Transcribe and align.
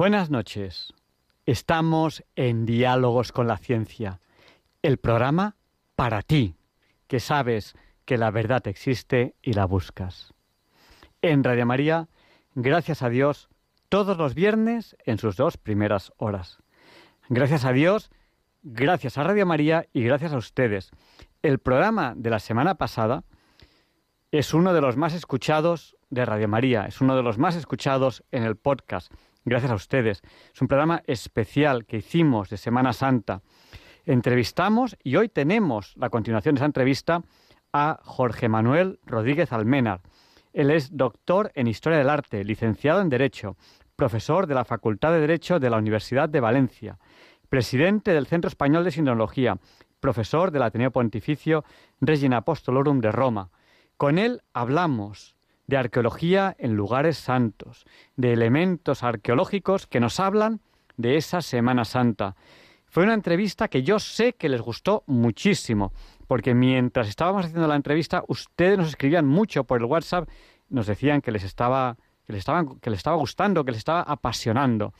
Buenas 0.00 0.30
noches. 0.30 0.94
Estamos 1.44 2.24
en 2.34 2.64
Diálogos 2.64 3.32
con 3.32 3.46
la 3.46 3.58
Ciencia, 3.58 4.18
el 4.80 4.96
programa 4.96 5.56
para 5.94 6.22
ti, 6.22 6.56
que 7.06 7.20
sabes 7.20 7.74
que 8.06 8.16
la 8.16 8.30
verdad 8.30 8.66
existe 8.66 9.34
y 9.42 9.52
la 9.52 9.66
buscas. 9.66 10.32
En 11.20 11.44
Radio 11.44 11.66
María, 11.66 12.08
gracias 12.54 13.02
a 13.02 13.10
Dios, 13.10 13.50
todos 13.90 14.16
los 14.16 14.32
viernes 14.34 14.96
en 15.04 15.18
sus 15.18 15.36
dos 15.36 15.58
primeras 15.58 16.14
horas. 16.16 16.56
Gracias 17.28 17.66
a 17.66 17.72
Dios, 17.72 18.10
gracias 18.62 19.18
a 19.18 19.24
Radio 19.24 19.44
María 19.44 19.86
y 19.92 20.02
gracias 20.02 20.32
a 20.32 20.38
ustedes. 20.38 20.92
El 21.42 21.58
programa 21.58 22.14
de 22.16 22.30
la 22.30 22.38
semana 22.38 22.76
pasada 22.76 23.22
es 24.32 24.54
uno 24.54 24.72
de 24.72 24.80
los 24.80 24.96
más 24.96 25.12
escuchados 25.12 25.98
de 26.08 26.24
Radio 26.24 26.48
María, 26.48 26.86
es 26.86 27.02
uno 27.02 27.16
de 27.16 27.22
los 27.22 27.36
más 27.36 27.54
escuchados 27.54 28.24
en 28.30 28.44
el 28.44 28.56
podcast 28.56 29.12
Gracias 29.50 29.72
a 29.72 29.74
ustedes. 29.74 30.22
Es 30.54 30.62
un 30.62 30.68
programa 30.68 31.02
especial 31.08 31.84
que 31.84 31.96
hicimos 31.96 32.50
de 32.50 32.56
Semana 32.56 32.92
Santa. 32.92 33.42
Entrevistamos 34.06 34.96
y 35.02 35.16
hoy 35.16 35.28
tenemos 35.28 35.92
la 35.96 36.08
continuación 36.08 36.54
de 36.54 36.60
esa 36.60 36.66
entrevista 36.66 37.24
a 37.72 37.98
Jorge 38.04 38.48
Manuel 38.48 39.00
Rodríguez 39.04 39.52
Almenar. 39.52 40.02
Él 40.52 40.70
es 40.70 40.96
doctor 40.96 41.50
en 41.56 41.66
Historia 41.66 41.98
del 41.98 42.10
Arte, 42.10 42.44
licenciado 42.44 43.00
en 43.00 43.08
Derecho, 43.08 43.56
profesor 43.96 44.46
de 44.46 44.54
la 44.54 44.64
Facultad 44.64 45.10
de 45.10 45.18
Derecho 45.18 45.58
de 45.58 45.68
la 45.68 45.78
Universidad 45.78 46.28
de 46.28 46.38
Valencia, 46.38 47.00
presidente 47.48 48.14
del 48.14 48.28
Centro 48.28 48.46
Español 48.46 48.84
de 48.84 48.92
Sinología, 48.92 49.58
profesor 49.98 50.52
del 50.52 50.62
Ateneo 50.62 50.92
Pontificio 50.92 51.64
Regina 52.00 52.36
Apostolorum 52.36 53.00
de 53.00 53.10
Roma. 53.10 53.50
Con 53.96 54.16
él 54.16 54.42
hablamos 54.52 55.34
de 55.70 55.76
arqueología 55.76 56.56
en 56.58 56.74
lugares 56.74 57.16
santos, 57.16 57.86
de 58.16 58.32
elementos 58.32 59.04
arqueológicos 59.04 59.86
que 59.86 60.00
nos 60.00 60.18
hablan 60.18 60.60
de 60.96 61.16
esa 61.16 61.40
Semana 61.40 61.84
Santa. 61.84 62.34
Fue 62.86 63.04
una 63.04 63.14
entrevista 63.14 63.68
que 63.68 63.84
yo 63.84 64.00
sé 64.00 64.32
que 64.32 64.48
les 64.48 64.60
gustó 64.60 65.04
muchísimo, 65.06 65.92
porque 66.26 66.54
mientras 66.54 67.08
estábamos 67.08 67.46
haciendo 67.46 67.68
la 67.68 67.76
entrevista, 67.76 68.24
ustedes 68.26 68.78
nos 68.78 68.88
escribían 68.88 69.26
mucho 69.26 69.62
por 69.62 69.78
el 69.78 69.84
WhatsApp, 69.84 70.28
nos 70.68 70.88
decían 70.88 71.20
que 71.20 71.30
les 71.30 71.44
estaba, 71.44 71.96
que 72.26 72.32
les 72.32 72.44
que 72.44 72.90
les 72.90 72.98
estaba 72.98 73.16
gustando, 73.16 73.64
que 73.64 73.70
les 73.70 73.78
estaba 73.78 74.02
apasionando. 74.02 74.92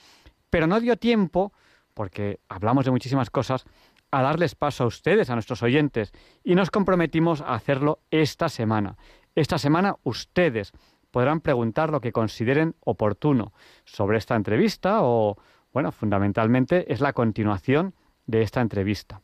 Pero 0.50 0.68
no 0.68 0.78
dio 0.78 0.96
tiempo, 0.96 1.52
porque 1.94 2.38
hablamos 2.48 2.84
de 2.84 2.92
muchísimas 2.92 3.28
cosas, 3.28 3.64
a 4.12 4.22
darles 4.22 4.54
paso 4.54 4.84
a 4.84 4.86
ustedes, 4.86 5.30
a 5.30 5.34
nuestros 5.34 5.62
oyentes, 5.64 6.12
y 6.44 6.54
nos 6.54 6.70
comprometimos 6.70 7.40
a 7.40 7.54
hacerlo 7.54 8.00
esta 8.10 8.48
semana. 8.48 8.96
Esta 9.34 9.58
semana 9.58 9.96
ustedes 10.02 10.72
podrán 11.10 11.40
preguntar 11.40 11.90
lo 11.90 12.00
que 12.00 12.12
consideren 12.12 12.74
oportuno 12.80 13.52
sobre 13.84 14.18
esta 14.18 14.36
entrevista 14.36 15.02
o, 15.02 15.36
bueno, 15.72 15.92
fundamentalmente 15.92 16.92
es 16.92 17.00
la 17.00 17.12
continuación 17.12 17.94
de 18.26 18.42
esta 18.42 18.60
entrevista. 18.60 19.22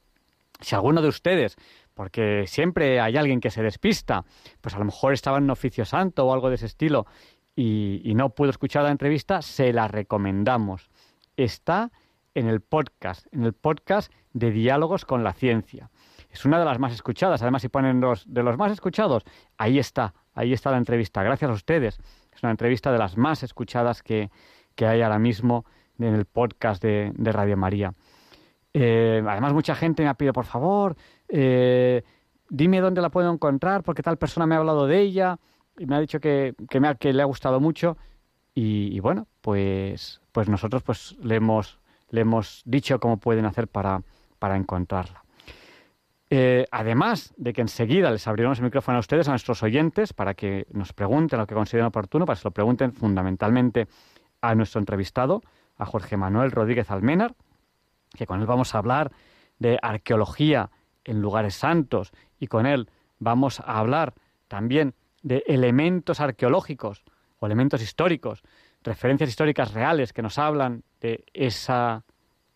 Si 0.61 0.75
alguno 0.75 1.03
de 1.03 1.09
ustedes, 1.09 1.57
porque 1.95 2.45
siempre 2.47 3.01
hay 3.01 3.17
alguien 3.17 3.41
que 3.41 3.51
se 3.51 3.63
despista, 3.63 4.25
pues 4.61 4.75
a 4.75 4.79
lo 4.79 4.85
mejor 4.85 5.13
estaba 5.13 5.39
en 5.39 5.45
un 5.45 5.51
oficio 5.51 5.85
santo 5.85 6.27
o 6.27 6.33
algo 6.33 6.49
de 6.49 6.57
ese 6.57 6.67
estilo 6.67 7.07
y, 7.55 8.01
y 8.05 8.15
no 8.15 8.31
pudo 8.31 8.51
escuchar 8.51 8.85
la 8.85 8.91
entrevista, 8.91 9.43
se 9.43 9.73
la 9.73 9.89
recomendamos. 9.89 10.91
Está 11.37 11.91
en 12.35 12.49
el 12.49 12.61
podcast, 12.61 13.27
en 13.33 13.45
el 13.45 13.55
podcast 13.55 14.13
de 14.33 14.51
Diálogos 14.51 15.05
con 15.05 15.25
la 15.25 15.33
Ciencia. 15.33 15.91
Es 16.37 16.45
una 16.45 16.59
de 16.59 16.67
las 16.67 16.79
más 16.79 16.93
escuchadas. 16.93 17.41
Además, 17.41 17.63
si 17.63 17.71
ponen 17.71 17.99
los 17.99 18.31
de 18.31 18.43
los 18.43 18.59
más 18.59 18.71
escuchados, 18.71 19.25
ahí 19.57 19.79
está, 19.79 20.13
ahí 20.35 20.53
está 20.53 20.71
la 20.71 20.77
entrevista. 20.77 21.23
Gracias 21.23 21.51
a 21.51 21.55
ustedes. 21.55 21.99
Es 22.31 22.43
una 22.43 22.51
entrevista 22.51 22.93
de 22.93 22.99
las 22.99 23.17
más 23.17 23.43
escuchadas 23.43 24.03
que, 24.03 24.31
hay 24.79 25.01
ahora 25.01 25.19
mismo 25.19 25.65
en 25.99 26.15
el 26.15 26.27
podcast 26.27 26.83
de, 26.83 27.11
Radio 27.17 27.57
María. 27.57 27.95
Eh, 28.75 29.25
además, 29.27 29.55
mucha 29.55 29.75
gente 29.75 30.03
me 30.03 30.11
ha 30.11 30.15
pedido, 30.15 30.35
por 30.35 30.45
favor, 30.45 30.95
eh, 31.31 32.03
dime 32.51 32.83
dónde 32.83 33.01
la 33.01 33.09
puedo 33.09 33.33
encontrar, 33.33 33.83
porque 33.83 34.03
tal 34.03 34.19
persona 34.19 34.45
me 34.47 34.57
ha 34.57 34.59
hablado 34.59 34.87
de 34.87 35.01
ella 35.01 35.39
y 35.79 35.87
me 35.87 35.97
ha 35.97 36.01
dicho 36.01 36.21
que, 36.21 36.55
que 36.69 37.13
le 37.15 37.23
ha 37.23 37.25
gustado 37.25 37.61
mucho. 37.61 37.97
Y, 38.55 39.01
bueno, 39.01 39.27
pues, 39.41 40.21
pues 40.33 40.51
nosotros 40.51 40.83
pues 40.83 41.17
le 41.23 41.37
hemos, 41.37 41.79
le 42.11 42.21
hemos 42.21 42.61
dicho 42.67 43.01
cómo 43.01 43.17
pueden 43.17 43.47
hacer 43.47 43.69
para, 43.69 44.03
para 44.39 44.57
encontrarla. 44.57 45.26
Eh, 46.29 46.67
además 46.73 47.33
de 47.37 47.53
que 47.53 47.61
enseguida 47.61 48.11
les 48.11 48.27
abriremos 48.27 48.59
el 48.59 48.65
micrófono 48.65 48.97
a 48.97 49.01
ustedes, 49.01 49.29
a 49.29 49.31
nuestros 49.31 49.63
oyentes, 49.63 50.13
para 50.13 50.35
que 50.35 50.67
nos 50.73 50.93
pregunten 50.93 51.39
lo 51.39 51.47
que 51.47 51.55
consideren 51.55 51.87
oportuno, 51.87 52.27
para 52.27 52.37
que 52.37 52.43
se 52.43 52.49
lo 52.49 52.53
pregunten 52.53 52.93
fundamentalmente 52.93 53.87
a 54.41 54.55
nuestro 54.55 54.81
entrevistado, 54.81 55.43
a 55.77 55.87
Jorge 55.87 56.17
Manuel 56.17 56.51
Rodríguez 56.51 56.91
Almenar, 56.91 57.35
que 58.17 58.27
con 58.27 58.41
él 58.41 58.47
vamos 58.47 58.75
a 58.75 58.79
hablar 58.79 59.13
de 59.59 59.79
arqueología 59.81 60.71
en 61.05 61.21
lugares 61.21 61.55
santos 61.55 62.13
y 62.39 62.49
con 62.49 62.67
él 62.67 62.91
vamos 63.19 63.61
a 63.61 63.79
hablar 63.79 64.15
también 64.49 64.95
de 65.23 65.45
elementos 65.47 66.21
arqueológicos 66.21 67.05
o 67.39 67.47
elementos 67.47 67.83
históricos, 67.83 68.43
referencias 68.83 69.31
históricas 69.31 69.73
reales 69.75 70.13
que 70.13 70.23
nos 70.23 70.39
hablan 70.39 70.83
de 71.01 71.25
esa 71.35 72.05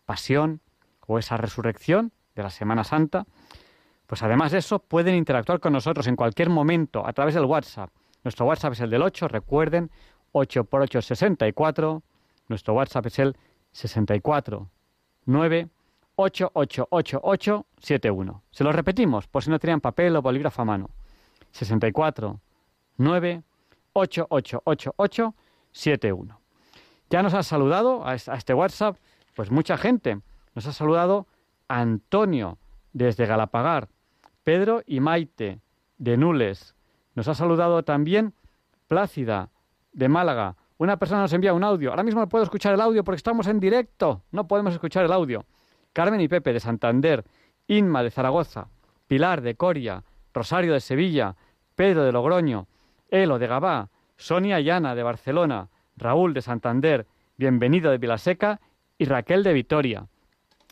pasión 0.05 0.61
o 1.07 1.19
esa 1.19 1.37
resurrección 1.37 2.11
de 2.35 2.43
la 2.43 2.49
Semana 2.49 2.83
Santa. 2.83 3.25
Pues 4.11 4.21
además 4.23 4.51
de 4.51 4.57
eso, 4.57 4.79
pueden 4.79 5.15
interactuar 5.15 5.61
con 5.61 5.71
nosotros 5.71 6.05
en 6.05 6.17
cualquier 6.17 6.49
momento 6.49 7.07
a 7.07 7.13
través 7.13 7.33
del 7.33 7.45
WhatsApp. 7.45 7.89
Nuestro 8.25 8.45
WhatsApp 8.45 8.73
es 8.73 8.81
el 8.81 8.89
del 8.89 9.03
8, 9.03 9.29
recuerden, 9.29 9.89
8 10.33 10.65
por 10.65 10.81
8 10.81 10.99
es 10.99 11.05
64. 11.05 12.03
Nuestro 12.49 12.73
WhatsApp 12.73 13.05
es 13.05 13.19
el 13.19 13.37
64 13.71 14.69
9 15.27 15.69
888871. 16.17 18.43
Se 18.51 18.65
lo 18.65 18.73
repetimos, 18.73 19.29
por 19.29 19.45
si 19.45 19.49
no 19.49 19.59
tenían 19.59 19.79
papel 19.79 20.13
o 20.17 20.21
bolígrafo 20.21 20.61
a 20.61 20.65
mano. 20.65 20.89
64 21.51 22.37
9 22.97 23.43
888871. 23.93 26.41
Ya 27.09 27.23
nos 27.23 27.33
ha 27.33 27.43
saludado 27.43 28.05
a 28.05 28.15
este 28.15 28.53
WhatsApp, 28.53 28.97
pues 29.37 29.51
mucha 29.51 29.77
gente. 29.77 30.19
Nos 30.53 30.67
ha 30.67 30.73
saludado 30.73 31.27
Antonio 31.69 32.57
desde 32.91 33.25
Galapagar, 33.25 33.87
Pedro 34.43 34.81
y 34.87 34.99
Maite, 34.99 35.61
de 35.97 36.17
Nules. 36.17 36.75
Nos 37.13 37.27
ha 37.27 37.35
saludado 37.35 37.83
también 37.83 38.33
Plácida, 38.87 39.49
de 39.93 40.09
Málaga. 40.09 40.55
Una 40.77 40.97
persona 40.97 41.21
nos 41.21 41.33
envía 41.33 41.53
un 41.53 41.63
audio. 41.63 41.91
Ahora 41.91 42.03
mismo 42.03 42.21
no 42.21 42.29
puedo 42.29 42.43
escuchar 42.43 42.73
el 42.73 42.81
audio 42.81 43.03
porque 43.03 43.17
estamos 43.17 43.47
en 43.47 43.59
directo. 43.59 44.23
No 44.31 44.47
podemos 44.47 44.73
escuchar 44.73 45.05
el 45.05 45.11
audio. 45.11 45.45
Carmen 45.93 46.19
y 46.21 46.27
Pepe, 46.27 46.53
de 46.53 46.59
Santander. 46.59 47.23
Inma, 47.67 48.01
de 48.01 48.09
Zaragoza. 48.09 48.67
Pilar, 49.07 49.41
de 49.41 49.55
Coria. 49.55 50.03
Rosario, 50.33 50.73
de 50.73 50.79
Sevilla. 50.79 51.35
Pedro, 51.75 52.03
de 52.03 52.11
Logroño. 52.11 52.67
Elo, 53.09 53.37
de 53.37 53.47
Gabá. 53.47 53.89
Sonia 54.17 54.59
y 54.59 54.69
Ana, 54.69 54.95
de 54.95 55.03
Barcelona. 55.03 55.69
Raúl, 55.95 56.33
de 56.33 56.41
Santander. 56.41 57.05
Bienvenido, 57.37 57.91
de 57.91 57.99
Vilaseca. 57.99 58.59
Y 58.97 59.05
Raquel, 59.05 59.43
de 59.43 59.53
Vitoria 59.53 60.07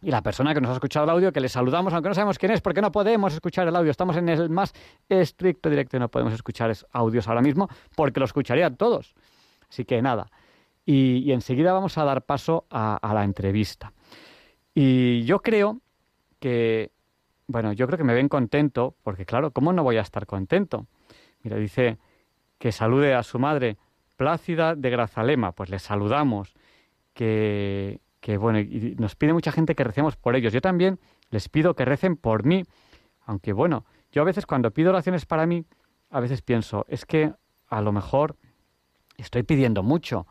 y 0.01 0.12
la 0.12 0.22
persona 0.22 0.54
que 0.54 0.62
nos 0.62 0.69
ha 0.69 0.74
escuchado 0.74 1.04
el 1.04 1.10
audio, 1.10 1.34
que 1.34 1.42
le 1.42 1.50
saludamos, 1.50 1.94
aunque 1.94 2.10
no 2.10 2.16
sabemos 2.16 2.38
quién 2.38 2.51
es, 2.51 2.62
porque 2.62 2.81
no 2.81 2.92
podemos 2.92 3.34
escuchar 3.34 3.68
el 3.68 3.75
audio. 3.75 3.92
Estamos 3.92 4.16
en 4.16 4.30
el 4.30 4.50
más 4.50 4.74
estricto 5.10 5.69
directo 5.69 5.98
y 5.98 6.00
no 6.00 6.10
podemos 6.10 6.34
escuchar 6.34 6.74
audios 6.92 7.28
ahora 7.28 7.42
mismo, 7.42 7.68
porque 7.96 8.19
lo 8.19 8.25
escucharían 8.25 8.78
todos. 8.78 9.13
Así 9.69 9.86
que 9.86 10.01
nada. 10.01 10.31
Y, 10.86 11.31
enseguida 11.31 11.74
vamos 11.74 11.98
a 11.98 12.04
dar 12.04 12.24
paso 12.24 12.66
a, 12.69 13.12
la 13.13 13.24
entrevista. 13.24 13.94
Y 14.74 15.24
yo 15.24 15.42
creo 15.42 15.81
que, 16.40 16.92
bueno, 17.48 17.74
yo 17.74 17.86
creo 17.86 17.98
que 17.98 18.04
me 18.04 18.13
ven 18.13 18.30
contento, 18.30 18.95
porque 19.04 19.25
claro, 19.25 19.52
¿cómo 19.52 19.74
no 19.74 19.84
voy 19.84 19.98
a 19.98 20.02
estar 20.02 20.25
contento? 20.25 20.88
Mira, 21.44 21.57
dice 21.57 21.98
que 22.57 22.72
salude 22.72 23.13
a 23.13 23.24
su 23.24 23.38
madre 23.38 23.78
Plácida 24.16 24.75
de 24.75 24.90
Grazalema. 24.90 25.52
Pues 25.52 25.69
le 25.69 25.80
saludamos. 25.80 26.54
Que, 27.13 28.00
que 28.19 28.38
bueno, 28.38 28.60
y 28.60 28.95
nos 28.98 29.16
pide 29.16 29.33
mucha 29.33 29.51
gente 29.51 29.75
que 29.75 29.83
recemos 29.83 30.16
por 30.16 30.36
ellos. 30.36 30.54
Yo 30.54 30.62
también 30.62 31.00
les 31.30 31.50
pido 31.50 31.75
que 31.75 31.86
recen 31.86 32.18
por 32.18 32.45
mí, 32.45 32.63
aunque 33.25 33.54
bueno, 33.54 33.86
yo 34.12 34.21
a 34.21 34.25
veces 34.25 34.45
cuando 34.45 34.71
pido 34.71 34.89
oraciones 34.89 35.25
para 35.25 35.45
mí, 35.45 35.66
a 36.10 36.19
veces 36.19 36.42
pienso, 36.42 36.86
es 36.89 37.06
que 37.06 37.33
a 37.68 37.81
lo 37.81 37.92
mejor 37.92 38.36
estoy 39.18 39.44
pidiendo 39.44 39.83
mucho, 39.83 40.25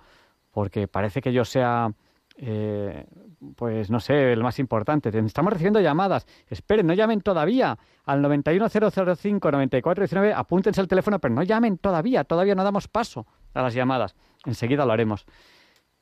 porque 0.50 0.88
parece 0.88 1.20
que 1.20 1.32
yo 1.32 1.44
sea, 1.44 1.92
eh, 2.36 3.06
pues 3.54 3.90
no 3.90 4.00
sé, 4.00 4.32
el 4.32 4.42
más 4.42 4.58
importante. 4.58 5.16
Estamos 5.16 5.52
recibiendo 5.52 5.80
llamadas. 5.80 6.26
Esperen, 6.48 6.84
no 6.86 6.94
llamen 6.94 7.20
todavía 7.20 7.78
al 8.04 8.24
91005-9419. 8.24 10.32
Apúntense 10.34 10.80
el 10.80 10.88
teléfono, 10.88 11.20
pero 11.20 11.34
no 11.34 11.44
llamen 11.44 11.78
todavía. 11.78 12.24
Todavía 12.24 12.56
no 12.56 12.64
damos 12.64 12.88
paso 12.88 13.26
a 13.54 13.62
las 13.62 13.74
llamadas. 13.74 14.16
Enseguida 14.44 14.84
lo 14.84 14.92
haremos. 14.92 15.24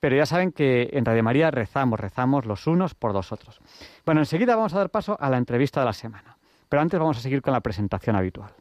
Pero 0.06 0.18
ya 0.18 0.26
saben 0.26 0.52
que 0.52 0.90
en 0.92 1.04
Radio 1.04 1.24
María 1.24 1.50
rezamos, 1.50 1.98
rezamos 1.98 2.46
los 2.46 2.68
unos 2.68 2.94
por 2.94 3.12
los 3.12 3.32
otros. 3.32 3.60
Bueno, 4.04 4.20
enseguida 4.20 4.54
vamos 4.54 4.72
a 4.72 4.78
dar 4.78 4.90
paso 4.90 5.16
a 5.18 5.28
la 5.28 5.36
entrevista 5.36 5.80
de 5.80 5.86
la 5.86 5.92
semana. 5.92 6.36
Pero 6.68 6.80
antes 6.80 7.00
vamos 7.00 7.18
a 7.18 7.20
seguir 7.20 7.42
con 7.42 7.52
la 7.52 7.60
presentación 7.60 8.14
habitual. 8.14 8.52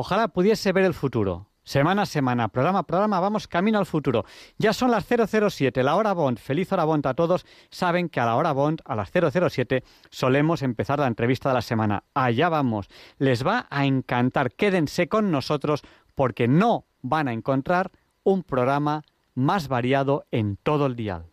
Ojalá 0.00 0.28
pudiese 0.28 0.70
ver 0.70 0.84
el 0.84 0.94
futuro. 0.94 1.48
Semana 1.64 2.02
a 2.02 2.06
semana, 2.06 2.46
programa 2.46 2.78
a 2.78 2.82
programa, 2.84 3.18
vamos 3.18 3.48
camino 3.48 3.80
al 3.80 3.84
futuro. 3.84 4.24
Ya 4.56 4.72
son 4.72 4.92
las 4.92 5.04
007, 5.04 5.82
la 5.82 5.96
hora 5.96 6.12
Bond. 6.12 6.38
Feliz 6.38 6.72
hora 6.72 6.84
Bond 6.84 7.04
a 7.08 7.14
todos. 7.14 7.44
Saben 7.68 8.08
que 8.08 8.20
a 8.20 8.24
la 8.24 8.36
hora 8.36 8.52
Bond, 8.52 8.80
a 8.84 8.94
las 8.94 9.10
007, 9.10 9.82
solemos 10.08 10.62
empezar 10.62 11.00
la 11.00 11.08
entrevista 11.08 11.48
de 11.48 11.56
la 11.56 11.62
semana. 11.62 12.04
Allá 12.14 12.48
vamos. 12.48 12.86
Les 13.18 13.44
va 13.44 13.66
a 13.70 13.86
encantar. 13.86 14.52
Quédense 14.52 15.08
con 15.08 15.32
nosotros 15.32 15.82
porque 16.14 16.46
no 16.46 16.84
van 17.02 17.26
a 17.26 17.32
encontrar 17.32 17.90
un 18.22 18.44
programa 18.44 19.02
más 19.34 19.66
variado 19.66 20.26
en 20.30 20.58
todo 20.58 20.86
el 20.86 20.94
dial. 20.94 21.26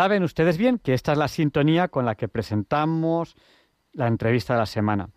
Saben 0.00 0.22
ustedes 0.22 0.56
bien 0.56 0.78
que 0.78 0.94
esta 0.94 1.12
es 1.12 1.18
la 1.18 1.28
sintonía 1.28 1.88
con 1.88 2.06
la 2.06 2.14
que 2.14 2.26
presentamos 2.26 3.36
la 3.92 4.06
entrevista 4.06 4.54
de 4.54 4.60
la 4.60 4.64
semana. 4.64 5.10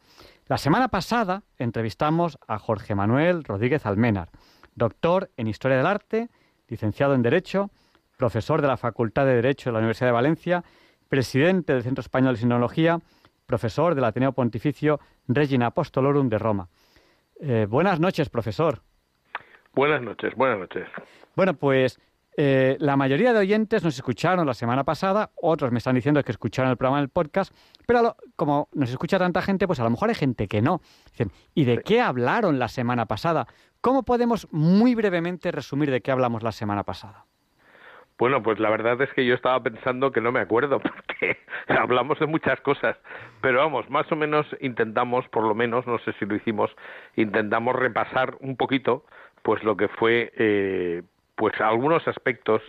La 0.47 0.57
semana 0.57 0.89
pasada 0.89 1.43
entrevistamos 1.57 2.37
a 2.49 2.59
Jorge 2.59 2.93
Manuel 2.93 3.45
Rodríguez 3.45 3.85
Almenar, 3.85 4.27
doctor 4.75 5.29
en 5.37 5.47
Historia 5.47 5.77
del 5.77 5.85
Arte, 5.85 6.27
licenciado 6.67 7.13
en 7.13 7.21
Derecho, 7.21 7.69
profesor 8.17 8.61
de 8.61 8.67
la 8.67 8.75
Facultad 8.75 9.25
de 9.25 9.35
Derecho 9.35 9.69
de 9.69 9.71
la 9.71 9.79
Universidad 9.79 10.09
de 10.09 10.15
Valencia, 10.15 10.65
presidente 11.07 11.71
del 11.71 11.83
Centro 11.83 12.01
Español 12.01 12.33
de 12.33 12.41
Sinología, 12.41 12.99
profesor 13.45 13.95
del 13.95 14.03
Ateneo 14.03 14.33
Pontificio 14.33 14.99
Regina 15.29 15.67
Apostolorum 15.67 16.27
de 16.27 16.39
Roma. 16.39 16.67
Eh, 17.39 17.67
buenas 17.69 18.01
noches, 18.01 18.27
profesor. 18.27 18.81
Buenas 19.73 20.01
noches, 20.01 20.35
buenas 20.35 20.59
noches. 20.59 20.89
Bueno, 21.37 21.53
pues 21.53 22.01
eh, 22.37 22.77
la 22.79 22.95
mayoría 22.95 23.33
de 23.33 23.39
oyentes 23.39 23.83
nos 23.83 23.95
escucharon 23.95 24.45
la 24.45 24.53
semana 24.53 24.83
pasada, 24.83 25.31
otros 25.41 25.71
me 25.71 25.77
están 25.77 25.95
diciendo 25.95 26.23
que 26.23 26.31
escucharon 26.31 26.71
el 26.71 26.77
programa 26.77 26.99
en 26.99 27.03
el 27.03 27.09
podcast, 27.09 27.53
pero 27.85 28.15
como 28.35 28.69
nos 28.73 28.89
escucha 28.89 29.19
tanta 29.19 29.41
gente, 29.41 29.67
pues 29.67 29.79
a 29.79 29.83
lo 29.83 29.89
mejor 29.89 30.09
hay 30.09 30.15
gente 30.15 30.47
que 30.47 30.61
no. 30.61 30.81
Dicen, 31.11 31.31
¿y 31.53 31.65
de 31.65 31.79
qué 31.79 32.01
hablaron 32.01 32.59
la 32.59 32.67
semana 32.67 33.05
pasada? 33.05 33.47
¿Cómo 33.81 34.03
podemos 34.03 34.47
muy 34.51 34.95
brevemente 34.95 35.51
resumir 35.51 35.91
de 35.91 36.01
qué 36.01 36.11
hablamos 36.11 36.43
la 36.43 36.51
semana 36.51 36.83
pasada? 36.83 37.25
Bueno, 38.17 38.41
pues 38.43 38.59
la 38.59 38.69
verdad 38.69 39.01
es 39.01 39.11
que 39.13 39.25
yo 39.25 39.33
estaba 39.33 39.61
pensando 39.61 40.11
que 40.11 40.21
no 40.21 40.31
me 40.31 40.39
acuerdo, 40.39 40.79
porque 40.81 41.37
hablamos 41.67 42.19
de 42.19 42.27
muchas 42.27 42.59
cosas, 42.61 42.95
pero 43.41 43.59
vamos, 43.59 43.89
más 43.89 44.11
o 44.11 44.15
menos 44.15 44.45
intentamos, 44.61 45.27
por 45.29 45.43
lo 45.43 45.55
menos, 45.55 45.85
no 45.87 45.99
sé 45.99 46.13
si 46.19 46.25
lo 46.25 46.35
hicimos, 46.35 46.71
intentamos 47.15 47.75
repasar 47.75 48.37
un 48.39 48.55
poquito, 48.55 49.05
pues 49.41 49.63
lo 49.63 49.75
que 49.75 49.87
fue 49.87 50.31
eh, 50.37 51.03
pues 51.35 51.59
algunos 51.61 52.07
aspectos 52.07 52.61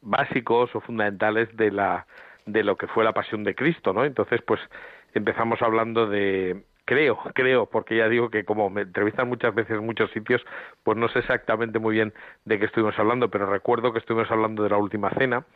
básicos 0.00 0.74
o 0.74 0.80
fundamentales 0.80 1.54
de 1.56 1.70
la 1.70 2.06
de 2.46 2.62
lo 2.62 2.76
que 2.76 2.86
fue 2.88 3.04
la 3.04 3.12
pasión 3.12 3.42
de 3.42 3.54
Cristo, 3.54 3.92
¿no? 3.92 4.04
Entonces, 4.04 4.42
pues 4.42 4.60
empezamos 5.14 5.62
hablando 5.62 6.06
de 6.06 6.62
creo, 6.84 7.18
creo, 7.34 7.66
porque 7.66 7.96
ya 7.96 8.08
digo 8.08 8.30
que 8.30 8.44
como 8.44 8.68
me 8.70 8.82
entrevistan 8.82 9.28
muchas 9.28 9.54
veces 9.54 9.78
en 9.78 9.86
muchos 9.86 10.10
sitios, 10.10 10.44
pues 10.82 10.98
no 10.98 11.08
sé 11.08 11.20
exactamente 11.20 11.78
muy 11.78 11.94
bien 11.94 12.12
de 12.44 12.58
qué 12.58 12.66
estuvimos 12.66 12.98
hablando, 12.98 13.30
pero 13.30 13.46
recuerdo 13.46 13.92
que 13.92 13.98
estuvimos 13.98 14.30
hablando 14.30 14.62
de 14.62 14.70
la 14.70 14.76
última 14.76 15.10
cena. 15.10 15.46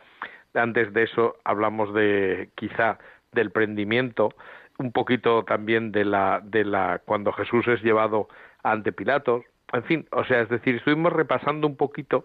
Antes 0.55 0.93
de 0.95 1.03
eso 1.03 1.37
hablamos 1.45 1.93
de 1.93 2.49
quizá 2.55 2.99
del 3.33 3.51
prendimiento, 3.51 4.31
un 4.79 4.93
poquito 4.93 5.45
también 5.45 5.93
de 5.93 6.05
la 6.05 6.41
de 6.43 6.65
la 6.65 7.03
cuando 7.05 7.33
Jesús 7.33 7.67
es 7.69 7.83
llevado 7.83 8.29
ante 8.63 8.93
Pilatos, 8.93 9.45
en 9.73 9.85
fin, 9.85 10.09
o 10.13 10.25
sea, 10.25 10.41
es 10.41 10.49
decir, 10.49 10.77
estuvimos 10.77 11.13
repasando 11.13 11.67
un 11.67 11.77
poquito 11.77 12.25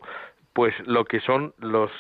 pues 0.54 0.74
lo 0.86 1.06
que 1.06 1.20
son 1.20 1.54
los 1.58 1.92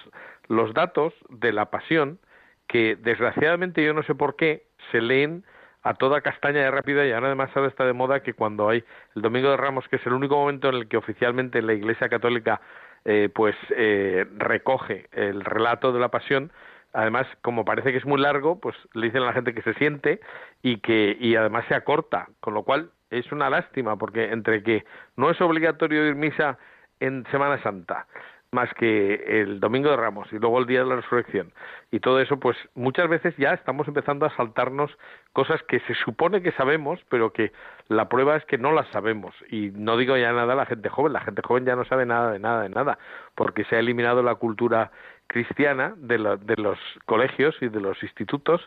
los 0.47 0.73
datos 0.73 1.13
de 1.29 1.53
la 1.53 1.69
pasión 1.69 2.19
que 2.67 2.95
desgraciadamente 2.95 3.83
yo 3.83 3.93
no 3.93 4.03
sé 4.03 4.15
por 4.15 4.35
qué 4.35 4.63
se 4.91 5.01
leen 5.01 5.43
a 5.83 5.95
toda 5.95 6.21
castaña 6.21 6.61
de 6.61 6.71
rápida 6.71 7.05
y 7.05 7.11
ahora 7.11 7.27
además 7.27 7.51
ahora 7.55 7.69
está 7.69 7.85
de 7.85 7.93
moda 7.93 8.21
que 8.21 8.33
cuando 8.33 8.69
hay 8.69 8.83
el 9.15 9.21
Domingo 9.21 9.49
de 9.49 9.57
Ramos, 9.57 9.87
que 9.89 9.97
es 9.97 10.05
el 10.05 10.13
único 10.13 10.35
momento 10.35 10.69
en 10.69 10.75
el 10.75 10.87
que 10.87 10.97
oficialmente 10.97 11.61
la 11.61 11.73
Iglesia 11.73 12.07
Católica 12.07 12.61
eh, 13.05 13.29
pues 13.33 13.55
eh, 13.75 14.25
recoge 14.37 15.07
el 15.11 15.43
relato 15.43 15.91
de 15.91 15.99
la 15.99 16.07
pasión, 16.07 16.53
además 16.93 17.27
como 17.41 17.65
parece 17.65 17.91
que 17.91 17.97
es 17.97 18.05
muy 18.05 18.19
largo, 18.19 18.61
pues 18.61 18.77
le 18.93 19.07
dicen 19.07 19.23
a 19.23 19.25
la 19.25 19.33
gente 19.33 19.53
que 19.53 19.61
se 19.61 19.73
siente 19.73 20.21
y 20.61 20.77
que 20.77 21.17
y 21.19 21.35
además 21.35 21.65
se 21.67 21.75
acorta, 21.75 22.29
con 22.39 22.53
lo 22.53 22.63
cual 22.63 22.91
es 23.19 23.31
una 23.31 23.49
lástima 23.49 23.95
porque 23.97 24.31
entre 24.31 24.63
que 24.63 24.85
no 25.15 25.29
es 25.29 25.39
obligatorio 25.41 26.07
ir 26.07 26.15
misa 26.15 26.57
en 26.99 27.25
Semana 27.31 27.61
Santa, 27.61 28.07
más 28.51 28.73
que 28.75 29.41
el 29.41 29.59
Domingo 29.59 29.89
de 29.89 29.97
Ramos 29.97 30.31
y 30.31 30.37
luego 30.37 30.59
el 30.59 30.67
Día 30.67 30.79
de 30.79 30.85
la 30.85 30.95
Resurrección 30.97 31.51
y 31.91 31.99
todo 31.99 32.19
eso, 32.19 32.39
pues 32.39 32.57
muchas 32.75 33.09
veces 33.09 33.35
ya 33.37 33.53
estamos 33.53 33.87
empezando 33.87 34.25
a 34.25 34.35
saltarnos 34.35 34.91
cosas 35.31 35.61
que 35.63 35.79
se 35.81 35.93
supone 35.95 36.41
que 36.41 36.51
sabemos, 36.53 36.99
pero 37.09 37.33
que 37.33 37.51
la 37.87 38.09
prueba 38.09 38.35
es 38.35 38.45
que 38.45 38.57
no 38.57 38.71
las 38.71 38.87
sabemos. 38.87 39.35
Y 39.49 39.71
no 39.75 39.97
digo 39.97 40.17
ya 40.17 40.31
nada 40.31 40.53
a 40.53 40.55
la 40.55 40.65
gente 40.65 40.89
joven, 40.89 41.13
la 41.13 41.21
gente 41.21 41.41
joven 41.43 41.65
ya 41.65 41.75
no 41.75 41.85
sabe 41.85 42.05
nada 42.05 42.31
de 42.31 42.39
nada 42.39 42.63
de 42.63 42.69
nada, 42.69 42.97
porque 43.35 43.63
se 43.65 43.75
ha 43.75 43.79
eliminado 43.79 44.23
la 44.23 44.35
cultura 44.35 44.91
cristiana 45.33 45.95
de, 45.97 46.37
de 46.41 46.55
los 46.57 46.77
colegios 47.05 47.55
y 47.59 47.67
de 47.67 47.81
los 47.81 48.01
institutos 48.03 48.61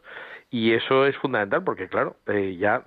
y 0.51 0.73
eso 0.73 1.07
es 1.07 1.17
fundamental 1.19 1.63
porque 1.63 1.89
claro 1.89 2.17
eh, 2.27 2.57
ya 2.59 2.83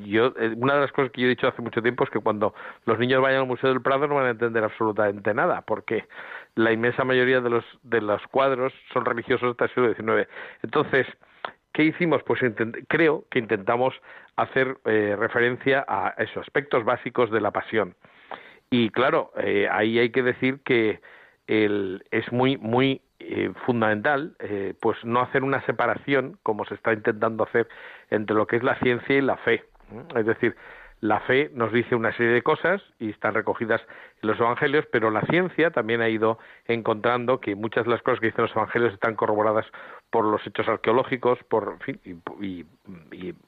yo 0.00 0.32
eh, 0.38 0.54
una 0.56 0.74
de 0.74 0.80
las 0.80 0.92
cosas 0.92 1.12
que 1.12 1.20
yo 1.20 1.26
he 1.26 1.30
dicho 1.30 1.46
hace 1.46 1.60
mucho 1.60 1.82
tiempo 1.82 2.04
es 2.04 2.10
que 2.10 2.20
cuando 2.20 2.54
los 2.86 2.98
niños 2.98 3.20
vayan 3.20 3.42
al 3.42 3.46
museo 3.46 3.68
del 3.68 3.82
Prado 3.82 4.08
no 4.08 4.14
van 4.14 4.26
a 4.26 4.30
entender 4.30 4.64
absolutamente 4.64 5.34
nada 5.34 5.60
porque 5.60 6.08
la 6.54 6.72
inmensa 6.72 7.04
mayoría 7.04 7.42
de 7.42 7.50
los 7.50 7.64
de 7.82 8.00
los 8.00 8.26
cuadros 8.28 8.72
son 8.94 9.04
religiosos 9.04 9.50
hasta 9.50 9.66
el 9.66 9.74
siglo 9.74 9.94
XIX 9.94 10.28
entonces 10.62 11.06
qué 11.72 11.84
hicimos 11.84 12.22
pues 12.22 12.40
creo 12.88 13.26
que 13.30 13.40
intentamos 13.40 13.94
hacer 14.36 14.78
eh, 14.86 15.16
referencia 15.18 15.84
a 15.86 16.14
esos 16.16 16.38
aspectos 16.38 16.82
básicos 16.84 17.30
de 17.30 17.42
la 17.42 17.50
pasión. 17.50 17.94
Y 18.70 18.90
claro 18.90 19.32
ahí 19.70 19.98
hay 19.98 20.10
que 20.10 20.22
decir 20.22 20.60
que 20.62 21.00
el, 21.46 22.04
es 22.10 22.30
muy 22.32 22.58
muy 22.58 23.00
eh, 23.20 23.52
fundamental 23.66 24.36
eh, 24.38 24.74
pues 24.80 24.96
no 25.04 25.20
hacer 25.20 25.42
una 25.42 25.64
separación 25.66 26.38
como 26.44 26.64
se 26.64 26.74
está 26.74 26.92
intentando 26.92 27.44
hacer 27.44 27.68
entre 28.10 28.36
lo 28.36 28.46
que 28.46 28.56
es 28.56 28.62
la 28.62 28.78
ciencia 28.78 29.16
y 29.16 29.20
la 29.20 29.36
fe 29.38 29.64
es 30.14 30.24
decir 30.24 30.54
la 31.00 31.18
fe 31.20 31.50
nos 31.52 31.72
dice 31.72 31.94
una 31.94 32.12
serie 32.16 32.32
de 32.32 32.42
cosas 32.42 32.80
y 33.00 33.10
están 33.10 33.34
recogidas 33.34 33.80
en 34.22 34.28
los 34.28 34.38
evangelios 34.38 34.84
pero 34.92 35.10
la 35.10 35.22
ciencia 35.22 35.70
también 35.72 36.00
ha 36.00 36.08
ido 36.08 36.38
encontrando 36.66 37.40
que 37.40 37.56
muchas 37.56 37.86
de 37.86 37.90
las 37.90 38.02
cosas 38.02 38.20
que 38.20 38.26
dicen 38.26 38.44
los 38.44 38.54
evangelios 38.54 38.94
están 38.94 39.16
corroboradas 39.16 39.66
por 40.10 40.24
los 40.24 40.46
hechos 40.46 40.68
arqueológicos 40.68 41.38
por 41.48 41.82
fin 41.82 42.00
y, 42.40 42.64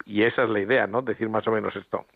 y, 0.04 0.22
esa 0.22 0.44
es 0.44 0.50
la 0.50 0.60
idea 0.60 0.86
no 0.88 1.02
decir 1.02 1.28
más 1.28 1.46
o 1.46 1.52
menos 1.52 1.74
esto. 1.76 2.06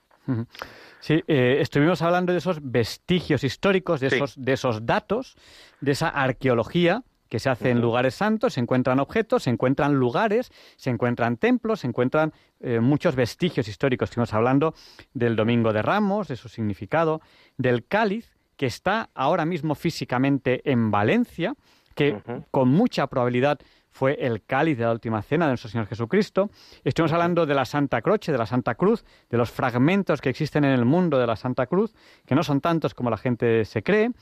Sí, 1.00 1.22
eh, 1.26 1.58
estuvimos 1.60 2.00
hablando 2.02 2.32
de 2.32 2.38
esos 2.38 2.58
vestigios 2.62 3.44
históricos, 3.44 4.00
de, 4.00 4.06
esos, 4.06 4.42
de 4.42 4.52
esos 4.54 4.86
datos, 4.86 5.36
de 5.80 5.92
esa 5.92 6.08
arqueología 6.08 7.02
que 7.34 7.40
se 7.40 7.50
hace 7.50 7.70
en 7.70 7.80
lugares 7.80 8.14
santos, 8.14 8.52
se 8.52 8.60
encuentran 8.60 9.00
objetos, 9.00 9.42
se 9.42 9.50
encuentran 9.50 9.94
lugares, 9.94 10.52
se 10.76 10.90
encuentran 10.90 11.36
templos, 11.36 11.80
se 11.80 11.88
encuentran 11.88 12.32
eh, 12.60 12.78
muchos 12.78 13.16
vestigios 13.16 13.66
históricos. 13.66 14.08
Estuvimos 14.08 14.32
hablando 14.34 14.72
del 15.14 15.34
Domingo 15.34 15.72
de 15.72 15.82
Ramos, 15.82 16.28
de 16.28 16.36
su 16.36 16.48
significado, 16.48 17.20
del 17.56 17.88
cáliz, 17.88 18.36
que 18.56 18.66
está 18.66 19.10
ahora 19.16 19.44
mismo 19.46 19.74
físicamente 19.74 20.62
en 20.70 20.92
Valencia, 20.92 21.56
que 21.96 22.22
con 22.52 22.68
mucha 22.68 23.08
probabilidad 23.08 23.58
fue 23.90 24.16
el 24.20 24.44
cáliz 24.44 24.78
de 24.78 24.84
la 24.84 24.92
última 24.92 25.20
cena 25.20 25.46
de 25.46 25.50
nuestro 25.50 25.70
Señor 25.70 25.88
Jesucristo. 25.88 26.50
Estuvimos 26.84 27.14
hablando 27.14 27.46
de 27.46 27.54
la 27.56 27.64
Santa 27.64 28.00
Croce, 28.00 28.30
de 28.30 28.38
la 28.38 28.46
Santa 28.46 28.76
Cruz, 28.76 29.04
de 29.28 29.38
los 29.38 29.50
fragmentos 29.50 30.20
que 30.20 30.28
existen 30.28 30.62
en 30.62 30.70
el 30.70 30.84
mundo 30.84 31.18
de 31.18 31.26
la 31.26 31.34
Santa 31.34 31.66
Cruz, 31.66 31.96
que 32.26 32.36
no 32.36 32.44
son 32.44 32.60
tantos 32.60 32.94
como 32.94 33.10
la 33.10 33.16
gente 33.16 33.64
se 33.64 33.82
cree. 33.82 34.12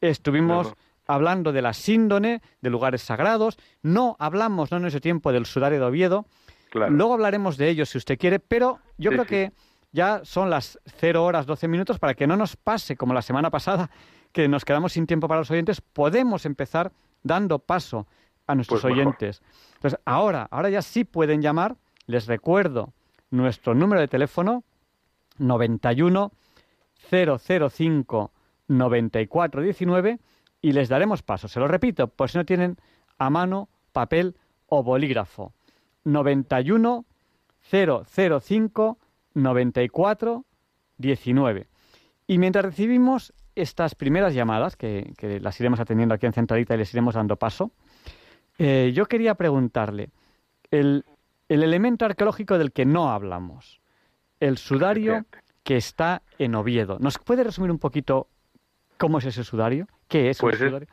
Estuvimos 0.00 0.74
hablando 1.06 1.52
de 1.52 1.62
la 1.62 1.72
síndone, 1.72 2.42
de 2.60 2.70
lugares 2.70 3.02
sagrados. 3.02 3.58
No 3.82 4.16
hablamos, 4.18 4.70
no 4.70 4.78
en 4.78 4.86
ese 4.86 5.00
tiempo, 5.00 5.32
del 5.32 5.46
sudario 5.46 5.78
de 5.78 5.86
Oviedo. 5.86 6.26
Luego 6.72 7.14
hablaremos 7.14 7.56
de 7.56 7.68
ello 7.68 7.86
si 7.86 7.98
usted 7.98 8.18
quiere, 8.18 8.40
pero 8.40 8.80
yo 8.98 9.10
creo 9.10 9.26
que 9.26 9.52
ya 9.92 10.22
son 10.24 10.50
las 10.50 10.80
0 10.98 11.24
horas 11.24 11.46
12 11.46 11.68
minutos 11.68 12.00
para 12.00 12.14
que 12.14 12.26
no 12.26 12.36
nos 12.36 12.56
pase 12.56 12.96
como 12.96 13.14
la 13.14 13.22
semana 13.22 13.50
pasada, 13.50 13.90
que 14.32 14.48
nos 14.48 14.64
quedamos 14.64 14.94
sin 14.94 15.06
tiempo 15.06 15.28
para 15.28 15.40
los 15.40 15.50
oyentes. 15.52 15.80
Podemos 15.80 16.46
empezar 16.46 16.90
dando 17.22 17.60
paso 17.60 18.08
a 18.48 18.56
nuestros 18.56 18.82
pues 18.82 18.92
oyentes. 18.92 19.40
Entonces, 19.76 20.00
ahora, 20.04 20.48
ahora 20.50 20.68
ya 20.68 20.82
sí 20.82 21.04
pueden 21.04 21.42
llamar. 21.42 21.76
Les 22.06 22.26
recuerdo 22.26 22.92
nuestro 23.30 23.74
número 23.74 24.00
de 24.00 24.08
teléfono 24.08 24.64
91 25.38 26.32
005 27.08 28.32
9419 28.66 30.18
y 30.64 30.72
les 30.72 30.88
daremos 30.88 31.22
paso. 31.22 31.46
Se 31.46 31.60
lo 31.60 31.68
repito, 31.68 32.08
por 32.08 32.30
si 32.30 32.38
no 32.38 32.46
tienen 32.46 32.78
a 33.18 33.28
mano 33.28 33.68
papel 33.92 34.34
o 34.66 34.82
bolígrafo. 34.82 35.52
91 36.04 37.04
005 37.70 38.98
94 39.34 40.44
19. 40.96 41.68
Y 42.26 42.38
mientras 42.38 42.64
recibimos 42.64 43.34
estas 43.54 43.94
primeras 43.94 44.32
llamadas, 44.32 44.74
que, 44.76 45.12
las 45.42 45.60
iremos 45.60 45.80
atendiendo 45.80 46.14
aquí 46.14 46.24
en 46.24 46.32
Centralita 46.32 46.74
y 46.74 46.78
les 46.78 46.94
iremos 46.94 47.14
dando 47.14 47.36
paso, 47.36 47.70
eh, 48.56 48.90
yo 48.94 49.04
quería 49.04 49.34
preguntarle, 49.34 50.08
el, 50.70 51.04
el 51.50 51.62
elemento 51.62 52.06
arqueológico 52.06 52.56
del 52.56 52.72
que 52.72 52.86
no 52.86 53.10
hablamos, 53.10 53.82
el 54.40 54.56
sudario 54.56 55.26
que 55.62 55.76
está 55.76 56.22
en 56.38 56.54
Oviedo. 56.54 56.98
¿Nos 57.00 57.18
puede 57.18 57.44
resumir 57.44 57.70
un 57.70 57.78
poquito 57.78 58.28
cómo 58.96 59.18
es 59.18 59.26
ese 59.26 59.44
sudario? 59.44 59.88
¿Qué 60.14 60.30
es 60.30 60.40
pues 60.40 60.58
sudario? 60.58 60.86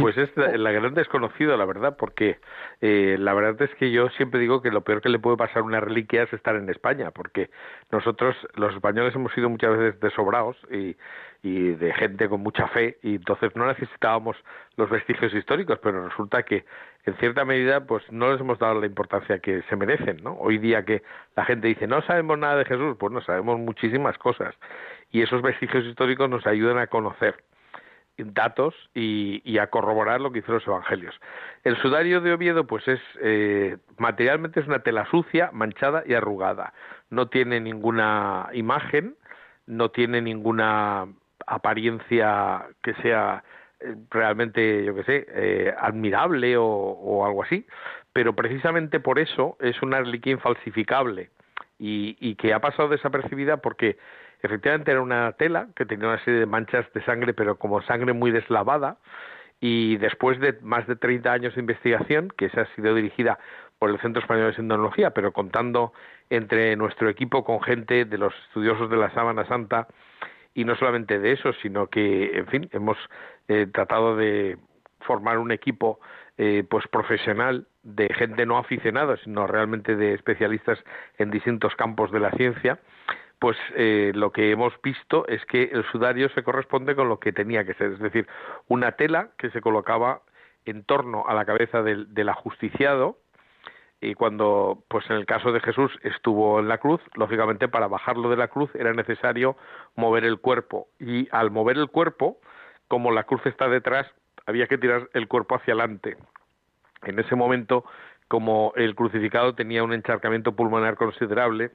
Pues 0.00 0.18
es 0.18 0.36
la, 0.36 0.72
gran 0.72 0.92
desconocida, 0.92 1.56
la 1.56 1.64
verdad, 1.64 1.96
porque 1.96 2.40
eh, 2.80 3.16
la 3.20 3.32
verdad 3.34 3.62
es 3.62 3.72
que 3.76 3.92
yo 3.92 4.08
siempre 4.10 4.40
digo 4.40 4.60
que 4.60 4.72
lo 4.72 4.82
peor 4.82 5.00
que 5.00 5.08
le 5.08 5.20
puede 5.20 5.36
pasar 5.36 5.58
a 5.58 5.62
una 5.62 5.78
reliquia 5.78 6.24
es 6.24 6.32
estar 6.32 6.56
en 6.56 6.68
España, 6.68 7.12
porque 7.12 7.50
nosotros, 7.92 8.36
los 8.54 8.74
españoles, 8.74 9.14
hemos 9.14 9.32
sido 9.32 9.48
muchas 9.48 9.78
veces 9.78 10.00
desobrados 10.00 10.56
y, 10.72 10.96
y 11.42 11.70
de 11.70 11.94
gente 11.94 12.28
con 12.28 12.40
mucha 12.40 12.66
fe, 12.66 12.98
y 13.00 13.14
entonces 13.14 13.54
no 13.54 13.64
necesitábamos 13.66 14.36
los 14.76 14.90
vestigios 14.90 15.32
históricos, 15.32 15.78
pero 15.80 16.08
resulta 16.08 16.42
que 16.42 16.64
en 17.06 17.14
cierta 17.18 17.44
medida 17.44 17.86
pues 17.86 18.02
no 18.10 18.32
les 18.32 18.40
hemos 18.40 18.58
dado 18.58 18.80
la 18.80 18.86
importancia 18.86 19.38
que 19.38 19.62
se 19.70 19.76
merecen, 19.76 20.18
¿no? 20.22 20.32
Hoy 20.34 20.58
día 20.58 20.84
que 20.84 21.02
la 21.36 21.44
gente 21.44 21.68
dice 21.68 21.86
no 21.86 22.02
sabemos 22.02 22.38
nada 22.38 22.56
de 22.56 22.64
Jesús, 22.64 22.96
pues 22.98 23.12
no 23.12 23.22
sabemos 23.22 23.58
muchísimas 23.58 24.18
cosas 24.18 24.54
y 25.10 25.22
esos 25.22 25.40
vestigios 25.40 25.84
históricos 25.86 26.28
nos 26.28 26.46
ayudan 26.46 26.76
a 26.76 26.88
conocer 26.88 27.36
datos 28.18 28.74
y, 28.94 29.58
a 29.58 29.68
corroborar 29.68 30.20
lo 30.20 30.30
que 30.30 30.40
hicieron 30.40 30.56
los 30.58 30.66
evangelios. 30.66 31.14
El 31.64 31.76
sudario 31.78 32.20
de 32.20 32.32
Oviedo, 32.32 32.66
pues 32.66 32.86
es 32.88 33.00
eh, 33.20 33.76
materialmente 33.96 34.60
es 34.60 34.66
una 34.66 34.80
tela 34.80 35.06
sucia, 35.10 35.50
manchada 35.52 36.02
y 36.06 36.14
arrugada. 36.14 36.72
No 37.10 37.28
tiene 37.28 37.60
ninguna 37.60 38.48
imagen, 38.52 39.16
no 39.66 39.90
tiene 39.90 40.20
ninguna 40.20 41.06
apariencia 41.46 42.66
que 42.82 42.94
sea 42.94 43.44
eh, 43.80 43.94
realmente, 44.10 44.84
yo 44.84 44.94
qué 44.94 45.04
sé, 45.04 45.26
eh, 45.28 45.74
admirable 45.78 46.56
o, 46.58 47.24
algo 47.24 47.42
así, 47.42 47.66
pero 48.12 48.34
precisamente 48.34 49.00
por 49.00 49.18
eso 49.18 49.56
es 49.60 49.80
una 49.82 50.00
reliquia 50.00 50.32
infalsificable 50.32 51.30
y, 51.78 52.16
y 52.20 52.34
que 52.34 52.52
ha 52.52 52.60
pasado 52.60 52.88
desapercibida 52.88 53.58
porque 53.58 53.96
Efectivamente 54.42 54.90
era 54.90 55.02
una 55.02 55.32
tela 55.32 55.68
que 55.74 55.84
tenía 55.84 56.08
una 56.08 56.24
serie 56.24 56.40
de 56.40 56.46
manchas 56.46 56.86
de 56.92 57.02
sangre, 57.04 57.34
pero 57.34 57.58
como 57.58 57.82
sangre 57.82 58.12
muy 58.12 58.30
deslavada, 58.30 58.98
y 59.60 59.96
después 59.96 60.38
de 60.38 60.58
más 60.62 60.86
de 60.86 60.96
30 60.96 61.32
años 61.32 61.54
de 61.54 61.60
investigación, 61.60 62.28
que 62.36 62.46
esa 62.46 62.62
ha 62.62 62.74
sido 62.76 62.94
dirigida 62.94 63.38
por 63.78 63.90
el 63.90 64.00
Centro 64.00 64.22
Español 64.22 64.48
de 64.50 64.56
Sindonología, 64.56 65.10
pero 65.10 65.32
contando 65.32 65.92
entre 66.30 66.76
nuestro 66.76 67.08
equipo 67.08 67.44
con 67.44 67.60
gente 67.62 68.04
de 68.04 68.18
los 68.18 68.34
estudiosos 68.48 68.90
de 68.90 68.96
la 68.96 69.10
Sábana 69.10 69.46
Santa, 69.46 69.88
y 70.54 70.64
no 70.64 70.74
solamente 70.76 71.18
de 71.18 71.32
eso, 71.32 71.52
sino 71.62 71.88
que, 71.88 72.36
en 72.36 72.46
fin, 72.46 72.68
hemos 72.72 72.96
eh, 73.48 73.66
tratado 73.72 74.16
de 74.16 74.58
formar 75.00 75.38
un 75.38 75.52
equipo 75.52 76.00
eh, 76.36 76.64
pues 76.68 76.86
profesional 76.88 77.66
de 77.82 78.08
gente 78.14 78.46
no 78.46 78.58
aficionada, 78.58 79.16
sino 79.18 79.46
realmente 79.46 79.96
de 79.96 80.14
especialistas 80.14 80.78
en 81.18 81.30
distintos 81.30 81.74
campos 81.76 82.10
de 82.10 82.20
la 82.20 82.30
ciencia, 82.32 82.78
pues 83.38 83.56
eh, 83.76 84.12
lo 84.14 84.32
que 84.32 84.50
hemos 84.50 84.72
visto 84.82 85.26
es 85.28 85.44
que 85.46 85.64
el 85.64 85.84
sudario 85.90 86.28
se 86.30 86.42
corresponde 86.42 86.94
con 86.94 87.08
lo 87.08 87.20
que 87.20 87.32
tenía 87.32 87.64
que 87.64 87.74
ser, 87.74 87.92
es 87.92 87.98
decir, 88.00 88.26
una 88.66 88.92
tela 88.92 89.30
que 89.38 89.50
se 89.50 89.60
colocaba 89.60 90.22
en 90.64 90.84
torno 90.84 91.24
a 91.26 91.34
la 91.34 91.44
cabeza 91.44 91.82
del, 91.82 92.12
del 92.14 92.28
ajusticiado 92.28 93.18
y 94.00 94.14
cuando, 94.14 94.84
pues 94.88 95.08
en 95.10 95.16
el 95.16 95.26
caso 95.26 95.50
de 95.50 95.60
Jesús 95.60 95.90
estuvo 96.02 96.60
en 96.60 96.68
la 96.68 96.78
cruz, 96.78 97.00
lógicamente 97.14 97.68
para 97.68 97.88
bajarlo 97.88 98.30
de 98.30 98.36
la 98.36 98.48
cruz 98.48 98.70
era 98.74 98.92
necesario 98.92 99.56
mover 99.96 100.24
el 100.24 100.38
cuerpo 100.38 100.88
y 101.00 101.28
al 101.32 101.50
mover 101.50 101.78
el 101.78 101.88
cuerpo, 101.88 102.38
como 102.86 103.10
la 103.10 103.24
cruz 103.24 103.44
está 103.46 103.68
detrás, 103.68 104.06
había 104.46 104.66
que 104.66 104.78
tirar 104.78 105.08
el 105.14 105.26
cuerpo 105.26 105.56
hacia 105.56 105.74
adelante. 105.74 106.16
En 107.02 107.18
ese 107.18 107.34
momento, 107.34 107.84
como 108.28 108.72
el 108.76 108.94
crucificado 108.94 109.54
tenía 109.54 109.82
un 109.82 109.92
encharcamiento 109.92 110.54
pulmonar 110.54 110.96
considerable, 110.96 111.72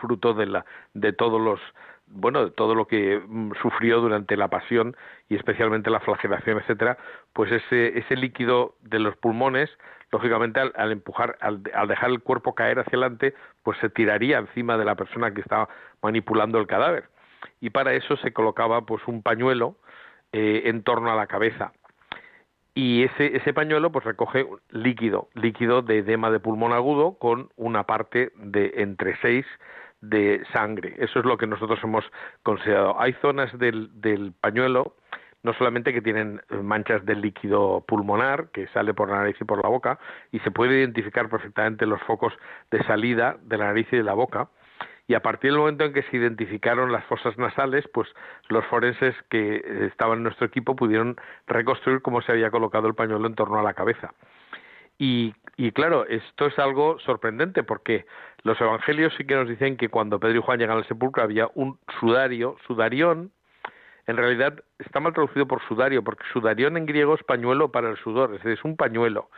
fruto 0.00 0.34
de, 0.34 0.46
la, 0.46 0.64
de 0.94 1.12
todos 1.12 1.40
los 1.40 1.60
bueno, 2.12 2.44
de 2.44 2.50
todo 2.50 2.74
lo 2.74 2.86
que 2.86 3.20
mm, 3.26 3.52
sufrió 3.60 4.00
durante 4.00 4.36
la 4.36 4.48
pasión 4.48 4.96
y 5.28 5.36
especialmente 5.36 5.90
la 5.90 6.00
flagelación, 6.00 6.58
etcétera, 6.58 6.98
pues 7.32 7.50
ese, 7.50 7.98
ese 7.98 8.16
líquido 8.16 8.76
de 8.82 8.98
los 8.98 9.16
pulmones, 9.16 9.70
lógicamente 10.10 10.60
al, 10.60 10.92
empujar, 10.92 11.38
al, 11.40 11.62
dejar 11.62 12.10
el 12.10 12.20
cuerpo 12.20 12.54
caer 12.54 12.78
hacia 12.78 12.98
adelante, 12.98 13.34
pues 13.62 13.78
se 13.78 13.88
tiraría 13.88 14.38
encima 14.38 14.76
de 14.76 14.84
la 14.84 14.94
persona 14.94 15.32
que 15.32 15.40
estaba 15.40 15.68
manipulando 16.02 16.58
el 16.58 16.66
cadáver. 16.66 17.08
Y 17.60 17.70
para 17.70 17.94
eso 17.94 18.16
se 18.18 18.32
colocaba 18.32 18.82
pues 18.82 19.02
un 19.06 19.22
pañuelo 19.22 19.76
eh, 20.32 20.62
en 20.66 20.82
torno 20.82 21.10
a 21.10 21.16
la 21.16 21.26
cabeza. 21.26 21.72
Y 22.74 23.04
ese, 23.04 23.36
ese 23.36 23.52
pañuelo 23.52 23.92
pues 23.92 24.04
recoge 24.04 24.46
líquido, 24.70 25.28
líquido 25.34 25.82
de 25.82 25.98
edema 25.98 26.30
de 26.30 26.40
pulmón 26.40 26.72
agudo 26.72 27.18
con 27.18 27.50
una 27.56 27.84
parte 27.84 28.32
de 28.36 28.72
entre 28.76 29.16
6 29.20 29.44
de 30.02 30.42
sangre. 30.52 30.94
Eso 30.98 31.20
es 31.20 31.24
lo 31.24 31.38
que 31.38 31.46
nosotros 31.46 31.80
hemos 31.82 32.04
considerado. 32.42 33.00
Hay 33.00 33.14
zonas 33.14 33.56
del, 33.58 33.88
del 34.00 34.34
pañuelo 34.38 34.96
no 35.42 35.52
solamente 35.54 35.92
que 35.92 36.02
tienen 36.02 36.40
manchas 36.62 37.04
de 37.04 37.16
líquido 37.16 37.84
pulmonar 37.88 38.50
que 38.52 38.68
sale 38.68 38.94
por 38.94 39.10
la 39.10 39.18
nariz 39.18 39.36
y 39.40 39.44
por 39.44 39.60
la 39.62 39.68
boca 39.68 39.98
y 40.30 40.38
se 40.40 40.52
puede 40.52 40.78
identificar 40.78 41.28
perfectamente 41.28 41.84
los 41.84 42.00
focos 42.02 42.32
de 42.70 42.82
salida 42.84 43.38
de 43.42 43.58
la 43.58 43.66
nariz 43.66 43.88
y 43.90 43.96
de 43.96 44.04
la 44.04 44.14
boca 44.14 44.48
y 45.08 45.14
a 45.14 45.20
partir 45.20 45.50
del 45.50 45.58
momento 45.58 45.84
en 45.84 45.92
que 45.92 46.02
se 46.04 46.16
identificaron 46.16 46.92
las 46.92 47.04
fosas 47.04 47.36
nasales, 47.36 47.84
pues 47.92 48.08
los 48.48 48.64
forenses 48.66 49.14
que 49.28 49.86
estaban 49.90 50.18
en 50.18 50.22
nuestro 50.24 50.46
equipo 50.46 50.76
pudieron 50.76 51.16
reconstruir 51.46 52.02
cómo 52.02 52.22
se 52.22 52.32
había 52.32 52.50
colocado 52.50 52.86
el 52.86 52.94
pañuelo 52.94 53.26
en 53.26 53.34
torno 53.34 53.58
a 53.58 53.62
la 53.62 53.74
cabeza. 53.74 54.14
Y, 55.04 55.72
claro, 55.72 56.06
esto 56.06 56.46
es 56.46 56.56
algo 56.60 56.96
sorprendente 57.00 57.64
porque 57.64 58.06
los 58.44 58.60
evangelios 58.60 59.12
sí 59.18 59.24
que 59.24 59.34
nos 59.34 59.48
dicen 59.48 59.76
que 59.76 59.88
cuando 59.88 60.20
Pedro 60.20 60.38
y 60.38 60.42
Juan 60.42 60.60
llegan 60.60 60.76
al 60.76 60.86
sepulcro 60.86 61.24
había 61.24 61.50
un 61.56 61.76
sudario, 61.98 62.56
sudarión, 62.68 63.32
en 64.06 64.16
realidad 64.16 64.62
está 64.78 65.00
mal 65.00 65.12
traducido 65.12 65.48
por 65.48 65.60
sudario, 65.66 66.04
porque 66.04 66.22
sudarión 66.32 66.76
en 66.76 66.86
griego 66.86 67.16
es 67.16 67.24
pañuelo 67.24 67.72
para 67.72 67.90
el 67.90 67.96
sudor, 67.96 68.30
es 68.30 68.44
decir, 68.44 68.52
es 68.52 68.64
un 68.64 68.76
pañuelo. 68.76 69.28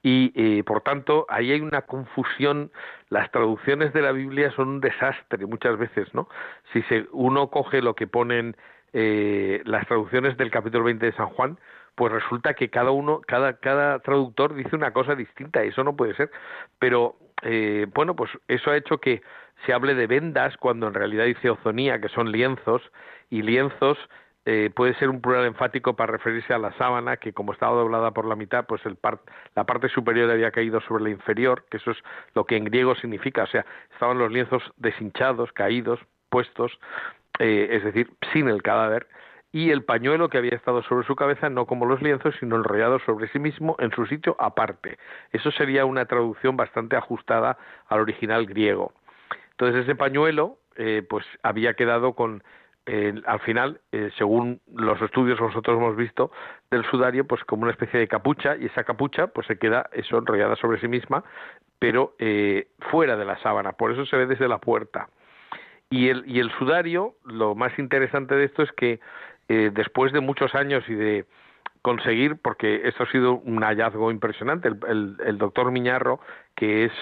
Y 0.00 0.32
eh, 0.36 0.62
por 0.62 0.80
tanto, 0.82 1.26
ahí 1.28 1.50
hay 1.50 1.60
una 1.60 1.82
confusión. 1.82 2.70
Las 3.08 3.32
traducciones 3.32 3.92
de 3.92 4.02
la 4.02 4.12
Biblia 4.12 4.52
son 4.52 4.68
un 4.68 4.80
desastre 4.80 5.44
muchas 5.44 5.76
veces, 5.76 6.14
¿no? 6.14 6.28
Si 6.72 6.82
se, 6.82 7.08
uno 7.10 7.50
coge 7.50 7.82
lo 7.82 7.96
que 7.96 8.06
ponen 8.06 8.56
eh, 8.92 9.60
las 9.64 9.88
traducciones 9.88 10.36
del 10.36 10.52
capítulo 10.52 10.84
20 10.84 11.04
de 11.04 11.12
San 11.14 11.30
Juan, 11.30 11.58
pues 11.94 12.12
resulta 12.12 12.54
que 12.54 12.70
cada 12.70 12.90
uno, 12.90 13.20
cada, 13.26 13.58
cada 13.58 13.98
traductor 14.00 14.54
dice 14.54 14.76
una 14.76 14.92
cosa 14.92 15.14
distinta, 15.14 15.62
eso 15.62 15.84
no 15.84 15.96
puede 15.96 16.14
ser. 16.14 16.30
Pero 16.78 17.16
eh, 17.42 17.86
bueno, 17.94 18.16
pues 18.16 18.30
eso 18.48 18.70
ha 18.70 18.76
hecho 18.76 18.98
que 18.98 19.22
se 19.66 19.72
hable 19.72 19.94
de 19.94 20.06
vendas 20.06 20.56
cuando 20.56 20.86
en 20.88 20.94
realidad 20.94 21.24
dice 21.24 21.50
ozonía, 21.50 22.00
que 22.00 22.08
son 22.08 22.32
lienzos, 22.32 22.82
y 23.28 23.42
lienzos 23.42 23.98
eh, 24.46 24.70
puede 24.74 24.94
ser 24.94 25.10
un 25.10 25.20
plural 25.20 25.44
enfático 25.44 25.94
para 25.94 26.12
referirse 26.12 26.54
a 26.54 26.58
la 26.58 26.72
sábana 26.72 27.18
que 27.18 27.32
como 27.32 27.52
estaba 27.52 27.76
doblada 27.76 28.10
por 28.12 28.24
la 28.24 28.36
mitad, 28.36 28.66
pues 28.66 28.84
el 28.86 28.96
la 29.54 29.64
parte 29.64 29.88
superior 29.88 30.30
había 30.30 30.50
caído 30.50 30.80
sobre 30.80 31.04
la 31.04 31.10
inferior, 31.10 31.64
que 31.70 31.76
eso 31.76 31.90
es 31.90 31.98
lo 32.34 32.44
que 32.44 32.56
en 32.56 32.64
griego 32.64 32.94
significa, 32.94 33.44
o 33.44 33.46
sea, 33.46 33.66
estaban 33.92 34.18
los 34.18 34.32
lienzos 34.32 34.62
deshinchados, 34.78 35.52
caídos, 35.52 36.00
puestos, 36.30 36.72
eh, 37.38 37.68
es 37.70 37.84
decir, 37.84 38.10
sin 38.32 38.48
el 38.48 38.62
cadáver, 38.62 39.06
y 39.52 39.70
el 39.70 39.84
pañuelo 39.84 40.28
que 40.28 40.38
había 40.38 40.54
estado 40.54 40.82
sobre 40.82 41.06
su 41.06 41.16
cabeza, 41.16 41.50
no 41.50 41.66
como 41.66 41.86
los 41.86 42.02
lienzos, 42.02 42.34
sino 42.38 42.56
enrollado 42.56 42.98
sobre 43.00 43.28
sí 43.28 43.38
mismo 43.38 43.76
en 43.78 43.90
su 43.90 44.06
sitio 44.06 44.36
aparte. 44.38 44.98
Eso 45.32 45.50
sería 45.50 45.84
una 45.84 46.06
traducción 46.06 46.56
bastante 46.56 46.96
ajustada 46.96 47.58
al 47.88 48.00
original 48.00 48.46
griego. 48.46 48.92
Entonces 49.52 49.82
ese 49.82 49.96
pañuelo, 49.96 50.58
eh, 50.76 51.04
pues 51.08 51.26
había 51.42 51.74
quedado 51.74 52.14
con 52.14 52.42
al 53.26 53.40
final, 53.40 53.80
eh, 53.92 54.10
según 54.18 54.60
los 54.74 55.00
estudios 55.00 55.38
que 55.38 55.44
nosotros 55.44 55.76
hemos 55.76 55.96
visto 55.96 56.32
del 56.70 56.84
sudario, 56.86 57.24
pues 57.26 57.44
como 57.44 57.62
una 57.62 57.70
especie 57.70 58.00
de 58.00 58.08
capucha 58.08 58.56
y 58.56 58.66
esa 58.66 58.84
capucha 58.84 59.28
pues 59.28 59.46
se 59.46 59.58
queda 59.58 59.88
eso 59.92 60.18
enrollada 60.18 60.56
sobre 60.56 60.80
sí 60.80 60.88
misma, 60.88 61.22
pero 61.78 62.14
eh, 62.18 62.68
fuera 62.90 63.16
de 63.16 63.24
la 63.24 63.38
sábana, 63.42 63.72
por 63.72 63.92
eso 63.92 64.06
se 64.06 64.16
ve 64.16 64.26
desde 64.26 64.48
la 64.48 64.58
puerta. 64.58 65.08
Y 65.88 66.08
el, 66.08 66.24
y 66.26 66.38
el 66.38 66.50
sudario, 66.52 67.14
lo 67.24 67.54
más 67.54 67.76
interesante 67.78 68.34
de 68.34 68.44
esto 68.44 68.62
es 68.62 68.72
que 68.72 69.00
eh, 69.50 69.72
después 69.74 70.12
de 70.12 70.20
muchos 70.20 70.54
años 70.54 70.84
y 70.88 70.94
de 70.94 71.24
conseguir, 71.82 72.36
porque 72.36 72.82
esto 72.84 73.02
ha 73.02 73.10
sido 73.10 73.34
un 73.34 73.64
hallazgo 73.64 74.12
impresionante, 74.12 74.68
el, 74.68 75.16
el, 75.26 75.38
doctor 75.38 75.72
Miñarro, 75.72 76.20
que 76.54 76.84
es 76.84 76.92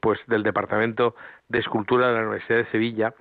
pues 0.00 0.18
del 0.26 0.42
Departamento 0.42 1.14
de 1.48 1.60
Escultura 1.60 2.08
de 2.08 2.14
la 2.14 2.20
Universidad 2.20 2.58
de 2.58 2.70
Sevilla, 2.70 3.14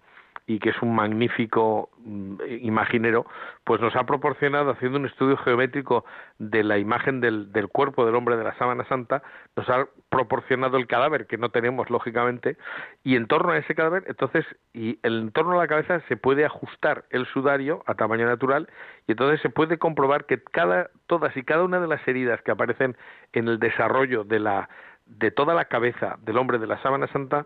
y 0.47 0.59
que 0.59 0.69
es 0.69 0.81
un 0.81 0.95
magnífico 0.95 1.89
mm, 1.97 2.35
imaginero, 2.61 3.25
pues 3.63 3.81
nos 3.81 3.95
ha 3.95 4.03
proporcionado, 4.03 4.71
haciendo 4.71 4.99
un 4.99 5.05
estudio 5.05 5.37
geométrico 5.37 6.05
de 6.37 6.63
la 6.63 6.77
imagen 6.77 7.19
del, 7.19 7.51
del, 7.51 7.67
cuerpo 7.67 8.05
del 8.05 8.15
hombre 8.15 8.37
de 8.37 8.43
la 8.43 8.55
sábana 8.57 8.85
santa, 8.85 9.23
nos 9.55 9.67
ha 9.69 9.87
proporcionado 10.09 10.77
el 10.77 10.85
cadáver, 10.85 11.25
que 11.25 11.37
no 11.37 11.49
tenemos, 11.49 11.89
lógicamente, 11.89 12.57
y 13.03 13.15
en 13.15 13.27
torno 13.27 13.53
a 13.53 13.57
ese 13.57 13.73
cadáver, 13.73 14.03
entonces, 14.07 14.45
y 14.73 14.99
en 15.01 15.31
torno 15.31 15.53
a 15.53 15.63
la 15.63 15.67
cabeza 15.67 15.99
se 16.07 16.15
puede 16.15 16.45
ajustar 16.45 17.05
el 17.09 17.25
sudario 17.27 17.83
a 17.87 17.95
tamaño 17.95 18.27
natural, 18.27 18.69
y 19.07 19.13
entonces 19.13 19.41
se 19.41 19.49
puede 19.49 19.79
comprobar 19.79 20.25
que 20.25 20.43
cada, 20.43 20.89
todas 21.07 21.35
y 21.35 21.43
cada 21.43 21.63
una 21.63 21.79
de 21.79 21.87
las 21.87 22.07
heridas 22.07 22.41
que 22.43 22.51
aparecen 22.51 22.95
en 23.33 23.47
el 23.47 23.59
desarrollo 23.59 24.23
de 24.23 24.39
la 24.39 24.69
de 25.05 25.29
toda 25.29 25.53
la 25.53 25.65
cabeza 25.65 26.17
del 26.23 26.37
hombre 26.37 26.57
de 26.57 26.65
la 26.65 26.81
sábana 26.81 27.07
santa 27.07 27.45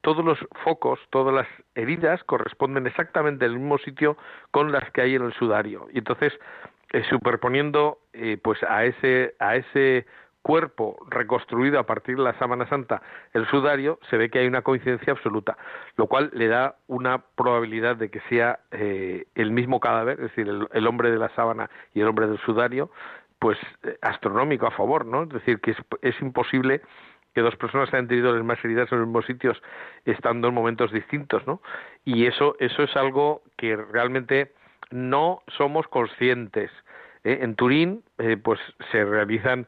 todos 0.00 0.24
los 0.24 0.38
focos, 0.64 1.00
todas 1.10 1.34
las 1.34 1.46
heridas 1.74 2.22
corresponden 2.24 2.86
exactamente 2.86 3.44
al 3.44 3.54
mismo 3.54 3.78
sitio 3.78 4.16
con 4.50 4.72
las 4.72 4.90
que 4.92 5.02
hay 5.02 5.14
en 5.14 5.22
el 5.22 5.32
sudario. 5.34 5.88
Y 5.92 5.98
entonces, 5.98 6.32
eh, 6.92 7.02
superponiendo 7.10 7.98
eh, 8.12 8.38
pues 8.42 8.62
a 8.62 8.84
ese, 8.84 9.34
a 9.38 9.56
ese 9.56 10.06
cuerpo 10.42 10.96
reconstruido 11.10 11.78
a 11.78 11.84
partir 11.84 12.16
de 12.16 12.22
la 12.22 12.38
sábana 12.38 12.66
santa, 12.68 13.02
el 13.34 13.46
sudario, 13.48 13.98
se 14.08 14.16
ve 14.16 14.30
que 14.30 14.38
hay 14.38 14.46
una 14.46 14.62
coincidencia 14.62 15.12
absoluta, 15.12 15.58
lo 15.96 16.06
cual 16.06 16.30
le 16.32 16.48
da 16.48 16.76
una 16.86 17.18
probabilidad 17.18 17.96
de 17.96 18.10
que 18.10 18.20
sea 18.28 18.60
eh, 18.70 19.26
el 19.34 19.50
mismo 19.50 19.80
cadáver, 19.80 20.20
es 20.20 20.34
decir, 20.34 20.48
el, 20.48 20.86
hombre 20.86 21.10
de 21.10 21.18
la 21.18 21.28
sábana 21.34 21.68
y 21.92 22.00
el 22.00 22.08
hombre 22.08 22.28
del 22.28 22.38
sudario, 22.38 22.90
pues 23.38 23.58
astronómico 24.00 24.66
a 24.66 24.70
favor, 24.70 25.04
¿no? 25.04 25.24
Es 25.24 25.28
decir, 25.28 25.60
que 25.60 25.72
es, 25.72 25.76
es 26.02 26.18
imposible 26.20 26.80
que 27.34 27.40
dos 27.40 27.56
personas 27.56 27.92
hayan 27.92 28.08
tenido 28.08 28.32
las 28.32 28.42
mismas 28.42 28.64
heridas 28.64 28.90
en 28.90 28.98
los 28.98 29.06
mismos 29.06 29.26
sitios 29.26 29.62
estando 30.04 30.48
en 30.48 30.54
momentos 30.54 30.92
distintos, 30.92 31.46
¿no? 31.46 31.60
Y 32.04 32.26
eso, 32.26 32.56
eso 32.58 32.82
es 32.82 32.96
algo 32.96 33.42
que 33.56 33.76
realmente 33.76 34.52
no 34.90 35.42
somos 35.56 35.86
conscientes. 35.88 36.70
¿eh? 37.24 37.38
En 37.42 37.54
Turín, 37.54 38.02
eh, 38.18 38.36
pues 38.36 38.58
se 38.90 39.04
realizan, 39.04 39.66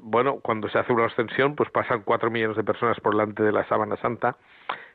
bueno, 0.00 0.40
cuando 0.40 0.68
se 0.68 0.78
hace 0.78 0.92
una 0.92 1.06
extensión, 1.06 1.56
pues 1.56 1.70
pasan 1.70 2.02
cuatro 2.02 2.30
millones 2.30 2.56
de 2.56 2.64
personas 2.64 3.00
por 3.00 3.14
delante 3.14 3.42
de 3.42 3.52
la 3.52 3.66
Sábana 3.66 3.96
Santa. 3.96 4.36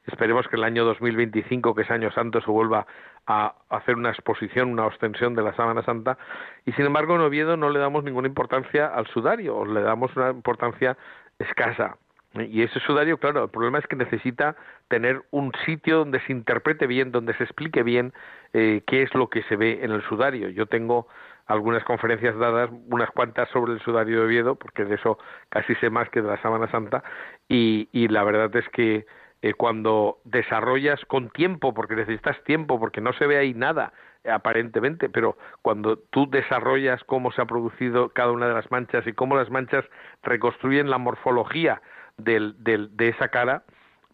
Esperemos 0.06 0.48
que 0.48 0.56
el 0.56 0.64
año 0.64 0.86
2025, 0.86 1.76
que 1.76 1.82
es 1.82 1.92
año 1.92 2.12
santo, 2.12 2.40
se 2.40 2.50
vuelva 2.50 2.88
a 3.26 3.56
hacer 3.70 3.96
una 3.96 4.10
exposición, 4.10 4.72
una 4.72 4.86
ostensión 4.86 5.36
de 5.36 5.42
la 5.42 5.54
Sábana 5.54 5.84
Santa. 5.84 6.18
Y 6.66 6.72
sin 6.74 6.86
embargo, 6.86 7.16
en 7.16 7.22
Oviedo 7.22 7.58
no 7.58 7.70
le 7.70 7.80
damos 7.80 8.06
ninguna 8.06 8.30
importancia 8.30 8.88
al 8.88 9.06
sudario, 9.08 9.66
le 9.66 9.82
damos 9.82 10.16
una 10.16 10.30
importancia 10.30 10.98
escasa. 11.40 11.98
Y 12.34 12.62
ese 12.62 12.80
sudario, 12.82 13.18
claro, 13.18 13.46
el 13.46 13.50
problema 13.50 13.80
es 13.80 13.88
que 13.88 13.96
necesita 13.96 14.56
tener 14.90 15.24
un 15.32 15.52
sitio 15.66 15.98
donde 16.00 16.20
se 16.22 16.32
interprete 16.34 16.86
bien, 16.86 17.12
donde 17.12 17.34
se 17.36 17.44
explique 17.44 17.82
bien 17.84 18.14
eh, 18.54 18.84
qué 18.86 19.02
es 19.02 19.14
lo 19.16 19.30
que 19.30 19.44
se 19.44 19.56
ve 19.56 19.80
en 19.82 19.92
el 19.92 20.04
sudario. 20.04 20.50
Yo 20.50 20.68
tengo 20.68 21.08
algunas 21.48 21.84
conferencias 21.84 22.38
dadas, 22.38 22.70
unas 22.90 23.10
cuantas 23.12 23.50
sobre 23.50 23.74
el 23.74 23.80
sudario 23.80 24.20
de 24.20 24.26
Oviedo, 24.26 24.56
porque 24.56 24.86
de 24.86 24.96
eso 24.96 25.18
casi 25.50 25.74
sé 25.76 25.90
más 25.90 26.10
que 26.10 26.22
de 26.22 26.28
la 26.28 26.42
Sábana 26.42 26.70
Santa, 26.70 27.04
y, 27.48 27.88
y 27.92 28.08
la 28.10 28.24
verdad 28.24 28.54
es 28.56 28.68
que 28.70 29.06
eh, 29.42 29.54
cuando 29.54 30.20
desarrollas 30.24 31.04
con 31.06 31.30
tiempo, 31.30 31.74
porque 31.74 31.96
necesitas 31.96 32.42
tiempo, 32.44 32.80
porque 32.80 33.02
no 33.02 33.14
se 33.14 33.28
ve 33.28 33.38
ahí 33.38 33.54
nada, 33.54 33.94
aparentemente, 34.26 35.10
pero 35.10 35.38
cuando 35.62 35.98
tú 35.98 36.30
desarrollas 36.30 37.04
cómo 37.06 37.32
se 37.32 37.42
ha 37.42 37.46
producido 37.46 38.10
cada 38.10 38.32
una 38.32 38.48
de 38.48 38.54
las 38.54 38.70
manchas 38.72 39.06
y 39.08 39.14
cómo 39.14 39.36
las 39.36 39.50
manchas 39.50 39.86
reconstruyen 40.24 40.90
la 40.90 40.98
morfología 40.98 41.82
del, 42.18 42.56
del, 42.64 42.96
de 42.98 43.10
esa 43.10 43.30
cara, 43.30 43.64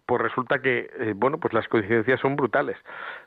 pues 0.05 0.21
resulta 0.21 0.61
que, 0.61 0.89
eh, 0.99 1.13
bueno, 1.15 1.39
pues 1.39 1.53
las 1.53 1.67
coincidencias 1.67 2.19
son 2.19 2.35
brutales. 2.35 2.77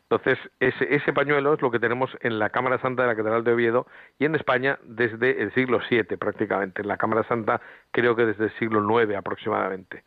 Entonces, 0.03 0.39
ese, 0.61 0.95
ese 0.95 1.13
pañuelo 1.13 1.55
es 1.55 1.63
lo 1.63 1.71
que 1.71 1.81
tenemos 1.81 2.11
en 2.21 2.39
la 2.39 2.51
Cámara 2.51 2.79
Santa 2.79 3.03
de 3.03 3.09
la 3.09 3.17
Catedral 3.17 3.45
de 3.45 3.53
Oviedo 3.53 3.87
y 4.19 4.27
en 4.27 4.35
España 4.35 4.79
desde 4.85 5.43
el 5.43 5.53
siglo 5.55 5.81
VII 5.89 6.17
prácticamente. 6.19 6.83
En 6.83 6.89
la 6.89 6.99
Cámara 6.99 7.25
Santa 7.25 7.61
creo 7.91 8.15
que 8.15 8.27
desde 8.27 8.45
el 8.45 8.59
siglo 8.59 9.01
IX 9.01 9.17
aproximadamente. 9.17 10.05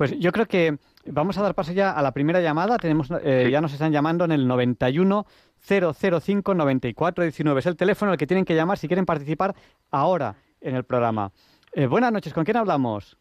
Pues 0.00 0.18
yo 0.18 0.32
creo 0.32 0.46
que 0.46 0.78
vamos 1.04 1.36
a 1.36 1.42
dar 1.42 1.54
paso 1.54 1.74
ya 1.74 1.90
a 1.90 2.00
la 2.00 2.12
primera 2.12 2.40
llamada. 2.40 2.78
Tenemos, 2.78 3.12
eh, 3.22 3.50
Ya 3.52 3.60
nos 3.60 3.74
están 3.74 3.92
llamando 3.92 4.24
en 4.24 4.32
el 4.32 4.48
91 4.48 5.26
005 5.60 6.54
94 6.54 7.22
19. 7.24 7.60
Es 7.60 7.66
el 7.66 7.76
teléfono 7.76 8.10
al 8.10 8.16
que 8.16 8.26
tienen 8.26 8.46
que 8.46 8.54
llamar 8.54 8.78
si 8.78 8.86
quieren 8.86 9.04
participar 9.04 9.54
ahora 9.90 10.36
en 10.62 10.74
el 10.74 10.84
programa. 10.84 11.32
Eh, 11.74 11.84
buenas 11.84 12.10
noches, 12.12 12.32
¿con 12.32 12.44
quién 12.44 12.56
hablamos? 12.56 13.18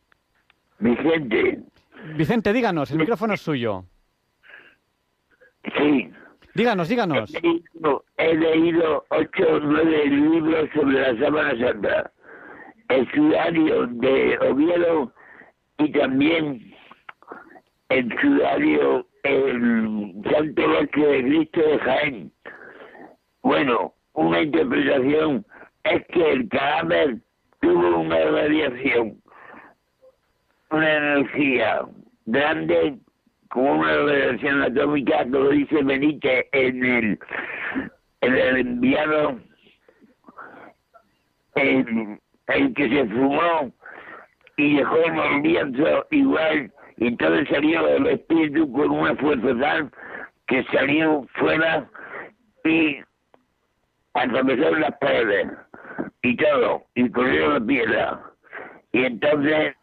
Vicente. 0.80 1.64
Vicente, 2.16 2.54
díganos, 2.54 2.92
el 2.92 3.00
micrófono 3.00 3.34
es 3.34 3.42
suyo. 3.42 3.84
Sí. 5.78 6.10
Díganos, 6.56 6.88
díganos. 6.88 7.36
He 7.36 7.42
leído, 7.42 8.06
he 8.16 8.36
leído 8.36 9.06
ocho 9.10 9.44
o 9.52 9.60
nueve 9.60 10.06
libros 10.06 10.70
sobre 10.74 11.02
la 11.02 11.20
Sábana 11.26 11.60
Santa. 11.60 12.12
El 12.88 13.12
sudario 13.12 13.86
de 13.86 14.40
Oviedo 14.50 15.12
y 15.80 15.92
también 15.92 16.74
el 17.90 18.20
sudario 18.20 19.08
el 19.24 20.14
Santo 20.32 20.68
Rostro 20.68 21.12
de 21.12 21.24
Cristo 21.24 21.62
de 21.62 21.80
Jaén. 21.80 22.32
Bueno, 23.42 23.94
una 24.14 24.42
interpretación 24.42 25.46
es 25.84 26.06
que 26.08 26.32
el 26.32 26.50
cadáver 26.50 27.18
tuvo 27.62 28.00
una 28.00 28.18
radiación, 28.18 29.22
una 30.72 30.98
energía 30.98 31.82
grande 32.26 32.98
como 33.50 33.80
una 33.80 33.96
radiación 33.96 34.62
atómica, 34.62 35.24
lo 35.26 35.50
dice 35.50 35.84
Benítez 35.84 36.46
en 36.52 36.86
el, 36.86 37.20
en 38.22 38.36
el 38.36 38.58
enviado, 38.58 39.40
en 41.56 42.20
el 42.48 42.74
que 42.74 42.90
se 42.90 43.06
fumó 43.08 43.74
y 44.60 44.76
dejó 44.76 44.98
el 44.98 45.42
lienzo 45.42 46.06
igual, 46.12 46.70
y 46.98 47.08
entonces 47.08 47.48
salió 47.50 47.88
el 47.88 48.08
espíritu 48.08 48.70
con 48.74 48.92
una 48.92 49.16
fuerza 49.16 49.58
tal 49.58 49.90
que 50.48 50.64
salió 50.66 51.26
fuera 51.36 51.90
y 52.66 52.98
atravesó 54.16 54.76
las 54.76 54.98
paredes 54.98 55.48
y 56.24 56.36
todo, 56.36 56.84
y 56.96 57.10
corrió 57.10 57.54
la 57.54 57.66
piedra. 57.66 58.22
Y 58.92 59.06
entonces, 59.06 59.76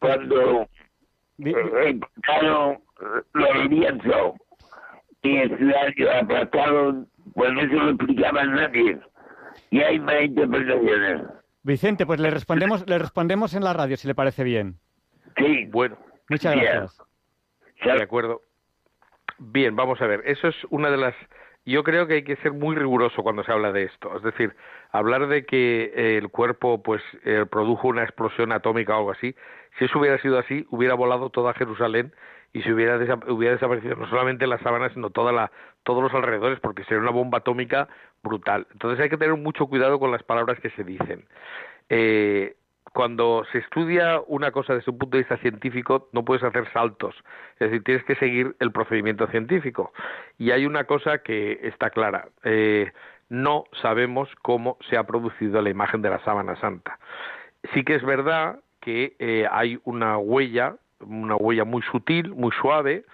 cuando 0.00 0.66
encontraron 1.38 2.78
los 3.32 3.70
lienzos 3.70 4.34
y 5.22 5.36
el 5.36 5.56
ciudadano 5.56 6.20
aplastaron, 6.20 7.08
pues 7.34 7.52
no 7.52 7.60
se 7.60 7.66
lo 7.68 7.90
explicaba 7.90 8.44
nadie. 8.44 8.98
Y 9.70 9.80
hay 9.80 10.00
más 10.00 10.22
interpretaciones. 10.22 11.43
Vicente, 11.64 12.06
pues 12.06 12.20
le 12.20 12.30
respondemos, 12.30 12.86
le 12.88 12.98
respondemos 12.98 13.54
en 13.54 13.64
la 13.64 13.72
radio, 13.72 13.96
si 13.96 14.06
le 14.06 14.14
parece 14.14 14.44
bien. 14.44 14.76
Sí. 15.36 15.66
Bueno, 15.70 15.96
Muchas 16.28 16.54
Bien. 16.54 16.66
gracias. 16.66 16.98
de 17.84 18.02
acuerdo. 18.02 18.42
Bien, 19.38 19.74
vamos 19.76 20.00
a 20.00 20.06
ver. 20.06 20.22
Eso 20.26 20.48
es 20.48 20.56
una 20.70 20.90
de 20.90 20.96
las. 20.96 21.14
Yo 21.66 21.82
creo 21.82 22.06
que 22.06 22.14
hay 22.14 22.24
que 22.24 22.36
ser 22.36 22.52
muy 22.52 22.76
riguroso 22.76 23.22
cuando 23.22 23.42
se 23.44 23.52
habla 23.52 23.72
de 23.72 23.84
esto. 23.84 24.16
Es 24.16 24.22
decir, 24.22 24.54
hablar 24.92 25.26
de 25.28 25.44
que 25.44 25.92
eh, 25.94 26.18
el 26.18 26.28
cuerpo 26.28 26.82
pues 26.82 27.02
eh, 27.24 27.46
produjo 27.50 27.88
una 27.88 28.04
explosión 28.04 28.52
atómica 28.52 28.94
o 28.94 28.98
algo 28.98 29.10
así. 29.12 29.34
Si 29.78 29.86
eso 29.86 29.98
hubiera 29.98 30.20
sido 30.20 30.38
así, 30.38 30.66
hubiera 30.70 30.94
volado 30.94 31.30
toda 31.30 31.54
Jerusalén 31.54 32.12
y 32.54 32.62
se 32.62 32.72
hubiera, 32.72 32.98
desa- 32.98 33.30
hubiera 33.30 33.54
desaparecido 33.54 33.96
no 33.96 34.08
solamente 34.08 34.46
la 34.46 34.58
sábana, 34.58 34.88
sino 34.94 35.10
toda 35.10 35.32
la, 35.32 35.50
todos 35.82 36.02
los 36.02 36.14
alrededores, 36.14 36.58
porque 36.60 36.84
sería 36.84 37.02
una 37.02 37.10
bomba 37.10 37.38
atómica 37.38 37.88
brutal. 38.22 38.66
Entonces 38.72 39.00
hay 39.00 39.10
que 39.10 39.18
tener 39.18 39.36
mucho 39.36 39.66
cuidado 39.66 39.98
con 39.98 40.10
las 40.10 40.22
palabras 40.22 40.58
que 40.60 40.70
se 40.70 40.84
dicen. 40.84 41.26
Eh, 41.90 42.54
cuando 42.92 43.44
se 43.50 43.58
estudia 43.58 44.20
una 44.28 44.52
cosa 44.52 44.74
desde 44.74 44.90
un 44.92 44.98
punto 44.98 45.16
de 45.16 45.24
vista 45.24 45.36
científico, 45.38 46.08
no 46.12 46.24
puedes 46.24 46.44
hacer 46.44 46.70
saltos. 46.72 47.14
Es 47.58 47.70
decir, 47.70 47.82
tienes 47.82 48.04
que 48.04 48.14
seguir 48.14 48.54
el 48.60 48.70
procedimiento 48.70 49.26
científico. 49.26 49.92
Y 50.38 50.52
hay 50.52 50.64
una 50.64 50.84
cosa 50.84 51.18
que 51.18 51.58
está 51.64 51.90
clara. 51.90 52.28
Eh, 52.44 52.92
no 53.28 53.64
sabemos 53.82 54.28
cómo 54.42 54.78
se 54.88 54.96
ha 54.96 55.04
producido 55.04 55.60
la 55.60 55.70
imagen 55.70 56.02
de 56.02 56.10
la 56.10 56.22
sábana 56.24 56.54
santa. 56.60 57.00
Sí 57.72 57.82
que 57.82 57.96
es 57.96 58.04
verdad 58.04 58.60
que 58.80 59.16
eh, 59.18 59.48
hay 59.50 59.80
una 59.84 60.18
huella, 60.18 60.76
una 61.06 61.36
huella 61.36 61.64
muy 61.64 61.82
sutil, 61.82 62.30
muy 62.34 62.50
suave, 62.60 63.04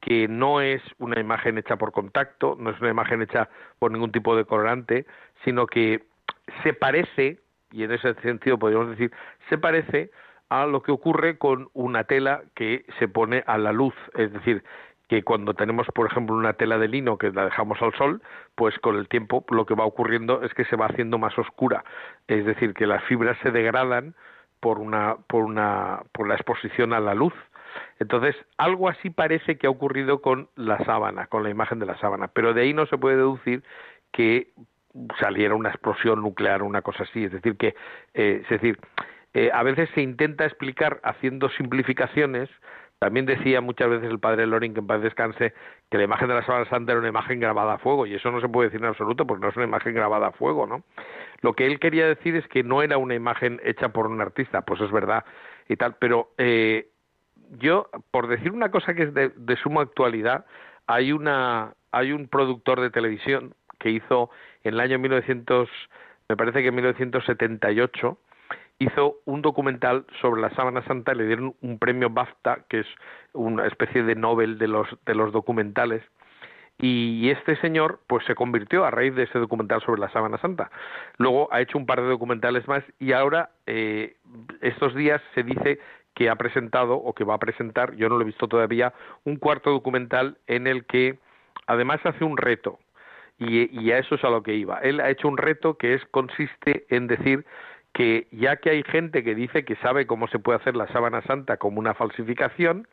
que 0.00 0.28
no 0.28 0.60
es 0.60 0.82
una 0.98 1.20
imagen 1.20 1.58
hecha 1.58 1.76
por 1.76 1.92
contacto, 1.92 2.56
no 2.58 2.70
es 2.70 2.80
una 2.80 2.90
imagen 2.90 3.22
hecha 3.22 3.48
por 3.78 3.90
ningún 3.90 4.12
tipo 4.12 4.34
de 4.36 4.44
colorante, 4.44 5.06
sino 5.44 5.66
que 5.66 6.04
se 6.62 6.72
parece, 6.72 7.38
y 7.70 7.84
en 7.84 7.92
ese 7.92 8.14
sentido 8.14 8.58
podríamos 8.58 8.90
decir, 8.90 9.12
se 9.48 9.58
parece 9.58 10.10
a 10.48 10.66
lo 10.66 10.82
que 10.82 10.90
ocurre 10.90 11.38
con 11.38 11.68
una 11.74 12.04
tela 12.04 12.42
que 12.54 12.84
se 12.98 13.08
pone 13.08 13.44
a 13.46 13.58
la 13.58 13.72
luz, 13.72 13.94
es 14.14 14.32
decir, 14.32 14.64
que 15.08 15.22
cuando 15.22 15.54
tenemos, 15.54 15.88
por 15.94 16.06
ejemplo, 16.06 16.36
una 16.36 16.52
tela 16.52 16.78
de 16.78 16.86
lino 16.86 17.18
que 17.18 17.30
la 17.30 17.44
dejamos 17.44 17.82
al 17.82 17.92
sol, 17.94 18.22
pues 18.54 18.78
con 18.78 18.96
el 18.96 19.08
tiempo 19.08 19.44
lo 19.50 19.66
que 19.66 19.74
va 19.74 19.84
ocurriendo 19.84 20.42
es 20.42 20.54
que 20.54 20.64
se 20.64 20.76
va 20.76 20.86
haciendo 20.86 21.18
más 21.18 21.36
oscura, 21.36 21.84
es 22.28 22.44
decir, 22.46 22.74
que 22.74 22.86
las 22.86 23.02
fibras 23.04 23.36
se 23.42 23.50
degradan 23.50 24.14
por 24.60 24.78
una 24.78 25.16
por 25.26 25.44
una 25.44 26.02
por 26.12 26.28
la 26.28 26.34
exposición 26.34 26.92
a 26.92 27.00
la 27.00 27.14
luz. 27.14 27.34
Entonces, 27.98 28.34
algo 28.56 28.88
así 28.88 29.10
parece 29.10 29.56
que 29.56 29.66
ha 29.66 29.70
ocurrido 29.70 30.20
con 30.20 30.48
la 30.56 30.78
sábana, 30.84 31.26
con 31.26 31.42
la 31.42 31.50
imagen 31.50 31.78
de 31.78 31.86
la 31.86 31.98
sábana, 31.98 32.28
pero 32.28 32.52
de 32.52 32.62
ahí 32.62 32.74
no 32.74 32.86
se 32.86 32.98
puede 32.98 33.16
deducir 33.16 33.62
que 34.12 34.48
saliera 35.20 35.54
una 35.54 35.68
explosión 35.68 36.22
nuclear 36.22 36.62
o 36.62 36.66
una 36.66 36.82
cosa 36.82 37.04
así. 37.04 37.24
Es 37.24 37.32
decir, 37.32 37.56
que, 37.56 37.74
eh, 38.14 38.40
es 38.42 38.48
decir, 38.48 38.78
eh, 39.34 39.50
a 39.52 39.62
veces 39.62 39.88
se 39.94 40.02
intenta 40.02 40.44
explicar 40.44 41.00
haciendo 41.04 41.48
simplificaciones. 41.50 42.48
También 43.00 43.24
decía 43.24 43.62
muchas 43.62 43.88
veces 43.88 44.10
el 44.10 44.18
padre 44.18 44.46
Loring, 44.46 44.74
que 44.74 44.80
en 44.80 44.86
paz 44.86 45.00
descanse, 45.00 45.54
que 45.90 45.96
la 45.96 46.04
imagen 46.04 46.28
de 46.28 46.34
la 46.34 46.44
sábana 46.44 46.68
santa 46.68 46.92
era 46.92 47.00
una 47.00 47.08
imagen 47.08 47.40
grabada 47.40 47.74
a 47.74 47.78
fuego, 47.78 48.04
y 48.04 48.14
eso 48.14 48.30
no 48.30 48.42
se 48.42 48.48
puede 48.48 48.68
decir 48.68 48.82
en 48.82 48.88
absoluto 48.88 49.26
porque 49.26 49.40
no 49.42 49.48
es 49.48 49.56
una 49.56 49.64
imagen 49.64 49.94
grabada 49.94 50.26
a 50.26 50.32
fuego, 50.32 50.66
¿no? 50.66 50.84
Lo 51.40 51.54
que 51.54 51.66
él 51.66 51.80
quería 51.80 52.06
decir 52.06 52.36
es 52.36 52.46
que 52.48 52.62
no 52.62 52.82
era 52.82 52.98
una 52.98 53.14
imagen 53.14 53.58
hecha 53.64 53.88
por 53.88 54.06
un 54.06 54.20
artista, 54.20 54.60
pues 54.60 54.82
es 54.82 54.92
verdad 54.92 55.24
y 55.66 55.76
tal, 55.76 55.96
pero 55.98 56.32
eh, 56.36 56.88
yo, 57.58 57.88
por 58.10 58.28
decir 58.28 58.52
una 58.52 58.70
cosa 58.70 58.92
que 58.92 59.04
es 59.04 59.14
de, 59.14 59.30
de 59.34 59.56
suma 59.56 59.80
actualidad, 59.80 60.44
hay 60.86 61.12
una 61.12 61.72
hay 61.92 62.12
un 62.12 62.28
productor 62.28 62.80
de 62.80 62.90
televisión 62.90 63.54
que 63.78 63.90
hizo 63.90 64.30
en 64.62 64.74
el 64.74 64.80
año 64.80 64.98
1900, 64.98 65.68
me 66.28 66.36
parece 66.36 66.60
que 66.60 66.68
en 66.68 66.74
1978, 66.74 68.18
hizo 68.80 69.18
un 69.26 69.42
documental 69.42 70.06
sobre 70.20 70.40
la 70.40 70.50
sábana 70.50 70.82
santa, 70.84 71.14
le 71.14 71.26
dieron 71.26 71.54
un 71.60 71.78
premio 71.78 72.10
BAFTA, 72.10 72.64
que 72.68 72.80
es 72.80 72.86
una 73.34 73.66
especie 73.66 74.02
de 74.02 74.16
Nobel 74.16 74.58
de 74.58 74.66
los 74.66 74.88
de 75.06 75.14
los 75.14 75.32
documentales. 75.32 76.02
Y 76.78 77.28
este 77.28 77.56
señor, 77.56 78.00
pues 78.06 78.24
se 78.24 78.34
convirtió 78.34 78.86
a 78.86 78.90
raíz 78.90 79.14
de 79.14 79.24
ese 79.24 79.38
documental 79.38 79.82
sobre 79.82 80.00
la 80.00 80.10
sábana 80.10 80.38
santa. 80.38 80.70
Luego 81.18 81.52
ha 81.52 81.60
hecho 81.60 81.76
un 81.76 81.84
par 81.84 82.00
de 82.00 82.08
documentales 82.08 82.66
más 82.68 82.82
y 82.98 83.12
ahora, 83.12 83.50
eh, 83.66 84.16
estos 84.62 84.94
días, 84.94 85.20
se 85.34 85.42
dice 85.42 85.78
que 86.14 86.30
ha 86.30 86.36
presentado 86.36 86.94
o 86.94 87.14
que 87.14 87.24
va 87.24 87.34
a 87.34 87.38
presentar, 87.38 87.94
yo 87.96 88.08
no 88.08 88.16
lo 88.16 88.22
he 88.22 88.26
visto 88.26 88.48
todavía, 88.48 88.94
un 89.24 89.36
cuarto 89.36 89.70
documental 89.70 90.38
en 90.46 90.66
el 90.66 90.86
que 90.86 91.18
además 91.66 92.00
hace 92.04 92.24
un 92.24 92.38
reto. 92.38 92.78
Y, 93.38 93.78
y 93.78 93.92
a 93.92 93.98
eso 93.98 94.14
es 94.14 94.24
a 94.24 94.30
lo 94.30 94.42
que 94.42 94.54
iba. 94.54 94.78
Él 94.80 95.00
ha 95.00 95.10
hecho 95.10 95.28
un 95.28 95.36
reto 95.36 95.76
que 95.76 95.94
es 95.94 96.04
consiste 96.06 96.86
en 96.88 97.06
decir 97.06 97.44
que 97.92 98.28
ya 98.30 98.56
que 98.56 98.70
hay 98.70 98.82
gente 98.84 99.24
que 99.24 99.34
dice 99.34 99.64
que 99.64 99.76
sabe 99.76 100.06
cómo 100.06 100.28
se 100.28 100.38
puede 100.38 100.58
hacer 100.58 100.76
la 100.76 100.88
sábana 100.88 101.22
santa 101.22 101.56
como 101.56 101.80
una 101.80 101.94
falsificación, 101.94 102.86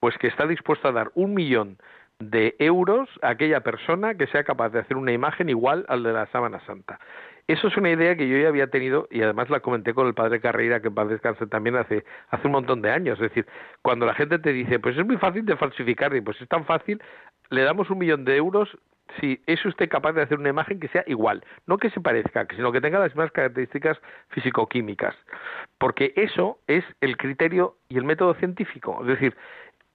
pues 0.00 0.16
que 0.18 0.28
está 0.28 0.46
dispuesto 0.46 0.88
a 0.88 0.92
dar 0.92 1.10
un 1.14 1.34
millón 1.34 1.78
de 2.20 2.54
euros 2.58 3.08
a 3.22 3.30
aquella 3.30 3.60
persona 3.60 4.14
que 4.14 4.26
sea 4.28 4.44
capaz 4.44 4.70
de 4.70 4.80
hacer 4.80 4.96
una 4.96 5.12
imagen 5.12 5.48
igual 5.48 5.84
al 5.88 6.02
de 6.02 6.12
la 6.12 6.26
sábana 6.26 6.60
santa. 6.66 6.98
Eso 7.46 7.68
es 7.68 7.76
una 7.76 7.90
idea 7.90 8.16
que 8.16 8.26
yo 8.26 8.38
ya 8.38 8.48
había 8.48 8.68
tenido 8.68 9.06
y 9.10 9.20
además 9.20 9.50
la 9.50 9.60
comenté 9.60 9.92
con 9.92 10.06
el 10.06 10.14
padre 10.14 10.40
Carreira, 10.40 10.80
que 10.80 10.88
en 10.88 10.94
paz 10.94 11.08
también 11.50 11.76
hace, 11.76 12.04
hace 12.30 12.46
un 12.46 12.52
montón 12.52 12.80
de 12.80 12.90
años. 12.90 13.18
Es 13.20 13.28
decir, 13.28 13.46
cuando 13.82 14.06
la 14.06 14.14
gente 14.14 14.38
te 14.38 14.52
dice, 14.52 14.78
pues 14.78 14.96
es 14.96 15.04
muy 15.04 15.18
fácil 15.18 15.44
de 15.44 15.56
falsificar, 15.56 16.14
y 16.16 16.22
pues 16.22 16.40
es 16.40 16.48
tan 16.48 16.64
fácil, 16.64 17.02
le 17.50 17.62
damos 17.62 17.90
un 17.90 17.98
millón 17.98 18.24
de 18.24 18.36
euros 18.36 18.78
si 19.20 19.40
es 19.46 19.64
usted 19.64 19.88
capaz 19.88 20.12
de 20.12 20.22
hacer 20.22 20.38
una 20.38 20.48
imagen 20.48 20.80
que 20.80 20.88
sea 20.88 21.04
igual, 21.06 21.44
no 21.66 21.78
que 21.78 21.90
se 21.90 22.00
parezca, 22.00 22.46
sino 22.56 22.72
que 22.72 22.80
tenga 22.80 22.98
las 22.98 23.10
mismas 23.10 23.32
características 23.32 23.98
físico-químicas, 24.30 25.14
porque 25.78 26.12
eso 26.16 26.58
es 26.66 26.84
el 27.00 27.16
criterio 27.16 27.76
y 27.88 27.98
el 27.98 28.04
método 28.04 28.34
científico. 28.34 28.98
Es 29.02 29.08
decir, 29.08 29.36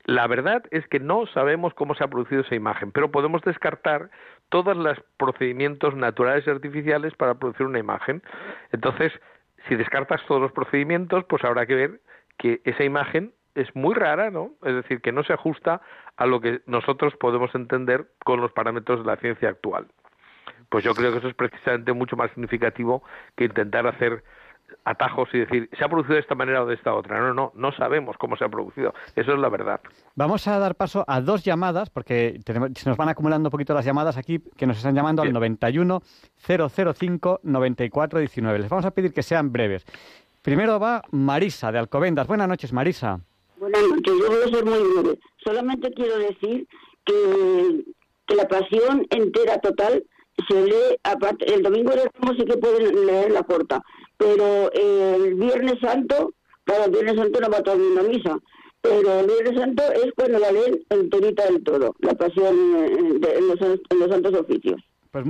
la 0.05 0.25
verdad 0.27 0.63
es 0.71 0.87
que 0.87 0.99
no 0.99 1.27
sabemos 1.27 1.73
cómo 1.73 1.93
se 1.95 2.03
ha 2.03 2.07
producido 2.07 2.41
esa 2.41 2.55
imagen, 2.55 2.91
pero 2.91 3.11
podemos 3.11 3.41
descartar 3.43 4.09
todos 4.49 4.75
los 4.75 4.99
procedimientos 5.17 5.95
naturales 5.95 6.47
y 6.47 6.49
artificiales 6.49 7.13
para 7.15 7.35
producir 7.35 7.65
una 7.65 7.79
imagen. 7.79 8.23
Entonces, 8.71 9.13
si 9.67 9.75
descartas 9.75 10.25
todos 10.27 10.41
los 10.41 10.51
procedimientos, 10.51 11.25
pues 11.25 11.43
habrá 11.43 11.65
que 11.65 11.75
ver 11.75 12.01
que 12.37 12.61
esa 12.63 12.83
imagen 12.83 13.33
es 13.61 13.75
muy 13.75 13.93
rara, 13.95 14.29
¿no? 14.31 14.51
Es 14.63 14.73
decir, 14.75 15.01
que 15.01 15.11
no 15.11 15.23
se 15.23 15.33
ajusta 15.33 15.81
a 16.17 16.25
lo 16.25 16.39
que 16.41 16.61
nosotros 16.65 17.13
podemos 17.19 17.53
entender 17.55 18.07
con 18.23 18.41
los 18.41 18.51
parámetros 18.51 18.99
de 18.99 19.05
la 19.05 19.17
ciencia 19.17 19.49
actual. 19.49 19.87
Pues 20.69 20.83
yo 20.83 20.93
creo 20.93 21.11
que 21.11 21.17
eso 21.19 21.27
es 21.29 21.35
precisamente 21.35 21.93
mucho 21.93 22.15
más 22.15 22.29
significativo 22.31 23.01
que 23.35 23.45
intentar 23.45 23.87
hacer 23.87 24.23
atajos 24.85 25.27
y 25.33 25.39
decir, 25.39 25.67
se 25.75 25.83
ha 25.83 25.89
producido 25.89 26.13
de 26.13 26.21
esta 26.21 26.35
manera 26.35 26.61
o 26.61 26.67
de 26.67 26.75
esta 26.75 26.93
otra. 26.93 27.19
No, 27.19 27.33
no, 27.33 27.51
no 27.55 27.71
sabemos 27.71 28.15
cómo 28.19 28.37
se 28.37 28.45
ha 28.45 28.49
producido. 28.49 28.93
Eso 29.15 29.33
es 29.33 29.39
la 29.39 29.49
verdad. 29.49 29.81
Vamos 30.13 30.47
a 30.47 30.59
dar 30.59 30.75
paso 30.75 31.03
a 31.07 31.21
dos 31.21 31.43
llamadas, 31.43 31.89
porque 31.89 32.39
tenemos- 32.45 32.71
se 32.75 32.87
nos 32.87 32.95
van 32.95 33.09
acumulando 33.09 33.47
un 33.47 33.51
poquito 33.51 33.73
las 33.73 33.83
llamadas 33.83 34.15
aquí, 34.17 34.39
que 34.57 34.67
nos 34.67 34.77
están 34.77 34.93
llamando 34.93 35.23
al 35.23 35.29
Bien. 35.29 35.33
91 35.33 36.01
005 36.37 37.39
94 37.43 38.19
19. 38.19 38.59
Les 38.59 38.69
vamos 38.69 38.85
a 38.85 38.91
pedir 38.91 39.11
que 39.11 39.23
sean 39.23 39.51
breves. 39.51 39.85
Primero 40.43 40.79
va 40.79 41.01
Marisa, 41.11 41.71
de 41.71 41.79
Alcobendas. 41.79 42.27
Buenas 42.27 42.47
noches, 42.47 42.71
Marisa. 42.71 43.19
Buenas 43.59 43.81
noches, 43.81 44.13
yo 44.17 44.27
voy 44.27 44.41
a 44.45 44.55
ser 44.55 44.65
muy 44.65 44.79
breve. 44.79 45.19
Solamente 45.43 45.91
quiero 45.91 46.17
decir 46.17 46.65
que, 47.03 47.83
que 48.25 48.35
la 48.35 48.47
pasión 48.47 49.05
entera 49.09 49.59
total 49.59 50.03
se 50.47 50.65
lee, 50.65 50.97
aparte, 51.03 51.53
el 51.53 51.61
domingo 51.61 51.91
de 51.91 52.09
Ramos 52.13 52.37
sí 52.37 52.45
que 52.45 52.57
pueden 52.57 53.05
leer 53.05 53.31
la 53.31 53.43
corta, 53.43 53.83
pero 54.17 54.71
el 54.71 55.33
Viernes 55.35 55.79
Santo, 55.81 56.33
claro, 56.63 56.85
el 56.85 56.91
Viernes 56.91 57.15
Santo 57.15 57.41
no 57.41 57.49
va 57.49 57.61
todo 57.61 57.75
el 57.75 57.81
mundo 57.81 58.01
a 58.01 58.03
misa, 58.03 58.39
pero 58.81 59.19
el 59.19 59.27
Viernes 59.27 59.59
Santo 59.59 59.83
es 59.91 60.13
cuando 60.15 60.39
la 60.39 60.51
leen 60.51 60.79
enterita 60.89 61.45
del 61.45 61.63
todo, 61.63 61.95
la 61.99 62.13
pasión 62.13 62.55
eh, 62.77 63.19
de, 63.19 63.37
en, 63.37 63.47
los, 63.47 63.61
en, 63.61 63.99
los, 63.99 64.09
santos 64.09 64.33
oficios. 64.35 64.81
Pues 65.11 65.25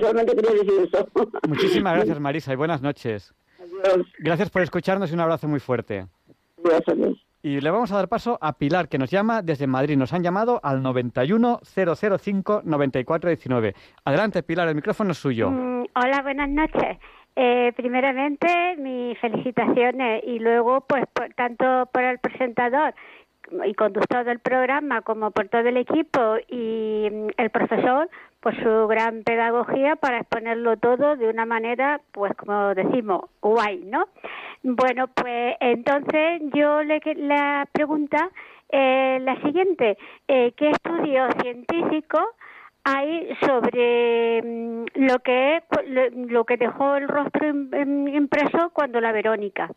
solamente 0.00 0.36
quería 0.36 0.52
decir 0.52 0.88
eso. 0.92 1.08
Muchísimas 1.48 1.96
gracias, 1.96 2.20
Marisa, 2.20 2.52
y 2.52 2.56
buenas 2.56 2.82
noches. 2.82 3.34
Adiós. 3.58 4.06
Gracias 4.18 4.50
por 4.50 4.62
escucharnos 4.62 5.10
y 5.10 5.14
un 5.14 5.20
abrazo 5.20 5.48
muy 5.48 5.60
fuerte. 5.60 6.06
Gracias. 6.62 7.31
Y 7.44 7.60
le 7.60 7.70
vamos 7.70 7.90
a 7.90 7.96
dar 7.96 8.08
paso 8.08 8.38
a 8.40 8.52
Pilar, 8.52 8.88
que 8.88 8.98
nos 8.98 9.10
llama 9.10 9.42
desde 9.42 9.66
Madrid. 9.66 9.96
Nos 9.96 10.12
han 10.12 10.22
llamado 10.22 10.60
al 10.62 10.80
91 10.80 11.58
005 11.64 12.62
9419. 12.64 13.74
Adelante, 14.04 14.44
Pilar, 14.44 14.68
el 14.68 14.76
micrófono 14.76 15.10
es 15.10 15.18
suyo. 15.18 15.50
Mm, 15.50 15.86
hola, 15.92 16.22
buenas 16.22 16.48
noches. 16.48 16.98
Eh, 17.34 17.72
primeramente, 17.74 18.76
mis 18.78 19.18
felicitaciones 19.18 20.22
y 20.24 20.38
luego, 20.38 20.82
pues, 20.82 21.02
por, 21.12 21.34
tanto 21.34 21.88
por 21.92 22.04
el 22.04 22.20
presentador 22.20 22.94
y 23.64 23.74
conductor 23.74 24.24
del 24.24 24.38
programa 24.38 25.02
como 25.02 25.30
por 25.30 25.48
todo 25.48 25.62
el 25.62 25.76
equipo 25.76 26.36
y 26.48 27.08
mm, 27.10 27.28
el 27.36 27.50
profesor, 27.50 28.08
pues 28.40 28.56
su 28.56 28.86
gran 28.88 29.22
pedagogía 29.22 29.96
para 29.96 30.18
exponerlo 30.18 30.76
todo 30.76 31.16
de 31.16 31.28
una 31.28 31.46
manera, 31.46 32.00
pues 32.12 32.34
como 32.36 32.74
decimos, 32.74 33.24
guay, 33.40 33.84
¿no? 33.84 34.06
Bueno, 34.62 35.08
pues 35.08 35.56
entonces 35.60 36.42
yo 36.54 36.82
le 36.82 37.00
la 37.16 37.68
pregunta 37.72 38.30
eh, 38.70 39.18
la 39.20 39.40
siguiente, 39.42 39.98
eh, 40.28 40.52
¿qué 40.56 40.70
estudio 40.70 41.28
científico 41.42 42.18
hay 42.84 43.28
sobre 43.40 44.42
mm, 44.42 44.84
lo 44.94 45.18
que 45.20 45.62
lo 46.28 46.44
que 46.44 46.56
dejó 46.56 46.96
el 46.96 47.06
rostro 47.06 47.48
impreso 47.48 48.70
cuando 48.72 49.00
la 49.00 49.12
Verónica 49.12 49.70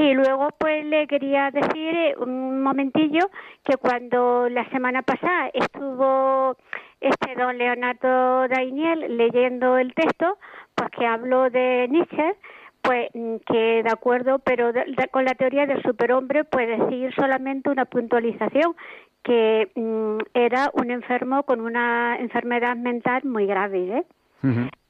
y 0.00 0.14
luego 0.14 0.48
pues 0.56 0.84
le 0.86 1.06
quería 1.06 1.50
decir 1.50 1.94
eh, 1.94 2.14
un 2.18 2.62
momentillo 2.62 3.30
que 3.62 3.76
cuando 3.76 4.48
la 4.48 4.66
semana 4.70 5.02
pasada 5.02 5.50
estuvo 5.52 6.56
este 7.02 7.34
don 7.36 7.58
Leonardo 7.58 8.48
Dainiel 8.48 9.18
leyendo 9.18 9.76
el 9.76 9.92
texto 9.92 10.38
pues 10.74 10.90
que 10.92 11.06
habló 11.06 11.50
de 11.50 11.86
Nietzsche 11.90 12.34
pues 12.80 13.10
mm, 13.12 13.36
que 13.46 13.82
de 13.82 13.90
acuerdo, 13.90 14.38
pero 14.38 14.72
con 15.10 15.26
la 15.26 15.34
teoría 15.34 15.66
del 15.66 15.82
superhombre 15.82 16.44
puede 16.44 16.78
decir 16.78 17.14
solamente 17.14 17.68
una 17.68 17.84
puntualización 17.84 18.74
que 19.22 19.70
mm, 19.74 20.16
era 20.32 20.70
un 20.72 20.90
enfermo 20.90 21.42
con 21.42 21.60
una 21.60 22.16
enfermedad 22.16 22.74
mental 22.74 23.20
muy 23.24 23.44
grave. 23.44 23.98
¿eh? 23.98 24.04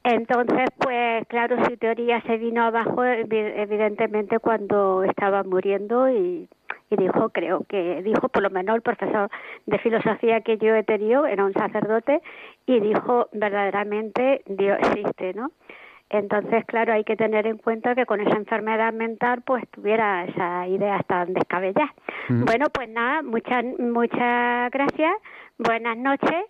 Entonces, 0.03 0.69
pues 0.77 1.27
claro, 1.27 1.63
su 1.65 1.77
teoría 1.77 2.21
se 2.21 2.37
vino 2.37 2.63
abajo 2.63 3.03
evidentemente 3.03 4.39
cuando 4.39 5.03
estaba 5.03 5.43
muriendo 5.43 6.09
y, 6.09 6.49
y 6.89 6.95
dijo, 6.95 7.29
creo 7.29 7.63
que 7.69 8.01
dijo, 8.01 8.27
por 8.29 8.41
lo 8.41 8.49
menos 8.49 8.75
el 8.75 8.81
profesor 8.81 9.29
de 9.67 9.77
filosofía 9.77 10.41
que 10.41 10.57
yo 10.57 10.75
he 10.75 10.83
tenido, 10.83 11.27
era 11.27 11.45
un 11.45 11.53
sacerdote, 11.53 12.21
y 12.65 12.79
dijo, 12.79 13.29
verdaderamente 13.31 14.41
Dios 14.47 14.77
existe, 14.79 15.33
¿no? 15.33 15.51
Entonces, 16.09 16.65
claro, 16.65 16.91
hay 16.91 17.05
que 17.05 17.15
tener 17.15 17.47
en 17.47 17.57
cuenta 17.57 17.95
que 17.95 18.05
con 18.05 18.19
esa 18.19 18.35
enfermedad 18.35 18.91
mental, 18.91 19.43
pues 19.45 19.63
tuviera 19.69 20.25
esa 20.25 20.67
idea 20.67 20.99
tan 21.07 21.33
descabellada. 21.33 21.93
Bueno, 22.27 22.65
pues 22.73 22.89
nada, 22.89 23.21
muchas 23.21 23.63
muchas 23.79 24.71
gracias, 24.71 25.13
buenas 25.57 25.97
noches 25.97 26.45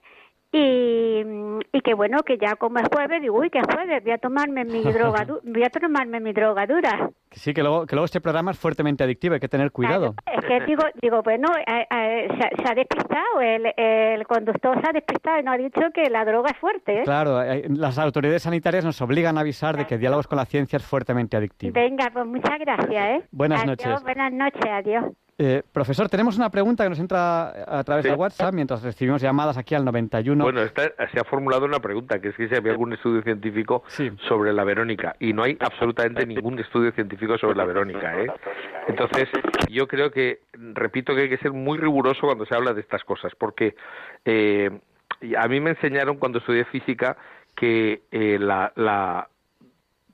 y, 0.54 1.24
y 1.72 1.82
que 1.82 1.94
bueno, 1.94 2.24
que 2.24 2.38
ya 2.38 2.56
como 2.56 2.80
es 2.80 2.88
jueves, 2.92 3.22
digo, 3.22 3.40
uy, 3.40 3.50
que 3.50 3.62
jueves, 3.62 4.04
voy 4.04 4.12
a 4.12 4.18
tomarme 4.18 4.66
mi 4.66 4.82
droga, 4.94 5.26
voy 5.44 5.64
a 5.64 5.70
tomarme 5.70 6.20
mi 6.20 6.34
drogadura. 6.34 7.10
Sí, 7.32 7.54
que 7.54 7.62
luego, 7.62 7.86
que 7.86 7.96
luego 7.96 8.06
este 8.06 8.20
programa 8.20 8.52
es 8.52 8.60
fuertemente 8.60 9.04
adictivo, 9.04 9.36
hay 9.36 9.40
que 9.40 9.48
tener 9.48 9.72
cuidado. 9.72 10.16
es 10.26 10.46
que 10.46 10.66
digo, 10.66 10.84
digo 11.02 11.22
bueno, 11.24 11.48
eh, 11.66 11.88
eh, 11.90 12.28
se, 12.38 12.70
ha 12.70 12.76
despistado, 12.76 13.40
el, 13.42 13.72
el 13.78 14.28
conductor 14.28 14.82
se 14.82 14.90
ha 14.90 14.92
despistado 14.92 15.40
y 15.40 15.44
nos 15.44 15.54
ha 15.54 15.58
dicho 15.58 15.82
que 15.94 16.10
la 16.10 16.26
droga 16.26 16.52
es 16.52 16.58
fuerte. 16.58 17.00
¿eh? 17.00 17.04
Claro, 17.06 17.42
las 17.70 17.98
autoridades 17.98 18.44
sanitarias 18.44 18.84
nos 18.84 19.02
obligan 19.02 19.38
a 19.38 19.42
avisar 19.42 19.78
de 19.78 19.86
que 19.86 19.98
diálogos 19.98 20.28
con 20.28 20.38
la 20.38 20.46
ciencia 20.46 20.76
es 20.78 20.84
fuertemente 20.84 21.38
adictivo. 21.38 21.74
Venga, 21.74 22.10
pues 22.12 22.26
muchas 22.26 22.60
gracias. 22.60 23.22
¿eh? 23.22 23.24
Buenas 23.32 23.62
adiós, 23.62 23.78
noches. 23.86 24.04
Buenas 24.04 24.34
noches, 24.34 24.66
adiós. 24.70 25.06
Eh, 25.44 25.64
profesor, 25.74 26.08
tenemos 26.08 26.38
una 26.38 26.52
pregunta 26.52 26.84
que 26.84 26.92
nos 26.92 27.00
entra 27.00 27.80
a 27.80 27.84
través 27.84 28.04
Sí. 28.06 28.12
de 28.12 28.16
WhatsApp 28.16 28.54
mientras 28.54 28.84
recibimos 28.84 29.24
llamadas 29.24 29.58
aquí 29.58 29.74
al 29.74 29.84
91. 29.84 30.44
Bueno, 30.44 30.62
esta- 30.62 30.92
se 31.12 31.20
ha 31.20 31.24
formulado 31.24 31.66
una 31.66 31.80
pregunta, 31.80 32.20
que 32.22 32.28
es 32.30 32.36
que 32.36 32.48
si 32.48 32.54
había 32.54 32.74
algún 32.74 32.94
estudio 32.94 33.24
científico 33.24 33.84
Sí. 33.88 34.12
sobre 34.28 34.54
la 34.54 34.64
Verónica. 34.64 35.16
Y 35.20 35.34
no 35.34 35.42
hay 35.42 35.58
absolutamente 35.60 36.28
ningún 36.28 36.60
estudio 36.60 36.92
científico 36.92 37.40
sobre 37.40 37.58
la 37.58 37.66
Verónica. 37.66 38.22
¿eh? 38.22 38.28
Entonces, 38.88 39.30
yo 39.68 39.88
creo 39.88 40.12
que, 40.12 40.42
repito 40.54 41.16
que 41.16 41.22
hay 41.22 41.30
que 41.30 41.38
ser 41.40 41.54
muy 41.54 41.80
riguroso 41.80 42.22
cuando 42.28 42.46
se 42.46 42.54
habla 42.54 42.74
de 42.76 42.82
estas 42.82 43.04
cosas, 43.04 43.34
porque 43.36 43.74
eh, 44.26 44.70
a 45.40 45.48
mí 45.48 45.60
me 45.60 45.72
enseñaron 45.72 46.18
cuando 46.18 46.38
estudié 46.38 46.66
física 46.66 47.18
que 47.56 48.04
eh, 48.12 48.38
la, 48.40 48.72
la, 48.76 49.28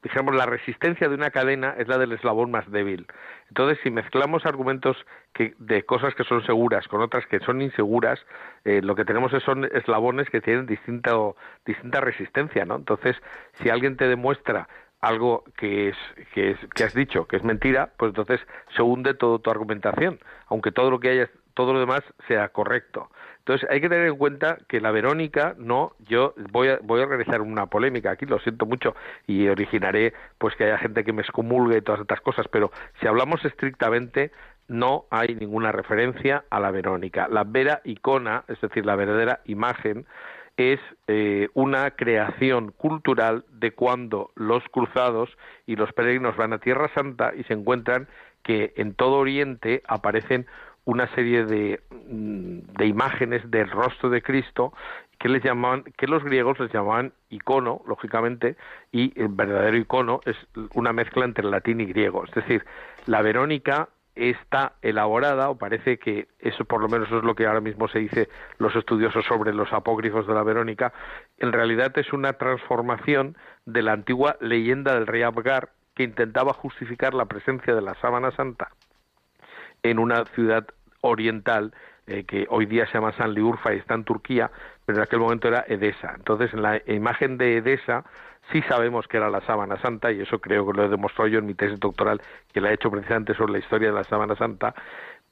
digamos, 0.03 0.35
la 0.35 0.45
resistencia 0.45 1.09
de 1.09 1.15
una 1.15 1.31
cadena 1.31 1.75
es 1.77 1.89
la 1.89 1.97
del 1.97 2.13
eslabón 2.13 2.49
más 2.49 2.69
débil. 2.71 3.07
Entonces, 3.49 3.79
si 3.83 3.89
mezclamos 3.91 4.45
argumentos 4.45 4.97
que, 5.33 5.53
de 5.60 5.83
cosas 5.83 6.13
que 6.15 6.23
son 6.25 6.45
seguras 6.45 6.88
con 6.88 7.01
otras 7.01 7.25
que 7.27 7.39
son 7.39 7.62
inseguras, 7.62 8.19
eh, 8.65 8.81
lo 8.81 8.95
que 8.95 9.05
tenemos 9.05 9.33
es- 9.33 9.43
son 9.43 9.65
eslabones 9.65 10.29
que 10.29 10.41
tienen 10.41 10.65
distinto, 10.65 11.36
distinta 11.65 12.01
resistencia, 12.01 12.65
¿no? 12.65 12.75
Entonces, 12.75 13.15
si 13.62 13.69
alguien 13.69 13.95
te 13.97 14.07
demuestra 14.07 14.67
algo 14.99 15.43
que 15.57 15.89
es, 15.89 15.97
que 16.33 16.51
es 16.51 16.57
que 16.75 16.83
has 16.83 16.93
dicho 16.93 17.27
que 17.27 17.38
es 17.38 17.43
mentira, 17.43 17.91
pues 17.97 18.10
entonces 18.10 18.41
se 18.75 18.81
hunde 18.81 19.13
toda 19.13 19.39
tu 19.39 19.49
argumentación, 19.51 20.19
aunque 20.47 20.71
todo 20.71 20.89
lo 20.89 20.99
que 20.99 21.10
hayas, 21.10 21.29
todo 21.53 21.71
lo 21.73 21.79
demás 21.79 22.01
sea 22.27 22.49
correcto. 22.49 23.10
Entonces 23.47 23.69
hay 23.71 23.79
que 23.79 23.88
tener 23.88 24.07
en 24.07 24.17
cuenta 24.17 24.57
que 24.67 24.81
la 24.81 24.91
Verónica 24.91 25.55
no, 25.57 25.93
yo 25.99 26.33
voy 26.51 26.67
a, 26.67 26.79
voy 26.83 27.01
a 27.01 27.05
realizar 27.05 27.39
una 27.39 27.67
polémica 27.67 28.12
aquí, 28.12 28.25
lo 28.25 28.39
siento 28.39 28.65
mucho 28.65 28.93
y 29.25 29.47
originaré 29.47 30.13
pues 30.38 30.53
que 30.55 30.65
haya 30.65 30.77
gente 30.77 31.05
que 31.05 31.13
me 31.13 31.21
excomulgue 31.21 31.77
y 31.77 31.81
todas 31.81 32.01
estas 32.01 32.19
cosas, 32.19 32.45
pero 32.51 32.71
si 32.99 33.07
hablamos 33.07 33.45
estrictamente 33.45 34.31
no 34.67 35.05
hay 35.12 35.33
ninguna 35.36 35.71
referencia 35.71 36.43
a 36.49 36.60
la 36.60 36.71
Verónica. 36.71 37.29
La 37.29 37.45
vera 37.45 37.79
icona, 37.86 38.43
es 38.49 38.60
decir, 38.60 38.86
la 38.86 38.97
verdadera 38.97 39.39
imagen, 39.45 40.05
es 40.57 40.81
eh, 41.07 41.47
una 41.53 41.91
creación 41.91 42.73
cultural 42.73 43.45
de 43.49 43.71
cuando 43.71 44.31
los 44.36 44.62
cruzados 44.73 45.29
y 45.65 45.77
los 45.77 45.93
peregrinos 45.93 46.36
van 46.36 46.51
a 46.51 46.60
Tierra 46.60 46.91
Santa 46.93 47.31
y 47.33 47.45
se 47.45 47.53
encuentran 47.53 48.10
que 48.43 48.73
en 48.75 48.93
todo 48.93 49.19
Oriente 49.19 49.83
aparecen 49.88 50.47
una 50.88 51.08
serie 51.13 51.43
de, 51.43 51.82
mm, 52.10 52.78
de 52.78 52.86
imágenes 52.86 53.50
del 53.52 53.69
rostro 53.69 54.10
de 54.10 54.21
Cristo 54.21 54.73
que 55.19 55.28
les 55.28 55.43
llamaban, 55.43 55.84
que 55.97 56.08
los 56.08 56.23
griegos 56.23 56.60
les 56.60 56.71
llamaban 56.71 57.12
icono, 57.30 57.82
lógicamente, 57.88 58.56
y 58.91 59.12
el 59.19 59.28
verdadero 59.28 59.76
icono 59.76 60.21
es 60.26 60.38
una 60.76 60.93
mezcla 60.93 61.26
entre 61.26 61.43
latín 61.43 61.82
y 61.82 61.86
griego. 61.88 62.23
Es 62.23 62.34
decir, 62.34 62.63
la 63.06 63.21
Verónica 63.21 63.89
está 64.15 64.73
elaborada, 64.82 65.50
o 65.50 65.58
parece 65.58 66.00
que 66.00 66.30
eso 66.39 66.63
por 66.63 66.82
lo 66.82 66.88
menos 66.88 67.12
es 67.12 67.23
lo 67.23 67.36
que 67.36 67.45
ahora 67.45 67.62
mismo 67.62 67.89
se 67.89 68.00
dice 68.00 68.30
los 68.58 68.73
estudiosos 68.76 69.26
sobre 69.26 69.54
los 69.54 69.73
apócrifos 69.73 70.26
de 70.26 70.34
la 70.34 70.43
Verónica, 70.43 70.93
en 71.38 71.52
realidad 71.52 71.91
es 71.97 72.13
una 72.13 72.34
transformación 72.34 73.36
de 73.65 73.82
la 73.82 73.91
antigua 73.91 74.38
leyenda 74.39 74.93
del 74.93 75.06
rey 75.06 75.23
Abgar 75.23 75.69
que 75.95 76.04
intentaba 76.04 76.54
justificar 76.54 77.13
la 77.13 77.26
presencia 77.26 77.76
de 77.76 77.82
la 77.82 77.95
sábana 77.95 78.32
santa 78.32 78.69
en 79.89 80.00
una 80.00 80.26
ciudad 80.26 80.67
oriental 81.02 81.73
eh, 82.08 82.23
que 82.23 82.47
hoy 82.50 82.65
día 82.65 82.86
se 82.88 82.93
llama 82.93 83.12
Sanliurfa 83.13 83.73
y 83.73 83.80
está 83.80 83.93
en 83.93 84.04
Turquía, 84.04 84.50
pero 84.86 85.00
en 85.00 85.04
aquel 85.04 85.19
momento 85.19 85.47
era 85.47 85.65
Edesa. 85.67 86.13
Entonces, 86.15 86.54
en 86.54 86.62
la 86.62 86.82
imagen 86.88 87.38
de 87.38 87.58
Edesa 87.58 88.06
sí 88.52 88.62
sabemos 88.63 89.08
que 89.08 89.17
era 89.17 89.30
la 89.30 89.41
sábana 89.41 89.78
santa, 89.82 90.12
y 90.12 90.21
eso 90.21 90.39
creo 90.39 90.65
que 90.65 90.78
lo 90.78 90.86
he 90.86 90.89
demostrado 90.89 91.28
yo 91.28 91.39
en 91.39 91.45
mi 91.45 91.54
tesis 91.54 91.80
doctoral, 91.80 92.21
que 92.54 92.62
la 92.62 92.71
he 92.71 92.76
hecho 92.76 92.89
precisamente 92.89 93.34
sobre 93.34 93.54
la 93.54 93.60
historia 93.60 93.89
de 93.89 93.95
la 93.95 94.04
sábana 94.06 94.36
santa, 94.36 94.73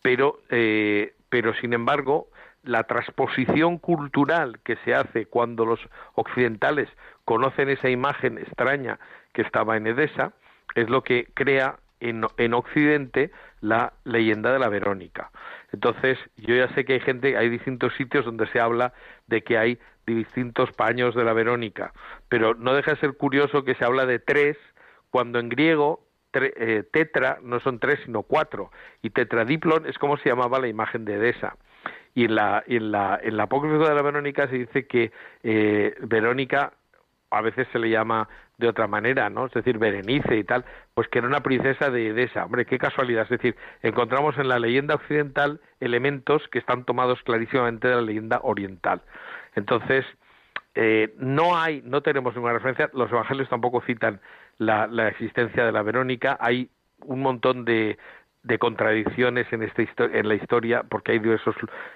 pero, 0.01 0.39
eh, 0.49 1.13
pero 1.29 1.53
sin 1.53 1.73
embargo, 1.73 2.27
la 2.63 2.83
transposición 2.83 3.77
cultural 3.77 4.59
que 4.63 4.75
se 4.83 4.93
hace 4.93 5.27
cuando 5.27 5.65
los 5.65 5.79
occidentales 6.15 6.89
conocen 7.23 7.69
esa 7.69 7.89
imagen 7.89 8.37
extraña 8.37 8.99
que 9.33 9.43
estaba 9.43 9.77
en 9.77 9.87
Edesa, 9.87 10.33
es 10.75 10.89
lo 10.89 11.03
que 11.03 11.27
crea 11.33 11.77
en, 11.99 12.25
en 12.37 12.53
Occidente 12.53 13.31
la 13.65 13.93
leyenda 14.03 14.51
de 14.53 14.59
la 14.59 14.69
Verónica. 14.69 15.31
Entonces, 15.71 16.17
yo 16.37 16.55
ya 16.55 16.67
sé 16.75 16.85
que 16.85 16.93
hay 16.93 16.99
gente, 16.99 17.35
hay 17.37 17.49
distintos 17.49 17.93
sitios 17.95 18.23
donde 18.25 18.47
se 18.47 18.59
habla 18.59 18.93
de 19.27 19.41
que 19.41 19.57
hay 19.57 19.79
distintos 20.05 20.71
paños 20.71 21.15
de 21.15 21.23
la 21.23 21.33
Verónica, 21.33 21.91
pero 22.29 22.53
no 22.53 22.73
deja 22.73 22.91
de 22.91 22.99
ser 22.99 23.13
curioso 23.17 23.63
que 23.63 23.75
se 23.75 23.83
habla 23.83 24.05
de 24.05 24.19
tres, 24.19 24.55
cuando 25.09 25.39
en 25.39 25.49
griego 25.49 26.05
tre- 26.31 26.53
eh, 26.55 26.83
tetra 26.91 27.39
no 27.41 27.59
son 27.59 27.79
tres 27.79 27.99
sino 28.05 28.21
cuatro, 28.21 28.69
y 29.01 29.09
tetradiplon 29.09 29.85
es 29.87 29.97
como 29.97 30.17
se 30.17 30.29
llamaba 30.29 30.59
la 30.59 30.67
imagen 30.67 31.05
de 31.05 31.15
Edesa. 31.15 31.57
Y 32.13 32.25
en 32.25 32.35
la, 32.35 32.63
en 32.67 32.91
la, 32.91 33.19
en 33.21 33.35
la 33.35 33.43
apócrifa 33.43 33.89
de 33.89 33.95
la 33.95 34.01
Verónica 34.01 34.47
se 34.47 34.57
dice 34.59 34.85
que 34.87 35.11
eh, 35.43 35.95
Verónica 36.01 36.71
a 37.35 37.41
veces 37.41 37.67
se 37.73 37.79
le 37.79 37.89
llama 37.89 38.29
de 38.57 38.69
otra 38.69 38.87
manera, 38.87 39.29
¿no? 39.29 39.47
Es 39.47 39.51
decir, 39.51 39.77
Berenice 39.77 40.37
y 40.37 40.43
tal, 40.45 40.63
pues 40.93 41.09
que 41.09 41.19
era 41.19 41.27
una 41.27 41.41
princesa 41.41 41.89
de 41.89 42.07
Edesa. 42.07 42.45
Hombre, 42.45 42.65
qué 42.65 42.77
casualidad. 42.77 43.23
Es 43.23 43.29
decir, 43.29 43.55
encontramos 43.81 44.37
en 44.37 44.47
la 44.47 44.57
leyenda 44.57 44.95
occidental 44.95 45.59
elementos 45.81 46.47
que 46.47 46.59
están 46.59 46.85
tomados 46.85 47.21
clarísimamente 47.23 47.89
de 47.89 47.95
la 47.95 48.01
leyenda 48.01 48.39
oriental. 48.43 49.01
Entonces, 49.55 50.05
eh, 50.75 51.13
no 51.17 51.57
hay, 51.57 51.81
no 51.83 52.01
tenemos 52.01 52.33
ninguna 52.35 52.53
referencia. 52.53 52.89
Los 52.93 53.11
evangelios 53.11 53.49
tampoco 53.49 53.81
citan 53.81 54.21
la, 54.57 54.87
la 54.87 55.09
existencia 55.09 55.65
de 55.65 55.73
la 55.73 55.81
Verónica. 55.81 56.37
Hay 56.39 56.69
un 57.01 57.21
montón 57.21 57.65
de, 57.65 57.97
de 58.43 58.57
contradicciones 58.57 59.51
en, 59.51 59.63
esta 59.63 60.05
en 60.05 60.27
la 60.29 60.35
historia, 60.35 60.83
porque 60.83 61.11
hay 61.11 61.19
diversas 61.19 61.55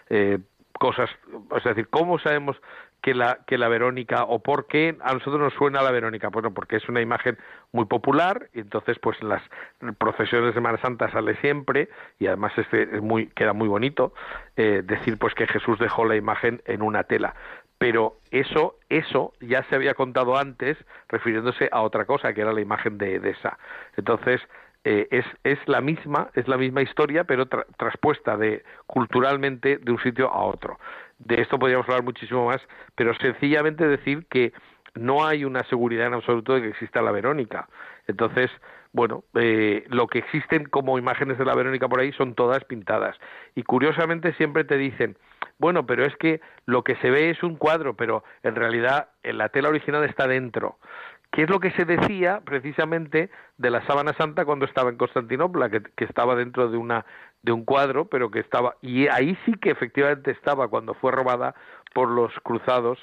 eh, 0.09 0.39
cosas. 0.73 1.09
Es 1.55 1.63
decir, 1.63 1.87
¿cómo 1.89 2.19
sabemos 2.19 2.57
que 3.01 3.13
la, 3.13 3.39
que 3.47 3.57
la 3.57 3.67
Verónica 3.69 4.23
o 4.23 4.39
por 4.39 4.67
qué 4.67 4.97
a 5.01 5.13
nosotros 5.13 5.39
nos 5.39 5.53
suena 5.53 5.81
la 5.81 5.91
Verónica? 5.91 6.29
Bueno, 6.29 6.53
porque 6.53 6.77
es 6.77 6.89
una 6.89 7.01
imagen 7.01 7.37
muy 7.71 7.85
popular 7.85 8.49
y 8.53 8.59
entonces 8.59 8.97
pues 8.99 9.17
en 9.21 9.29
las 9.29 9.41
procesiones 9.97 10.47
de 10.47 10.53
Semana 10.53 10.77
Santa 10.81 11.11
sale 11.11 11.35
siempre 11.37 11.89
y 12.19 12.27
además 12.27 12.51
este 12.57 12.83
es 12.83 13.01
muy, 13.01 13.27
queda 13.27 13.53
muy 13.53 13.67
bonito 13.67 14.13
eh, 14.57 14.81
decir 14.83 15.17
pues 15.17 15.33
que 15.33 15.47
Jesús 15.47 15.79
dejó 15.79 16.05
la 16.05 16.15
imagen 16.15 16.61
en 16.65 16.81
una 16.81 17.03
tela. 17.03 17.35
Pero 17.77 18.17
eso, 18.31 18.75
eso 18.89 19.33
ya 19.39 19.63
se 19.63 19.75
había 19.75 19.93
contado 19.93 20.37
antes 20.37 20.77
refiriéndose 21.07 21.69
a 21.71 21.81
otra 21.81 22.05
cosa 22.05 22.33
que 22.33 22.41
era 22.41 22.51
la 22.51 22.59
imagen 22.59 22.97
de 22.97 23.15
Edesa. 23.15 23.57
Entonces, 23.95 24.41
eh, 24.83 25.07
es, 25.11 25.25
es 25.45 25.59
la 25.65 25.79
misma, 25.79 26.29
es 26.33 26.47
la 26.49 26.57
misma 26.57 26.81
historia, 26.81 27.23
pero 27.23 27.47
traspuesta 27.47 28.35
de 28.35 28.63
culturalmente 28.85 29.77
de 29.77 29.91
un 29.91 29.99
sitio 30.01 30.29
a 30.29 30.43
otro 30.43 30.77
de 31.19 31.41
esto 31.41 31.59
podríamos 31.59 31.87
hablar 31.87 32.03
muchísimo 32.03 32.45
más, 32.47 32.61
pero 32.95 33.13
sencillamente 33.15 33.87
decir 33.87 34.25
que 34.29 34.53
no 34.95 35.25
hay 35.25 35.45
una 35.45 35.63
seguridad 35.65 36.07
en 36.07 36.13
absoluto 36.13 36.55
de 36.55 36.61
que 36.61 36.67
exista 36.69 37.01
la 37.01 37.11
Verónica. 37.11 37.67
Entonces, 38.07 38.49
bueno, 38.91 39.23
eh, 39.35 39.85
lo 39.89 40.07
que 40.07 40.19
existen 40.19 40.65
como 40.65 40.97
imágenes 40.97 41.37
de 41.37 41.45
la 41.45 41.55
Verónica 41.55 41.87
por 41.87 41.99
ahí 41.99 42.11
son 42.13 42.33
todas 42.33 42.63
pintadas. 42.65 43.15
Y 43.55 43.63
curiosamente 43.63 44.33
siempre 44.33 44.63
te 44.63 44.77
dicen, 44.77 45.17
bueno, 45.59 45.85
pero 45.85 46.05
es 46.05 46.15
que 46.15 46.41
lo 46.65 46.83
que 46.83 46.95
se 46.97 47.11
ve 47.11 47.29
es 47.29 47.43
un 47.43 47.55
cuadro, 47.55 47.95
pero 47.95 48.23
en 48.43 48.55
realidad 48.55 49.09
en 49.23 49.37
la 49.37 49.49
tela 49.49 49.69
original 49.69 50.03
está 50.05 50.27
dentro. 50.27 50.79
¿Qué 51.31 51.43
es 51.43 51.49
lo 51.49 51.59
que 51.59 51.71
se 51.71 51.85
decía 51.85 52.41
precisamente 52.43 53.29
de 53.57 53.69
la 53.69 53.85
sábana 53.85 54.13
santa 54.13 54.45
cuando 54.45 54.65
estaba 54.65 54.89
en 54.89 54.97
Constantinopla, 54.97 55.69
que, 55.69 55.83
que 55.83 56.05
estaba 56.05 56.35
dentro 56.35 56.69
de 56.69 56.77
una 56.77 57.05
de 57.41 57.51
un 57.51 57.63
cuadro, 57.65 58.05
pero 58.05 58.31
que 58.31 58.39
estaba, 58.39 58.75
y 58.81 59.07
ahí 59.07 59.37
sí 59.45 59.53
que 59.53 59.71
efectivamente 59.71 60.31
estaba 60.31 60.67
cuando 60.67 60.93
fue 60.93 61.11
robada 61.11 61.55
por 61.93 62.09
los 62.09 62.33
cruzados 62.43 62.99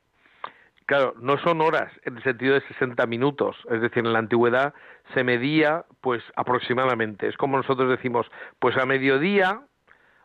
Claro, 0.87 1.15
no 1.21 1.37
son 1.39 1.61
horas 1.63 1.93
en 2.05 2.17
el 2.17 2.23
sentido 2.23 2.55
de 2.55 2.61
60 2.61 3.07
minutos, 3.07 3.57
es 3.71 3.81
decir, 3.81 4.07
en 4.07 4.13
la 4.13 4.21
antigüedad 4.21 4.73
se 5.15 5.25
medía 5.25 5.85
pues 6.01 6.23
aproximadamente, 6.37 7.27
es 7.27 7.37
como 7.37 7.57
nosotros 7.57 7.91
decimos, 7.91 8.31
pues 8.61 8.77
a 8.77 8.87
mediodía 8.87 9.63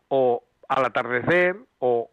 o 0.08 0.44
al 0.70 0.86
atardecer 0.86 1.56
o 1.80 2.12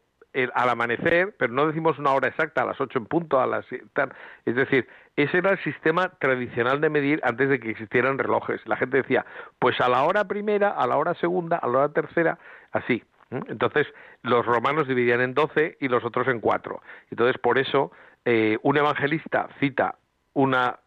al 0.55 0.69
amanecer, 0.69 1.35
pero 1.39 1.53
no 1.53 1.67
decimos 1.67 1.99
una 1.99 2.13
hora 2.13 2.29
exacta, 2.29 2.63
a 2.63 2.67
las 2.67 2.81
ocho 2.81 2.99
en 2.99 3.07
punto, 3.07 3.41
a 3.41 3.47
las 3.47 3.65
es 3.73 4.55
decir, 4.55 4.87
ese 5.17 5.39
era 5.39 5.51
el 5.51 5.59
sistema 5.65 6.11
tradicional 6.21 6.81
de 6.81 6.91
medir 6.91 7.21
antes 7.25 7.49
de 7.49 7.59
que 7.59 7.71
existieran 7.71 8.19
relojes. 8.19 8.61
La 8.67 8.77
gente 8.77 8.99
decía, 8.99 9.27
pues 9.59 9.81
a 9.81 9.89
la 9.89 10.05
hora 10.05 10.25
primera, 10.25 10.71
a 10.71 10.87
la 10.87 10.97
hora 10.97 11.15
segunda, 11.15 11.57
a 11.57 11.67
la 11.67 11.79
hora 11.79 11.89
tercera, 11.93 12.39
así. 12.73 13.03
Entonces, 13.31 13.87
los 14.23 14.47
romanos 14.47 14.89
dividían 14.89 15.21
en 15.21 15.35
doce 15.35 15.77
y 15.81 15.89
los 15.89 16.05
otros 16.05 16.29
en 16.29 16.41
cuatro. 16.41 16.81
Entonces, 17.11 17.37
por 17.39 17.59
eso 17.59 17.93
eh, 18.25 18.59
un 18.63 18.77
evangelista 18.77 19.49
cita 19.61 19.97
una 20.35 20.79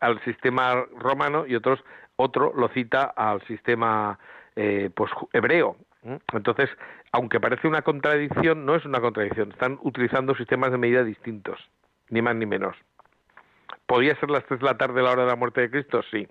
al 0.00 0.20
sistema 0.24 0.84
romano 0.98 1.46
y 1.46 1.54
otros 1.54 1.82
otro 2.16 2.52
lo 2.56 2.68
cita 2.68 3.04
al 3.04 3.40
sistema 3.46 4.18
eh, 4.56 4.90
pues 4.94 5.12
hebreo 5.32 5.76
entonces 6.32 6.70
aunque 7.12 7.40
parece 7.40 7.66
una 7.68 7.82
contradicción 7.82 8.64
no 8.64 8.74
es 8.74 8.84
una 8.84 9.00
contradicción. 9.00 9.52
Están 9.52 9.78
utilizando 9.82 10.34
sistemas 10.34 10.70
de 10.70 10.78
medida 10.78 11.04
distintos 11.04 11.58
ni 12.10 12.22
más 12.22 12.36
ni 12.36 12.46
menos. 12.46 12.76
Podía 13.86 14.18
ser 14.20 14.30
las 14.30 14.44
tres 14.46 14.60
de 14.60 14.66
la 14.66 14.76
tarde 14.76 15.02
la 15.02 15.10
hora 15.10 15.22
de 15.22 15.28
la 15.28 15.36
muerte 15.36 15.60
de 15.62 15.70
Cristo 15.70 16.00
sí. 16.10 16.26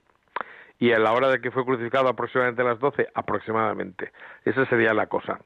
Y 0.78 0.92
a 0.92 1.00
la 1.00 1.14
hora 1.14 1.30
de 1.30 1.40
que 1.40 1.52
fue 1.52 1.66
crucificado 1.66 2.10
aproximadamente 2.10 2.62
a 2.62 2.66
las 2.66 2.80
doce 2.80 3.08
aproximadamente. 3.14 4.12
Esa 4.44 4.66
sería 4.66 4.94
la 4.94 5.08
cosa. 5.08 5.40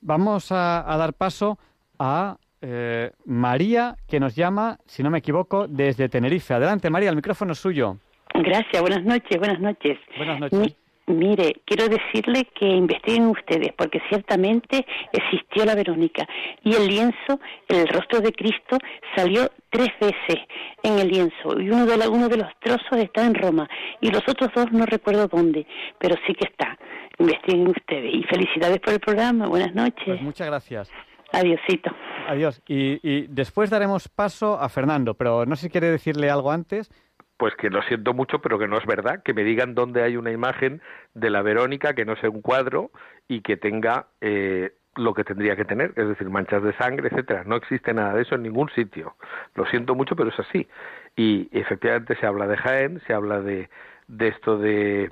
Vamos 0.00 0.50
a 0.50 0.96
dar 0.98 1.14
paso 1.14 1.58
a 1.98 2.36
eh, 2.66 3.10
María, 3.26 3.96
que 4.08 4.18
nos 4.18 4.34
llama, 4.34 4.78
si 4.86 5.02
no 5.02 5.10
me 5.10 5.18
equivoco, 5.18 5.68
desde 5.68 6.08
Tenerife. 6.08 6.54
Adelante, 6.54 6.88
María, 6.88 7.10
el 7.10 7.16
micrófono 7.16 7.52
es 7.52 7.58
suyo. 7.58 7.98
Gracias, 8.32 8.80
buenas 8.80 9.04
noches, 9.04 9.38
buenas 9.38 9.60
noches. 9.60 9.98
Buenas 10.16 10.40
noches. 10.40 10.76
Mire, 11.06 11.62
quiero 11.64 11.88
decirle 11.88 12.48
que 12.54 12.66
investiguen 12.66 13.26
ustedes, 13.26 13.72
porque 13.76 14.00
ciertamente 14.08 14.86
existió 15.12 15.64
la 15.64 15.74
Verónica 15.74 16.26
y 16.62 16.74
el 16.74 16.88
lienzo, 16.88 17.40
el 17.68 17.86
rostro 17.88 18.20
de 18.20 18.32
Cristo, 18.32 18.78
salió 19.16 19.50
tres 19.70 19.90
veces 20.00 20.38
en 20.82 20.98
el 20.98 21.08
lienzo 21.08 21.60
y 21.60 21.70
uno 21.70 21.86
de, 21.86 22.08
uno 22.08 22.28
de 22.28 22.36
los 22.36 22.48
trozos 22.60 22.98
está 22.98 23.24
en 23.24 23.34
Roma 23.34 23.68
y 24.00 24.10
los 24.10 24.22
otros 24.28 24.50
dos 24.54 24.72
no 24.72 24.86
recuerdo 24.86 25.28
dónde, 25.28 25.66
pero 25.98 26.16
sí 26.26 26.34
que 26.34 26.48
está. 26.48 26.78
Investiguen 27.18 27.68
ustedes 27.68 28.12
y 28.12 28.22
felicidades 28.24 28.80
por 28.80 28.94
el 28.94 29.00
programa. 29.00 29.46
Buenas 29.46 29.74
noches. 29.74 30.04
Pues 30.04 30.22
muchas 30.22 30.46
gracias. 30.48 30.90
Adiósito. 31.32 31.90
Adiós. 32.28 32.62
Y, 32.68 33.26
después 33.26 33.70
daremos 33.70 34.08
paso 34.08 34.58
a 34.58 34.68
Fernando, 34.68 35.14
pero 35.14 35.44
no 35.46 35.56
sé 35.56 35.62
si 35.66 35.70
quiere 35.70 35.90
decirle 35.90 36.30
algo 36.30 36.50
antes. 36.52 36.90
Pues 37.36 37.54
que 37.56 37.68
lo 37.70 37.82
siento 37.82 38.14
mucho, 38.14 38.40
pero 38.40 38.58
que 38.58 38.68
no 38.68 38.78
es 38.78 38.86
verdad. 38.86 39.22
Que 39.22 39.34
me 39.34 39.44
digan 39.44 39.74
dónde 39.74 40.02
hay 40.02 40.16
una 40.16 40.30
imagen 40.30 40.80
de 41.14 41.30
la 41.30 41.42
Verónica 41.42 41.94
que 41.94 42.04
no 42.04 42.16
sea 42.16 42.30
un 42.30 42.42
cuadro 42.42 42.90
y 43.28 43.40
que 43.40 43.56
tenga 43.56 44.06
eh, 44.20 44.72
lo 44.96 45.14
que 45.14 45.24
tendría 45.24 45.56
que 45.56 45.64
tener, 45.64 45.92
es 45.96 46.08
decir, 46.08 46.28
manchas 46.30 46.62
de 46.62 46.72
sangre, 46.74 47.08
etcétera. 47.08 47.44
No 47.44 47.56
existe 47.56 47.92
nada 47.92 48.14
de 48.14 48.22
eso 48.22 48.36
en 48.36 48.42
ningún 48.42 48.68
sitio. 48.70 49.16
Lo 49.54 49.66
siento 49.66 49.94
mucho, 49.94 50.14
pero 50.16 50.30
es 50.30 50.38
así. 50.38 50.68
Y 51.16 51.48
efectivamente 51.52 52.16
se 52.16 52.26
habla 52.26 52.46
de 52.46 52.56
Jaén, 52.56 53.00
se 53.06 53.12
habla 53.12 53.40
de, 53.40 53.68
de 54.08 54.28
esto 54.28 54.58
de, 54.58 55.10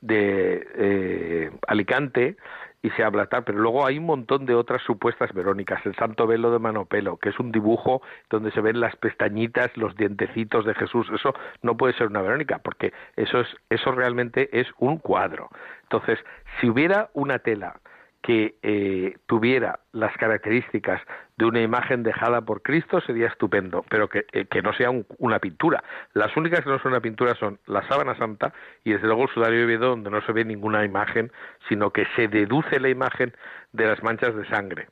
de 0.00 0.66
eh, 0.74 1.50
Alicante, 1.66 2.36
y 2.82 2.90
se 2.90 3.04
habla 3.04 3.26
tal, 3.26 3.44
pero 3.44 3.58
luego 3.58 3.86
hay 3.86 3.98
un 3.98 4.06
montón 4.06 4.46
de 4.46 4.54
otras 4.54 4.82
supuestas 4.82 5.32
Verónicas, 5.34 5.84
el 5.84 5.94
Santo 5.96 6.26
Velo 6.26 6.50
de 6.50 6.58
Manopelo, 6.58 7.18
que 7.18 7.28
es 7.28 7.38
un 7.38 7.52
dibujo 7.52 8.02
donde 8.30 8.50
se 8.52 8.60
ven 8.60 8.80
las 8.80 8.96
pestañitas, 8.96 9.76
los 9.76 9.94
dientecitos 9.96 10.64
de 10.64 10.74
Jesús, 10.74 11.08
eso 11.14 11.34
no 11.62 11.76
puede 11.76 11.94
ser 11.94 12.06
una 12.06 12.22
Verónica, 12.22 12.58
porque 12.58 12.92
eso 13.16 13.40
es 13.40 13.48
eso 13.68 13.92
realmente 13.92 14.48
es 14.58 14.66
un 14.78 14.98
cuadro. 14.98 15.50
Entonces, 15.82 16.18
si 16.60 16.68
hubiera 16.68 17.10
una 17.14 17.38
tela 17.38 17.80
que 18.22 18.56
eh, 18.62 19.16
tuviera 19.26 19.80
las 19.92 20.14
características 20.16 21.00
de 21.36 21.46
una 21.46 21.62
imagen 21.62 22.02
dejada 22.02 22.42
por 22.42 22.60
Cristo 22.60 23.00
sería 23.00 23.28
estupendo, 23.28 23.84
pero 23.88 24.08
que, 24.08 24.26
eh, 24.32 24.44
que 24.44 24.60
no 24.60 24.74
sea 24.74 24.90
una 25.18 25.38
pintura. 25.38 25.82
Las 26.12 26.36
únicas 26.36 26.60
que 26.60 26.70
no 26.70 26.78
son 26.80 26.92
una 26.92 27.00
pintura 27.00 27.34
son 27.36 27.58
la 27.66 27.86
sábana 27.88 28.14
santa 28.16 28.52
y 28.84 28.92
desde 28.92 29.06
luego 29.06 29.22
el 29.22 29.30
sudario 29.30 29.66
de 29.66 29.78
donde 29.78 30.10
no 30.10 30.20
se 30.22 30.32
ve 30.32 30.44
ninguna 30.44 30.84
imagen, 30.84 31.32
sino 31.68 31.90
que 31.92 32.06
se 32.14 32.28
deduce 32.28 32.78
la 32.78 32.90
imagen 32.90 33.32
de 33.72 33.86
las 33.86 34.02
manchas 34.02 34.34
de 34.34 34.46
sangre. 34.48 34.88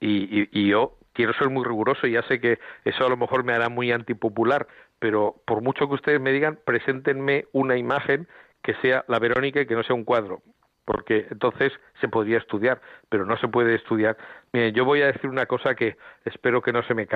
Y, 0.00 0.48
y 0.50 0.68
yo 0.68 0.96
quiero 1.12 1.32
ser 1.34 1.50
muy 1.50 1.64
riguroso 1.64 2.06
y 2.06 2.12
ya 2.12 2.22
sé 2.22 2.40
que 2.40 2.58
eso 2.84 3.06
a 3.06 3.08
lo 3.08 3.16
mejor 3.16 3.44
me 3.44 3.52
hará 3.52 3.68
muy 3.68 3.92
antipopular, 3.92 4.66
pero 4.98 5.36
por 5.46 5.62
mucho 5.62 5.86
que 5.86 5.94
ustedes 5.94 6.20
me 6.20 6.32
digan, 6.32 6.58
preséntenme 6.64 7.44
una 7.52 7.76
imagen 7.76 8.26
que 8.62 8.74
sea 8.82 9.04
la 9.06 9.18
Verónica 9.20 9.60
y 9.60 9.66
que 9.66 9.74
no 9.74 9.82
sea 9.84 9.94
un 9.94 10.04
cuadro 10.04 10.42
porque 10.90 11.28
entonces 11.30 11.72
se 12.00 12.08
podría 12.08 12.38
estudiar, 12.38 12.80
pero 13.08 13.24
no 13.24 13.36
se 13.36 13.46
puede 13.46 13.76
estudiar. 13.76 14.16
Miren, 14.52 14.74
yo 14.74 14.84
voy 14.84 15.02
a 15.02 15.06
decir 15.06 15.30
una 15.30 15.46
cosa 15.46 15.76
que 15.76 15.96
espero 16.24 16.62
que 16.62 16.72
no 16.72 16.82
se 16.82 16.94
me 16.94 17.06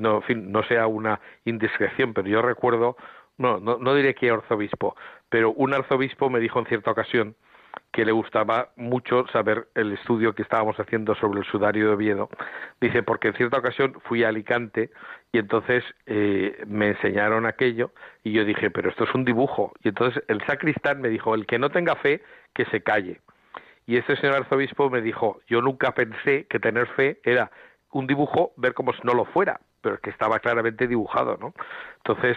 no, 0.00 0.20
no 0.28 0.62
sea 0.64 0.88
una 0.88 1.20
indiscreción, 1.44 2.12
pero 2.12 2.26
yo 2.26 2.42
recuerdo, 2.42 2.96
no, 3.38 3.60
no, 3.60 3.78
no 3.78 3.94
diré 3.94 4.16
que 4.16 4.30
arzobispo, 4.30 4.96
pero 5.28 5.52
un 5.52 5.72
arzobispo 5.72 6.28
me 6.28 6.40
dijo 6.40 6.58
en 6.58 6.66
cierta 6.66 6.90
ocasión 6.90 7.36
que 7.92 8.04
le 8.04 8.12
gustaba 8.12 8.70
mucho 8.76 9.26
saber 9.28 9.68
el 9.74 9.92
estudio 9.92 10.34
que 10.34 10.42
estábamos 10.42 10.78
haciendo 10.78 11.14
sobre 11.16 11.40
el 11.40 11.46
sudario 11.46 11.88
de 11.88 11.94
Oviedo. 11.94 12.28
Dice, 12.80 13.02
porque 13.02 13.28
en 13.28 13.34
cierta 13.34 13.58
ocasión 13.58 13.94
fui 14.04 14.22
a 14.22 14.28
Alicante 14.28 14.90
y 15.32 15.38
entonces 15.38 15.84
eh, 16.06 16.62
me 16.66 16.88
enseñaron 16.88 17.46
aquello 17.46 17.90
y 18.22 18.32
yo 18.32 18.44
dije, 18.44 18.70
pero 18.70 18.90
esto 18.90 19.04
es 19.04 19.14
un 19.14 19.24
dibujo. 19.24 19.72
Y 19.82 19.88
entonces 19.88 20.22
el 20.28 20.40
sacristán 20.46 21.00
me 21.00 21.08
dijo, 21.08 21.34
el 21.34 21.46
que 21.46 21.58
no 21.58 21.70
tenga 21.70 21.96
fe, 21.96 22.22
que 22.54 22.64
se 22.66 22.82
calle. 22.82 23.20
Y 23.86 23.96
este 23.96 24.16
señor 24.16 24.36
arzobispo 24.36 24.88
me 24.88 25.02
dijo, 25.02 25.40
yo 25.48 25.60
nunca 25.60 25.92
pensé 25.92 26.46
que 26.46 26.60
tener 26.60 26.86
fe 26.88 27.20
era 27.24 27.50
un 27.90 28.06
dibujo, 28.06 28.52
ver 28.56 28.72
como 28.72 28.92
si 28.92 29.00
no 29.02 29.14
lo 29.14 29.24
fuera, 29.24 29.60
pero 29.80 29.98
que 29.98 30.10
estaba 30.10 30.38
claramente 30.38 30.86
dibujado, 30.86 31.36
¿no? 31.40 31.54
Entonces, 31.96 32.36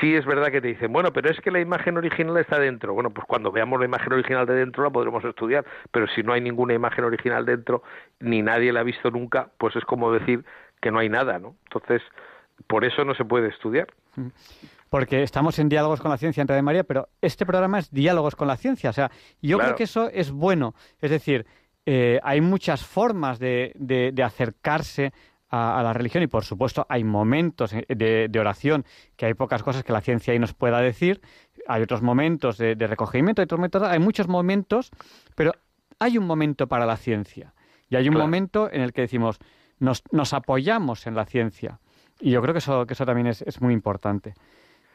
sí 0.00 0.14
es 0.14 0.24
verdad 0.24 0.50
que 0.50 0.60
te 0.60 0.68
dicen, 0.68 0.92
bueno, 0.92 1.12
pero 1.12 1.30
es 1.30 1.40
que 1.40 1.50
la 1.50 1.60
imagen 1.60 1.96
original 1.96 2.36
está 2.38 2.58
dentro. 2.58 2.94
Bueno, 2.94 3.10
pues 3.10 3.26
cuando 3.26 3.52
veamos 3.52 3.78
la 3.78 3.86
imagen 3.86 4.12
original 4.12 4.46
de 4.46 4.54
dentro 4.54 4.84
la 4.84 4.90
podremos 4.90 5.24
estudiar, 5.24 5.64
pero 5.90 6.06
si 6.08 6.22
no 6.22 6.32
hay 6.32 6.40
ninguna 6.40 6.74
imagen 6.74 7.04
original 7.04 7.44
dentro, 7.44 7.82
ni 8.20 8.42
nadie 8.42 8.72
la 8.72 8.80
ha 8.80 8.84
visto 8.84 9.10
nunca, 9.10 9.50
pues 9.58 9.76
es 9.76 9.84
como 9.84 10.12
decir 10.12 10.44
que 10.80 10.90
no 10.90 10.98
hay 10.98 11.08
nada, 11.08 11.38
¿no? 11.38 11.56
Entonces, 11.64 12.02
por 12.66 12.84
eso 12.84 13.04
no 13.04 13.14
se 13.14 13.24
puede 13.24 13.48
estudiar. 13.48 13.88
Porque 14.90 15.22
estamos 15.22 15.58
en 15.58 15.68
diálogos 15.68 16.00
con 16.00 16.10
la 16.10 16.18
ciencia 16.18 16.40
en 16.40 16.46
de 16.46 16.62
María, 16.62 16.84
pero 16.84 17.08
este 17.20 17.46
programa 17.46 17.78
es 17.78 17.90
diálogos 17.90 18.36
con 18.36 18.48
la 18.48 18.56
ciencia. 18.56 18.90
O 18.90 18.92
sea, 18.92 19.10
yo 19.42 19.58
creo 19.58 19.74
que 19.74 19.84
eso 19.84 20.08
es 20.10 20.30
bueno. 20.30 20.74
Es 21.00 21.10
decir, 21.10 21.46
eh, 21.86 22.20
hay 22.22 22.40
muchas 22.40 22.84
formas 22.84 23.38
de, 23.38 23.72
de 23.74 24.22
acercarse 24.22 25.12
a, 25.50 25.82
la 25.82 25.92
religión 25.92 26.22
y 26.22 26.26
por 26.26 26.44
supuesto 26.44 26.86
hay 26.88 27.04
momentos 27.04 27.72
de, 27.88 28.38
oración 28.38 28.84
que 29.16 29.26
hay 29.26 29.34
pocas 29.34 29.62
cosas 29.62 29.84
que 29.84 29.92
la 29.92 30.00
ciencia 30.00 30.32
ahí 30.32 30.38
nos 30.38 30.54
pueda 30.54 30.80
decir, 30.80 31.20
hay 31.68 31.82
otros 31.82 32.02
momentos 32.02 32.58
de, 32.58 32.74
recogimiento, 32.74 33.42
hay 33.42 33.44
otros 33.44 33.58
momentos, 33.58 33.82
hay 33.82 33.98
muchos 33.98 34.28
momentos, 34.28 34.90
pero 35.36 35.52
hay 35.98 36.18
un 36.18 36.26
momento 36.26 36.66
para 36.66 36.86
la 36.86 36.96
ciencia 36.96 37.54
y 37.88 37.96
hay 37.96 38.08
un 38.08 38.16
momento 38.16 38.70
en 38.72 38.80
el 38.80 38.92
que 38.92 39.02
decimos 39.02 39.38
nos, 39.78 40.02
nos, 40.12 40.32
apoyamos 40.32 41.06
en 41.06 41.14
la 41.14 41.24
ciencia 41.24 41.78
y 42.20 42.30
yo 42.30 42.42
creo 42.42 42.54
que 42.54 42.58
eso, 42.58 42.86
que 42.86 42.94
eso 42.94 43.06
también 43.06 43.26
es, 43.26 43.42
es 43.42 43.60
muy 43.60 43.74
importante. 43.74 44.34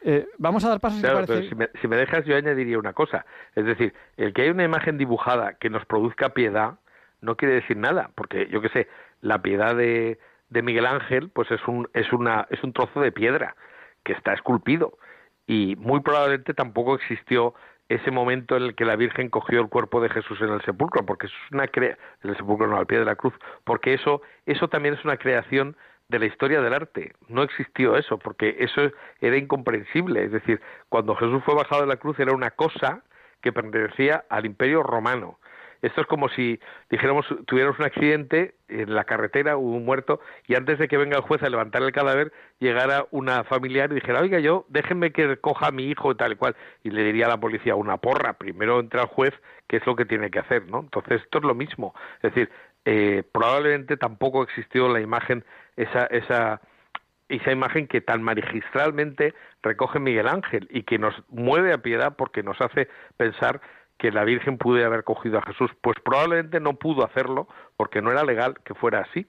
Eh, 0.02 0.26
vamos 0.38 0.64
a 0.64 0.70
dar 0.70 0.80
pasos. 0.80 1.00
si, 1.48 1.54
me, 1.54 1.68
si 1.80 1.86
me 1.86 1.96
dejas, 1.96 2.24
yo 2.24 2.34
añadiría 2.34 2.78
una 2.78 2.94
cosa. 2.94 3.26
Es 3.54 3.66
decir, 3.66 3.92
el 4.16 4.32
que 4.32 4.42
hay 4.42 4.48
una 4.48 4.64
imagen 4.64 4.96
dibujada 4.96 5.54
que 5.54 5.68
nos 5.68 5.84
produzca 5.84 6.30
piedad 6.30 6.78
no 7.20 7.36
quiere 7.36 7.54
decir 7.56 7.76
nada, 7.76 8.10
porque 8.14 8.48
yo 8.50 8.62
qué 8.62 8.70
sé, 8.70 8.88
la 9.20 9.42
piedad 9.42 9.76
de, 9.76 10.18
de 10.50 10.62
Miguel 10.62 10.86
Ángel, 10.86 11.30
pues 11.30 11.50
es 11.50 11.66
un, 11.66 11.88
es 11.94 12.12
una, 12.12 12.46
es 12.50 12.62
un 12.62 12.72
trozo 12.72 13.00
de 13.00 13.12
piedra 13.12 13.56
que 14.04 14.12
está 14.12 14.32
esculpido. 14.34 14.98
Y 15.46 15.76
muy 15.76 16.00
probablemente 16.00 16.54
tampoco 16.54 16.94
existió 16.94 17.54
ese 17.88 18.10
momento 18.12 18.56
en 18.56 18.64
el 18.64 18.74
que 18.76 18.84
la 18.84 18.94
Virgen 18.94 19.30
cogió 19.30 19.60
el 19.60 19.68
cuerpo 19.68 20.00
de 20.00 20.08
Jesús 20.10 20.40
en 20.40 20.50
el 20.50 20.62
sepulcro, 20.62 21.04
porque 21.04 21.26
es 21.26 21.32
una 21.50 21.66
crea 21.66 21.98
en 22.22 22.30
el 22.30 22.36
sepulcro 22.36 22.68
no 22.68 22.76
al 22.76 22.86
pie 22.86 23.00
de 23.00 23.04
la 23.04 23.16
cruz, 23.16 23.34
porque 23.64 23.94
eso, 23.94 24.22
eso 24.46 24.68
también 24.68 24.94
es 24.94 25.04
una 25.04 25.16
creación 25.16 25.76
de 26.08 26.18
la 26.18 26.26
historia 26.26 26.60
del 26.60 26.72
arte. 26.72 27.14
No 27.28 27.42
existió 27.42 27.96
eso, 27.96 28.18
porque 28.18 28.56
eso 28.60 28.90
era 29.20 29.36
incomprensible. 29.36 30.24
Es 30.24 30.32
decir, 30.32 30.60
cuando 30.88 31.14
Jesús 31.16 31.42
fue 31.44 31.54
bajado 31.54 31.82
de 31.82 31.88
la 31.88 31.96
cruz 31.96 32.18
era 32.18 32.32
una 32.32 32.50
cosa 32.50 33.02
que 33.40 33.52
pertenecía 33.52 34.24
al 34.28 34.46
Imperio 34.46 34.82
Romano. 34.82 35.38
Esto 35.82 36.02
es 36.02 36.06
como 36.06 36.28
si 36.28 36.60
dijéramos, 36.90 37.26
tuviéramos 37.46 37.78
un 37.78 37.86
accidente 37.86 38.54
en 38.68 38.94
la 38.94 39.04
carretera, 39.04 39.56
hubo 39.56 39.76
un 39.76 39.84
muerto, 39.84 40.20
y 40.46 40.54
antes 40.54 40.78
de 40.78 40.88
que 40.88 40.96
venga 40.96 41.16
el 41.16 41.22
juez 41.22 41.42
a 41.42 41.48
levantar 41.48 41.82
el 41.82 41.92
cadáver, 41.92 42.32
llegara 42.58 43.06
una 43.10 43.44
familiar 43.44 43.90
y 43.90 43.96
dijera, 43.96 44.20
oiga, 44.20 44.38
yo, 44.40 44.66
déjenme 44.68 45.12
que 45.12 45.36
coja 45.38 45.68
a 45.68 45.72
mi 45.72 45.84
hijo 45.84 46.14
tal 46.16 46.32
y 46.32 46.36
cual, 46.36 46.56
y 46.82 46.90
le 46.90 47.04
diría 47.04 47.26
a 47.26 47.30
la 47.30 47.40
policía, 47.40 47.74
una 47.74 47.96
porra, 47.96 48.34
primero 48.34 48.80
entra 48.80 49.02
el 49.02 49.08
juez, 49.08 49.32
que 49.66 49.78
es 49.78 49.86
lo 49.86 49.96
que 49.96 50.04
tiene 50.04 50.30
que 50.30 50.40
hacer, 50.40 50.66
¿no? 50.66 50.80
Entonces, 50.80 51.22
esto 51.22 51.38
es 51.38 51.44
lo 51.44 51.54
mismo. 51.54 51.94
Es 52.22 52.34
decir, 52.34 52.50
eh, 52.84 53.22
probablemente 53.32 53.96
tampoco 53.96 54.42
existió 54.42 54.88
la 54.88 55.00
imagen, 55.00 55.44
esa, 55.76 56.06
esa, 56.06 56.60
esa 57.28 57.52
imagen 57.52 57.86
que 57.86 58.00
tan 58.00 58.22
magistralmente 58.22 59.34
recoge 59.62 59.98
Miguel 59.98 60.28
Ángel 60.28 60.68
y 60.70 60.82
que 60.82 60.98
nos 60.98 61.14
mueve 61.28 61.72
a 61.72 61.78
piedad 61.78 62.16
porque 62.16 62.42
nos 62.42 62.60
hace 62.60 62.88
pensar 63.16 63.60
que 64.00 64.10
la 64.10 64.24
Virgen 64.24 64.56
pudo 64.56 64.84
haber 64.84 65.04
cogido 65.04 65.38
a 65.38 65.42
Jesús, 65.42 65.70
pues 65.82 65.98
probablemente 66.02 66.58
no 66.58 66.72
pudo 66.72 67.04
hacerlo 67.04 67.46
porque 67.76 68.00
no 68.00 68.10
era 68.10 68.24
legal 68.24 68.54
que 68.64 68.74
fuera 68.74 69.00
así. 69.00 69.26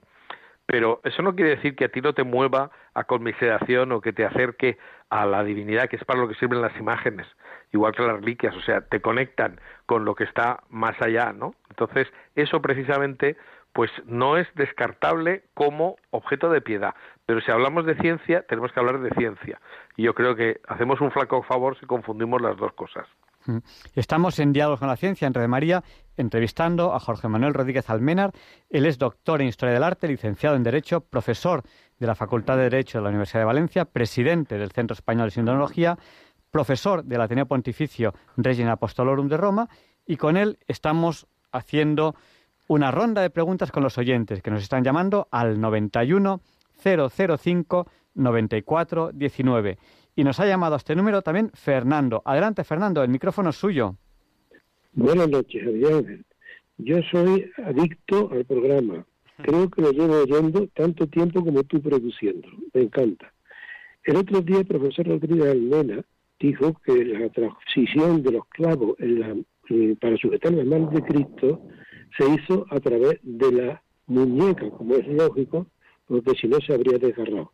Pero 0.65 1.01
eso 1.03 1.21
no 1.21 1.35
quiere 1.35 1.57
decir 1.57 1.75
que 1.75 1.85
a 1.85 1.89
ti 1.89 1.99
no 1.99 2.13
te 2.13 2.23
mueva 2.23 2.71
a 2.93 3.03
conmiseración 3.03 3.91
o 3.91 3.99
que 3.99 4.13
te 4.13 4.23
acerque 4.23 4.77
a 5.09 5.25
la 5.25 5.43
divinidad, 5.43 5.89
que 5.89 5.97
es 5.97 6.05
para 6.05 6.21
lo 6.21 6.29
que 6.29 6.35
sirven 6.35 6.61
las 6.61 6.75
imágenes, 6.77 7.27
igual 7.73 7.93
que 7.93 8.01
las 8.01 8.21
reliquias, 8.21 8.55
o 8.55 8.61
sea, 8.61 8.79
te 8.79 9.01
conectan 9.01 9.59
con 9.85 10.05
lo 10.05 10.15
que 10.15 10.23
está 10.23 10.63
más 10.69 10.95
allá, 11.01 11.33
¿no? 11.33 11.53
Entonces, 11.69 12.07
eso 12.35 12.61
precisamente 12.61 13.35
pues 13.73 13.91
no 14.05 14.37
es 14.37 14.47
descartable 14.55 15.43
como 15.53 15.97
objeto 16.11 16.49
de 16.49 16.61
piedad. 16.61 16.95
Pero 17.25 17.41
si 17.41 17.51
hablamos 17.51 17.85
de 17.85 17.95
ciencia, 17.95 18.43
tenemos 18.47 18.71
que 18.71 18.79
hablar 18.79 18.99
de 18.99 19.09
ciencia. 19.11 19.59
Y 19.97 20.03
yo 20.03 20.13
creo 20.13 20.37
que 20.37 20.61
hacemos 20.67 21.01
un 21.01 21.11
flaco 21.11 21.43
favor 21.43 21.77
si 21.77 21.85
confundimos 21.85 22.41
las 22.41 22.55
dos 22.55 22.71
cosas. 22.73 23.05
Mm. 23.45 23.57
Estamos 23.95 24.39
en 24.39 24.53
Diálogos 24.53 24.79
con 24.79 24.87
la 24.87 24.97
Ciencia, 24.97 25.27
en 25.27 25.33
Red 25.33 25.47
María, 25.47 25.83
entrevistando 26.17 26.93
a 26.93 26.99
Jorge 26.99 27.27
Manuel 27.27 27.53
Rodríguez 27.53 27.89
Almenar. 27.89 28.31
Él 28.69 28.85
es 28.85 28.97
doctor 28.97 29.41
en 29.41 29.47
Historia 29.47 29.73
del 29.73 29.83
Arte, 29.83 30.07
licenciado 30.07 30.55
en 30.55 30.63
Derecho, 30.63 31.01
profesor 31.01 31.63
de 31.99 32.07
la 32.07 32.15
Facultad 32.15 32.57
de 32.57 32.63
Derecho 32.63 32.97
de 32.97 33.03
la 33.03 33.09
Universidad 33.09 33.41
de 33.41 33.45
Valencia, 33.45 33.85
presidente 33.85 34.57
del 34.57 34.71
Centro 34.71 34.93
Español 34.93 35.27
de 35.27 35.31
Sindonología, 35.31 35.97
profesor 36.49 37.03
del 37.03 37.21
Ateneo 37.21 37.45
Pontificio 37.45 38.13
Regina 38.37 38.73
Apostolorum 38.73 39.27
de 39.27 39.37
Roma, 39.37 39.69
y 40.05 40.17
con 40.17 40.37
él 40.37 40.57
estamos 40.67 41.27
haciendo 41.51 42.15
una 42.67 42.91
ronda 42.91 43.21
de 43.21 43.29
preguntas 43.29 43.71
con 43.71 43.83
los 43.83 43.97
oyentes 43.97 44.41
que 44.41 44.51
nos 44.51 44.63
están 44.63 44.83
llamando 44.83 45.27
al 45.31 45.59
91 45.59 46.41
005 46.83 47.87
94 48.13 49.11
19. 49.13 49.77
Y 50.15 50.23
nos 50.23 50.39
ha 50.39 50.45
llamado 50.45 50.75
este 50.75 50.95
número 50.95 51.21
también 51.21 51.51
Fernando. 51.53 52.21
Adelante, 52.25 52.63
Fernando, 52.63 53.03
el 53.03 53.09
micrófono 53.09 53.49
es 53.51 53.55
suyo. 53.55 53.95
Buenas 54.93 55.29
noches, 55.29 55.65
Adrián. 55.65 56.25
Yo 56.77 56.97
soy 57.11 57.49
adicto 57.63 58.29
al 58.31 58.43
programa. 58.45 59.05
Creo 59.43 59.69
que 59.69 59.81
lo 59.81 59.91
llevo 59.91 60.21
oyendo 60.21 60.67
tanto 60.73 61.07
tiempo 61.07 61.43
como 61.43 61.63
tú 61.63 61.81
produciendo. 61.81 62.47
Me 62.73 62.81
encanta. 62.81 63.31
El 64.03 64.17
otro 64.17 64.41
día 64.41 64.59
el 64.59 64.65
profesor 64.65 65.07
Rodríguez 65.07 65.47
Almena 65.47 66.03
dijo 66.39 66.73
que 66.85 67.05
la 67.05 67.29
transición 67.29 68.23
de 68.23 68.31
los 68.31 68.45
clavos 68.47 68.95
eh, 68.99 69.95
para 69.99 70.17
sujetar 70.17 70.51
las 70.53 70.65
manos 70.65 70.91
de 70.93 71.03
Cristo 71.03 71.61
se 72.17 72.27
hizo 72.29 72.65
a 72.69 72.79
través 72.79 73.19
de 73.23 73.51
la 73.51 73.83
muñeca, 74.07 74.69
como 74.71 74.95
es 74.95 75.07
lógico, 75.07 75.67
porque 76.11 76.37
si 76.39 76.47
no 76.47 76.59
se 76.59 76.73
habría 76.73 76.97
desgarrado. 76.97 77.51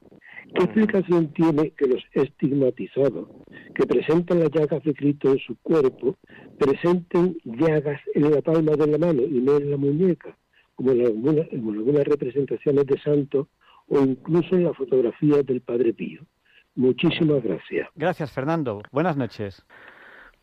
¿Qué 0.55 0.63
explicación 0.63 1.31
tiene 1.33 1.71
que 1.71 1.85
los 1.85 2.03
estigmatizados 2.13 3.27
que 3.75 3.85
presentan 3.85 4.39
las 4.39 4.49
llagas 4.49 4.83
de 4.83 4.95
Cristo 4.95 5.31
en 5.31 5.39
su 5.39 5.55
cuerpo 5.61 6.17
presenten 6.57 7.37
llagas 7.43 8.01
en 8.15 8.31
la 8.31 8.41
palma 8.41 8.71
de 8.71 8.87
la 8.87 8.97
mano 8.97 9.21
y 9.21 9.39
no 9.41 9.57
en 9.57 9.69
la 9.69 9.77
muñeca? 9.77 10.35
como 10.77 10.91
en, 10.91 11.01
algunas 11.01 12.03
representaciones 12.05 12.85
de 12.85 12.99
santos 13.01 13.47
o 13.87 13.99
incluso 13.99 14.55
en 14.55 14.65
las 14.65 14.77
fotografías 14.77 15.43
del 15.45 15.61
Padre 15.61 15.91
Pío. 15.93 16.21
Muchísimas 16.75 17.43
gracias. 17.43 17.89
Gracias, 17.95 18.31
Fernando. 18.31 18.83
Buenas 18.91 19.17
noches. 19.17 19.65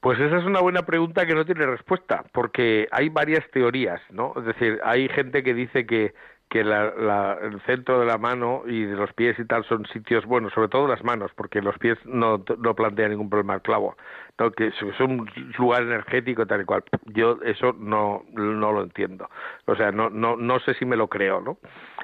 Pues 0.01 0.19
esa 0.19 0.39
es 0.39 0.45
una 0.45 0.61
buena 0.61 0.85
pregunta 0.85 1.25
que 1.25 1.35
no 1.35 1.47
tiene 1.47 1.65
respuesta, 1.67 2.25
porque 2.33 2.89
hay 2.91 3.09
varias 3.09 3.49
teorías, 3.53 4.03
¿no? 4.11 4.35
Es 4.37 4.45
decir, 4.45 4.81
hay 4.83 5.09
gente 5.09 5.43
que 5.43 5.55
dice 5.55 5.87
que 5.87 6.13
que 6.55 6.61
el 6.61 7.61
centro 7.67 7.99
de 7.99 8.07
la 8.07 8.17
mano 8.17 8.63
y 8.65 8.85
de 8.85 8.95
los 8.95 9.13
pies 9.13 9.37
y 9.41 9.45
tal 9.45 9.65
son 9.65 9.85
sitios, 9.87 10.25
bueno, 10.25 10.51
sobre 10.51 10.69
todo 10.69 10.87
las 10.87 11.03
manos, 11.03 11.33
porque 11.35 11.61
los 11.61 11.77
pies 11.79 11.99
no, 12.05 12.45
no 12.59 12.75
plantean 12.77 13.11
ningún 13.11 13.29
problema 13.29 13.55
al 13.55 13.63
clavo, 13.63 13.97
¿no? 14.39 14.53
que 14.53 14.69
es 14.69 15.01
un 15.01 15.29
lugar 15.59 15.83
energético 15.83 16.47
tal 16.47 16.61
y 16.61 16.65
cual. 16.65 16.85
Yo 17.07 17.41
eso 17.45 17.75
no, 17.77 18.23
no 18.35 18.71
lo 18.71 18.85
entiendo. 18.85 19.29
O 19.67 19.75
sea, 19.75 19.91
no, 19.91 20.11
no, 20.11 20.37
no 20.37 20.61
sé 20.61 20.75
si 20.75 20.85
me 20.85 20.95
lo 20.95 21.09
creo, 21.09 21.41
¿no? 21.41 21.59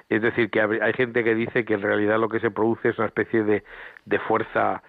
Es 0.09 0.21
decir, 0.21 0.51
que 0.51 0.61
hay 0.61 0.93
gente 0.95 1.23
que 1.23 1.37
dice 1.37 1.65
que 1.65 1.75
en 1.75 1.83
realidad 1.83 2.19
lo 2.19 2.29
que 2.29 2.41
se 2.41 2.51
produce 2.51 2.89
es 2.89 2.99
una 2.99 3.07
especie 3.07 3.45
de, 3.45 3.63
de 4.07 4.19
fuerza 4.19 4.83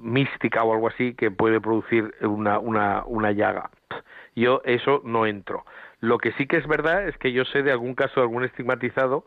mística 0.00 0.64
o 0.64 0.72
algo 0.72 0.88
así 0.88 1.12
que 1.12 1.30
puede 1.30 1.60
producir 1.60 2.14
una, 2.22 2.58
una, 2.58 3.04
una 3.04 3.32
llaga. 3.32 3.68
Yo 4.34 4.62
eso 4.64 5.02
no 5.04 5.26
entro. 5.26 5.66
Lo 6.00 6.18
que 6.18 6.32
sí 6.32 6.46
que 6.46 6.56
es 6.56 6.66
verdad 6.66 7.08
es 7.08 7.16
que 7.18 7.32
yo 7.32 7.44
sé 7.44 7.62
de 7.62 7.72
algún 7.72 7.94
caso, 7.94 8.20
algún 8.20 8.44
estigmatizado, 8.44 9.24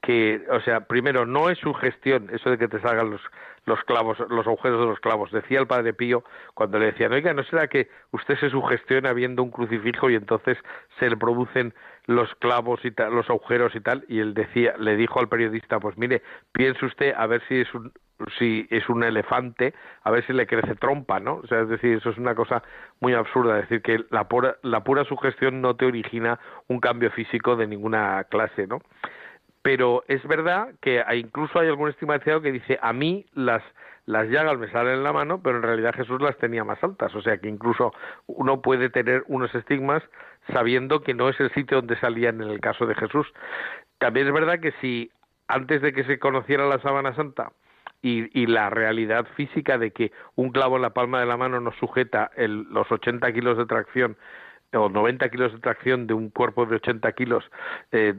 que, 0.00 0.44
o 0.50 0.60
sea, 0.60 0.86
primero, 0.86 1.26
no 1.26 1.50
es 1.50 1.58
su 1.58 1.74
gestión 1.74 2.28
eso 2.32 2.50
de 2.50 2.58
que 2.58 2.68
te 2.68 2.80
salgan 2.80 3.10
los, 3.10 3.20
los 3.64 3.82
clavos, 3.84 4.18
los 4.30 4.46
agujeros 4.46 4.80
de 4.80 4.86
los 4.86 5.00
clavos. 5.00 5.30
Decía 5.32 5.60
el 5.60 5.66
padre 5.66 5.92
Pío 5.92 6.24
cuando 6.54 6.78
le 6.78 6.86
decían, 6.86 7.12
oiga, 7.12 7.32
¿no 7.34 7.42
será 7.44 7.68
que 7.68 7.88
usted 8.12 8.38
se 8.38 8.50
sugestiona 8.50 9.12
viendo 9.12 9.42
un 9.42 9.50
crucifijo 9.50 10.08
y 10.10 10.14
entonces 10.14 10.56
se 10.98 11.10
le 11.10 11.16
producen 11.16 11.74
los 12.08 12.34
clavos 12.36 12.80
y 12.84 12.92
los 13.10 13.28
agujeros 13.28 13.74
y 13.76 13.80
tal? 13.80 14.04
Y 14.08 14.20
él 14.20 14.32
decía, 14.32 14.74
le 14.78 14.96
dijo 14.96 15.20
al 15.20 15.28
periodista, 15.28 15.78
pues 15.78 15.98
mire, 15.98 16.22
piense 16.52 16.86
usted 16.86 17.12
a 17.14 17.26
ver 17.26 17.42
si 17.48 17.60
es 17.60 17.74
un, 17.74 17.92
si 18.38 18.66
es 18.70 18.88
un 18.88 19.04
elefante, 19.04 19.74
a 20.02 20.10
ver 20.10 20.26
si 20.26 20.32
le 20.32 20.46
crece 20.46 20.74
trompa, 20.74 21.20
¿no? 21.20 21.34
O 21.36 21.46
sea, 21.46 21.60
es 21.60 21.68
decir, 21.68 21.98
eso 21.98 22.08
es 22.08 22.16
una 22.16 22.34
cosa 22.34 22.62
muy 23.00 23.12
absurda, 23.12 23.58
es 23.58 23.68
decir, 23.68 23.82
que 23.82 24.06
la 24.10 24.26
pura, 24.26 24.56
la 24.62 24.82
pura 24.84 25.04
sugestión 25.04 25.60
no 25.60 25.76
te 25.76 25.84
origina 25.84 26.40
un 26.66 26.80
cambio 26.80 27.10
físico 27.10 27.56
de 27.56 27.66
ninguna 27.66 28.24
clase, 28.24 28.66
¿no? 28.66 28.80
Pero 29.60 30.02
es 30.08 30.26
verdad 30.26 30.70
que 30.80 31.04
incluso 31.14 31.60
hay 31.60 31.68
algún 31.68 31.90
estigmatizado 31.90 32.40
que 32.40 32.52
dice, 32.52 32.78
a 32.80 32.94
mí 32.94 33.26
las, 33.34 33.62
las 34.06 34.28
llagas 34.28 34.56
me 34.58 34.70
salen 34.70 34.94
en 34.94 35.02
la 35.02 35.12
mano, 35.12 35.42
pero 35.42 35.58
en 35.58 35.62
realidad 35.62 35.94
Jesús 35.94 36.22
las 36.22 36.38
tenía 36.38 36.64
más 36.64 36.82
altas, 36.82 37.14
o 37.14 37.20
sea 37.20 37.36
que 37.36 37.48
incluso 37.48 37.92
uno 38.26 38.62
puede 38.62 38.88
tener 38.88 39.24
unos 39.26 39.54
estigmas 39.54 40.02
sabiendo 40.52 41.02
que 41.02 41.14
no 41.14 41.28
es 41.28 41.38
el 41.40 41.52
sitio 41.52 41.78
donde 41.78 41.98
salían 42.00 42.42
en 42.42 42.50
el 42.50 42.60
caso 42.60 42.86
de 42.86 42.94
Jesús. 42.94 43.26
También 43.98 44.26
es 44.26 44.32
verdad 44.32 44.60
que 44.60 44.72
si 44.80 45.10
antes 45.46 45.82
de 45.82 45.92
que 45.92 46.04
se 46.04 46.18
conociera 46.18 46.66
la 46.66 46.80
sábana 46.80 47.14
santa, 47.14 47.52
y, 48.02 48.46
la 48.46 48.70
realidad 48.70 49.26
física 49.36 49.78
de 49.78 49.90
que 49.90 50.12
un 50.36 50.50
clavo 50.50 50.76
en 50.76 50.82
la 50.82 50.90
palma 50.90 51.20
de 51.20 51.26
la 51.26 51.36
mano 51.36 51.60
nos 51.60 51.74
sujeta 51.76 52.30
el, 52.36 52.62
los 52.70 52.90
80 52.90 53.32
kilos 53.32 53.58
de 53.58 53.66
tracción 53.66 54.16
o 54.72 54.88
90 54.88 55.28
kilos 55.30 55.52
de 55.52 55.58
tracción 55.58 56.06
de 56.06 56.14
un 56.14 56.30
cuerpo 56.30 56.66
de 56.66 56.76
80 56.76 57.10
kilos 57.12 57.44
eh, 57.90 58.14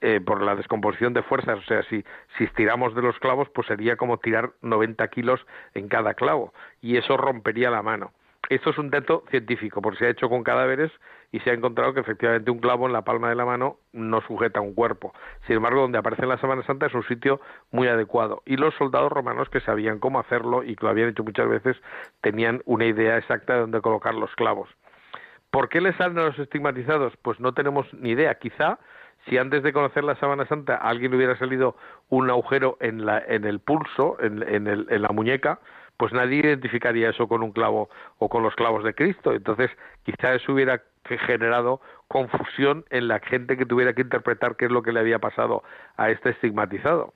eh, 0.00 0.20
por 0.20 0.42
la 0.42 0.56
descomposición 0.56 1.12
de 1.14 1.22
fuerzas, 1.22 1.58
o 1.58 1.62
sea, 1.62 1.82
si, 1.84 2.04
si 2.36 2.44
estiramos 2.44 2.94
de 2.94 3.02
los 3.02 3.18
clavos, 3.18 3.48
pues 3.54 3.66
sería 3.66 3.96
como 3.96 4.18
tirar 4.18 4.52
90 4.62 5.06
kilos 5.08 5.40
en 5.74 5.88
cada 5.88 6.14
clavo 6.14 6.52
y 6.80 6.96
eso 6.96 7.16
rompería 7.16 7.70
la 7.70 7.82
mano. 7.82 8.12
Esto 8.48 8.70
es 8.70 8.78
un 8.78 8.90
dato 8.90 9.24
científico, 9.30 9.80
porque 9.80 10.00
se 10.00 10.06
ha 10.06 10.10
hecho 10.10 10.28
con 10.28 10.42
cadáveres 10.42 10.90
y 11.30 11.40
se 11.40 11.50
ha 11.50 11.54
encontrado 11.54 11.94
que 11.94 12.00
efectivamente 12.00 12.50
un 12.50 12.58
clavo 12.58 12.86
en 12.86 12.92
la 12.92 13.02
palma 13.02 13.28
de 13.28 13.34
la 13.34 13.44
mano 13.44 13.78
no 13.92 14.20
sujeta 14.22 14.60
un 14.60 14.74
cuerpo. 14.74 15.14
Sin 15.46 15.56
embargo, 15.56 15.80
donde 15.80 15.98
aparece 15.98 16.22
en 16.22 16.28
la 16.28 16.38
Semana 16.38 16.62
Santa 16.64 16.86
es 16.86 16.94
un 16.94 17.04
sitio 17.04 17.40
muy 17.70 17.88
adecuado. 17.88 18.42
Y 18.44 18.56
los 18.56 18.74
soldados 18.74 19.10
romanos 19.10 19.48
que 19.48 19.60
sabían 19.60 19.98
cómo 20.00 20.20
hacerlo 20.20 20.62
y 20.64 20.76
que 20.76 20.84
lo 20.84 20.90
habían 20.90 21.08
hecho 21.08 21.24
muchas 21.24 21.48
veces 21.48 21.76
tenían 22.20 22.60
una 22.66 22.84
idea 22.84 23.16
exacta 23.16 23.54
de 23.54 23.60
dónde 23.60 23.80
colocar 23.80 24.14
los 24.14 24.34
clavos. 24.34 24.68
¿Por 25.50 25.68
qué 25.68 25.80
les 25.80 25.96
salen 25.96 26.18
a 26.18 26.24
los 26.24 26.38
estigmatizados? 26.38 27.14
Pues 27.22 27.40
no 27.40 27.54
tenemos 27.54 27.86
ni 27.94 28.10
idea. 28.10 28.34
Quizá 28.34 28.78
si 29.28 29.38
antes 29.38 29.62
de 29.62 29.72
conocer 29.72 30.04
la 30.04 30.16
Sábana 30.16 30.46
Santa 30.46 30.74
a 30.74 30.88
alguien 30.88 31.14
hubiera 31.14 31.38
salido 31.38 31.76
un 32.08 32.28
agujero 32.28 32.76
en, 32.80 33.06
la, 33.06 33.22
en 33.26 33.44
el 33.44 33.60
pulso, 33.60 34.16
en, 34.20 34.42
en 34.42 35.02
la 35.02 35.08
muñeca, 35.08 35.60
pues 36.02 36.12
nadie 36.12 36.40
identificaría 36.40 37.10
eso 37.10 37.28
con 37.28 37.44
un 37.44 37.52
clavo 37.52 37.88
o 38.18 38.28
con 38.28 38.42
los 38.42 38.56
clavos 38.56 38.82
de 38.82 38.92
Cristo. 38.92 39.34
Entonces, 39.34 39.70
quizá 40.02 40.34
eso 40.34 40.52
hubiera 40.52 40.82
generado 41.04 41.80
confusión 42.08 42.84
en 42.90 43.06
la 43.06 43.20
gente 43.20 43.56
que 43.56 43.66
tuviera 43.66 43.92
que 43.92 44.02
interpretar 44.02 44.56
qué 44.56 44.64
es 44.64 44.72
lo 44.72 44.82
que 44.82 44.90
le 44.90 44.98
había 44.98 45.20
pasado 45.20 45.62
a 45.96 46.10
este 46.10 46.30
estigmatizado. 46.30 47.14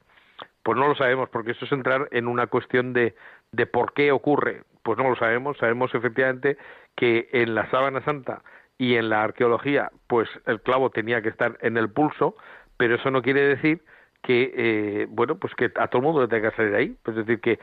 Pues 0.62 0.78
no 0.78 0.86
lo 0.86 0.94
sabemos, 0.94 1.28
porque 1.30 1.50
eso 1.50 1.64
es 1.64 1.72
entrar 1.72 2.06
en 2.12 2.28
una 2.28 2.46
cuestión 2.46 2.92
de, 2.92 3.16
de 3.50 3.66
por 3.66 3.92
qué 3.92 4.12
ocurre. 4.12 4.62
Pues 4.84 4.96
no 4.98 5.10
lo 5.10 5.16
sabemos. 5.16 5.58
Sabemos 5.58 5.92
efectivamente 5.92 6.56
que 6.94 7.28
en 7.32 7.56
la 7.56 7.68
sábana 7.72 8.04
santa 8.04 8.44
y 8.78 8.94
en 8.94 9.08
la 9.08 9.24
arqueología, 9.24 9.90
pues 10.06 10.28
el 10.46 10.60
clavo 10.60 10.90
tenía 10.90 11.22
que 11.22 11.30
estar 11.30 11.58
en 11.60 11.76
el 11.76 11.90
pulso, 11.90 12.36
pero 12.76 12.94
eso 12.94 13.10
no 13.10 13.20
quiere 13.20 13.48
decir 13.48 13.82
que 14.26 14.52
eh, 14.56 15.06
bueno 15.08 15.36
pues 15.36 15.54
que 15.54 15.66
a 15.76 15.86
todo 15.86 16.00
el 16.00 16.02
mundo 16.02 16.22
le 16.22 16.28
tenga 16.28 16.50
que 16.50 16.56
salir 16.56 16.74
ahí. 16.74 16.96
Pues 17.02 17.16
es 17.16 17.26
decir 17.26 17.40
que 17.40 17.60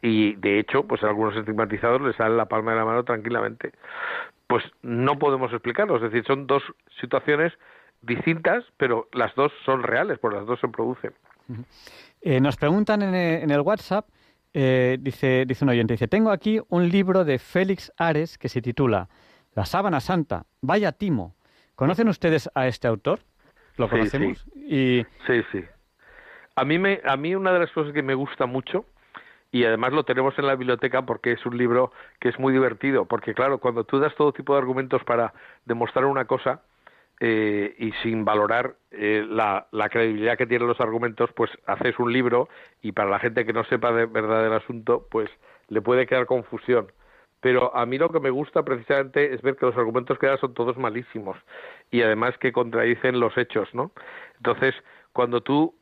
y 0.00 0.34
de 0.36 0.60
hecho 0.60 0.84
pues 0.84 1.02
a 1.02 1.08
algunos 1.08 1.36
estigmatizados 1.36 2.00
les 2.02 2.14
sale 2.14 2.36
la 2.36 2.46
palma 2.46 2.70
de 2.70 2.78
la 2.78 2.84
mano 2.84 3.02
tranquilamente. 3.02 3.72
Pues 4.46 4.64
no 4.82 5.18
podemos 5.18 5.52
explicarlo. 5.52 5.96
Es 5.96 6.02
decir 6.02 6.24
son 6.24 6.46
dos 6.46 6.62
situaciones 7.00 7.52
distintas 8.00 8.64
pero 8.76 9.08
las 9.12 9.34
dos 9.34 9.52
son 9.66 9.82
reales 9.82 10.20
por 10.20 10.32
las 10.32 10.46
dos 10.46 10.60
se 10.60 10.68
producen. 10.68 11.12
Eh, 12.20 12.40
nos 12.40 12.56
preguntan 12.56 13.02
en, 13.02 13.14
en 13.14 13.50
el 13.50 13.60
WhatsApp 13.60 14.06
eh, 14.54 14.98
dice 15.00 15.44
dice 15.46 15.64
un 15.64 15.70
oyente 15.70 15.94
dice 15.94 16.06
tengo 16.06 16.30
aquí 16.30 16.60
un 16.68 16.88
libro 16.88 17.24
de 17.24 17.38
Félix 17.40 17.90
Ares 17.96 18.38
que 18.38 18.48
se 18.48 18.62
titula 18.62 19.08
La 19.54 19.66
sábana 19.66 19.98
santa. 20.00 20.46
Vaya 20.60 20.92
timo. 20.92 21.34
Conocen 21.74 22.08
ustedes 22.08 22.48
a 22.54 22.68
este 22.68 22.86
autor 22.86 23.20
lo 23.76 23.88
conocemos. 23.88 24.44
Y 24.56 25.04
sí 25.26 25.42
sí. 25.52 25.64
A 26.56 26.64
mí 26.64 26.78
me 26.78 27.00
a 27.04 27.16
mí 27.16 27.34
una 27.34 27.52
de 27.52 27.60
las 27.60 27.72
cosas 27.72 27.92
que 27.92 28.02
me 28.02 28.14
gusta 28.14 28.46
mucho 28.46 28.84
y 29.50 29.64
además 29.64 29.92
lo 29.92 30.04
tenemos 30.04 30.38
en 30.38 30.46
la 30.46 30.56
biblioteca 30.56 31.02
porque 31.02 31.32
es 31.32 31.44
un 31.46 31.56
libro 31.56 31.92
que 32.20 32.28
es 32.28 32.38
muy 32.38 32.52
divertido 32.52 33.06
porque 33.06 33.34
claro 33.34 33.58
cuando 33.58 33.84
tú 33.84 33.98
das 33.98 34.14
todo 34.14 34.32
tipo 34.32 34.54
de 34.54 34.60
argumentos 34.60 35.02
para 35.04 35.32
demostrar 35.64 36.06
una 36.06 36.26
cosa 36.26 36.62
eh, 37.24 37.76
y 37.78 37.92
sin 38.02 38.24
valorar 38.24 38.74
eh, 38.90 39.24
la, 39.28 39.68
la, 39.70 39.88
credibilidad 39.88 40.36
que 40.36 40.46
tienen 40.46 40.66
los 40.66 40.80
argumentos, 40.80 41.30
pues 41.36 41.52
haces 41.66 41.96
un 42.00 42.12
libro 42.12 42.48
y 42.80 42.90
para 42.90 43.10
la 43.10 43.20
gente 43.20 43.46
que 43.46 43.52
no 43.52 43.62
sepa 43.64 43.92
de 43.92 44.06
verdad 44.06 44.42
del 44.42 44.54
asunto, 44.54 45.06
pues 45.08 45.30
le 45.68 45.80
puede 45.80 46.06
quedar 46.06 46.26
confusión 46.26 46.88
pero 47.42 47.74
a 47.76 47.84
mí 47.86 47.98
lo 47.98 48.08
que 48.10 48.20
me 48.20 48.30
gusta 48.30 48.62
precisamente 48.62 49.34
es 49.34 49.42
ver 49.42 49.56
que 49.56 49.66
los 49.66 49.76
argumentos 49.76 50.16
que 50.18 50.28
da 50.28 50.38
son 50.38 50.54
todos 50.54 50.78
malísimos 50.78 51.36
y 51.90 52.00
además 52.00 52.38
que 52.38 52.52
contradicen 52.52 53.18
los 53.18 53.36
hechos, 53.36 53.68
¿no? 53.74 53.90
Entonces, 54.36 54.76
cuando 55.12 55.40
tú, 55.40 55.74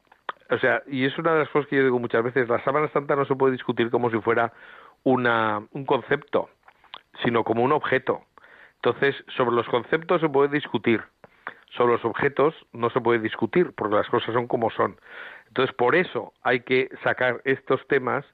o 0.49 0.59
sea, 0.59 0.83
y 0.87 1.05
es 1.05 1.17
una 1.19 1.35
de 1.35 1.41
las 1.41 1.51
cosas 1.51 1.69
que 1.69 1.77
yo 1.77 1.85
digo 1.85 1.99
muchas 1.99 2.25
veces, 2.25 2.49
la 2.49 2.65
sábana 2.65 2.89
santa 2.89 3.15
no 3.15 3.27
se 3.27 3.37
puede 3.37 3.53
discutir 3.53 3.91
como 3.91 4.11
si 4.11 4.19
fuera 4.21 4.55
una, 5.05 5.63
un 5.73 5.85
concepto, 5.85 6.49
sino 7.23 7.45
como 7.45 7.63
un 7.63 7.73
objeto. 7.73 8.23
Entonces, 8.77 9.15
sobre 9.37 9.55
los 9.55 9.69
conceptos 9.69 10.23
se 10.23 10.31
puede 10.31 10.49
discutir, 10.49 11.03
sobre 11.77 11.93
los 11.93 12.05
objetos 12.07 12.55
no 12.73 12.89
se 12.89 13.03
puede 13.03 13.19
discutir, 13.19 13.75
porque 13.77 13.97
las 13.97 14.09
cosas 14.09 14.33
son 14.33 14.47
como 14.47 14.71
son. 14.71 14.97
Entonces, 15.49 15.77
por 15.77 15.95
eso 15.95 16.33
hay 16.43 16.61
que 16.61 16.89
sacar 17.05 17.43
estos 17.45 17.87
temas 17.87 18.25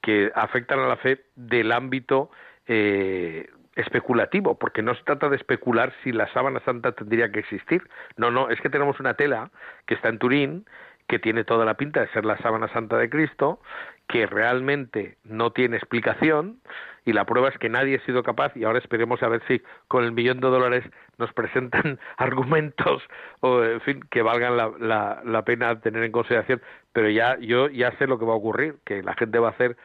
que 0.00 0.30
afectan 0.36 0.78
a 0.78 0.86
la 0.86 0.96
fe 0.96 1.24
del 1.34 1.72
ámbito 1.72 2.30
eh, 2.66 3.48
especulativo, 3.74 4.58
porque 4.58 4.82
no 4.82 4.94
se 4.94 5.02
trata 5.02 5.28
de 5.28 5.36
especular 5.36 5.92
si 6.02 6.12
la 6.12 6.30
sábana 6.32 6.60
santa 6.60 6.92
tendría 6.92 7.30
que 7.30 7.40
existir. 7.40 7.82
No, 8.16 8.30
no, 8.30 8.50
es 8.50 8.60
que 8.60 8.70
tenemos 8.70 9.00
una 9.00 9.14
tela 9.14 9.50
que 9.86 9.94
está 9.94 10.08
en 10.08 10.18
Turín, 10.18 10.66
que 11.08 11.18
tiene 11.18 11.44
toda 11.44 11.64
la 11.64 11.74
pinta 11.74 12.00
de 12.00 12.08
ser 12.08 12.24
la 12.24 12.38
sábana 12.38 12.68
santa 12.68 12.96
de 12.96 13.10
Cristo, 13.10 13.60
que 14.08 14.26
realmente 14.26 15.16
no 15.24 15.52
tiene 15.52 15.76
explicación, 15.76 16.60
y 17.04 17.12
la 17.12 17.24
prueba 17.24 17.48
es 17.48 17.58
que 17.58 17.68
nadie 17.68 17.96
ha 17.96 18.06
sido 18.06 18.22
capaz, 18.22 18.56
y 18.56 18.64
ahora 18.64 18.78
esperemos 18.78 19.22
a 19.22 19.28
ver 19.28 19.42
si 19.48 19.62
con 19.88 20.04
el 20.04 20.12
millón 20.12 20.40
de 20.40 20.48
dólares 20.48 20.84
nos 21.18 21.32
presentan 21.34 21.98
argumentos, 22.16 23.02
o 23.40 23.62
en 23.62 23.80
fin, 23.80 24.00
que 24.10 24.22
valgan 24.22 24.56
la, 24.56 24.70
la, 24.78 25.22
la 25.24 25.44
pena 25.44 25.80
tener 25.80 26.04
en 26.04 26.12
consideración, 26.12 26.62
pero 26.92 27.08
ya 27.08 27.38
yo 27.38 27.68
ya 27.68 27.92
sé 27.98 28.06
lo 28.06 28.18
que 28.18 28.24
va 28.24 28.34
a 28.34 28.36
ocurrir, 28.36 28.76
que 28.84 29.02
la 29.02 29.14
gente 29.14 29.38
va 29.38 29.48
a 29.48 29.52
hacer 29.52 29.76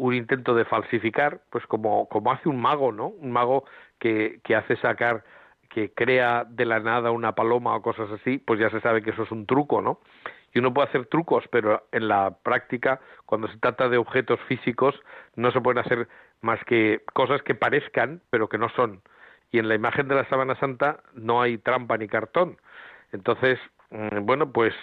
un 0.00 0.14
intento 0.14 0.54
de 0.54 0.64
falsificar, 0.64 1.42
pues 1.50 1.66
como, 1.66 2.08
como 2.08 2.32
hace 2.32 2.48
un 2.48 2.60
mago, 2.60 2.90
¿no? 2.90 3.08
Un 3.08 3.32
mago 3.32 3.64
que, 3.98 4.40
que 4.44 4.56
hace 4.56 4.76
sacar, 4.76 5.24
que 5.68 5.92
crea 5.92 6.44
de 6.48 6.64
la 6.64 6.80
nada 6.80 7.10
una 7.10 7.34
paloma 7.34 7.76
o 7.76 7.82
cosas 7.82 8.10
así, 8.10 8.38
pues 8.38 8.58
ya 8.58 8.70
se 8.70 8.80
sabe 8.80 9.02
que 9.02 9.10
eso 9.10 9.24
es 9.24 9.30
un 9.30 9.44
truco, 9.44 9.82
¿no? 9.82 10.00
Y 10.54 10.58
uno 10.58 10.72
puede 10.72 10.88
hacer 10.88 11.06
trucos, 11.06 11.44
pero 11.50 11.86
en 11.92 12.08
la 12.08 12.34
práctica, 12.42 13.00
cuando 13.26 13.46
se 13.48 13.58
trata 13.58 13.88
de 13.90 13.98
objetos 13.98 14.40
físicos, 14.48 14.94
no 15.36 15.52
se 15.52 15.60
pueden 15.60 15.84
hacer 15.84 16.08
más 16.40 16.58
que 16.64 17.02
cosas 17.12 17.42
que 17.42 17.54
parezcan, 17.54 18.22
pero 18.30 18.48
que 18.48 18.58
no 18.58 18.70
son. 18.70 19.02
Y 19.52 19.58
en 19.58 19.68
la 19.68 19.74
imagen 19.74 20.08
de 20.08 20.14
la 20.14 20.28
sábana 20.30 20.58
santa 20.58 21.00
no 21.12 21.42
hay 21.42 21.58
trampa 21.58 21.98
ni 21.98 22.08
cartón. 22.08 22.56
Entonces, 23.12 23.58
mm, 23.90 24.24
bueno, 24.24 24.50
pues 24.50 24.74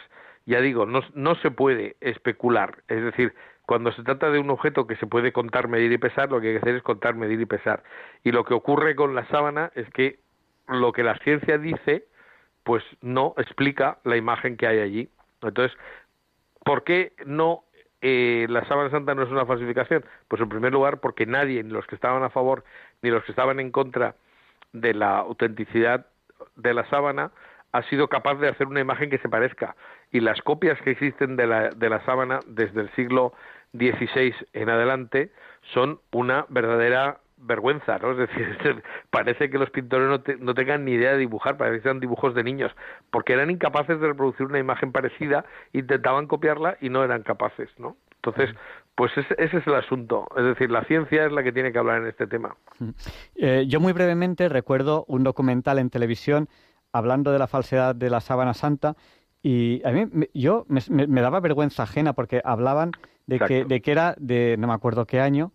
ya 0.45 0.61
digo, 0.61 0.85
no, 0.85 1.01
no 1.15 1.35
se 1.35 1.49
puede 1.49 1.97
especular. 2.01 2.83
Es 2.87 3.03
decir, 3.03 3.33
cuando 3.67 3.91
se 3.91 4.01
trata 4.01 4.31
de 4.31 4.39
un 4.39 4.49
objeto 4.49 4.87
que 4.87 4.95
se 4.95 5.07
puede 5.07 5.33
contar, 5.33 5.67
medir 5.67 5.91
y 5.91 5.97
pesar, 5.97 6.31
lo 6.31 6.39
que 6.39 6.47
hay 6.47 6.53
que 6.53 6.59
hacer 6.59 6.75
es 6.75 6.83
contar, 6.83 7.15
medir 7.15 7.41
y 7.41 7.45
pesar. 7.45 7.83
Y 8.23 8.31
lo 8.31 8.45
que 8.45 8.53
ocurre 8.53 8.95
con 8.95 9.13
la 9.13 9.27
sábana 9.27 9.71
es 9.75 9.89
que 9.89 10.19
lo 10.69 10.93
que 10.93 11.03
la 11.03 11.17
ciencia 11.17 11.57
dice, 11.57 12.05
pues 12.63 12.81
no 13.01 13.33
explica 13.35 13.97
la 14.05 14.15
imagen 14.15 14.55
que 14.55 14.67
hay 14.67 14.79
allí. 14.79 15.09
Entonces, 15.41 15.77
¿por 16.63 16.85
qué 16.85 17.11
no 17.25 17.65
eh, 17.99 18.47
la 18.49 18.65
sábana 18.69 18.89
santa 18.89 19.13
no 19.13 19.23
es 19.23 19.29
una 19.29 19.45
falsificación? 19.45 20.05
Pues 20.29 20.41
en 20.41 20.47
primer 20.47 20.71
lugar 20.71 21.01
porque 21.01 21.25
nadie, 21.25 21.61
ni 21.61 21.71
los 21.71 21.85
que 21.87 21.95
estaban 21.95 22.23
a 22.23 22.29
favor 22.29 22.63
ni 23.01 23.09
los 23.09 23.25
que 23.25 23.33
estaban 23.33 23.59
en 23.59 23.71
contra 23.71 24.15
de 24.71 24.93
la 24.93 25.17
autenticidad 25.17 26.05
de 26.55 26.73
la 26.73 26.89
sábana, 26.89 27.31
ha 27.73 27.83
sido 27.83 28.07
capaz 28.07 28.35
de 28.35 28.47
hacer 28.47 28.67
una 28.67 28.79
imagen 28.79 29.09
que 29.09 29.17
se 29.17 29.29
parezca. 29.29 29.75
Y 30.11 30.21
las 30.21 30.41
copias 30.41 30.81
que 30.81 30.91
existen 30.91 31.35
de 31.35 31.47
la, 31.47 31.69
de 31.69 31.89
la 31.89 32.03
sábana 32.05 32.39
desde 32.47 32.81
el 32.81 32.89
siglo 32.95 33.33
16 33.73 34.35
en 34.53 34.69
adelante 34.69 35.31
son 35.73 35.99
una 36.11 36.45
verdadera 36.49 37.19
vergüenza, 37.37 37.97
¿no? 37.99 38.11
Es 38.11 38.17
decir, 38.17 38.83
parece 39.09 39.49
que 39.49 39.57
los 39.57 39.69
pintores 39.69 40.07
no, 40.07 40.35
no, 40.39 40.53
tengan 40.53 40.85
ni 40.85 40.93
idea 40.93 41.11
de 41.11 41.19
dibujar, 41.19 41.57
parece 41.57 41.77
que 41.77 41.83
sean 41.83 41.99
dibujos 41.99 42.33
de 42.33 42.43
niños, 42.43 42.71
porque 43.11 43.33
eran 43.33 43.51
incapaces 43.51 43.99
de 43.99 44.07
reproducir 44.07 44.47
una 44.47 44.59
imagen 44.59 44.91
parecida, 44.91 45.45
intentaban 45.73 46.27
copiarla 46.27 46.77
y 46.81 46.89
no 46.89 47.03
eran 47.03 47.23
capaces, 47.23 47.69
¿no? 47.77 47.95
Entonces, 48.15 48.55
pues 48.95 49.15
ese, 49.15 49.35
ese 49.37 49.57
es 49.57 49.67
el 49.67 49.75
asunto, 49.75 50.27
es 50.35 50.43
decir, 50.43 50.71
la 50.71 50.83
ciencia 50.85 51.25
es 51.25 51.31
la 51.31 51.43
que 51.43 51.51
tiene 51.51 51.71
que 51.71 51.77
hablar 51.77 52.01
en 52.01 52.07
este 52.07 52.25
tema. 52.25 52.55
Eh, 53.35 53.65
yo 53.67 53.79
muy 53.79 53.93
brevemente 53.93 54.49
recuerdo 54.49 55.05
un 55.07 55.23
documental 55.23 55.77
en 55.77 55.89
televisión 55.89 56.49
hablando 56.91 57.31
de 57.31 57.39
la 57.39 57.47
falsedad 57.47 57.95
de 57.95 58.09
la 58.09 58.21
sábana 58.21 58.53
santa 58.53 58.95
y 59.41 59.81
a 59.85 59.91
mí 59.91 60.27
yo 60.33 60.65
me, 60.67 60.81
me 60.89 61.21
daba 61.21 61.39
vergüenza 61.39 61.83
ajena 61.83 62.13
porque 62.13 62.41
hablaban 62.43 62.91
de 63.27 63.39
que, 63.39 63.65
de 63.65 63.81
que 63.81 63.91
era 63.91 64.15
de 64.17 64.55
no 64.57 64.67
me 64.67 64.73
acuerdo 64.73 65.05
qué 65.05 65.19
año 65.19 65.51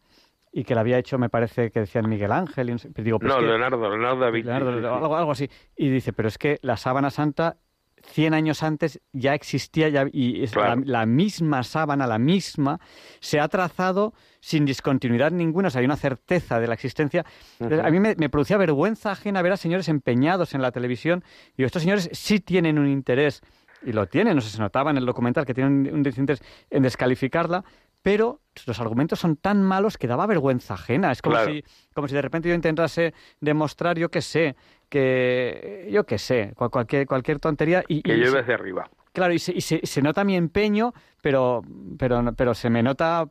y 0.52 0.64
que 0.64 0.74
la 0.74 0.82
había 0.82 0.98
hecho, 0.98 1.18
me 1.18 1.30
parece 1.30 1.70
que 1.70 1.80
decían 1.80 2.08
Miguel 2.08 2.30
Ángel. 2.30 2.68
Y 2.68 2.72
no, 2.72 2.78
digo, 2.96 3.18
pues 3.18 3.32
no 3.32 3.40
Leonardo, 3.40 3.88
Leonardo 3.88 4.20
da 4.20 4.30
Vinci. 4.30 4.50
algo, 4.50 5.16
algo, 5.16 5.32
así. 5.32 5.48
Y 5.76 5.88
dice, 5.88 6.12
pero 6.12 6.28
es 6.28 6.36
que 6.36 6.58
la 6.60 6.76
sábana 6.76 7.10
santa, 7.10 7.56
100 8.02 8.34
años 8.34 8.62
antes, 8.62 9.00
ya 9.12 9.32
existía 9.32 9.88
ya, 9.88 10.06
y 10.12 10.42
es 10.44 10.54
la, 10.54 10.76
la, 10.84 11.06
misma 11.06 11.62
sábana, 11.62 12.06
la 12.06 12.18
misma, 12.18 12.80
se 13.20 13.40
ha 13.40 13.48
trazado 13.48 14.12
sin 14.40 14.66
discontinuidad 14.66 15.30
ninguna, 15.30 15.68
o 15.68 15.70
sea, 15.70 15.78
hay 15.78 15.86
una 15.86 15.96
certeza 15.96 16.60
de 16.60 16.66
la 16.66 16.74
existencia. 16.74 17.24
Uh 17.58 17.64
-huh. 17.64 17.86
A 17.86 17.90
mí 17.90 18.00
me, 18.00 18.14
me, 18.16 18.28
producía 18.28 18.58
vergüenza 18.58 19.12
ajena 19.12 19.40
ver 19.40 19.52
a 19.52 19.56
señores 19.56 19.88
empeñados 19.88 20.52
en 20.54 20.60
la 20.60 20.72
televisión 20.72 21.24
y 21.56 21.64
estos 21.64 21.80
señores 21.80 22.10
sí 22.12 22.40
tienen 22.40 22.78
un 22.78 22.88
interés 22.88 23.40
y 23.84 23.92
lo 23.92 24.06
tienen, 24.06 24.34
no 24.34 24.40
sé, 24.40 24.50
se 24.50 24.60
notaba 24.60 24.90
en 24.90 24.96
el 24.96 25.06
documental 25.06 25.44
que 25.44 25.54
tienen 25.54 25.92
un 25.92 26.06
interés 26.06 26.42
en 26.70 26.82
descalificarla, 26.82 27.64
pero 28.02 28.40
los 28.66 28.80
argumentos 28.80 29.20
son 29.20 29.36
tan 29.36 29.62
malos 29.62 29.96
que 29.96 30.06
daba 30.06 30.26
vergüenza 30.26 30.74
ajena. 30.74 31.12
Es 31.12 31.22
como, 31.22 31.36
claro. 31.36 31.52
si, 31.52 31.64
como 31.94 32.08
si 32.08 32.14
de 32.14 32.22
repente 32.22 32.48
yo 32.48 32.54
intentase 32.54 33.14
demostrar, 33.40 33.96
yo 33.98 34.10
qué 34.10 34.20
sé, 34.20 34.56
que 34.88 35.88
yo 35.90 36.04
qué 36.04 36.18
sé, 36.18 36.52
cualquier, 36.56 37.06
cualquier 37.06 37.38
tontería. 37.38 37.84
Y, 37.88 38.02
que 38.02 38.16
y 38.16 38.24
hacia 38.24 38.54
arriba. 38.54 38.90
Claro, 39.12 39.32
y, 39.32 39.38
se, 39.38 39.52
y 39.52 39.60
se, 39.60 39.80
se, 39.86 40.02
nota 40.02 40.24
mi 40.24 40.36
empeño, 40.36 40.92
pero, 41.20 41.62
pero, 41.98 42.32
pero 42.36 42.54
se 42.54 42.70
me 42.70 42.82
nota 42.82 43.28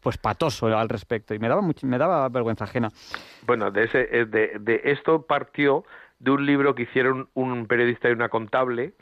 pues 0.00 0.18
patoso 0.18 0.66
al 0.66 0.88
respecto 0.88 1.34
y 1.34 1.40
me 1.40 1.48
daba 1.48 1.62
me 1.82 1.98
daba 1.98 2.28
vergüenza 2.28 2.64
ajena. 2.64 2.90
Bueno, 3.44 3.72
de, 3.72 3.84
ese, 3.84 3.98
de, 4.26 4.56
de 4.60 4.80
esto 4.84 5.26
partió 5.26 5.84
de 6.18 6.30
un 6.30 6.46
libro 6.46 6.74
que 6.74 6.84
hicieron 6.84 7.28
un 7.34 7.66
periodista 7.66 8.08
y 8.08 8.12
una 8.12 8.28
contable 8.28 8.94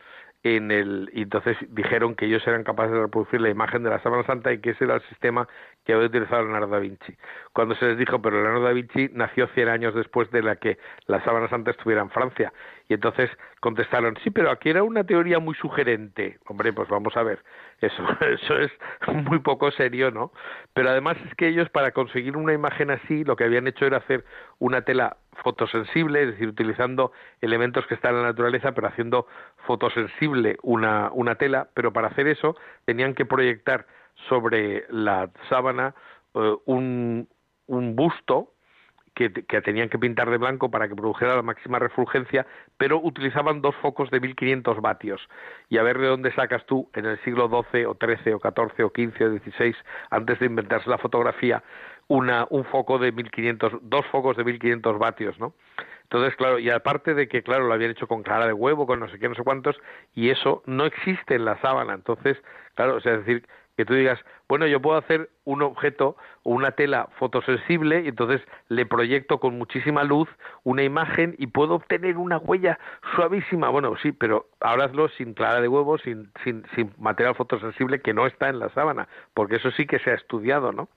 en 0.45 0.71
el 0.71 1.11
y 1.15 1.23
entonces 1.23 1.57
dijeron 1.71 2.15
que 2.15 2.27
ellos 2.27 2.47
eran 2.47 2.65
capaces 2.65 2.93
de 2.93 3.01
reproducir 3.01 3.41
la 3.41 3.49
imagen 3.49 3.83
de 3.83 3.89
la 3.89 4.03
sábana 4.03 4.25
santa 4.25 4.53
y 4.53 4.59
que 4.59 4.71
ese 4.71 4.85
era 4.85 4.97
el 4.97 5.03
sistema 5.09 5.49
que 5.85 5.95
había 5.95 6.07
utilizado 6.07 6.43
Leonardo 6.43 6.69
da 6.69 6.79
Vinci. 6.79 7.17
Cuando 7.55 7.75
se 7.75 7.87
les 7.87 7.99
dijo, 7.99 8.21
pero 8.21 8.37
Leonardo 8.37 8.65
da 8.65 8.73
Vinci 8.73 9.09
nació 9.15 9.49
100 9.49 9.69
años 9.69 9.95
después 9.95 10.31
de 10.31 10.43
la 10.43 10.57
que 10.57 10.79
la 11.07 11.25
sábana 11.25 11.49
santa 11.49 11.71
estuviera 11.71 12.03
en 12.03 12.11
Francia. 12.11 12.53
Y 12.89 12.95
entonces 12.95 13.31
contestaron, 13.61 14.17
sí, 14.23 14.31
pero 14.31 14.51
aquí 14.51 14.69
era 14.69 14.83
una 14.83 15.05
teoría 15.05 15.39
muy 15.39 15.55
sugerente. 15.55 16.39
Hombre, 16.47 16.73
pues 16.73 16.89
vamos 16.89 17.17
a 17.17 17.23
ver, 17.23 17.43
eso, 17.81 18.03
eso 18.21 18.59
es 18.59 18.71
muy 19.09 19.39
poco 19.39 19.71
serio, 19.71 20.11
¿no? 20.11 20.33
Pero 20.75 20.91
además 20.91 21.17
es 21.27 21.35
que 21.35 21.49
ellos 21.49 21.71
para 21.71 21.93
conseguir 21.93 22.37
una 22.37 22.53
imagen 22.53 22.91
así, 22.91 23.25
lo 23.25 23.37
que 23.37 23.45
habían 23.45 23.67
hecho 23.67 23.87
era 23.87 23.99
hacer 23.99 24.25
una 24.59 24.83
tela 24.83 25.17
fotosensible, 25.43 26.23
es 26.23 26.31
decir, 26.33 26.49
utilizando 26.49 27.13
elementos 27.41 27.87
que 27.87 27.95
están 27.95 28.15
en 28.15 28.23
la 28.23 28.29
naturaleza, 28.29 28.73
pero 28.73 28.89
haciendo 28.89 29.27
fotosensible 29.67 30.59
una, 30.63 31.11
una 31.13 31.37
tela, 31.37 31.69
pero 31.75 31.93
para 31.93 32.09
hacer 32.09 32.27
eso 32.29 32.57
tenían 32.85 33.15
que 33.15 33.25
proyectar 33.25 33.87
sobre 34.29 34.85
la 34.91 35.31
sábana 35.49 35.95
uh, 36.35 36.59
un, 36.67 37.29
un 37.67 37.97
busto 37.97 38.54
que, 39.15 39.31
tenían 39.31 39.89
que 39.89 39.99
pintar 39.99 40.29
de 40.31 40.39
blanco 40.39 40.71
para 40.71 40.89
que 40.89 40.97
produjera 40.97 41.37
la 41.37 41.43
máxima 41.43 41.79
refulgencia, 41.79 42.47
pero 42.77 43.01
utilizaban 43.01 43.63
dos 43.63 43.75
focos 43.77 44.11
de 44.11 44.21
1500 44.21 44.81
vatios. 44.81 45.21
Y 45.69 45.79
a 45.79 45.83
ver 45.83 45.99
de 45.99 46.09
dónde 46.09 46.33
sacas 46.33 46.67
tú 46.67 46.91
en 46.95 47.07
el 47.07 47.19
siglo 47.23 47.49
XII 47.49 47.87
o 47.87 47.97
XIII 47.97 48.35
o 48.35 48.41
XIV 48.41 48.85
o 48.85 48.93
XV 48.95 49.23
o 49.23 49.39
XVI, 49.39 49.77
antes 50.11 50.39
de 50.41 50.47
inventarse 50.47 50.91
la 50.91 50.99
fotografía, 50.99 51.63
una, 52.09 52.47
un 52.51 52.65
foco 52.65 52.99
de 52.99 53.13
1500, 53.13 53.79
dos 53.83 54.05
focos 54.07 54.37
de 54.37 54.45
1500 54.45 54.99
vatios, 54.99 55.39
¿no? 55.39 55.55
Entonces, 56.03 56.37
claro, 56.37 56.59
y 56.59 56.69
aparte 56.71 57.15
de 57.15 57.29
que, 57.29 57.43
claro, 57.43 57.67
lo 57.67 57.73
habían 57.73 57.91
hecho 57.91 58.07
con 58.07 58.23
clara 58.23 58.47
de 58.47 58.53
huevo, 58.53 58.87
con 58.87 59.01
no 59.01 59.09
sé 59.09 59.19
qué, 59.19 59.29
no 59.29 59.35
sé 59.35 59.43
cuántos, 59.43 59.77
y 60.15 60.31
eso 60.31 60.63
no 60.67 60.85
existe 60.85 61.35
en 61.35 61.45
la 61.45 61.59
sábana. 61.61 61.95
Entonces, 61.95 62.37
claro, 62.75 62.97
o 62.97 63.01
sea, 63.01 63.15
es 63.15 63.27
decir, 63.27 63.47
que 63.77 63.85
tú 63.85 63.95
digas, 63.95 64.19
bueno, 64.49 64.67
yo 64.67 64.81
puedo 64.81 64.97
hacer 64.99 65.31
un 65.45 65.63
objeto 65.63 66.17
o 66.43 66.51
una 66.51 66.73
tela 66.73 67.09
fotosensible 67.19 68.03
y 68.03 68.09
entonces 68.09 68.41
le 68.69 68.87
proyecto 68.87 69.41
con 69.41 69.59
muchísima 69.59 70.05
luz 70.05 70.29
una 70.63 70.83
imagen 70.83 71.35
y 71.39 71.49
puedo 71.49 71.75
obtener 71.75 72.17
una 72.17 72.39
huella 72.39 72.79
suavísima. 73.15 73.69
Bueno, 73.69 73.95
sí, 74.03 74.13
pero 74.13 74.47
ahora 74.61 74.85
hazlo 74.85 75.09
sin 75.09 75.35
clara 75.35 75.61
de 75.61 75.69
huevo, 75.69 75.99
sin, 75.99 76.31
sin, 76.45 76.65
sin 76.75 76.93
material 76.99 77.35
fotosensible 77.35 78.01
que 78.01 78.15
no 78.15 78.27
está 78.27 78.49
en 78.49 78.59
la 78.59 78.69
sábana, 78.71 79.09
porque 79.35 79.57
eso 79.57 79.71
sí 79.73 79.87
que 79.87 79.99
se 79.99 80.11
ha 80.11 80.15
estudiado, 80.15 80.73
¿no? 80.73 80.89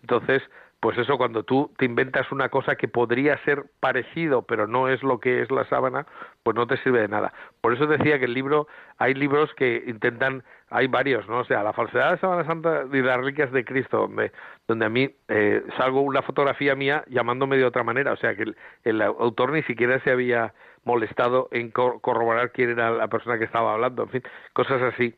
Entonces, 0.00 0.42
pues 0.80 0.96
eso 0.98 1.18
cuando 1.18 1.42
tú 1.42 1.72
te 1.76 1.84
inventas 1.84 2.30
una 2.30 2.48
cosa 2.48 2.76
que 2.76 2.88
podría 2.88 3.42
ser 3.44 3.64
parecido 3.80 4.42
pero 4.42 4.66
no 4.66 4.88
es 4.88 5.02
lo 5.02 5.18
que 5.18 5.42
es 5.42 5.50
la 5.50 5.64
sábana 5.68 6.06
pues 6.42 6.56
no 6.56 6.66
te 6.66 6.76
sirve 6.78 7.00
de 7.00 7.08
nada. 7.08 7.32
Por 7.60 7.74
eso 7.74 7.86
decía 7.86 8.18
que 8.18 8.26
el 8.26 8.34
libro 8.34 8.68
hay 8.98 9.14
libros 9.14 9.52
que 9.54 9.84
intentan 9.86 10.44
hay 10.70 10.86
varios 10.86 11.28
no 11.28 11.40
o 11.40 11.44
sea 11.44 11.62
la 11.62 11.72
falsedad 11.72 12.06
de 12.06 12.10
la 12.12 12.20
sábana 12.20 12.44
santa 12.44 12.84
y 12.92 13.02
las 13.02 13.16
reliquias 13.18 13.52
de 13.52 13.64
Cristo 13.64 13.98
donde 13.98 14.32
donde 14.66 14.86
a 14.86 14.88
mí 14.88 15.10
eh, 15.28 15.62
salgo 15.76 16.02
una 16.02 16.22
fotografía 16.22 16.74
mía 16.74 17.04
llamándome 17.08 17.56
de 17.56 17.64
otra 17.64 17.82
manera. 17.82 18.12
O 18.12 18.16
sea 18.16 18.34
que 18.36 18.42
el, 18.42 18.56
el 18.84 19.02
autor 19.02 19.52
ni 19.52 19.62
siquiera 19.64 20.00
se 20.00 20.10
había 20.10 20.54
molestado 20.84 21.48
en 21.50 21.70
cor 21.70 22.00
corroborar 22.00 22.52
quién 22.52 22.70
era 22.70 22.90
la 22.90 23.08
persona 23.08 23.38
que 23.38 23.44
estaba 23.44 23.74
hablando 23.74 24.04
en 24.04 24.08
fin 24.10 24.22
cosas 24.52 24.80
así. 24.82 25.14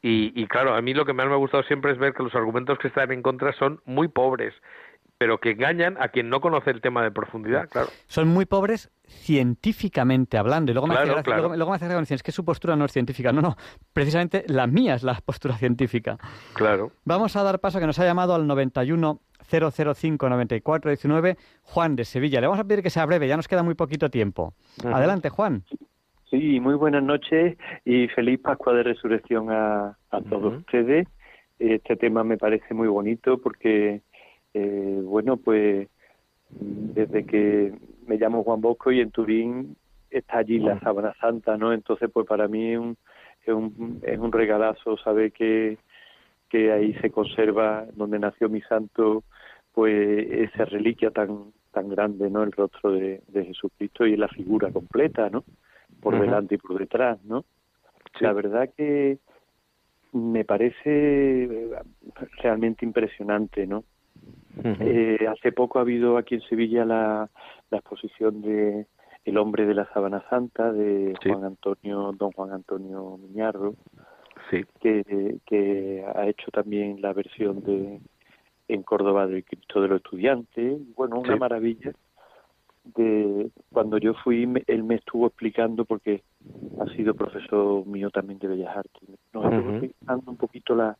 Y, 0.00 0.32
y, 0.40 0.46
claro, 0.46 0.74
a 0.74 0.80
mí 0.80 0.94
lo 0.94 1.04
que 1.04 1.12
más 1.12 1.26
me 1.26 1.32
ha 1.32 1.36
gustado 1.36 1.64
siempre 1.64 1.90
es 1.90 1.98
ver 1.98 2.14
que 2.14 2.22
los 2.22 2.34
argumentos 2.34 2.78
que 2.78 2.86
están 2.88 3.10
en 3.10 3.22
contra 3.22 3.52
son 3.54 3.80
muy 3.84 4.06
pobres, 4.06 4.54
pero 5.18 5.38
que 5.38 5.50
engañan 5.50 5.96
a 6.00 6.08
quien 6.08 6.30
no 6.30 6.40
conoce 6.40 6.70
el 6.70 6.80
tema 6.80 7.02
de 7.02 7.10
profundidad, 7.10 7.68
claro. 7.68 7.88
Son 8.06 8.28
muy 8.28 8.46
pobres 8.46 8.90
científicamente 9.04 10.38
hablando. 10.38 10.70
Y 10.70 10.74
luego 10.74 10.86
me, 10.86 10.94
claro, 10.94 11.14
hace, 11.14 11.22
claro. 11.24 11.42
luego, 11.42 11.56
luego 11.56 11.70
me 11.72 11.76
hace 11.76 11.88
gracia 11.88 12.14
es 12.14 12.22
que 12.22 12.30
su 12.32 12.44
postura 12.44 12.76
no 12.76 12.84
es 12.84 12.92
científica. 12.92 13.32
No, 13.32 13.42
no, 13.42 13.56
precisamente 13.92 14.44
la 14.46 14.66
mía 14.68 14.94
es 14.94 15.02
la 15.02 15.14
postura 15.14 15.56
científica. 15.56 16.18
Claro. 16.54 16.92
Vamos 17.04 17.34
a 17.34 17.42
dar 17.42 17.58
paso 17.58 17.78
a 17.78 17.80
que 17.80 17.86
nos 17.86 17.98
ha 17.98 18.04
llamado 18.04 18.34
al 18.34 18.46
91 18.46 19.20
005 19.50 20.28
94 20.28 20.90
19 20.90 21.36
Juan 21.62 21.96
de 21.96 22.04
Sevilla. 22.04 22.40
Le 22.40 22.46
vamos 22.46 22.60
a 22.60 22.64
pedir 22.64 22.82
que 22.82 22.90
sea 22.90 23.04
breve, 23.06 23.26
ya 23.26 23.36
nos 23.36 23.48
queda 23.48 23.62
muy 23.62 23.74
poquito 23.74 24.10
tiempo. 24.10 24.54
Adelante, 24.84 25.30
Juan. 25.30 25.64
Sí, 26.30 26.60
muy 26.60 26.74
buenas 26.74 27.02
noches 27.02 27.56
y 27.84 28.06
feliz 28.08 28.38
Pascua 28.40 28.74
de 28.74 28.82
Resurrección 28.82 29.50
a, 29.50 29.96
a 30.10 30.20
todos 30.20 30.52
uh 30.52 30.56
-huh. 30.56 30.58
ustedes. 30.58 31.08
Este 31.58 31.96
tema 31.96 32.22
me 32.22 32.36
parece 32.36 32.74
muy 32.74 32.86
bonito 32.86 33.38
porque, 33.38 34.02
eh, 34.54 35.00
bueno, 35.02 35.36
pues 35.36 35.88
desde 36.50 37.24
que 37.24 37.72
me 38.06 38.16
llamo 38.16 38.42
Juan 38.44 38.60
Bosco 38.60 38.90
y 38.90 39.00
en 39.00 39.10
Turín 39.10 39.76
está 40.10 40.38
allí 40.38 40.58
la 40.58 40.80
Sábana 40.80 41.14
Santa, 41.20 41.56
¿no? 41.56 41.72
Entonces, 41.72 42.10
pues 42.12 42.26
para 42.26 42.48
mí 42.48 42.72
es 42.72 42.78
un, 42.78 42.96
es 43.44 43.54
un, 43.54 44.00
es 44.02 44.18
un 44.18 44.32
regalazo 44.32 44.96
saber 44.96 45.32
que, 45.32 45.78
que 46.48 46.72
ahí 46.72 46.94
se 46.94 47.10
conserva, 47.10 47.86
donde 47.94 48.18
nació 48.18 48.48
mi 48.48 48.62
santo, 48.62 49.24
pues 49.72 50.26
esa 50.30 50.64
reliquia 50.64 51.10
tan 51.10 51.52
tan 51.72 51.90
grande, 51.90 52.30
¿no? 52.30 52.42
El 52.42 52.52
rostro 52.52 52.92
de, 52.92 53.20
de 53.28 53.44
Jesucristo 53.44 54.06
y 54.06 54.16
la 54.16 54.28
figura 54.28 54.72
completa, 54.72 55.28
¿no? 55.28 55.44
por 56.00 56.14
uh 56.14 56.18
-huh. 56.18 56.22
delante 56.22 56.54
y 56.54 56.58
por 56.58 56.78
detrás, 56.78 57.22
¿no? 57.24 57.44
Sí. 58.18 58.24
La 58.24 58.32
verdad 58.32 58.70
que 58.76 59.18
me 60.12 60.44
parece 60.44 61.70
realmente 62.42 62.84
impresionante, 62.84 63.66
¿no? 63.66 63.84
Uh 64.58 64.62
-huh. 64.62 64.76
eh, 64.80 65.26
hace 65.28 65.52
poco 65.52 65.78
ha 65.78 65.82
habido 65.82 66.16
aquí 66.18 66.34
en 66.36 66.40
Sevilla 66.42 66.84
la, 66.84 67.28
la 67.70 67.78
exposición 67.78 68.42
de 68.42 68.86
El 69.24 69.36
hombre 69.38 69.66
de 69.66 69.74
la 69.74 69.86
sábana 69.92 70.22
santa 70.30 70.72
de 70.72 71.14
Juan 71.22 71.44
Antonio, 71.44 72.12
don 72.16 72.32
Juan 72.32 72.52
Antonio 72.52 73.18
Miñarro, 73.18 73.74
sí. 74.50 74.64
que, 74.80 75.36
que 75.46 76.04
ha 76.14 76.26
hecho 76.26 76.50
también 76.50 77.00
la 77.02 77.12
versión 77.12 77.62
de 77.62 78.00
en 78.68 78.82
Córdoba 78.82 79.26
del 79.26 79.44
Cristo 79.44 79.80
de 79.80 79.88
los 79.88 79.98
Estudiantes, 80.02 80.78
bueno, 80.96 81.18
una 81.20 81.34
Sí. 81.34 81.38
maravilla. 81.40 81.92
De 82.94 83.50
cuando 83.72 83.98
yo 83.98 84.14
fui, 84.14 84.46
me- 84.46 84.62
él 84.66 84.82
me 84.82 84.94
estuvo 84.94 85.26
explicando 85.26 85.84
porque 85.84 86.22
ha 86.80 86.86
sido 86.96 87.12
profesor 87.14 87.86
mío 87.86 88.10
también 88.10 88.38
de 88.38 88.48
Bellas 88.48 88.76
Artes. 88.76 89.02
Nos 89.34 89.44
estuvo 89.44 89.70
explicando 89.76 90.30
un 90.30 90.36
poquito 90.38 90.74
la 90.74 90.96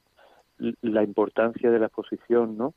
la 0.83 1.03
importancia 1.05 1.71
de 1.71 1.79
la 1.79 1.87
exposición, 1.87 2.57
¿no? 2.59 2.75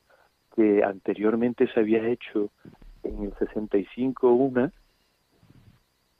Que 0.55 0.83
anteriormente 0.83 1.67
se 1.73 1.79
había 1.79 2.07
hecho 2.07 2.49
en 3.03 3.23
el 3.23 3.33
65 3.37 4.33
una, 4.33 4.71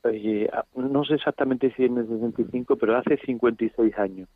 eh, 0.04 0.50
no 0.76 1.04
sé 1.04 1.16
exactamente 1.16 1.72
si 1.76 1.86
en 1.86 1.98
el 1.98 2.08
65, 2.08 2.76
pero 2.78 2.98
hace 2.98 3.18
56 3.18 3.98
años. 3.98 4.30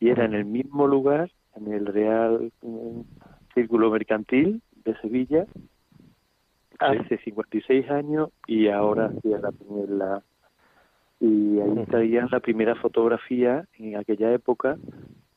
Y 0.00 0.08
era 0.08 0.24
en 0.24 0.34
el 0.34 0.44
mismo 0.44 0.86
lugar, 0.86 1.30
en 1.54 1.72
el 1.72 1.86
Real 1.86 2.50
eh, 2.62 3.02
Círculo 3.54 3.90
Mercantil 3.90 4.62
de 4.84 4.96
Sevilla, 5.00 5.46
hace 6.78 7.18
56 7.18 7.90
años 7.90 8.30
y 8.46 8.68
ahora 8.68 9.06
hacía 9.06 9.38
la 9.38 9.52
primera 9.52 10.22
y 11.20 11.60
ahí 11.60 11.86
traían 11.86 12.28
la 12.32 12.40
primera 12.40 12.74
fotografía 12.74 13.64
en 13.78 13.96
aquella 13.96 14.32
época 14.32 14.76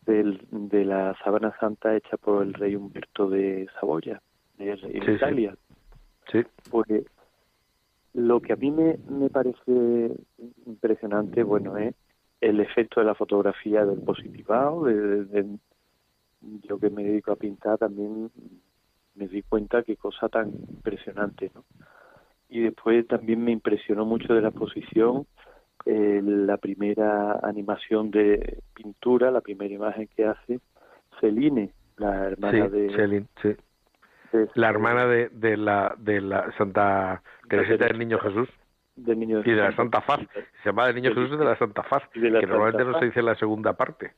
del, 0.06 0.46
de 0.52 0.86
la 0.86 1.16
sábana 1.24 1.56
santa 1.60 1.96
hecha 1.96 2.18
por 2.18 2.44
el 2.44 2.54
rey 2.54 2.76
Humberto 2.76 3.30
de 3.30 3.68
Saboya, 3.80 4.22
de, 4.58 4.72
en 4.72 4.78
Sí, 4.80 5.00
sí. 5.06 5.12
Italia. 5.12 5.56
Sí. 6.32 6.44
Pues 6.70 6.88
lo 8.14 8.40
que 8.42 8.54
a 8.54 8.56
mí 8.56 8.72
me, 8.72 8.98
me 9.10 9.30
parece 9.30 10.16
impresionante, 10.66 11.44
bueno, 11.44 11.78
es 11.78 11.94
el 12.42 12.60
efecto 12.60 13.00
de 13.00 13.06
la 13.08 13.16
fotografía 13.16 13.86
del 13.86 14.02
positivado, 14.02 14.86
de, 14.86 14.96
de- 14.96 15.26
de- 15.44 15.58
yo 16.64 16.80
que 16.80 16.90
me 16.90 17.04
dedico 17.04 17.32
a 17.32 17.36
pintar 17.38 17.78
también 17.80 18.30
me 19.16 19.28
di 19.28 19.42
cuenta 19.42 19.82
qué 19.84 19.96
cosa 19.98 20.30
tan 20.30 20.50
impresionante, 20.50 21.52
¿no? 21.56 21.64
Y 22.50 22.60
después 22.62 23.08
también 23.08 23.44
me 23.44 23.52
impresionó 23.52 24.06
mucho 24.06 24.34
de 24.34 24.42
la 24.42 24.50
exposición 24.50 25.26
eh, 25.86 26.22
la 26.24 26.58
primera 26.58 27.40
animación 27.44 28.12
de 28.12 28.60
pintura, 28.74 29.32
la 29.32 29.42
primera 29.42 29.74
imagen 29.74 30.08
que 30.16 30.26
hace 30.26 30.60
Celine, 31.20 31.72
la 31.98 32.26
hermana 32.28 32.66
sí, 32.66 32.72
de, 32.72 32.90
Celine, 32.96 33.26
sí. 33.42 33.50
de- 34.32 34.50
La 34.56 34.70
hermana 34.70 35.06
de, 35.08 35.30
de 35.30 35.58
la 35.58 35.96
de 35.98 36.22
la 36.22 36.52
Santa 36.58 37.22
Teresita 37.48 37.86
del 37.86 38.00
Niño 38.00 38.20
Jesús 38.20 38.50
del 38.96 39.20
niño 39.20 39.42
y 39.44 39.52
de 39.52 39.56
la 39.58 39.76
Santa 39.76 40.00
Faz. 40.02 40.22
Se 40.64 40.70
llama 40.70 40.88
del 40.88 40.96
Niño 40.96 41.10
Jesús 41.14 41.32
y 41.34 41.38
de 41.38 41.44
la 41.46 41.58
Santa 41.58 41.84
Faz, 41.84 42.08
que 42.14 42.20
normalmente 42.22 42.78
Santa 42.78 42.84
no 42.86 42.92
Faz. 42.94 43.00
se 43.02 43.06
dice 43.08 43.20
en 43.20 43.26
la 43.26 43.36
segunda 43.36 43.74
parte. 43.74 44.14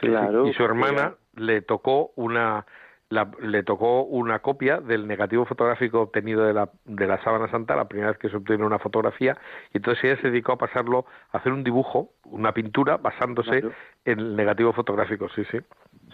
Sí. 0.00 0.06
Claro, 0.06 0.46
Y 0.46 0.52
su 0.54 0.64
hermana 0.64 1.14
le 1.34 1.62
tocó 1.62 2.12
una 2.16 2.64
la- 3.10 3.30
le 3.40 3.62
tocó 3.62 4.02
una 4.04 4.40
copia 4.40 4.80
del 4.80 5.06
negativo 5.06 5.44
fotográfico 5.44 6.00
obtenido 6.00 6.42
de 6.44 6.52
la, 6.54 6.70
de 6.84 7.06
la 7.06 7.22
sábana 7.22 7.50
santa, 7.50 7.76
la 7.76 7.86
primera 7.86 8.10
vez 8.10 8.18
que 8.18 8.28
se 8.28 8.36
obtiene 8.36 8.64
una 8.64 8.78
fotografía, 8.78 9.36
y 9.72 9.76
entonces 9.78 10.04
ella 10.04 10.20
se 10.20 10.30
dedicó 10.30 10.52
a 10.52 10.58
pasarlo, 10.58 11.04
a 11.32 11.38
hacer 11.38 11.52
un 11.52 11.62
dibujo, 11.64 12.10
una 12.24 12.52
pintura, 12.52 12.96
basándose 12.96 13.60
Claro. 13.60 13.72
en 14.04 14.18
el 14.18 14.36
negativo 14.36 14.72
fotográfico, 14.72 15.28
sí, 15.28 15.42
sí. 15.50 15.58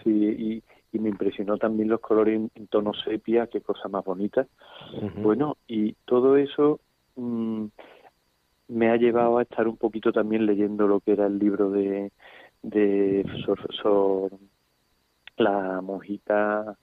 Sí, 0.03 0.09
y, 0.11 0.63
y 0.95 0.99
me 0.99 1.09
impresionó 1.09 1.57
también 1.57 1.89
los 1.89 2.01
colores 2.01 2.35
en, 2.35 2.51
en 2.55 2.67
tono 2.67 2.93
sepia, 2.93 3.47
qué 3.47 3.61
cosa 3.61 3.87
más 3.87 4.03
bonita. 4.03 4.47
Bueno, 5.15 5.57
y 5.67 5.93
todo 6.05 6.37
eso 6.37 6.79
mm, 7.15 7.65
me 8.67 8.89
ha 8.89 8.97
llevado 8.97 9.37
a 9.37 9.43
estar 9.43 9.67
un 9.67 9.77
poquito 9.77 10.11
también 10.11 10.45
leyendo 10.45 10.87
lo 10.87 10.99
que 10.99 11.13
era 11.13 11.25
el 11.27 11.39
libro 11.39 11.69
de, 11.71 12.11
de 12.61 13.25
Sor- 13.45 13.73
Sor- 13.75 14.31
la 15.41 15.81
monjita, 15.81 16.77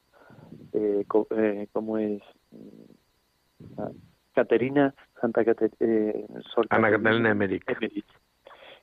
eh, 0.73 1.05
co- 1.07 1.29
eh, 1.31 1.69
¿cómo 1.73 1.99
es? 1.99 2.23
Mm, 2.51 3.79
ah, 3.79 3.91
Caterina, 4.35 4.95
Santa 5.21 5.43
eh, 5.43 6.27
Sor 6.55 6.67
Ana 6.71 6.91
Caterina 6.91 6.91
Catalina 6.91 7.31
Emmerich. 7.31 7.65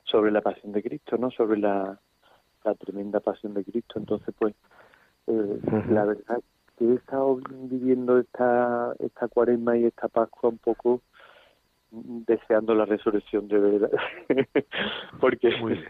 Sobre 0.04 0.30
la 0.30 0.40
pasión 0.40 0.72
de 0.72 0.82
Cristo, 0.82 1.16
¿no? 1.16 1.30
Sobre 1.30 1.58
la, 1.58 1.98
la 2.64 2.74
tremenda 2.74 3.20
pasión 3.20 3.54
de 3.54 3.64
Cristo. 3.64 3.98
Entonces, 3.98 4.34
pues, 4.38 4.54
eh, 5.26 5.60
la 5.90 6.04
verdad 6.04 6.40
que 6.76 6.84
he 6.84 6.94
estado 6.94 7.40
viviendo 7.50 8.18
esta, 8.18 8.94
esta 8.98 9.28
cuaresma 9.28 9.76
y 9.76 9.86
esta 9.86 10.08
Pascua 10.08 10.50
un 10.50 10.58
poco 10.58 11.02
mm, 11.90 12.22
deseando 12.26 12.74
la 12.74 12.84
resurrección 12.84 13.48
de 13.48 13.58
verdad. 13.58 13.90
Porque, 15.20 15.56
Muy 15.58 15.72
bien. 15.74 15.86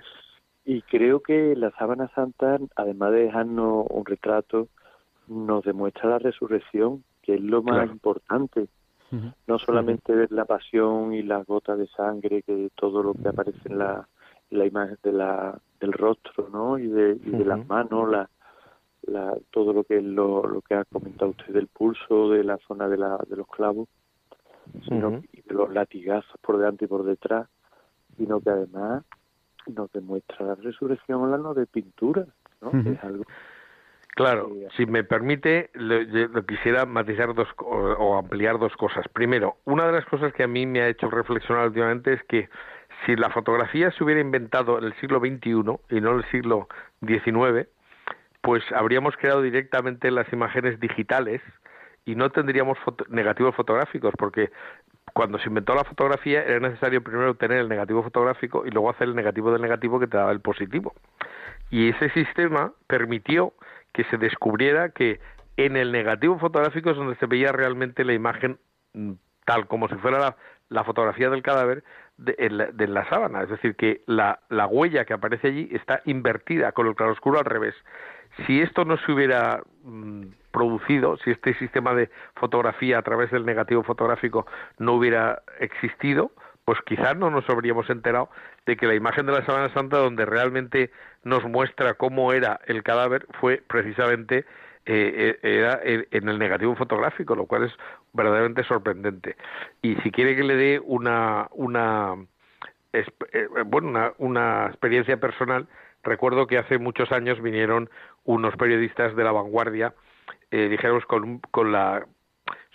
Y 0.67 0.83
creo 0.83 1.21
que 1.21 1.55
la 1.55 1.71
sábana 1.79 2.09
santa, 2.09 2.59
además 2.75 3.13
de 3.13 3.21
dejarnos 3.21 3.87
un 3.89 4.05
retrato, 4.05 4.67
nos 5.29 5.65
demuestra 5.65 6.11
la 6.11 6.19
resurrección, 6.19 7.05
que 7.23 7.35
es 7.37 7.41
lo 7.41 7.63
más 7.63 7.77
Claro. 7.77 7.93
importante. 7.93 8.69
No 9.47 9.59
solamente 9.61 10.13
ver 10.13 10.33
la 10.33 10.45
pasión 10.45 11.15
y 11.15 11.23
las 11.23 11.47
gotas 11.47 11.79
de 11.79 11.87
sangre, 11.87 12.43
que 12.43 12.71
todo 12.75 13.05
lo 13.05 13.15
que 13.15 13.29
aparece 13.29 13.61
en 13.67 13.79
la, 13.79 14.09
en 14.51 14.59
la 14.59 14.67
imagen 14.67 14.99
de 15.05 15.13
la, 15.13 15.57
del 15.79 15.93
rostro, 15.93 16.49
¿no? 16.53 16.77
Y 16.77 16.89
de, 16.89 17.13
y 17.25 17.31
de 17.31 17.45
las 17.45 17.65
manos, 17.69 18.11
la, 18.11 18.29
la, 19.03 19.35
todo 19.53 19.73
lo 19.73 19.85
que 19.85 19.99
es 19.99 20.05
lo, 20.05 20.45
lo 20.49 20.61
que 20.61 20.75
ha 20.75 20.85
comentado 20.85 21.31
usted 21.31 21.55
del 21.55 21.69
pulso, 21.69 22.31
de 22.31 22.43
la 22.43 22.59
zona 22.67 22.89
de, 22.89 22.97
la, 22.97 23.17
de 23.29 23.37
los 23.37 23.47
clavos, 23.47 23.89
sino 24.89 25.11
de 25.13 25.55
los 25.55 25.73
latigazos 25.73 26.37
por 26.41 26.59
delante 26.59 26.87
y 26.87 26.89
por 26.89 27.05
detrás, 27.05 27.49
sino 28.17 28.41
que 28.41 28.51
además 28.51 29.05
nos 29.73 29.91
demuestra 29.93 30.45
la 30.47 30.55
resurrección 30.57 31.23
hablando 31.25 31.55
de 31.55 31.67
pintura, 31.67 32.25
¿no? 32.61 32.69
Ujú. 32.69 32.91
Es 32.91 33.05
algo 33.05 33.25
Claro, 34.15 34.51
si 34.75 34.87
me 34.87 35.05
permite, 35.05 35.69
lo, 35.75 36.01
yo- 36.01 36.29
lo 36.29 36.47
quisiera 36.47 36.87
matizar 36.87 37.35
dos 37.35 37.53
co- 37.53 37.67
o, 37.67 37.93
o 37.99 38.19
ampliar 38.19 38.59
dos 38.59 38.75
cosas. 38.77 39.07
Primero, 39.13 39.59
una 39.67 39.87
de 39.87 39.93
las 39.93 40.07
cosas 40.07 40.33
que 40.33 40.43
a 40.43 40.47
mí 40.49 40.65
me 40.65 40.81
ha 40.81 40.89
hecho 40.89 41.11
reflexionar 41.11 41.67
últimamente 41.67 42.15
es 42.15 42.23
que 42.25 42.49
si 43.05 43.15
la 43.15 43.29
fotografía 43.29 43.91
se 43.91 44.03
hubiera 44.03 44.23
inventado 44.23 44.79
en 44.79 44.85
el 44.85 44.95
siglo 45.01 45.19
XXI 45.21 45.51
y 45.51 46.01
no 46.01 46.13
en 46.13 46.17
el 46.17 46.25
siglo 46.31 46.67
XIX, 47.07 47.69
pues 48.41 48.65
habríamos 48.73 49.15
creado 49.19 49.43
directamente 49.43 50.11
las 50.11 50.33
imágenes 50.33 50.81
digitales 50.81 51.43
y 52.07 52.15
no 52.15 52.31
tendríamos 52.31 52.79
foto- 52.79 53.05
negativos 53.11 53.55
fotográficos, 53.55 54.15
porque 54.17 54.51
cuando 55.17 55.39
se 55.39 55.49
inventó 55.49 55.75
la 55.75 55.85
fotografía 55.85 56.43
era 56.43 56.61
necesario 56.61 57.03
primero 57.03 57.31
obtener 57.31 57.57
el 57.57 57.71
negativo 57.71 58.03
fotográfico 58.03 58.67
y 58.67 58.71
luego 58.71 58.91
hacer 58.91 59.09
el 59.09 59.15
negativo 59.15 59.51
del 59.51 59.63
negativo 59.63 59.99
que 59.99 60.07
te 60.07 60.19
daba 60.19 60.31
el 60.31 60.41
positivo. 60.41 60.93
Y 61.71 61.89
ese 61.89 62.11
sistema 62.11 62.75
permitió 62.87 63.55
que 63.95 64.05
se 64.05 64.19
descubriera 64.19 64.91
que 64.91 65.19
en 65.57 65.79
el 65.79 65.91
negativo 65.91 66.39
fotográfico 66.39 66.91
es 66.91 66.99
donde 66.99 67.17
se 67.17 67.25
veía 67.25 67.51
realmente 67.51 68.05
la 68.05 68.13
imagen 68.13 68.59
mm, 68.93 69.13
tal 69.47 69.67
como 69.69 69.89
si 69.89 69.95
fuera 69.95 70.37
la, 70.69 70.85
fotografía 70.85 71.31
del 71.31 71.43
cadáver 71.43 71.83
de, 72.19 72.35
en 72.39 72.59
la, 72.59 72.67
de 72.67 72.87
la 72.87 73.09
sábana. 73.09 73.43
Es 73.43 73.49
decir, 73.49 73.75
que 73.75 74.03
la, 74.05 74.41
la 74.51 74.67
huella 74.67 75.07
que 75.07 75.15
aparece 75.15 75.49
allí 75.49 75.71
está 75.73 76.03
invertida 76.05 76.73
con 76.73 76.89
el 76.89 76.95
claroscuro 76.95 77.39
al 77.39 77.47
revés. 77.47 77.75
Si 78.47 78.61
esto 78.61 78.85
no 78.85 78.99
se 78.99 79.13
hubiera 79.13 79.63
mm, 79.83 80.25
producido, 80.57 81.19
si 81.19 81.33
este 81.33 81.53
sistema 81.59 81.93
de 81.93 82.09
fotografía 82.35 82.97
a 82.97 83.03
través 83.03 83.31
del 83.31 83.45
negativo 83.45 83.83
fotográfico 83.83 84.47
no 84.79 84.95
hubiera 84.95 85.43
existido, 85.61 86.31
pues 86.65 86.79
quizás 86.87 87.15
no 87.15 87.29
nos 87.29 87.47
habríamos 87.51 87.91
enterado 87.91 88.31
de 88.65 88.79
que 88.79 88.87
la 88.87 88.95
imagen 88.95 89.27
de 89.27 89.33
la 89.33 89.45
Sábana 89.45 89.69
Santa, 89.75 89.99
donde 89.99 90.25
realmente 90.25 90.91
nos 91.25 91.45
muestra 91.45 91.93
cómo 91.93 92.33
era 92.33 92.59
el 92.65 92.83
cadáver, 92.83 93.27
fue 93.39 93.63
precisamente 93.69 94.47
eh, 94.87 95.37
eh, 95.43 95.59
era 95.59 95.79
en 95.85 96.27
el 96.27 96.39
negativo 96.39 96.75
fotográfico, 96.75 97.37
lo 97.37 97.45
cual 97.45 97.65
es 97.65 97.73
verdaderamente 98.15 98.65
sorprendente. 98.65 99.37
Y 99.83 99.97
si 99.97 100.11
quiere 100.11 100.37
que 100.37 100.43
le 100.43 100.57
dé 100.57 100.81
una, 100.83 101.49
una 101.51 102.15
eh, 102.95 103.05
bueno, 103.67 103.89
una, 103.89 104.13
una 104.17 104.67
experiencia 104.69 105.19
personal, 105.19 105.69
recuerdo 106.03 106.47
que 106.47 106.57
hace 106.57 106.79
muchos 106.79 107.13
años 107.13 107.43
vinieron 107.43 107.91
unos 108.25 108.57
periodistas 108.57 109.15
de 109.15 109.23
la 109.23 109.33
vanguardia, 109.33 109.93
eh, 110.51 110.69
dijéramos, 110.69 111.05
con, 111.07 111.41
con 111.51 111.73
la 111.73 112.07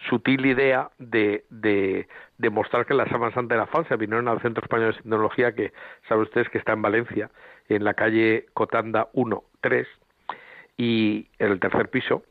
sutil 0.10 0.46
idea 0.46 0.90
de, 0.98 1.46
de 1.50 2.08
demostrar 2.38 2.86
que 2.86 2.94
la 2.94 3.08
Sábana 3.08 3.34
Santa 3.34 3.56
era 3.56 3.68
falsa. 3.68 3.96
Vinieron 3.96 4.28
al 4.28 4.42
Centro 4.42 4.64
Español 4.64 4.92
de 4.92 4.98
Tecnología, 4.98 5.54
que 5.54 5.74
saben 6.08 6.24
ustedes 6.24 6.50
que 6.50 6.58
está 6.58 6.74
en 6.74 6.82
Valencia, 6.82 7.30
en 7.70 7.84
la 7.84 7.94
calle 7.94 8.48
Cotanda 8.54 9.10
1, 9.14 9.44
3, 9.62 9.88
y 10.78 11.28
en 11.38 11.52
el 11.52 11.60
tercer 11.60 11.90
piso, 11.90 12.24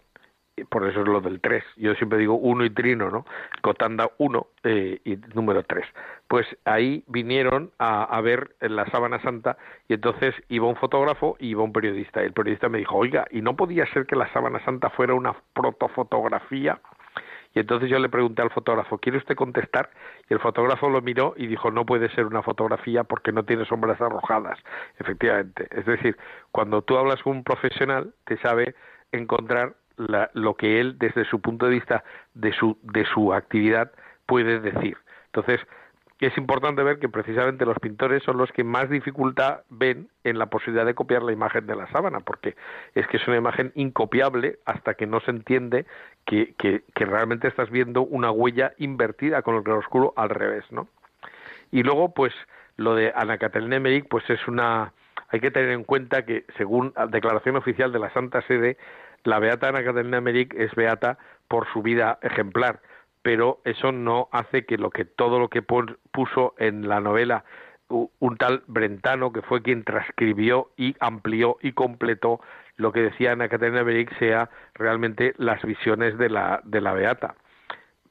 por 0.68 0.86
eso 0.88 1.00
es 1.00 1.06
lo 1.08 1.20
del 1.20 1.40
3. 1.40 1.62
Yo 1.76 1.94
siempre 1.94 2.18
digo 2.18 2.34
1 2.34 2.64
y 2.64 2.70
trino, 2.70 3.10
¿no? 3.10 3.24
Cotanda 3.62 4.10
1 4.18 4.46
eh, 4.64 5.00
y 5.04 5.16
número 5.34 5.62
3. 5.62 5.84
Pues 6.28 6.46
ahí 6.64 7.04
vinieron 7.08 7.70
a, 7.78 8.04
a 8.04 8.20
ver 8.20 8.54
la 8.60 8.86
sábana 8.90 9.20
santa 9.22 9.56
y 9.88 9.94
entonces 9.94 10.34
iba 10.48 10.66
un 10.66 10.76
fotógrafo 10.76 11.36
y 11.38 11.48
iba 11.48 11.62
un 11.62 11.72
periodista. 11.72 12.22
Y 12.22 12.26
el 12.26 12.32
periodista 12.32 12.68
me 12.68 12.78
dijo, 12.78 12.96
oiga, 12.96 13.26
¿y 13.30 13.42
no 13.42 13.56
podía 13.56 13.86
ser 13.92 14.06
que 14.06 14.16
la 14.16 14.32
sábana 14.32 14.64
santa 14.64 14.90
fuera 14.90 15.14
una 15.14 15.34
protofotografía? 15.54 16.80
Y 17.54 17.58
entonces 17.58 17.90
yo 17.90 17.98
le 17.98 18.08
pregunté 18.08 18.42
al 18.42 18.50
fotógrafo, 18.50 18.98
¿quiere 18.98 19.18
usted 19.18 19.34
contestar? 19.34 19.90
Y 20.28 20.34
el 20.34 20.40
fotógrafo 20.40 20.88
lo 20.88 21.02
miró 21.02 21.34
y 21.36 21.48
dijo, 21.48 21.70
no 21.70 21.84
puede 21.84 22.08
ser 22.10 22.26
una 22.26 22.42
fotografía 22.42 23.04
porque 23.04 23.32
no 23.32 23.44
tiene 23.44 23.64
sombras 23.64 24.00
arrojadas. 24.00 24.58
Efectivamente. 24.98 25.66
Es 25.70 25.84
decir, 25.84 26.16
cuando 26.52 26.82
tú 26.82 26.96
hablas 26.96 27.22
con 27.22 27.38
un 27.38 27.44
profesional, 27.44 28.14
te 28.24 28.36
sabe 28.38 28.74
encontrar 29.10 29.74
lo 30.34 30.54
que 30.54 30.80
él, 30.80 30.98
desde 30.98 31.24
su 31.24 31.40
punto 31.40 31.66
de 31.66 31.72
vista 31.72 32.04
de 32.34 32.52
su, 32.52 32.78
de 32.82 33.04
su 33.06 33.32
actividad, 33.32 33.92
puede 34.26 34.60
decir. 34.60 34.96
Entonces, 35.26 35.60
es 36.20 36.36
importante 36.36 36.82
ver 36.82 36.98
que 36.98 37.08
precisamente 37.08 37.64
los 37.64 37.78
pintores 37.78 38.22
son 38.22 38.36
los 38.36 38.52
que 38.52 38.62
más 38.62 38.90
dificultad 38.90 39.60
ven 39.70 40.08
en 40.22 40.38
la 40.38 40.46
posibilidad 40.46 40.84
de 40.84 40.94
copiar 40.94 41.22
la 41.22 41.32
imagen 41.32 41.66
de 41.66 41.74
la 41.74 41.90
sábana, 41.90 42.20
porque 42.20 42.56
es 42.94 43.06
que 43.06 43.16
es 43.16 43.26
una 43.26 43.38
imagen 43.38 43.72
incopiable 43.74 44.58
hasta 44.66 44.94
que 44.94 45.06
no 45.06 45.20
se 45.20 45.30
entiende 45.30 45.86
que, 46.26 46.54
que, 46.58 46.82
realmente 47.06 47.48
estás 47.48 47.70
viendo 47.70 48.02
una 48.02 48.30
huella 48.30 48.74
invertida 48.76 49.40
con 49.40 49.56
el 49.56 49.62
claroscuro 49.62 50.12
al 50.16 50.28
revés, 50.28 50.64
¿no? 50.70 50.88
Y 51.72 51.82
luego, 51.82 52.12
pues, 52.12 52.34
lo 52.76 52.94
de 52.94 53.12
Ana 53.16 53.38
Catalina 53.38 53.76
Emmerich, 53.76 54.06
pues 54.08 54.28
es 54.28 54.46
una... 54.46 54.92
Hay 55.28 55.40
que 55.40 55.50
tener 55.50 55.70
en 55.70 55.84
cuenta 55.84 56.26
que, 56.26 56.44
según 56.58 56.92
la 56.96 57.06
declaración 57.06 57.56
oficial 57.56 57.92
de 57.92 57.98
la 57.98 58.12
Santa 58.12 58.42
Sede, 58.42 58.76
la 59.24 59.38
Beata 59.38 59.68
Ana 59.68 59.84
Catalina 59.84 60.18
Emmerich 60.18 60.54
es 60.54 60.74
beata 60.74 61.18
por 61.48 61.66
su 61.72 61.82
vida 61.82 62.18
ejemplar, 62.22 62.80
pero 63.22 63.60
eso 63.64 63.92
no 63.92 64.28
hace 64.32 64.64
que 64.64 64.78
lo 64.78 64.90
que 64.90 65.04
todo 65.04 65.38
lo 65.38 65.48
que 65.48 65.62
puso 65.62 66.54
en 66.58 66.88
la 66.88 67.00
novela 67.00 67.44
un 67.90 68.36
tal 68.36 68.62
Brentano, 68.66 69.32
que 69.32 69.42
fue 69.42 69.62
quien 69.62 69.84
transcribió 69.84 70.70
y 70.76 70.94
amplió 71.00 71.58
y 71.60 71.72
completó 71.72 72.40
lo 72.76 72.92
que 72.92 73.02
decía 73.02 73.32
Ana 73.32 73.48
Caterina 73.48 73.82
Beric, 73.82 74.16
sea 74.18 74.48
realmente 74.74 75.34
las 75.38 75.62
visiones 75.62 76.16
de 76.16 76.30
la, 76.30 76.60
de 76.64 76.80
la 76.80 76.92
Beata. 76.92 77.34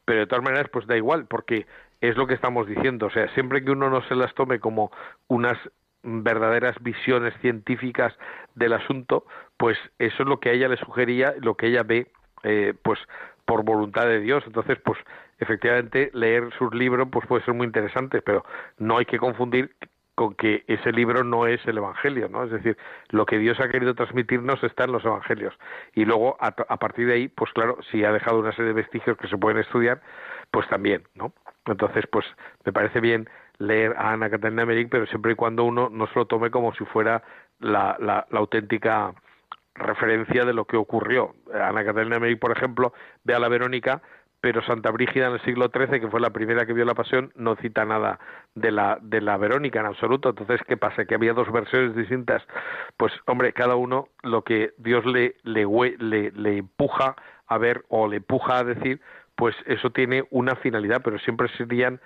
Pero 0.05 0.20
de 0.20 0.28
todas 0.28 0.43
maneras, 0.43 0.68
pues 0.72 0.86
da 0.86 0.97
igual, 0.97 1.26
porque 1.28 1.66
es 2.01 2.18
lo 2.18 2.28
que 2.28 2.34
estamos 2.34 2.68
diciendo. 2.68 3.07
O 3.07 3.10
sea, 3.10 3.34
siempre 3.34 3.64
que 3.64 3.72
uno 3.72 3.89
no 3.89 4.01
se 4.03 4.16
las 4.16 4.34
tome 4.34 4.60
como 4.60 4.91
unas 5.28 5.57
verdaderas 6.04 6.76
visiones 6.82 7.34
científicas 7.41 8.14
del 8.56 8.74
asunto, 8.74 9.26
pues 9.58 9.78
eso 10.00 10.24
es 10.24 10.30
lo 10.30 10.39
que 10.39 10.50
a 10.50 10.54
ella 10.54 10.68
le 10.68 10.78
sugería, 10.78 11.34
lo 11.41 11.56
que 11.56 11.68
ella 11.68 11.84
ve, 11.84 12.12
eh, 12.43 12.74
pues 12.84 13.00
por 13.45 13.64
voluntad 13.64 14.06
de 14.06 14.20
Dios. 14.20 14.43
Entonces, 14.45 14.78
pues 14.84 15.00
efectivamente 15.39 16.12
leer 16.14 16.50
sus 16.58 16.74
libros 16.74 17.08
pues 17.12 17.26
puede 17.28 17.43
ser 17.45 17.54
muy 17.54 17.66
interesante, 17.66 18.22
pero 18.22 18.43
no 18.78 18.97
hay 18.97 19.06
que 19.06 19.18
confundir 19.18 19.76
con 20.20 20.36
que 20.36 20.66
ese 20.68 20.91
libro 20.91 21.24
no 21.24 21.47
es 21.47 21.66
el 21.66 21.78
Evangelio, 21.78 22.28
¿no? 22.28 22.43
Es 22.43 22.52
decir, 22.52 22.78
lo 23.08 23.26
que 23.26 23.38
Dios 23.38 23.58
ha 23.62 23.70
querido 23.70 23.95
transmitirnos 23.95 24.62
está 24.66 24.84
en 24.84 24.91
los 24.91 25.06
Evangelios. 25.06 25.58
Y 25.95 26.04
luego, 26.04 26.36
a, 26.41 26.52
partir 26.52 27.08
de 27.08 27.14
ahí, 27.14 27.28
pues 27.30 27.54
claro, 27.54 27.78
si 27.89 28.04
ha 28.04 28.12
dejado 28.12 28.39
una 28.39 28.52
serie 28.52 28.74
de 28.74 28.82
vestigios 28.82 29.18
que 29.18 29.30
se 29.30 29.38
pueden 29.38 29.60
estudiar, 29.60 30.02
pues 30.52 30.68
también, 30.68 31.04
¿no? 31.16 31.32
Entonces, 31.66 32.06
pues 32.12 32.26
me 32.66 32.74
parece 32.74 33.00
bien 33.00 33.30
leer 33.60 33.95
a 33.97 34.14
Ana 34.14 34.30
Catalina 34.30 34.66
Merrick, 34.66 34.89
pero 34.89 35.05
siempre 35.05 35.34
y 35.34 35.36
cuando 35.36 35.64
uno 35.64 35.89
no 35.89 36.07
se 36.07 36.16
lo 36.16 36.26
tome 36.26 36.49
como 36.49 36.74
si 36.74 36.86
fuera 36.86 37.22
la, 37.60 37.95
la, 37.99 38.26
la 38.30 38.39
auténtica 38.39 39.14
referencia 39.76 40.45
de 40.45 40.53
lo 40.53 40.66
que 40.66 40.78
ocurrió. 40.78 41.36
Ana 41.53 41.86
Catalina 41.86 42.20
Merrick, 42.20 42.39
por 42.39 42.51
ejemplo, 42.51 42.93
ve 43.24 43.36
a 43.36 43.39
la 43.39 43.49
Verónica, 43.49 44.01
pero 44.41 44.62
Santa 44.64 44.91
Brígida 44.91 45.28
en 45.28 45.34
el 45.34 45.41
siglo 45.41 45.70
XIII, 45.74 45.99
que 45.99 46.07
fue 46.07 46.22
la 46.22 46.30
primera 46.30 46.66
que 46.66 46.74
vio 46.74 46.86
la 46.86 46.93
pasión, 46.95 47.32
no 47.36 47.55
cita 47.57 47.84
nada 47.84 48.20
de 48.55 48.72
la, 48.72 48.97
de 49.01 49.22
la 49.22 49.38
Verónica 49.38 49.82
en 49.82 49.88
absoluto. 49.88 50.30
Entonces, 50.30 50.62
¿qué 50.68 50.78
pasa? 50.78 51.05
Que 51.05 51.16
había 51.16 51.34
dos 51.34 51.51
versiones 51.51 51.95
distintas. 51.95 52.41
Pues, 52.95 53.12
hombre, 53.26 53.51
cada 53.51 53.76
uno 53.76 54.07
lo 54.24 54.43
que 54.43 54.74
Dios 54.78 55.05
le, 55.05 55.36
le, 55.43 55.66
le, 55.99 56.32
le 56.32 56.57
empuja 56.57 57.16
a 57.47 57.57
ver 57.57 57.84
o 57.89 58.07
le 58.07 58.18
empuja 58.18 58.60
a 58.60 58.64
decir, 58.64 59.01
pues 59.36 59.55
eso 59.66 59.89
tiene 59.89 60.26
una 60.32 60.55
finalidad, 60.55 61.01
pero 61.03 61.20
siempre 61.20 61.49
serían 61.57 61.99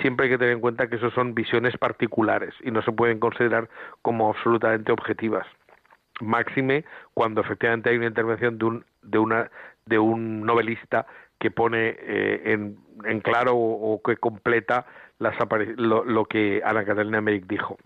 siempre 0.00 0.26
hay 0.26 0.32
que 0.32 0.38
tener 0.38 0.54
en 0.54 0.60
cuenta 0.60 0.88
que 0.88 0.96
eso 0.96 1.10
son 1.10 1.34
visiones 1.34 1.76
particulares 1.76 2.54
y 2.62 2.70
no 2.70 2.82
se 2.82 2.92
pueden 2.92 3.18
considerar 3.18 3.68
como 4.02 4.28
absolutamente 4.30 4.92
objetivas 4.92 5.46
máxime 6.20 6.84
cuando 7.14 7.40
efectivamente 7.40 7.90
hay 7.90 7.96
una 7.96 8.06
intervención 8.06 8.58
de 8.58 8.64
un, 8.64 8.84
de 9.02 9.18
una, 9.18 9.50
de 9.86 9.98
un 9.98 10.44
novelista 10.44 11.06
que 11.38 11.50
pone 11.50 11.96
eh, 11.98 12.52
en, 12.52 12.78
en, 13.04 13.20
claro 13.20 13.56
o, 13.56 14.00
que 14.02 14.16
completa 14.16 14.86
las 15.18 15.34
lo, 15.76 16.04
lo, 16.04 16.24
que 16.26 16.62
Ana 16.64 16.84
Catalina 16.84 17.20
Merrick 17.20 17.46
dijo. 17.46 17.78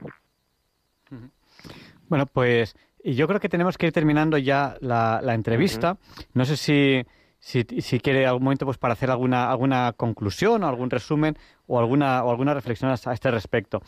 Bueno, 2.09 2.27
pues 2.27 2.77
y 3.03 3.15
yo 3.15 3.29
creo 3.29 3.39
que 3.39 3.49
tenemos 3.49 3.79
que 3.79 3.87
ir 3.87 3.93
terminando 3.93 4.39
ya 4.39 4.77
la, 4.81 5.21
la 5.23 5.35
entrevista. 5.35 5.99
No 6.33 6.45
sé 6.45 6.57
si, 6.57 7.05
si, 7.45 8.01
quiere 8.01 8.27
algún 8.27 8.45
momento 8.45 8.65
pues 8.65 8.79
para 8.79 8.95
hacer 8.95 9.11
alguna, 9.11 9.51
alguna 9.51 9.93
conclusión 9.93 10.65
o 10.65 10.69
algún 10.69 10.89
resumen 10.89 11.37
o 11.67 11.79
alguna, 11.79 12.25
o 12.25 12.31
alguna 12.31 12.55
reflexión 12.55 12.91
a 12.91 13.13
este 13.13 13.31
respecto. 13.31 13.83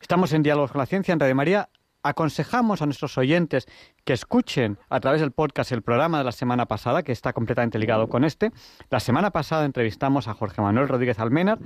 Estamos 0.00 0.32
en 0.32 0.42
Diálogos 0.42 0.70
con 0.70 0.78
la 0.78 0.86
Ciencia 0.86 1.12
en 1.12 1.20
Radio 1.20 1.34
María 1.34 1.68
aconsejamos 2.02 2.80
a 2.80 2.86
nuestros 2.86 3.18
oyentes 3.18 3.68
que 4.04 4.12
escuchen 4.14 4.78
a 4.88 5.00
través 5.00 5.20
del 5.20 5.32
podcast 5.32 5.70
el 5.72 5.82
programa 5.82 6.18
de 6.18 6.24
la 6.24 6.32
semana 6.32 6.66
pasada, 6.66 7.02
que 7.02 7.12
está 7.12 7.34
completamente 7.34 7.78
ligado 7.78 8.08
con 8.08 8.24
este. 8.24 8.52
La 8.88 9.00
semana 9.00 9.32
pasada 9.32 9.66
entrevistamos 9.66 10.26
a 10.26 10.32
Jorge 10.32 10.62
Manuel 10.62 10.88
Rodríguez 10.88 11.18
Almenar 11.18 11.58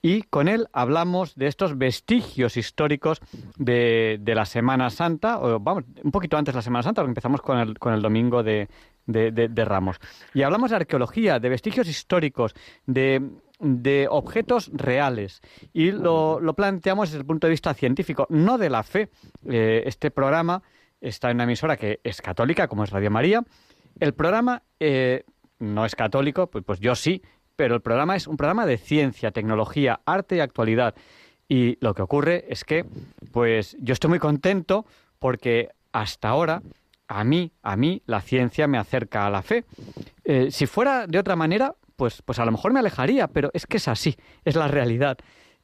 y 0.00 0.22
con 0.22 0.48
él 0.48 0.68
hablamos 0.72 1.34
de 1.34 1.46
estos 1.46 1.76
vestigios 1.76 2.56
históricos 2.56 3.20
de, 3.58 4.18
la 4.24 4.46
Semana 4.46 4.88
Santa, 4.88 5.38
o 5.40 5.60
vamos, 5.60 5.84
un 6.02 6.10
poquito 6.10 6.38
antes 6.38 6.54
de 6.54 6.58
la 6.58 6.62
Semana 6.62 6.82
Santa, 6.82 7.02
porque 7.02 7.10
empezamos 7.10 7.42
con 7.42 7.58
el, 7.58 7.78
con 7.78 7.92
el 7.92 8.00
domingo 8.00 8.42
de, 8.42 8.68
de, 9.06 9.64
Ramos. 9.64 9.96
Y 10.34 10.42
hablamos 10.42 10.70
de 10.70 10.76
arqueología, 10.76 11.38
de 11.38 11.48
vestigios 11.48 11.88
históricos, 11.88 12.54
de 12.86 13.22
de 13.58 14.06
objetos 14.10 14.70
reales 14.74 15.40
y 15.72 15.90
lo, 15.90 16.40
lo, 16.40 16.52
planteamos 16.54 17.08
desde 17.08 17.20
el 17.20 17.26
punto 17.26 17.46
de 17.46 17.52
vista 17.52 17.72
científico, 17.72 18.26
no 18.28 18.58
de 18.58 18.68
la 18.68 18.82
fe. 18.82 19.08
Eh, 19.48 19.82
este 19.86 20.10
programa 20.10 20.62
está 21.00 21.30
en 21.30 21.38
una 21.38 21.44
emisora 21.44 21.78
que 21.78 22.00
es 22.04 22.20
católica, 22.20 22.68
como 22.68 22.84
es 22.84 22.90
Radio 22.90 23.10
María. 23.10 23.42
El 23.98 24.12
programa 24.12 24.62
eh, 24.78 25.24
no 25.58 25.86
es 25.86 25.94
católico, 25.94 26.48
pues, 26.48 26.64
pues 26.64 26.80
yo 26.80 26.94
sí, 26.94 27.22
pero 27.56 27.74
el 27.74 27.80
programa 27.80 28.16
es 28.16 28.26
un 28.26 28.36
programa 28.36 28.66
de 28.66 28.76
ciencia, 28.76 29.30
tecnología, 29.30 30.00
arte 30.04 30.36
y 30.36 30.40
actualidad. 30.40 30.94
Y 31.48 31.78
lo 31.80 31.94
que 31.94 32.02
ocurre 32.02 32.44
es 32.48 32.64
que, 32.64 32.84
pues 33.32 33.76
yo 33.80 33.92
estoy 33.92 34.10
muy 34.10 34.18
contento 34.18 34.84
porque 35.18 35.70
hasta 35.92 36.28
ahora 36.28 36.62
a 37.08 37.24
mí, 37.24 37.52
a 37.62 37.76
mí, 37.76 38.02
la 38.06 38.20
ciencia 38.20 38.66
me 38.66 38.78
acerca 38.78 39.26
a 39.26 39.30
la 39.30 39.42
fe. 39.42 39.64
Eh, 40.24 40.50
si 40.50 40.66
fuera 40.66 41.06
de 41.06 41.18
otra 41.18 41.36
manera, 41.36 41.74
pues, 41.96 42.22
pues 42.22 42.38
a 42.38 42.44
lo 42.44 42.52
mejor 42.52 42.72
me 42.72 42.80
alejaría, 42.80 43.28
pero 43.28 43.50
es 43.54 43.66
que 43.66 43.78
es 43.78 43.88
así, 43.88 44.16
es 44.44 44.54
la 44.54 44.68
realidad. 44.68 45.18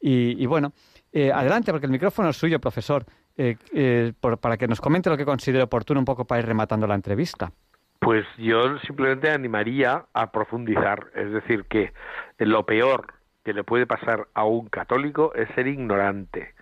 Y, 0.05 0.47
bueno, 0.47 0.73
eh, 1.13 1.31
adelante, 1.33 1.71
porque 1.71 1.87
el 1.87 1.93
micrófono 1.93 2.31
es 2.31 2.37
suyo, 2.37 2.59
profesor, 2.59 3.07
eh, 3.37 3.57
eh, 3.73 4.13
para 4.21 4.57
que 4.57 4.67
nos 4.67 4.81
comente 4.81 5.09
lo 5.09 5.17
que 5.17 5.25
considere 5.25 5.63
oportuno 5.63 6.01
un 6.01 6.05
poco 6.05 6.25
para 6.25 6.41
ir 6.41 6.47
rematando 6.47 6.89
la 6.89 6.97
entrevista. 6.97 7.53
Pues 8.01 8.27
yo 8.37 8.79
simplemente 8.81 9.31
animaría 9.31 10.07
a 10.13 10.33
profundizar, 10.33 11.07
es 11.15 11.31
decir, 11.31 11.67
que 11.67 11.93
lo 12.39 12.67
peor 12.67 13.15
que 13.45 13.53
le 13.53 13.63
puede 13.63 13.87
pasar 13.87 14.27
a 14.35 14.45
un 14.45 14.69
católico 14.69 15.33
es 15.35 15.49
ser 15.55 15.69
ignorante. 15.69 16.55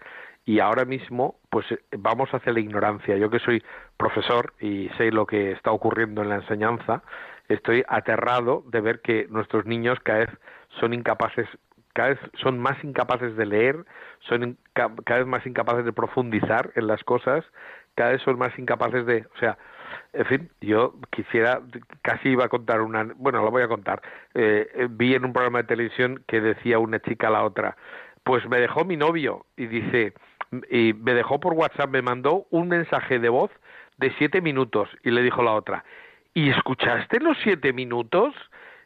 Y 0.51 0.59
ahora 0.59 0.85
mismo, 0.85 1.37
pues 1.49 1.65
vamos 1.97 2.29
hacia 2.35 2.53
la 2.53 2.59
ignorancia. 2.59 3.17
Yo 3.17 3.31
que 3.31 3.39
soy 3.39 3.63
profesor 3.97 4.53
y 4.59 4.89
sé 4.99 5.13
lo 5.13 5.25
que 5.25 5.53
está 5.53 5.71
ocurriendo 5.71 6.23
en 6.23 6.29
la 6.29 6.35
enseñanza, 6.43 7.05
estoy 7.49 7.85
aterrado 7.87 8.65
de 8.67 8.81
ver 8.81 9.01
que 9.01 9.29
nuestros 9.31 9.65
niños 9.65 10.01
cada 10.03 10.19
vez 10.19 10.31
son 10.81 10.93
incapaces 10.93 11.47
cada 11.93 12.09
vez 12.11 12.19
son 12.43 12.59
más 12.59 12.83
incapaces 12.83 13.37
de 13.37 13.47
leer, 13.47 13.85
son 14.29 14.59
cada 14.75 15.19
vez 15.19 15.27
más 15.27 15.47
incapaces 15.47 15.85
de 15.85 15.93
profundizar 15.93 16.73
en 16.75 16.89
las 16.89 17.05
cosas, 17.05 17.45
cada 17.95 18.11
vez 18.11 18.23
son 18.23 18.37
más 18.37 18.57
incapaces 18.59 19.07
de, 19.07 19.27
o 19.33 19.39
sea, 19.39 19.57
en 20.13 20.25
fin, 20.27 20.51
yo 20.61 20.95
quisiera, 21.11 21.61
casi 22.03 22.31
iba 22.31 22.47
a 22.47 22.49
contar 22.49 22.81
una, 22.81 23.05
bueno, 23.17 23.43
lo 23.43 23.53
voy 23.53 23.63
a 23.63 23.69
contar. 23.69 24.03
Eh, 24.35 24.89
vi 24.91 25.15
en 25.15 25.25
un 25.25 25.33
programa 25.33 25.59
de 25.59 25.69
televisión 25.69 26.25
que 26.27 26.41
decía 26.41 26.81
una 26.81 26.99
chica 26.99 27.29
a 27.29 27.31
la 27.31 27.45
otra, 27.45 27.77
pues 28.25 28.49
me 28.49 28.61
dejó 28.61 28.85
mi 28.85 28.97
novio 28.97 29.47
y 29.57 29.67
dice, 29.67 30.15
y 30.71 30.93
me 30.95 31.15
dejó 31.15 31.41
por 31.41 31.55
WhatsApp, 31.55 31.91
me 31.91 32.03
mandó 32.03 32.47
un 32.51 32.69
mensaje 32.69 33.19
de 33.19 33.29
voz 33.29 33.51
de 33.99 34.13
siete 34.19 34.41
minutos 34.41 34.89
y 35.03 35.11
le 35.11 35.23
dijo 35.23 35.43
la 35.43 35.53
otra, 35.53 35.85
¿y 36.35 36.51
escuchaste 36.51 37.21
los 37.21 37.37
siete 37.43 37.73
minutos? 37.73 38.35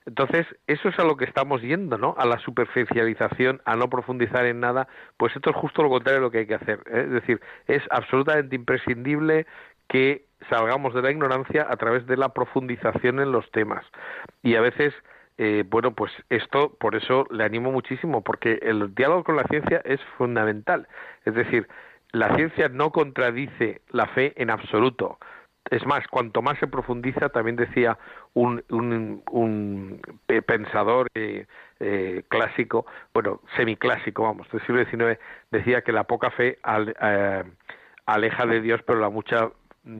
Entonces, 0.06 0.46
eso 0.66 0.88
es 0.90 0.98
a 0.98 1.04
lo 1.04 1.16
que 1.16 1.24
estamos 1.24 1.62
yendo, 1.62 1.96
¿no? 1.96 2.14
A 2.18 2.26
la 2.26 2.38
superficialización, 2.38 3.62
a 3.64 3.74
no 3.76 3.88
profundizar 3.88 4.44
en 4.44 4.60
nada, 4.60 4.86
pues 5.16 5.34
esto 5.34 5.50
es 5.50 5.56
justo 5.56 5.82
lo 5.82 5.88
contrario 5.88 6.20
de 6.20 6.26
lo 6.26 6.30
que 6.30 6.38
hay 6.38 6.46
que 6.46 6.56
hacer. 6.56 6.80
Es 6.92 7.10
decir, 7.10 7.40
es 7.66 7.82
absolutamente 7.90 8.54
imprescindible 8.54 9.46
que 9.88 10.26
salgamos 10.50 10.92
de 10.92 11.00
la 11.00 11.10
ignorancia 11.10 11.66
a 11.70 11.76
través 11.76 12.06
de 12.06 12.18
la 12.18 12.30
profundización 12.30 13.20
en 13.20 13.32
los 13.32 13.50
temas. 13.50 13.84
Y 14.42 14.56
a 14.56 14.60
veces, 14.60 14.92
eh, 15.38 15.64
bueno, 15.68 15.94
pues 15.94 16.12
esto, 16.30 16.74
por 16.78 16.94
eso 16.94 17.26
le 17.30 17.44
animo 17.44 17.72
muchísimo, 17.72 18.22
porque 18.22 18.58
el 18.62 18.94
diálogo 18.94 19.24
con 19.24 19.36
la 19.36 19.44
ciencia 19.44 19.80
es 19.84 20.00
fundamental. 20.16 20.88
Es 21.24 21.34
decir, 21.34 21.68
la 22.12 22.34
ciencia 22.36 22.68
no 22.68 22.92
contradice 22.92 23.82
la 23.90 24.06
fe 24.06 24.32
en 24.36 24.50
absoluto 24.50 25.18
es 25.70 25.84
más, 25.86 26.06
cuanto 26.08 26.42
más 26.42 26.58
se 26.58 26.66
profundiza, 26.66 27.30
también 27.30 27.56
decía 27.56 27.98
un, 28.34 28.62
un, 28.68 29.22
un 29.30 30.00
pensador 30.46 31.08
eh, 31.14 31.46
eh, 31.80 32.22
clásico, 32.28 32.86
bueno, 33.14 33.40
semiclásico, 33.56 34.24
vamos, 34.24 34.48
del 34.50 34.60
siglo 34.66 34.84
XIX, 34.84 35.18
decía 35.50 35.82
que 35.82 35.92
la 35.92 36.04
poca 36.04 36.30
fe 36.30 36.58
al, 36.62 36.94
eh, 37.00 37.44
aleja 38.06 38.46
de 38.46 38.60
Dios, 38.60 38.82
pero 38.86 39.00
la 39.00 39.08
mucha, 39.08 39.50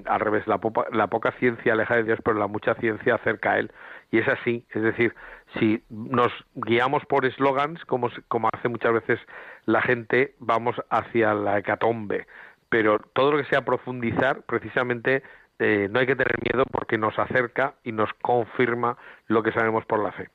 al 0.05 0.20
revés, 0.20 0.47
la, 0.47 0.61
la 0.93 1.07
poca 1.07 1.32
ciencia 1.39 1.72
aleja 1.72 1.97
de 1.97 2.05
Dios, 2.05 2.18
pero 2.22 2.39
la 2.39 2.47
mucha 2.47 2.74
ciencia 2.74 3.14
acerca 3.14 3.53
a 3.53 3.59
Él. 3.59 3.72
Y 4.15 4.19
es 4.19 4.29
así, 4.29 4.65
es 4.71 4.81
decir, 4.81 5.12
si 5.59 5.83
nos 5.91 6.31
guiamos 6.55 7.05
por 7.05 7.27
eslogans, 7.27 7.85
como, 7.85 8.07
hace 8.53 8.69
muchas 8.69 8.93
veces 8.93 9.19
la 9.67 9.83
gente, 9.83 10.37
vamos 10.39 10.77
hacia 10.89 11.35
la 11.35 11.59
hecatombe. 11.59 12.29
Pero 12.69 13.01
todo 13.12 13.33
lo 13.33 13.39
que 13.39 13.49
sea 13.51 13.65
profundizar, 13.65 14.43
precisamente 14.43 15.25
eh, 15.59 15.89
no 15.91 15.99
hay 15.99 16.07
que 16.07 16.15
tener 16.15 16.37
miedo 16.49 16.62
porque 16.71 16.97
nos 16.97 17.19
acerca 17.19 17.75
y 17.83 17.91
nos 17.91 18.09
confirma 18.23 18.97
lo 19.27 19.43
que 19.43 19.51
sabemos 19.51 19.85
por 19.85 20.01
la 20.01 20.12
fe. 20.12 20.29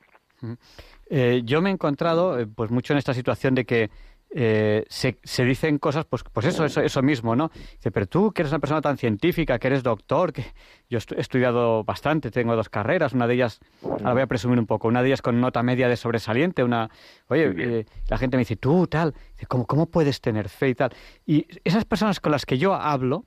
Eh, 1.08 1.40
yo 1.44 1.62
me 1.62 1.70
he 1.70 1.72
encontrado 1.72 2.38
eh, 2.38 2.46
pues 2.46 2.70
mucho 2.70 2.92
en 2.92 2.98
esta 2.98 3.14
situación 3.14 3.54
de 3.54 3.64
que 3.64 3.88
se, 4.32 5.18
se, 5.22 5.44
dicen 5.44 5.78
cosas, 5.78 6.04
pues, 6.04 6.22
pues 6.32 6.46
eso, 6.46 6.64
eso, 6.64 6.80
eso 6.80 7.02
mismo, 7.02 7.34
¿no? 7.34 7.50
Dice, 7.72 7.90
pero 7.90 8.06
tú 8.06 8.32
que 8.32 8.42
eres 8.42 8.52
una 8.52 8.60
persona 8.60 8.80
tan 8.80 8.96
científica, 8.96 9.58
que 9.58 9.66
eres 9.66 9.82
doctor, 9.82 10.32
que 10.32 10.44
yo 10.88 10.98
he 10.98 11.20
estudiado 11.20 11.82
bastante, 11.84 12.30
tengo 12.30 12.54
dos 12.54 12.68
carreras, 12.68 13.12
una 13.12 13.26
de 13.26 13.34
ellas, 13.34 13.60
ahora 13.82 14.12
voy 14.12 14.22
a 14.22 14.26
presumir 14.26 14.58
un 14.58 14.66
poco, 14.66 14.88
una 14.88 15.02
de 15.02 15.08
ellas 15.08 15.22
con 15.22 15.40
nota 15.40 15.62
media 15.62 15.88
de 15.88 15.96
sobresaliente, 15.96 16.62
una, 16.62 16.90
oye, 17.28 17.86
la 18.08 18.18
gente 18.18 18.36
me 18.36 18.42
dice, 18.42 18.56
tú 18.56 18.86
tal, 18.86 19.14
¿cómo, 19.48 19.66
¿cómo 19.66 19.86
puedes 19.86 20.20
tener 20.20 20.48
fe 20.48 20.68
y 20.68 20.74
tal? 20.74 20.92
Y 21.26 21.46
esas 21.64 21.84
personas 21.84 22.20
con 22.20 22.32
las 22.32 22.46
que 22.46 22.58
yo 22.58 22.74
hablo, 22.74 23.24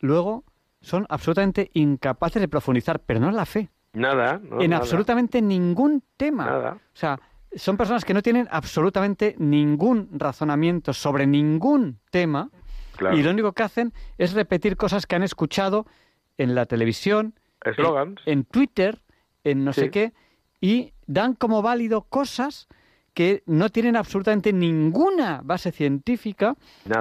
luego 0.00 0.44
son 0.80 1.06
absolutamente 1.08 1.70
incapaces 1.74 2.40
de 2.40 2.48
profundizar, 2.48 3.00
pero 3.00 3.20
no 3.20 3.28
en 3.28 3.36
la 3.36 3.46
fe. 3.46 3.70
Nada. 3.92 4.40
en 4.60 4.72
absolutamente 4.72 5.42
ningún 5.42 6.04
tema. 6.16 6.44
Nada. 6.44 6.72
O 6.74 6.96
sea, 6.96 7.18
son 7.56 7.76
personas 7.76 8.04
que 8.04 8.14
no 8.14 8.22
tienen 8.22 8.48
absolutamente 8.50 9.34
ningún 9.38 10.08
razonamiento 10.12 10.92
sobre 10.92 11.26
ningún 11.26 11.98
tema 12.10 12.50
y 13.12 13.22
lo 13.22 13.30
único 13.30 13.52
que 13.52 13.62
hacen 13.62 13.92
es 14.18 14.34
repetir 14.34 14.76
cosas 14.76 15.06
que 15.06 15.16
han 15.16 15.22
escuchado 15.22 15.86
en 16.38 16.54
la 16.54 16.66
televisión, 16.66 17.34
en, 18.26 18.44
Twitter, 18.44 19.00
en 19.44 19.64
no 19.64 19.72
sé 19.72 19.90
qué, 19.90 20.12
y 20.60 20.92
dan 21.06 21.34
como 21.34 21.62
válido 21.62 22.02
cosas 22.02 22.68
que 23.14 23.42
no 23.46 23.70
tienen 23.70 23.96
absolutamente 23.96 24.52
ninguna 24.52 25.40
base 25.44 25.72
científica, 25.72 26.56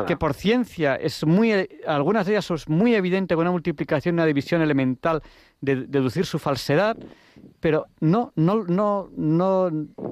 que 0.08 0.18
por 0.18 0.34
ciencia 0.34 0.96
es 0.96 1.26
muy, 1.26 1.68
algunas 1.86 2.26
de 2.26 2.34
ellas 2.34 2.46
son 2.46 2.58
muy 2.68 2.96
evidente 2.96 3.36
con 3.36 3.44
una 3.44 3.52
multiplicación, 3.52 4.16
una 4.16 4.26
división 4.26 4.62
elemental 4.62 5.22
de 5.62 5.88
deducir 5.88 6.26
su 6.26 6.40
falsedad, 6.40 6.98
pero 7.60 7.88
no, 8.00 8.34
no, 8.36 8.64
no, 8.64 9.10
no, 9.16 9.70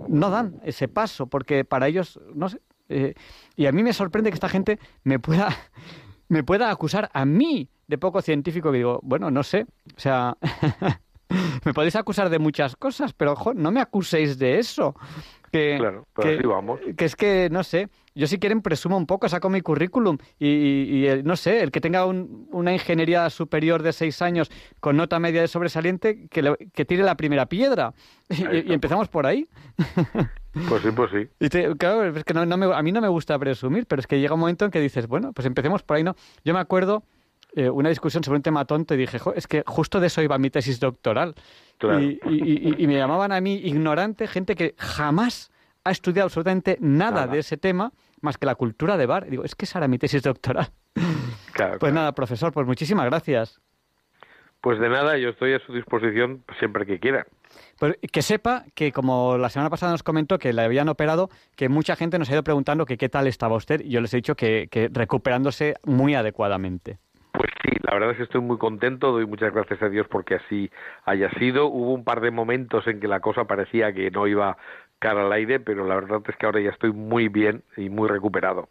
no 0.08 0.30
dan 0.30 0.60
ese 0.64 0.88
paso, 0.88 1.28
porque 1.28 1.66
para 1.66 1.88
ellos, 1.88 2.20
no 2.34 2.50
sé, 2.50 2.62
eh, 2.90 3.14
y 3.56 3.66
a 3.66 3.72
mí 3.72 3.84
me 3.84 3.94
sorprende 3.94 4.30
que 4.30 4.36
esta 4.36 4.50
gente 4.50 4.80
me 5.04 5.20
pueda, 5.20 5.50
me 6.30 6.44
pueda 6.44 6.70
acusar 6.70 7.10
a 7.14 7.26
mí 7.26 7.70
de 7.88 7.98
poco 7.98 8.22
científico, 8.22 8.72
que 8.72 8.78
digo, 8.78 9.00
bueno, 9.02 9.32
no 9.32 9.44
sé, 9.44 9.66
o 9.96 10.00
sea, 10.00 10.38
me 11.66 11.74
podéis 11.74 11.96
acusar 11.96 12.30
de 12.30 12.40
muchas 12.40 12.76
cosas, 12.76 13.14
pero 13.14 13.34
ojo, 13.34 13.54
no 13.54 13.72
me 13.72 13.82
acuséis 13.82 14.38
de 14.38 14.60
eso. 14.60 14.96
Que, 15.52 15.78
claro, 15.80 16.08
que, 16.20 16.38
vamos. 16.46 16.80
que 16.98 17.06
es 17.06 17.16
que, 17.16 17.50
no 17.50 17.64
sé, 17.64 17.90
yo 18.16 18.28
si 18.28 18.40
quieren 18.40 18.62
presumo 18.62 18.98
un 18.98 19.06
poco, 19.06 19.30
saco 19.30 19.50
mi 19.50 19.62
currículum 19.62 20.18
y, 20.40 21.06
no 21.24 21.36
sé, 21.36 21.62
el 21.62 21.72
que 21.72 21.80
tenga 21.80 22.06
una 22.06 22.74
ingeniería 22.74 23.30
superior 23.30 23.84
de 23.84 23.94
seis 23.94 24.22
años 24.22 24.50
con 24.80 24.98
nota 24.98 25.20
media 25.20 25.42
de 25.42 25.48
sobresaliente, 25.48 26.28
que, 26.30 26.70
que 26.74 26.86
tire 26.86 27.04
la 27.04 27.16
primera 27.16 27.46
piedra. 27.46 27.94
Y, 28.68 28.74
empezamos 28.74 29.08
por 29.08 29.26
ahí. 29.26 29.48
Pues 30.68 30.82
sí, 30.82 30.90
pues 30.90 31.12
sí. 31.12 31.28
Y 31.40 31.50
claro, 31.76 32.06
es 32.06 32.24
que 32.24 32.34
no, 32.34 32.58
me, 32.58 32.74
a 32.74 32.82
mí 32.82 32.92
no 32.92 33.00
me 33.00 33.08
gusta 33.08 33.38
presumir, 33.38 33.86
pero 33.86 34.00
es 34.00 34.08
que 34.08 34.20
llega 34.20 34.34
un 34.34 34.40
momento 34.40 34.66
en 34.66 34.72
que 34.72 34.80
dices, 34.80 35.06
bueno, 35.06 35.32
pues 35.32 35.46
empecemos 35.46 35.84
por 35.84 35.98
ahí, 35.98 36.04
¿no? 36.04 36.16
Yo 36.44 36.56
me 36.56 36.60
acuerdo 36.60 37.04
eh, 37.58 37.72
una 37.72 37.90
discusión 37.90 38.24
sobre 38.24 38.38
un 38.38 38.44
tema 38.44 38.66
tonto 38.66 38.94
y 38.94 38.98
dije, 38.98 39.18
es 39.36 39.48
que 39.48 39.64
justo 39.66 40.00
de 40.00 40.06
eso 40.06 40.22
iba 40.22 40.38
mi 40.38 40.52
tesis 40.52 40.80
doctoral. 40.80 41.34
Y, 41.82 42.86
me 42.86 42.96
llamaban 42.96 43.32
a 43.32 43.42
mí 43.42 43.56
ignorante, 43.56 44.28
gente 44.28 44.54
que 44.54 44.76
jamás 44.78 45.52
ha 45.84 45.90
estudiado 45.90 46.28
absolutamente 46.28 46.78
nada, 46.80 47.26
de 47.26 47.40
ese 47.40 47.58
tema 47.58 47.94
más 48.22 48.38
que 48.38 48.46
la 48.46 48.54
cultura 48.54 48.96
de 48.96 49.08
bar. 49.08 49.28
digo, 49.28 49.44
es 49.44 49.56
que 49.56 49.66
esa 49.66 49.80
era 49.80 49.88
mi 49.88 49.98
tesis 49.98 50.22
doctoral. 50.22 50.70
pues 51.80 51.92
nada, 51.92 52.12
profesor, 52.12 52.54
pues 52.54 52.68
muchísimas 52.68 53.08
gracias. 53.08 53.60
Pues 54.62 54.80
de 54.80 54.90
nada, 54.90 55.18
yo 55.18 55.30
estoy 55.30 55.54
a 55.54 55.60
su 55.66 55.74
disposición 55.74 56.44
siempre 56.60 56.86
que 56.86 57.00
quiera. 57.00 57.26
Pues 57.80 57.96
que 58.12 58.22
sepa 58.22 58.66
que, 58.76 58.92
como 58.92 59.40
la 59.40 59.50
semana 59.50 59.72
pasada 59.72 59.94
nos 59.94 60.04
comentó 60.04 60.38
que 60.38 60.54
le 60.54 60.62
habían 60.62 60.90
operado, 60.90 61.32
que 61.56 61.70
mucha 61.70 61.96
gente 61.96 62.20
nos 62.20 62.30
ha 62.30 62.34
ido 62.34 62.44
preguntando 62.44 62.86
que 62.86 62.98
qué 62.98 63.10
tal 63.10 63.26
estaba 63.26 63.56
usted 63.56 63.82
y 63.84 63.90
yo 63.90 64.00
les 64.00 64.14
he 64.14 64.18
dicho 64.18 64.36
que 64.36 64.70
recuperándose 64.94 65.74
muy 65.86 66.14
adecuadamente. 66.14 67.00
Pues 67.38 67.52
sí, 67.64 67.70
la 67.84 67.94
verdad 67.94 68.12
es 68.12 68.18
que 68.18 68.24
estoy 68.24 68.42
muy 68.42 68.58
contento, 68.58 69.12
doy 69.12 69.28
muchas 69.28 69.54
gracias 69.54 69.80
a 69.84 69.90
Dios 69.90 70.08
porque 70.10 70.36
así 70.36 70.72
haya 71.06 71.30
sido. 71.38 71.68
Hubo 71.68 71.94
un 71.94 72.04
par 72.04 72.20
de 72.20 72.32
momentos 72.32 72.88
en 72.88 73.00
que 73.00 73.08
la 73.08 73.20
cosa 73.20 73.46
parecía 73.46 73.94
que 73.94 74.10
no 74.10 74.26
iba 74.26 74.58
cara 74.98 75.22
al 75.24 75.32
aire, 75.32 75.60
pero 75.60 75.86
la 75.86 75.94
verdad 75.94 76.24
es 76.28 76.36
que 76.36 76.48
ahora 76.48 76.62
ya 76.62 76.72
estoy 76.72 76.92
muy 76.92 77.28
bien 77.28 77.62
y 77.76 77.90
muy 77.90 78.10
recuperado. 78.10 78.68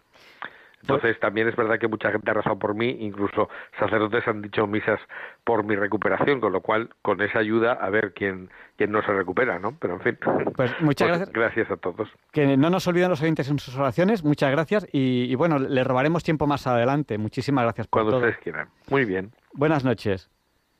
Entonces 0.83 1.19
también 1.19 1.49
es 1.49 1.57
verdad 1.57 1.79
que 1.79 1.89
mucha 1.89 2.13
gente 2.13 2.31
ha 2.31 2.35
rezado 2.35 2.59
por 2.59 2.75
mí, 2.75 2.97
incluso 3.01 3.49
sacerdotes 3.79 4.27
han 4.29 4.43
dicho 4.43 4.67
misas 4.67 5.01
por 5.43 5.65
mi 5.65 5.75
recuperación, 5.75 6.41
con 6.41 6.53
lo 6.53 6.61
cual 6.61 6.91
con 7.03 7.21
esa 7.21 7.41
ayuda 7.41 7.73
a 7.73 7.91
ver 7.91 8.13
quién, 8.15 8.51
quién 8.77 8.93
no 8.93 9.03
se 9.03 9.13
recupera, 9.13 9.59
¿no? 9.59 9.77
Pero 9.81 9.95
en 9.95 10.01
fin. 10.01 10.19
Pues 10.55 10.71
muchas 10.81 11.09
pues 11.09 11.19
gracias. 11.19 11.33
Gracias 11.33 11.71
a 11.71 11.77
todos. 11.77 12.09
Que 12.33 12.57
no 12.57 12.71
nos 12.71 12.87
olviden 12.87 13.11
los 13.11 13.21
oyentes 13.21 13.51
en 13.51 13.59
sus 13.59 13.77
oraciones, 13.77 14.23
muchas 14.23 14.51
gracias 14.53 14.87
y, 14.93 15.35
bueno, 15.35 15.59
le 15.59 15.83
robaremos 15.83 16.23
tiempo 16.23 16.47
más 16.47 16.67
adelante. 16.67 17.19
Muchísimas 17.19 17.65
gracias 17.65 17.89
por 17.89 18.03
Cuando 18.03 18.19
ustedes 18.19 18.39
quieran. 18.39 18.69
Muy 18.89 19.05
bien. 19.05 19.33
Buenas 19.55 19.85
noches. 19.85 20.31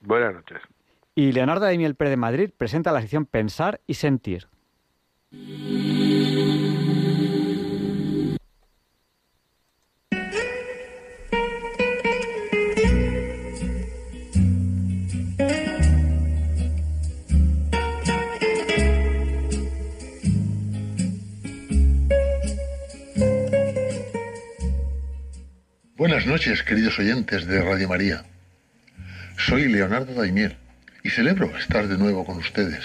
Buenas 0.01 0.35
noches. 0.35 0.61
Y 1.15 1.33
Leonardo 1.33 1.65
de 1.65 1.77
Miel 1.79 1.95
Pérez 1.95 2.11
de 2.11 2.17
Madrid 2.19 2.51
presenta 2.57 2.93
la 2.93 3.01
sección 3.01 3.25
Pensar 3.25 3.81
y 3.87 3.95
Sentir. 3.95 4.49
Queridos 26.47 26.97
oyentes 27.01 27.45
de 27.45 27.61
Radio 27.61 27.89
María. 27.89 28.23
Soy 29.37 29.65
Leonardo 29.67 30.15
Daimiel 30.15 30.57
y 31.03 31.11
celebro 31.11 31.57
estar 31.59 31.89
de 31.89 31.99
nuevo 31.99 32.25
con 32.25 32.37
ustedes. 32.37 32.85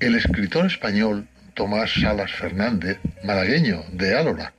El 0.00 0.16
escritor 0.16 0.66
español 0.66 1.28
Tomás 1.54 1.92
Salas 1.92 2.32
Fernández, 2.32 2.98
malagueño 3.22 3.84
de 3.92 4.16
Álora, 4.16 4.52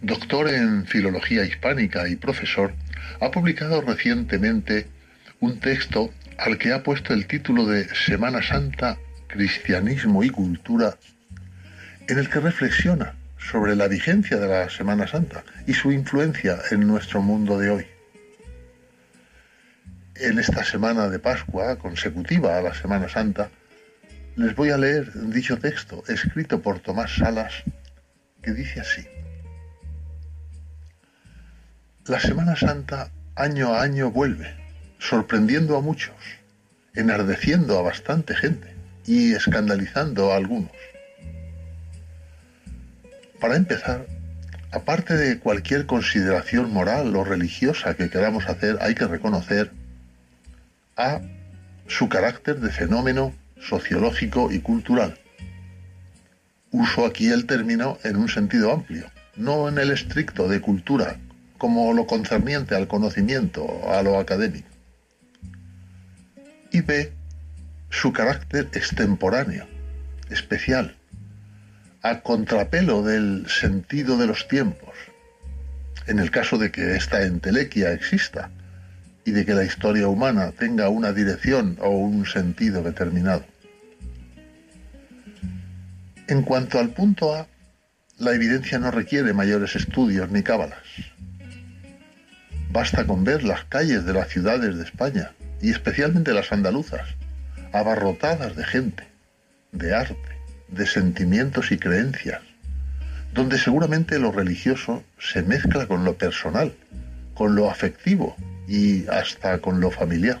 doctor 0.00 0.48
en 0.50 0.86
filología 0.86 1.44
hispánica 1.44 2.08
y 2.08 2.14
profesor, 2.14 2.72
ha 3.20 3.32
publicado 3.32 3.80
recientemente 3.80 4.86
un 5.40 5.58
texto 5.58 6.14
al 6.38 6.56
que 6.56 6.72
ha 6.72 6.84
puesto 6.84 7.14
el 7.14 7.26
título 7.26 7.66
de 7.66 7.92
Semana 7.96 8.44
Santa, 8.44 8.96
Cristianismo 9.26 10.22
y 10.22 10.30
Cultura, 10.30 10.96
en 12.06 12.16
el 12.16 12.30
que 12.30 12.38
reflexiona 12.38 13.14
sobre 13.50 13.74
la 13.74 13.88
vigencia 13.88 14.36
de 14.36 14.46
la 14.46 14.70
Semana 14.70 15.08
Santa 15.08 15.42
y 15.66 15.74
su 15.74 15.90
influencia 15.90 16.58
en 16.70 16.86
nuestro 16.86 17.20
mundo 17.20 17.58
de 17.58 17.70
hoy. 17.70 17.86
En 20.14 20.38
esta 20.38 20.62
semana 20.62 21.08
de 21.08 21.18
Pascua, 21.18 21.76
consecutiva 21.76 22.56
a 22.56 22.62
la 22.62 22.74
Semana 22.74 23.08
Santa, 23.08 23.50
les 24.36 24.54
voy 24.54 24.70
a 24.70 24.78
leer 24.78 25.12
dicho 25.30 25.58
texto 25.58 26.04
escrito 26.06 26.62
por 26.62 26.78
Tomás 26.78 27.16
Salas, 27.16 27.64
que 28.40 28.52
dice 28.52 28.80
así. 28.80 29.04
La 32.06 32.20
Semana 32.20 32.54
Santa 32.54 33.10
año 33.34 33.74
a 33.74 33.82
año 33.82 34.12
vuelve, 34.12 34.54
sorprendiendo 34.98 35.76
a 35.76 35.80
muchos, 35.80 36.14
enardeciendo 36.94 37.78
a 37.78 37.82
bastante 37.82 38.36
gente 38.36 38.76
y 39.06 39.32
escandalizando 39.32 40.32
a 40.32 40.36
algunos. 40.36 40.89
Para 43.40 43.56
empezar, 43.56 44.06
aparte 44.70 45.16
de 45.16 45.38
cualquier 45.38 45.86
consideración 45.86 46.70
moral 46.70 47.16
o 47.16 47.24
religiosa 47.24 47.94
que 47.94 48.10
queramos 48.10 48.46
hacer, 48.48 48.76
hay 48.82 48.94
que 48.94 49.06
reconocer 49.06 49.72
a 50.96 51.22
su 51.86 52.10
carácter 52.10 52.60
de 52.60 52.70
fenómeno 52.70 53.34
sociológico 53.58 54.52
y 54.52 54.60
cultural. 54.60 55.18
Uso 56.70 57.06
aquí 57.06 57.28
el 57.30 57.46
término 57.46 57.98
en 58.04 58.16
un 58.16 58.28
sentido 58.28 58.72
amplio, 58.72 59.10
no 59.36 59.68
en 59.68 59.78
el 59.78 59.90
estricto 59.90 60.46
de 60.46 60.60
cultura, 60.60 61.16
como 61.56 61.94
lo 61.94 62.06
concerniente 62.06 62.74
al 62.74 62.88
conocimiento, 62.88 63.90
a 63.90 64.02
lo 64.02 64.18
académico. 64.18 64.68
Y 66.70 66.82
B, 66.82 67.10
su 67.88 68.12
carácter 68.12 68.68
extemporáneo, 68.72 69.66
especial, 70.28 70.96
a 72.02 72.20
contrapelo 72.20 73.02
del 73.02 73.46
sentido 73.48 74.16
de 74.16 74.26
los 74.26 74.48
tiempos, 74.48 74.94
en 76.06 76.18
el 76.18 76.30
caso 76.30 76.58
de 76.58 76.70
que 76.70 76.96
esta 76.96 77.22
entelequia 77.22 77.92
exista 77.92 78.50
y 79.24 79.32
de 79.32 79.44
que 79.44 79.54
la 79.54 79.64
historia 79.64 80.08
humana 80.08 80.52
tenga 80.52 80.88
una 80.88 81.12
dirección 81.12 81.76
o 81.80 81.90
un 81.90 82.24
sentido 82.26 82.82
determinado. 82.82 83.44
En 86.26 86.42
cuanto 86.42 86.78
al 86.78 86.90
punto 86.90 87.34
A, 87.34 87.46
la 88.18 88.34
evidencia 88.34 88.78
no 88.78 88.90
requiere 88.90 89.32
mayores 89.32 89.76
estudios 89.76 90.30
ni 90.30 90.42
cábalas. 90.42 90.78
Basta 92.70 93.06
con 93.06 93.24
ver 93.24 93.42
las 93.42 93.64
calles 93.64 94.04
de 94.04 94.12
las 94.12 94.28
ciudades 94.28 94.76
de 94.76 94.84
España, 94.84 95.32
y 95.60 95.70
especialmente 95.70 96.32
las 96.32 96.52
andaluzas, 96.52 97.06
abarrotadas 97.72 98.56
de 98.56 98.64
gente, 98.64 99.04
de 99.72 99.94
arte, 99.94 100.29
de 100.72 100.86
sentimientos 100.86 101.72
y 101.72 101.78
creencias, 101.78 102.40
donde 103.34 103.58
seguramente 103.58 104.18
lo 104.18 104.32
religioso 104.32 105.04
se 105.18 105.42
mezcla 105.42 105.86
con 105.86 106.04
lo 106.04 106.16
personal, 106.16 106.72
con 107.34 107.54
lo 107.54 107.70
afectivo 107.70 108.36
y 108.68 109.06
hasta 109.08 109.58
con 109.58 109.80
lo 109.80 109.90
familiar. 109.90 110.40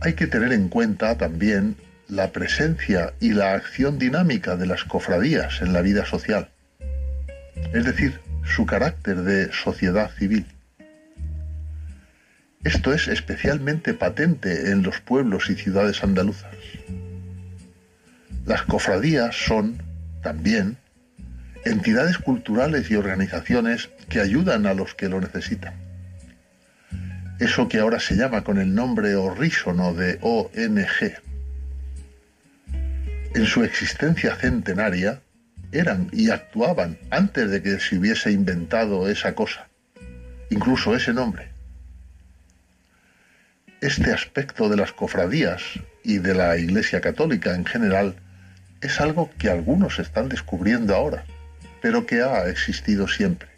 Hay 0.00 0.14
que 0.14 0.26
tener 0.26 0.52
en 0.52 0.68
cuenta 0.68 1.16
también 1.16 1.76
la 2.08 2.30
presencia 2.30 3.14
y 3.18 3.32
la 3.32 3.54
acción 3.54 3.98
dinámica 3.98 4.56
de 4.56 4.66
las 4.66 4.84
cofradías 4.84 5.60
en 5.60 5.72
la 5.72 5.82
vida 5.82 6.04
social, 6.06 6.50
es 7.72 7.84
decir, 7.84 8.20
su 8.44 8.66
carácter 8.66 9.22
de 9.22 9.52
sociedad 9.52 10.10
civil. 10.16 10.46
Esto 12.64 12.92
es 12.92 13.08
especialmente 13.08 13.94
patente 13.94 14.70
en 14.70 14.82
los 14.82 15.00
pueblos 15.00 15.50
y 15.50 15.54
ciudades 15.54 16.02
andaluzas. 16.02 16.55
Las 18.46 18.62
cofradías 18.62 19.34
son, 19.34 19.82
también, 20.22 20.76
entidades 21.64 22.18
culturales 22.18 22.88
y 22.92 22.94
organizaciones 22.94 23.90
que 24.08 24.20
ayudan 24.20 24.66
a 24.66 24.74
los 24.74 24.94
que 24.94 25.08
lo 25.08 25.20
necesitan. 25.20 25.74
Eso 27.40 27.68
que 27.68 27.80
ahora 27.80 27.98
se 27.98 28.14
llama 28.14 28.44
con 28.44 28.58
el 28.58 28.72
nombre 28.72 29.16
horrísono 29.16 29.94
de 29.94 30.18
ONG. 30.22 31.12
En 33.34 33.46
su 33.46 33.64
existencia 33.64 34.36
centenaria, 34.36 35.20
eran 35.72 36.08
y 36.12 36.30
actuaban 36.30 36.98
antes 37.10 37.50
de 37.50 37.60
que 37.62 37.80
se 37.80 37.98
hubiese 37.98 38.30
inventado 38.30 39.08
esa 39.08 39.34
cosa, 39.34 39.68
incluso 40.50 40.94
ese 40.94 41.12
nombre. 41.12 41.48
Este 43.80 44.12
aspecto 44.12 44.68
de 44.68 44.76
las 44.76 44.92
cofradías 44.92 45.62
y 46.04 46.18
de 46.18 46.34
la 46.34 46.56
Iglesia 46.56 47.00
Católica 47.00 47.54
en 47.56 47.66
general 47.66 48.16
es 48.86 49.00
algo 49.00 49.30
que 49.36 49.50
algunos 49.50 49.98
están 49.98 50.28
descubriendo 50.28 50.94
ahora, 50.94 51.24
pero 51.82 52.06
que 52.06 52.22
ha 52.22 52.48
existido 52.48 53.08
siempre. 53.08 53.48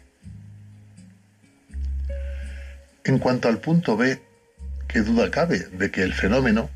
En 3.03 3.19
cuanto 3.19 3.47
al 3.47 3.59
punto 3.59 3.95
B, 3.95 4.19
qué 4.87 5.01
duda 5.01 5.29
cabe 5.29 5.59
de 5.59 5.91
que 5.91 6.01
el 6.01 6.13
fenómeno, 6.13 6.69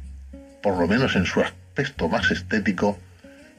por 0.62 0.78
lo 0.78 0.88
menos 0.88 1.16
en 1.16 1.26
su 1.26 1.42
aspecto 1.42 2.08
más 2.08 2.30
estético, 2.30 3.00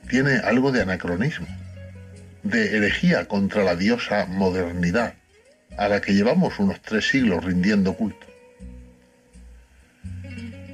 tiene 0.09 0.37
algo 0.37 0.71
de 0.71 0.83
anacronismo, 0.83 1.49
de 2.45 2.77
herejía 2.77 3.27
contra 3.27 3.65
la 3.65 3.75
diosa 3.75 4.27
modernidad, 4.27 5.15
a 5.77 5.89
la 5.89 6.01
que 6.01 6.15
llevamos 6.15 6.61
unos 6.61 6.81
tres 6.81 7.09
siglos 7.09 7.45
rindiendo 7.45 7.95
culto. 7.95 8.27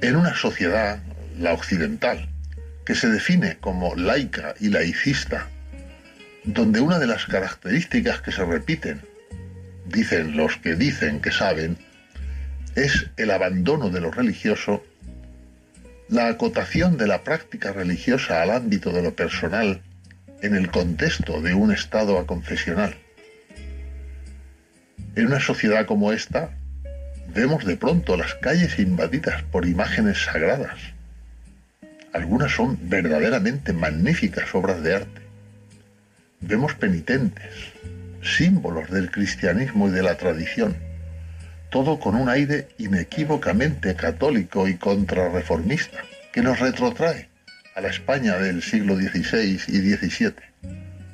En 0.01 0.15
una 0.15 0.35
sociedad, 0.35 0.99
la 1.39 1.53
occidental, 1.53 2.30
que 2.91 2.97
se 2.97 3.07
define 3.07 3.55
como 3.61 3.95
laica 3.95 4.53
y 4.59 4.67
laicista, 4.67 5.47
donde 6.43 6.81
una 6.81 6.99
de 6.99 7.07
las 7.07 7.25
características 7.25 8.19
que 8.19 8.33
se 8.33 8.43
repiten, 8.43 9.01
dicen 9.85 10.35
los 10.35 10.57
que 10.57 10.75
dicen 10.75 11.21
que 11.21 11.31
saben, 11.31 11.77
es 12.75 13.09
el 13.15 13.31
abandono 13.31 13.89
de 13.91 14.01
lo 14.01 14.11
religioso, 14.11 14.83
la 16.09 16.27
acotación 16.27 16.97
de 16.97 17.07
la 17.07 17.23
práctica 17.23 17.71
religiosa 17.71 18.41
al 18.41 18.51
ámbito 18.51 18.91
de 18.91 19.03
lo 19.03 19.15
personal 19.15 19.81
en 20.41 20.53
el 20.53 20.69
contexto 20.69 21.41
de 21.41 21.53
un 21.53 21.71
Estado 21.71 22.19
aconfesional. 22.19 22.97
En 25.15 25.27
una 25.27 25.39
sociedad 25.39 25.85
como 25.85 26.11
esta, 26.11 26.57
vemos 27.33 27.63
de 27.63 27.77
pronto 27.77 28.17
las 28.17 28.35
calles 28.35 28.79
invadidas 28.79 29.43
por 29.43 29.65
imágenes 29.65 30.25
sagradas, 30.25 30.90
algunas 32.13 32.51
son 32.51 32.77
verdaderamente 32.83 33.73
magníficas 33.73 34.53
obras 34.53 34.81
de 34.83 34.95
arte. 34.95 35.21
Vemos 36.41 36.73
penitentes, 36.75 37.53
símbolos 38.21 38.89
del 38.89 39.11
cristianismo 39.11 39.87
y 39.87 39.91
de 39.91 40.03
la 40.03 40.15
tradición, 40.17 40.75
todo 41.69 41.99
con 41.99 42.15
un 42.15 42.29
aire 42.29 42.67
inequívocamente 42.77 43.95
católico 43.95 44.67
y 44.67 44.75
contrarreformista, 44.75 45.99
que 46.33 46.41
nos 46.41 46.59
retrotrae 46.59 47.29
a 47.75 47.81
la 47.81 47.89
España 47.89 48.37
del 48.37 48.61
siglo 48.61 48.95
XVI 48.95 49.59
y 49.67 49.95
XVII, 49.95 50.33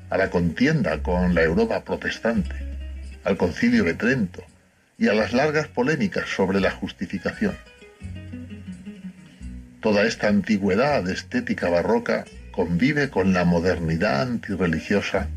a 0.09 0.17
la 0.17 0.29
contienda 0.29 1.01
con 1.03 1.35
la 1.35 1.43
Europa 1.43 1.83
protestante, 1.83 2.55
al 3.23 3.37
concilio 3.37 3.83
de 3.83 3.93
Trento 3.93 4.43
y 4.97 5.09
a 5.09 5.13
las 5.13 5.33
largas 5.33 5.67
polémicas 5.67 6.29
sobre 6.29 6.59
la 6.59 6.71
justificación. 6.71 7.55
Toda 9.81 10.05
esta 10.05 10.27
antigüedad 10.27 11.07
estética 11.09 11.69
barroca 11.69 12.25
convive 12.51 13.09
con 13.09 13.33
la 13.33 13.45
modernidad 13.45 14.21
antirreligiosa 14.21 15.27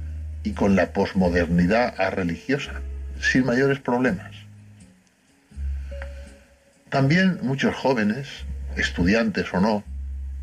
y 0.43 0.53
con 0.53 0.76
la 0.76 0.93
posmodernidad 0.93 1.95
arreligiosa, 2.01 2.80
sin 3.20 3.45
mayores 3.45 3.80
problemas. 3.80 4.32
También 6.88 7.38
muchos 7.43 7.74
jóvenes, 7.76 8.26
estudiantes 8.76 9.53
o 9.53 9.61
no, 9.61 9.84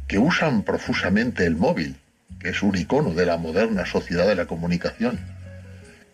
que 0.08 0.20
usan 0.20 0.64
profusamente 0.64 1.46
el 1.46 1.56
móvil, 1.56 1.98
que 2.40 2.50
es 2.50 2.62
un 2.62 2.78
icono 2.78 3.14
de 3.14 3.26
la 3.26 3.38
moderna 3.38 3.86
sociedad 3.86 4.28
de 4.28 4.36
la 4.36 4.46
comunicación, 4.46 5.20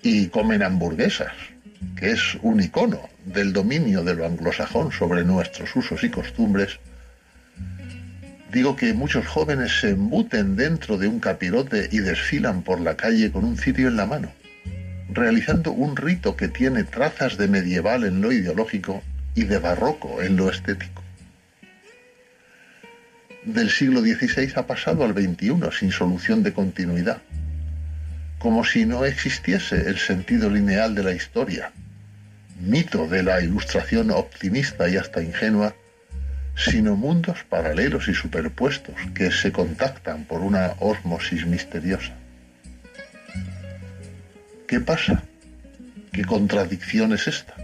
y 0.02 0.28
comen 0.28 0.64
hamburguesas, 0.64 1.34
que 1.96 2.12
es 2.12 2.36
un 2.42 2.62
icono 2.62 3.10
del 3.26 3.54
dominio 3.54 4.04
de 4.04 4.16
lo 4.16 4.26
anglosajón 4.26 4.92
sobre 4.92 5.24
nuestros 5.24 5.76
usos 5.76 6.04
y 6.04 6.10
costumbres, 6.10 6.80
Digo 8.54 8.76
que 8.76 8.94
muchos 8.94 9.26
jóvenes 9.26 9.80
se 9.80 9.90
embuten 9.90 10.56
dentro 10.56 11.00
de 11.00 11.08
un 11.08 11.20
capirote 11.20 11.90
y 11.92 12.02
desfilan 12.02 12.62
por 12.62 12.80
la 12.80 12.96
calle 12.96 13.32
con 13.32 13.46
un 13.46 13.58
cirio 13.58 13.88
en 13.88 13.96
la 13.96 14.06
mano, 14.06 14.32
realizando 15.10 15.72
un 15.72 15.96
rito 15.96 16.38
que 16.38 16.50
tiene 16.50 16.84
trazas 16.84 17.38
de 17.38 17.48
medieval 17.48 18.04
en 18.04 18.22
lo 18.22 18.32
ideológico 18.32 19.02
y 19.34 19.46
de 19.46 19.58
barroco 19.58 20.22
en 20.22 20.36
lo 20.38 20.52
estético. 20.52 21.02
Del 23.44 23.72
siglo 23.72 24.02
XVI 24.02 24.54
ha 24.56 24.68
pasado 24.68 25.04
al 25.04 25.14
XXI 25.14 25.56
sin 25.72 25.92
solución 25.92 26.44
de 26.44 26.54
continuidad, 26.54 27.24
como 28.38 28.64
si 28.64 28.86
no 28.86 29.04
existiese 29.04 29.90
el 29.90 29.98
sentido 29.98 30.52
lineal 30.52 30.94
de 30.94 31.04
la 31.04 31.14
historia, 31.14 31.72
mito 32.62 33.08
de 33.08 33.24
la 33.24 33.42
ilustración 33.42 34.12
optimista 34.12 34.88
y 34.88 34.98
hasta 34.98 35.24
ingenua 35.24 35.74
sino 36.56 36.96
mundos 36.96 37.44
paralelos 37.50 38.08
y 38.08 38.14
superpuestos 38.14 38.96
que 39.14 39.32
se 39.32 39.52
contactan 39.52 40.26
por 40.26 40.42
una 40.42 40.74
ósmosis 40.80 41.46
misteriosa. 41.46 42.14
¿Qué 44.68 44.80
pasa? 44.80 45.24
¿Qué 46.12 46.24
contradicción 46.26 47.14
es 47.14 47.28
esta? 47.28 47.56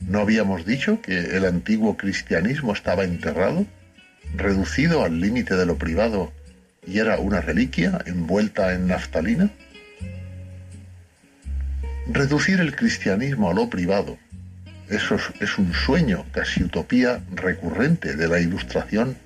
¿No 0.00 0.20
habíamos 0.20 0.64
dicho 0.64 1.00
que 1.02 1.36
el 1.36 1.44
antiguo 1.44 1.96
cristianismo 1.96 2.72
estaba 2.72 3.04
enterrado, 3.04 3.66
reducido 4.34 5.04
al 5.04 5.20
límite 5.20 5.56
de 5.56 5.66
lo 5.66 5.76
privado 5.76 6.32
y 6.86 6.98
era 6.98 7.18
una 7.18 7.40
reliquia 7.40 7.98
envuelta 8.06 8.72
en 8.72 8.86
naftalina? 8.86 9.50
Reducir 12.10 12.60
el 12.60 12.74
cristianismo 12.74 13.50
a 13.50 13.54
lo 13.54 13.68
privado 13.68 14.18
eso 14.90 15.16
es, 15.40 15.58
un 15.58 15.74
sueño, 15.74 16.24
casi 16.32 16.64
utopía 16.64 17.20
recurrente 17.34 18.16
de 18.16 18.28
la 18.28 18.40
ilustración, 18.40 19.16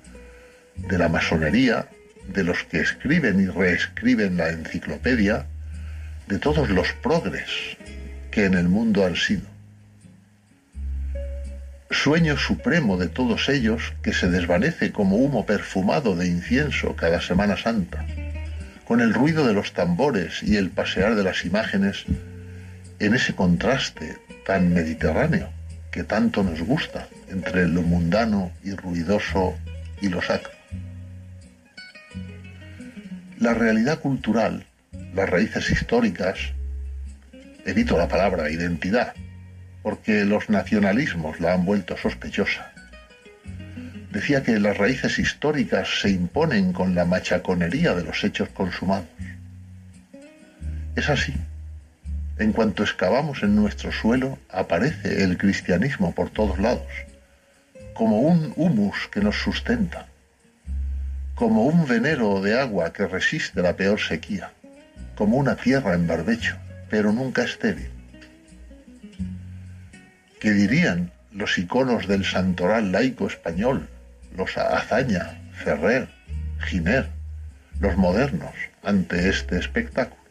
de 0.75 0.97
la 0.97 1.07
masonería, 1.07 1.87
de 2.27 2.43
los 2.43 2.63
que 2.63 2.81
escriben 2.81 3.39
y 3.39 3.47
reescriben 3.47 4.37
la 4.37 4.49
enciclopedia, 4.49 5.45
de 6.27 6.39
todos 6.39 6.69
los 6.69 6.91
progres 6.93 7.77
que 8.31 8.45
en 8.45 8.55
el 8.55 8.67
mundo 8.67 9.05
han 9.05 9.15
sido. 9.15 9.53
Sueño 11.91 12.37
supremo 12.37 12.97
de 12.97 13.07
todos 13.07 13.49
ellos 13.49 13.93
que 14.01 14.13
se 14.13 14.29
desvanece 14.29 14.91
como 14.91 15.17
humo 15.17 15.45
perfumado 15.45 16.15
de 16.15 16.27
incienso 16.27 16.95
cada 16.95 17.21
Semana 17.21 17.55
Santa, 17.55 18.05
con 18.85 18.99
el 18.99 19.13
ruido 19.13 19.45
de 19.47 19.53
los 19.53 19.73
tambores 19.73 20.43
y 20.43 20.57
el 20.57 20.71
pasear 20.71 21.15
de 21.15 21.23
las 21.23 21.45
imágenes 21.45 22.05
en 22.99 23.13
ese 23.13 23.35
contraste 23.35 24.17
tan 24.45 24.73
mediterráneo 24.73 25.49
que 25.91 26.03
tanto 26.03 26.43
nos 26.43 26.61
gusta 26.61 27.07
entre 27.29 27.67
lo 27.67 27.81
mundano 27.81 28.51
y 28.63 28.71
ruidoso 28.71 29.55
y 30.01 30.09
lo 30.09 30.21
sacro. 30.21 30.51
La 33.39 33.53
realidad 33.53 33.99
cultural, 33.99 34.65
las 35.13 35.29
raíces 35.29 35.69
históricas, 35.69 36.39
evito 37.65 37.97
la 37.97 38.07
palabra 38.07 38.49
identidad, 38.49 39.13
porque 39.83 40.25
los 40.25 40.49
nacionalismos 40.49 41.39
la 41.39 41.53
han 41.53 41.65
vuelto 41.65 41.97
sospechosa. 41.97 42.71
Decía 44.11 44.43
que 44.43 44.59
las 44.59 44.77
raíces 44.77 45.19
históricas 45.19 46.01
se 46.01 46.09
imponen 46.09 46.71
con 46.71 46.95
la 46.95 47.05
machaconería 47.05 47.93
de 47.93 48.03
los 48.03 48.23
hechos 48.23 48.49
consumados. 48.49 49.07
Es 50.95 51.09
así. 51.09 51.33
En 52.37 52.51
cuanto 52.51 52.83
excavamos 52.83 53.43
en 53.43 53.55
nuestro 53.55 53.91
suelo, 53.91 54.39
aparece 54.49 55.23
el 55.23 55.37
cristianismo 55.37 56.15
por 56.15 56.31
todos 56.31 56.57
lados, 56.57 56.87
como 57.93 58.21
un 58.21 58.53
humus 58.55 59.07
que 59.11 59.21
nos 59.21 59.35
sustenta, 59.35 60.07
como 61.35 61.65
un 61.65 61.87
venero 61.87 62.41
de 62.41 62.59
agua 62.59 62.91
que 62.91 63.05
resiste 63.05 63.61
la 63.61 63.75
peor 63.75 63.99
sequía, 63.99 64.51
como 65.15 65.37
una 65.37 65.55
tierra 65.55 65.93
en 65.93 66.07
barbecho, 66.07 66.57
pero 66.89 67.11
nunca 67.11 67.43
estéril. 67.43 67.89
¿Qué 70.39 70.51
dirían 70.51 71.11
los 71.31 71.57
iconos 71.57 72.07
del 72.07 72.25
santoral 72.25 72.91
laico 72.91 73.27
español, 73.27 73.87
los 74.35 74.57
Azaña, 74.57 75.39
Ferrer, 75.53 76.09
Giner, 76.65 77.09
los 77.79 77.95
modernos, 77.95 78.55
ante 78.83 79.29
este 79.29 79.57
espectáculo? 79.57 80.22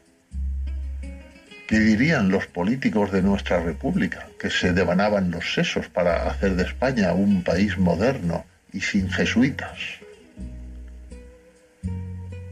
¿Qué 1.72 1.80
dirían 1.80 2.28
los 2.28 2.46
políticos 2.48 3.12
de 3.12 3.22
nuestra 3.22 3.58
república, 3.58 4.26
que 4.38 4.50
se 4.50 4.74
devanaban 4.74 5.30
los 5.30 5.54
sesos 5.54 5.88
para 5.88 6.28
hacer 6.28 6.54
de 6.54 6.64
España 6.64 7.14
un 7.14 7.42
país 7.42 7.78
moderno 7.78 8.44
y 8.74 8.82
sin 8.82 9.08
jesuitas? 9.08 9.78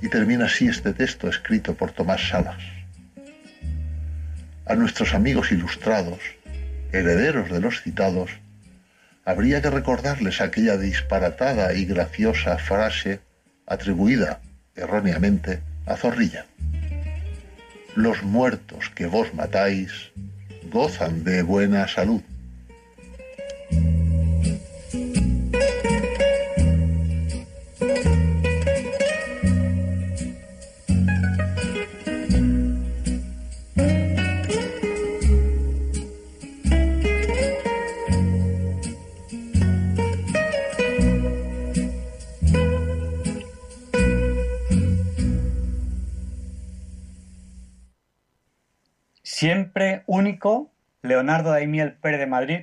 Y 0.01 0.09
termina 0.09 0.47
así 0.47 0.69
este 0.69 0.95
texto 0.95 1.29
escrito 1.29 1.75
por 1.75 1.93
Tomás 1.93 2.31
Salas. 2.31 2.63
A 4.65 4.75
nuestros 4.75 5.13
amigos 5.13 5.53
ilustrados, 5.53 6.21
herederos 6.91 7.51
de 7.51 7.61
los 7.61 7.83
citados, 7.83 8.31
habría 9.27 9.61
que 9.61 9.69
recordarles 9.69 10.41
aquella 10.41 10.79
disparatada 10.79 11.75
y 11.75 11.85
graciosa 11.85 12.57
frase 12.57 13.21
atribuida 13.67 14.41
erróneamente 14.75 15.61
a 15.85 15.97
Zorrilla 15.97 16.47
los 17.95 18.23
muertos 18.23 18.91
que 18.95 19.07
vos 19.07 19.35
matáis 19.35 20.11
gozan 20.71 21.25
de 21.25 21.43
buena 21.43 21.89
salud. 21.89 22.23
Siempre 49.51 50.05
único, 50.07 50.71
Leonardo 51.03 51.51
Daimiel 51.51 51.95
Pérez 51.95 52.21
de 52.21 52.29
Madrid, 52.29 52.61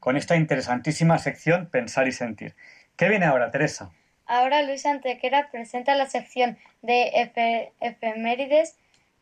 con 0.00 0.18
esta 0.18 0.36
interesantísima 0.36 1.16
sección 1.18 1.70
Pensar 1.70 2.08
y 2.08 2.12
Sentir. 2.12 2.54
¿Qué 2.94 3.08
viene 3.08 3.24
ahora, 3.24 3.50
Teresa? 3.50 3.90
Ahora 4.26 4.62
Luis 4.62 4.84
Antequera 4.84 5.48
presenta 5.50 5.94
la 5.94 6.04
sección 6.04 6.58
de 6.82 7.10
efemérides. 7.80 8.76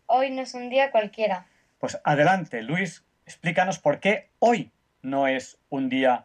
Hoy 0.07 0.32
no 0.32 0.43
es 0.43 0.55
un 0.55 0.70
día 0.70 0.91
cualquiera. 0.91 1.47
Pues 1.78 2.01
adelante, 2.03 2.62
Luis, 2.62 3.05
explícanos 3.27 3.78
por 3.78 4.01
qué 4.01 4.31
hoy 4.41 4.73
no 5.01 5.28
es 5.28 5.57
un 5.69 5.89
día 5.89 6.24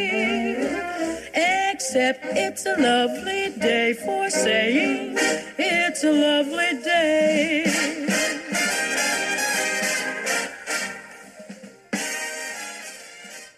except 1.33 2.25
it's 2.35 2.65
a 2.65 2.75
lovely 2.77 3.49
day 3.59 3.93
for 3.93 4.29
saying 4.29 5.15
it's 5.57 6.03
a 6.03 6.11
lovely 6.11 6.77
day. 6.83 7.63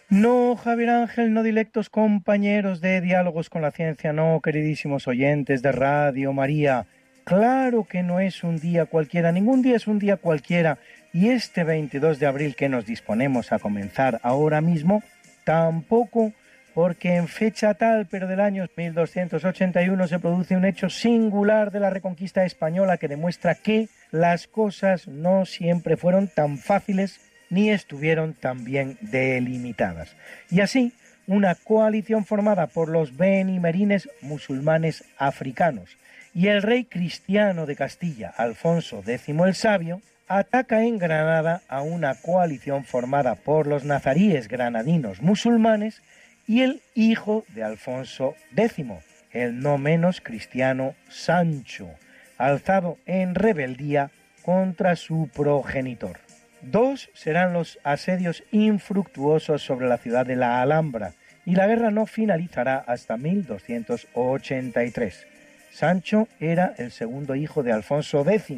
No, 0.10 0.56
Javier 0.56 0.92
Ángel, 0.92 1.34
no 1.34 1.42
directos 1.42 1.90
compañeros 1.90 2.82
de 2.82 3.02
Diálogos 3.02 3.50
con 3.50 3.64
la 3.64 3.72
Ciencia, 3.72 4.14
no, 4.14 4.42
queridísimos 4.44 5.08
oyentes 5.08 5.64
de 5.64 5.72
Radio 5.72 6.34
María. 6.34 6.86
Claro 7.24 7.86
que 7.86 8.04
no 8.04 8.20
es 8.20 8.44
un 8.44 8.60
día 8.60 8.86
cualquiera, 8.86 9.32
ningún 9.32 9.64
día 9.64 9.76
es 9.76 9.88
un 9.88 9.98
día 9.98 10.18
cualquiera. 10.18 10.78
Y 11.14 11.30
este 11.30 11.64
22 11.64 12.20
de 12.20 12.28
abril 12.28 12.56
que 12.56 12.70
nos 12.70 12.86
disponemos 12.86 13.52
a 13.52 13.58
comenzar 13.58 14.20
ahora 14.22 14.62
mismo, 14.62 15.02
tampoco 15.46 16.32
porque 16.74 17.16
en 17.16 17.28
fecha 17.28 17.76
tal, 17.76 18.08
pero 18.08 18.28
del 18.28 18.40
año 18.40 18.68
1281, 18.76 20.08
se 20.08 20.20
produce 20.20 20.56
un 20.56 20.66
hecho 20.66 20.90
singular 20.90 21.72
de 21.72 21.80
la 21.80 21.90
reconquista 21.90 22.46
española 22.46 22.98
que 22.98 23.08
demuestra 23.08 23.56
que 23.56 23.90
las 24.12 24.48
cosas 24.48 25.08
no 25.08 25.46
siempre 25.46 25.98
fueron 25.98 26.28
tan 26.28 26.58
fáciles 26.58 27.20
ni 27.50 27.70
estuvieron 27.70 28.34
tan 28.34 28.64
bien 28.64 28.98
delimitadas. 29.02 30.16
Y 30.50 30.62
así, 30.62 30.94
una 31.28 31.56
coalición 31.56 32.26
formada 32.26 32.68
por 32.68 32.90
los 32.90 33.16
benimerines 33.16 34.10
musulmanes 34.22 35.04
africanos 35.18 35.98
y 36.34 36.48
el 36.48 36.64
rey 36.64 36.86
cristiano 36.86 37.66
de 37.66 37.76
Castilla, 37.76 38.34
Alfonso 38.36 39.04
X 39.06 39.30
el 39.30 39.56
Sabio, 39.56 40.02
ataca 40.28 40.84
en 40.84 40.98
Granada 40.98 41.62
a 41.68 41.82
una 41.82 42.16
coalición 42.16 42.86
formada 42.86 43.36
por 43.36 43.68
los 43.68 43.84
nazaríes 43.84 44.48
granadinos 44.48 45.22
musulmanes 45.22 46.02
y 46.48 46.62
el 46.62 46.82
hijo 46.96 47.44
de 47.50 47.64
Alfonso 47.64 48.36
X, 48.56 48.86
el 49.32 49.60
no 49.60 49.78
menos 49.78 50.22
cristiano 50.22 50.96
Sancho, 51.10 51.90
alzado 52.38 52.98
en 53.06 53.36
rebeldía 53.36 54.12
contra 54.44 54.96
su 54.96 55.30
progenitor. 55.34 56.20
Dos 56.62 57.10
serán 57.14 57.54
los 57.54 57.80
asedios 57.84 58.44
infructuosos 58.52 59.62
sobre 59.62 59.88
la 59.88 59.98
ciudad 59.98 60.26
de 60.26 60.36
la 60.36 60.62
Alhambra, 60.62 61.14
y 61.46 61.56
la 61.56 61.68
guerra 61.68 61.92
no 61.92 62.06
finalizará 62.06 62.78
hasta 62.78 63.18
1283. 63.18 65.28
Sancho 65.72 66.30
era 66.40 66.74
el 66.78 66.92
segundo 66.92 67.36
hijo 67.36 67.64
de 67.64 67.74
Alfonso 67.74 68.26
X, 68.30 68.58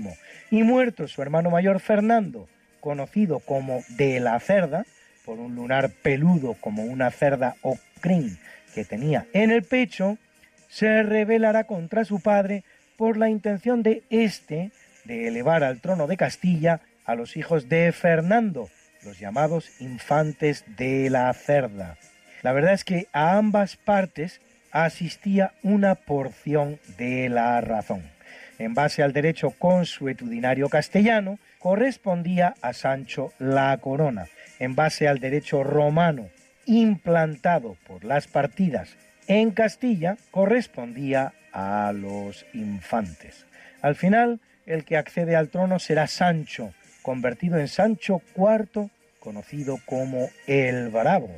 y 0.51 0.63
muerto 0.63 1.07
su 1.07 1.21
hermano 1.21 1.49
mayor 1.49 1.79
Fernando, 1.79 2.49
conocido 2.79 3.39
como 3.39 3.81
de 3.97 4.19
la 4.19 4.39
Cerda, 4.39 4.85
por 5.25 5.39
un 5.39 5.55
lunar 5.55 5.89
peludo 5.89 6.55
como 6.61 6.83
una 6.83 7.11
cerda 7.11 7.55
o 7.61 7.77
crin 7.99 8.37
que 8.73 8.85
tenía 8.85 9.25
en 9.33 9.51
el 9.51 9.63
pecho, 9.63 10.17
se 10.69 11.03
rebelará 11.03 11.63
contra 11.63 12.05
su 12.05 12.19
padre 12.19 12.63
por 12.97 13.17
la 13.17 13.29
intención 13.29 13.83
de 13.83 14.03
éste 14.09 14.71
de 15.05 15.27
elevar 15.27 15.63
al 15.63 15.79
trono 15.79 16.07
de 16.07 16.17
Castilla 16.17 16.81
a 17.05 17.15
los 17.15 17.37
hijos 17.37 17.69
de 17.69 17.91
Fernando, 17.91 18.69
los 19.03 19.19
llamados 19.19 19.69
infantes 19.79 20.65
de 20.77 21.09
la 21.09 21.31
cerda. 21.33 21.97
La 22.41 22.51
verdad 22.53 22.73
es 22.73 22.83
que 22.83 23.07
a 23.13 23.37
ambas 23.37 23.75
partes 23.75 24.41
asistía 24.71 25.53
una 25.63 25.95
porción 25.95 26.79
de 26.97 27.29
la 27.29 27.61
razón. 27.61 28.03
En 28.57 28.73
base 28.73 29.03
al 29.03 29.13
derecho 29.13 29.51
consuetudinario 29.51 30.69
castellano, 30.69 31.39
correspondía 31.59 32.55
a 32.61 32.73
Sancho 32.73 33.33
la 33.39 33.77
corona, 33.77 34.27
en 34.59 34.75
base 34.75 35.07
al 35.07 35.19
derecho 35.19 35.63
romano 35.63 36.29
implantado 36.65 37.77
por 37.87 38.03
las 38.03 38.27
partidas 38.27 38.97
en 39.27 39.51
Castilla 39.51 40.17
correspondía 40.31 41.33
a 41.51 41.91
los 41.93 42.45
infantes. 42.53 43.45
Al 43.81 43.95
final, 43.95 44.39
el 44.65 44.83
que 44.83 44.97
accede 44.97 45.35
al 45.35 45.49
trono 45.49 45.79
será 45.79 46.07
Sancho, 46.07 46.73
convertido 47.01 47.57
en 47.57 47.67
Sancho 47.67 48.21
IV 48.35 48.89
conocido 49.19 49.79
como 49.85 50.29
el 50.45 50.89
Bravo. 50.89 51.31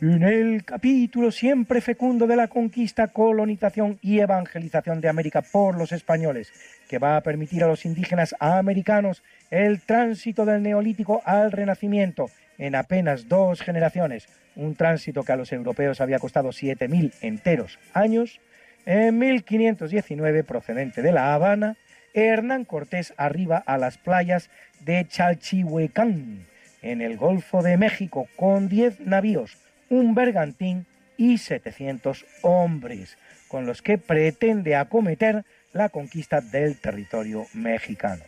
En 0.00 0.22
el 0.22 0.64
capítulo 0.64 1.32
siempre 1.32 1.80
fecundo 1.80 2.28
de 2.28 2.36
la 2.36 2.46
conquista, 2.46 3.08
colonización 3.08 3.98
y 4.00 4.20
evangelización 4.20 5.00
de 5.00 5.08
América 5.08 5.42
por 5.42 5.76
los 5.76 5.90
españoles, 5.90 6.52
que 6.88 7.00
va 7.00 7.16
a 7.16 7.20
permitir 7.22 7.64
a 7.64 7.66
los 7.66 7.84
indígenas 7.84 8.36
americanos 8.38 9.24
el 9.50 9.80
tránsito 9.80 10.44
del 10.44 10.62
neolítico 10.62 11.20
al 11.24 11.50
renacimiento 11.50 12.30
en 12.58 12.76
apenas 12.76 13.26
dos 13.26 13.60
generaciones, 13.60 14.28
un 14.54 14.76
tránsito 14.76 15.24
que 15.24 15.32
a 15.32 15.36
los 15.36 15.52
europeos 15.52 16.00
había 16.00 16.20
costado 16.20 16.50
7.000 16.50 17.14
enteros 17.20 17.80
años, 17.92 18.40
en 18.86 19.18
1519, 19.18 20.44
procedente 20.44 21.02
de 21.02 21.10
La 21.10 21.34
Habana, 21.34 21.76
Hernán 22.14 22.64
Cortés 22.64 23.14
arriba 23.16 23.64
a 23.66 23.78
las 23.78 23.98
playas 23.98 24.48
de 24.78 25.04
Chalchihuecán, 25.08 26.46
en 26.82 27.02
el 27.02 27.16
Golfo 27.16 27.62
de 27.64 27.76
México, 27.76 28.28
con 28.36 28.68
10 28.68 29.00
navíos, 29.00 29.58
un 29.90 30.14
bergantín 30.14 30.86
y 31.16 31.38
700 31.38 32.24
hombres, 32.42 33.18
con 33.48 33.66
los 33.66 33.82
que 33.82 33.98
pretende 33.98 34.76
acometer 34.76 35.44
la 35.72 35.88
conquista 35.88 36.40
del 36.40 36.78
territorio 36.78 37.46
mexicano. 37.54 38.24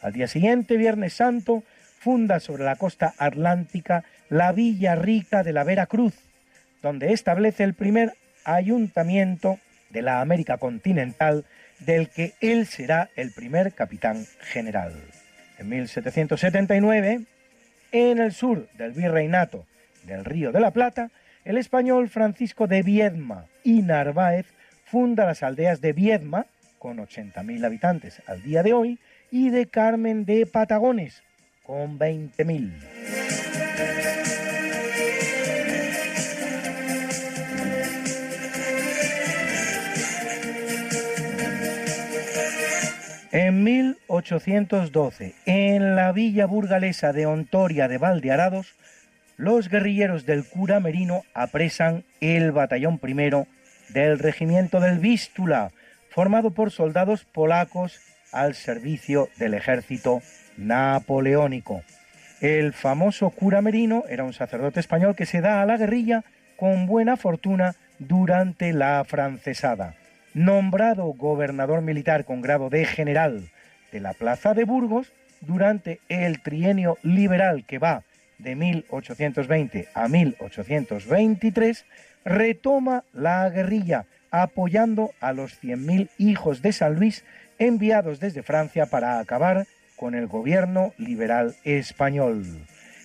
Al 0.00 0.12
día 0.12 0.26
siguiente, 0.26 0.76
Viernes 0.76 1.14
Santo, 1.14 1.62
funda 1.98 2.40
sobre 2.40 2.64
la 2.64 2.76
costa 2.76 3.14
atlántica 3.18 4.04
la 4.28 4.52
Villa 4.52 4.96
Rica 4.96 5.42
de 5.42 5.52
la 5.52 5.62
Veracruz, 5.62 6.14
donde 6.82 7.12
establece 7.12 7.62
el 7.62 7.74
primer 7.74 8.14
ayuntamiento 8.44 9.58
de 9.90 10.02
la 10.02 10.20
América 10.20 10.56
continental 10.56 11.44
del 11.78 12.08
que 12.08 12.34
él 12.40 12.66
será 12.66 13.10
el 13.14 13.30
primer 13.32 13.72
capitán 13.72 14.26
general. 14.40 14.92
En 15.58 15.68
1779, 15.68 17.20
en 17.92 18.18
el 18.18 18.32
sur 18.32 18.68
del 18.76 18.92
virreinato 18.92 19.66
del 20.04 20.24
Río 20.24 20.52
de 20.52 20.60
la 20.60 20.70
Plata, 20.70 21.10
el 21.44 21.56
español 21.58 22.08
Francisco 22.08 22.66
de 22.66 22.82
Viedma 22.82 23.46
y 23.64 23.82
Narváez 23.82 24.46
funda 24.84 25.26
las 25.26 25.42
aldeas 25.42 25.80
de 25.80 25.92
Viedma, 25.92 26.46
con 26.78 26.98
80.000 26.98 27.64
habitantes 27.64 28.22
al 28.26 28.42
día 28.42 28.62
de 28.62 28.72
hoy, 28.72 28.98
y 29.30 29.50
de 29.50 29.66
Carmen 29.66 30.24
de 30.24 30.46
Patagones, 30.46 31.22
con 31.62 31.98
20.000. 31.98 32.72
En 43.32 43.64
1812, 43.64 45.34
en 45.46 45.96
la 45.96 46.12
villa 46.12 46.44
burgalesa 46.44 47.14
de 47.14 47.24
Ontoria 47.24 47.88
de 47.88 47.96
Valdearados, 47.96 48.74
los 49.36 49.68
guerrilleros 49.68 50.26
del 50.26 50.44
cura 50.44 50.80
Merino 50.80 51.22
apresan 51.34 52.04
el 52.20 52.52
batallón 52.52 52.98
primero 52.98 53.46
del 53.88 54.18
regimiento 54.18 54.80
del 54.80 54.98
Vístula, 54.98 55.70
formado 56.10 56.50
por 56.50 56.70
soldados 56.70 57.24
polacos 57.24 58.00
al 58.32 58.54
servicio 58.54 59.28
del 59.38 59.54
ejército 59.54 60.22
napoleónico. 60.56 61.82
El 62.40 62.72
famoso 62.72 63.30
cura 63.30 63.62
Merino 63.62 64.04
era 64.08 64.24
un 64.24 64.32
sacerdote 64.32 64.80
español 64.80 65.14
que 65.14 65.26
se 65.26 65.40
da 65.40 65.62
a 65.62 65.66
la 65.66 65.76
guerrilla 65.76 66.24
con 66.56 66.86
buena 66.86 67.16
fortuna 67.16 67.74
durante 67.98 68.72
la 68.72 69.04
francesada. 69.06 69.94
Nombrado 70.34 71.04
gobernador 71.06 71.82
militar 71.82 72.24
con 72.24 72.40
grado 72.42 72.70
de 72.70 72.84
general 72.84 73.50
de 73.92 74.00
la 74.00 74.14
plaza 74.14 74.54
de 74.54 74.64
Burgos 74.64 75.12
durante 75.40 76.00
el 76.08 76.40
trienio 76.40 76.98
liberal 77.02 77.64
que 77.66 77.78
va 77.78 78.02
de 78.42 78.54
1820 78.56 79.88
a 79.94 80.08
1823, 80.08 81.84
retoma 82.24 83.04
la 83.12 83.48
guerrilla 83.50 84.06
apoyando 84.30 85.12
a 85.20 85.32
los 85.32 85.62
100.000 85.62 86.08
hijos 86.18 86.62
de 86.62 86.72
San 86.72 86.96
Luis 86.96 87.24
enviados 87.58 88.18
desde 88.18 88.42
Francia 88.42 88.86
para 88.86 89.18
acabar 89.18 89.66
con 89.96 90.14
el 90.14 90.26
gobierno 90.26 90.94
liberal 90.98 91.54
español. 91.64 92.44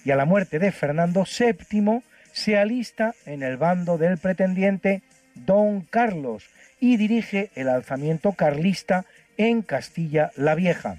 Y 0.03 0.11
a 0.11 0.15
la 0.15 0.25
muerte 0.25 0.57
de 0.57 0.71
Fernando 0.71 1.25
VII 1.25 2.01
se 2.31 2.57
alista 2.57 3.13
en 3.25 3.43
el 3.43 3.57
bando 3.57 3.97
del 3.97 4.17
pretendiente 4.17 5.01
Don 5.35 5.81
Carlos 5.81 6.45
y 6.79 6.97
dirige 6.97 7.51
el 7.55 7.69
alzamiento 7.69 8.31
carlista 8.31 9.05
en 9.37 9.61
Castilla 9.61 10.31
la 10.35 10.55
Vieja, 10.55 10.97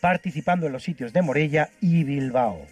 participando 0.00 0.66
en 0.66 0.72
los 0.72 0.82
sitios 0.82 1.12
de 1.12 1.22
Morella 1.22 1.70
y 1.80 2.04
Bilbao. 2.04 2.66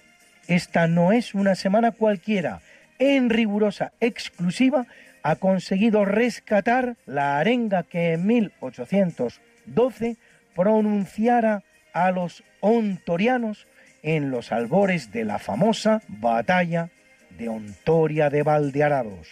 Esta 0.48 0.86
no 0.86 1.12
es 1.12 1.34
una 1.34 1.54
semana 1.54 1.92
cualquiera. 1.92 2.60
En 2.98 3.30
rigurosa 3.30 3.92
exclusiva 4.00 4.86
ha 5.22 5.36
conseguido 5.36 6.04
rescatar 6.04 6.96
la 7.04 7.38
arenga 7.38 7.82
que 7.82 8.12
en 8.12 8.26
1812 8.26 10.16
pronunciara 10.54 11.62
a 11.92 12.10
los 12.10 12.44
ontorianos 12.60 13.66
en 14.02 14.30
los 14.30 14.52
albores 14.52 15.10
de 15.10 15.24
la 15.24 15.38
famosa 15.38 16.02
batalla 16.06 16.90
de 17.30 17.48
Ontoria 17.48 18.30
de 18.30 18.42
Valdearados. 18.42 19.28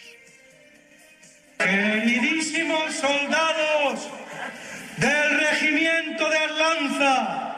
Queridísimos 1.59 2.93
soldados 2.95 4.11
del 4.99 5.41
regimiento 5.41 6.29
de 6.29 6.39
Arlanza, 6.39 7.54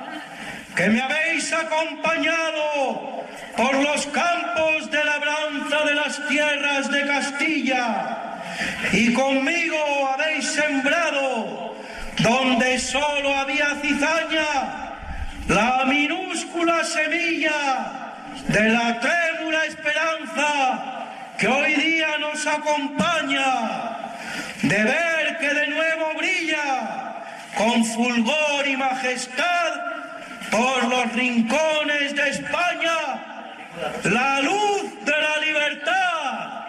que 0.77 0.89
me 0.91 1.01
habéis 1.01 1.51
acompañado 1.55 3.25
por 3.57 3.75
los 3.77 4.07
campos 4.09 4.91
de 4.91 5.03
labranza 5.03 5.85
de 5.87 5.95
las 5.95 6.29
tierras 6.29 6.91
de 6.91 7.07
Castilla, 7.07 8.43
y 8.93 9.13
conmigo 9.15 9.79
habéis 10.13 10.47
sembrado 10.47 11.75
donde 12.19 12.79
solo 12.79 13.35
había 13.35 13.75
cizaña 13.81 14.93
la 15.49 15.85
minúscula 15.87 16.85
semilla 16.85 18.23
de 18.49 18.69
la 18.69 19.01
trémula 19.01 19.65
esperanza 19.65 21.07
que 21.39 21.49
hoy 21.49 21.75
día 21.75 22.19
nos 22.19 22.47
acompaña, 22.47 24.13
de 24.63 24.85
ver 24.85 25.39
que 25.39 25.55
de 25.55 25.67
nuevo 25.69 26.15
brilla 26.19 27.23
con 27.57 27.85
fulgor 27.85 28.67
y 28.67 28.77
majestad 28.77 29.66
por 30.51 30.85
los 30.89 31.13
rincones 31.13 32.15
de 32.15 32.29
España 32.31 33.27
la 34.05 34.41
luz 34.41 35.05
de 35.05 35.13
la 35.13 35.37
libertad. 35.45 36.63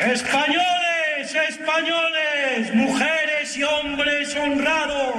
Españoles, 0.00 1.34
españoles, 1.48 2.74
mujeres 2.74 3.56
y 3.56 3.62
hombres 3.64 4.36
honrados, 4.36 5.14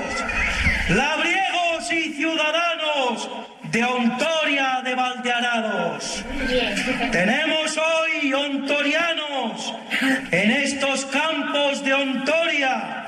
labriegos 0.89 1.91
y 1.91 2.13
ciudadanos 2.13 3.29
de 3.63 3.83
Ontoria 3.83 4.81
de 4.83 4.95
Valdearados. 4.95 6.23
Tenemos 7.11 7.77
hoy 7.77 8.33
ontorianos 8.33 9.73
en 10.31 10.51
estos 10.51 11.05
campos 11.05 11.28
de 11.89 11.95
Ontoria 11.95 13.03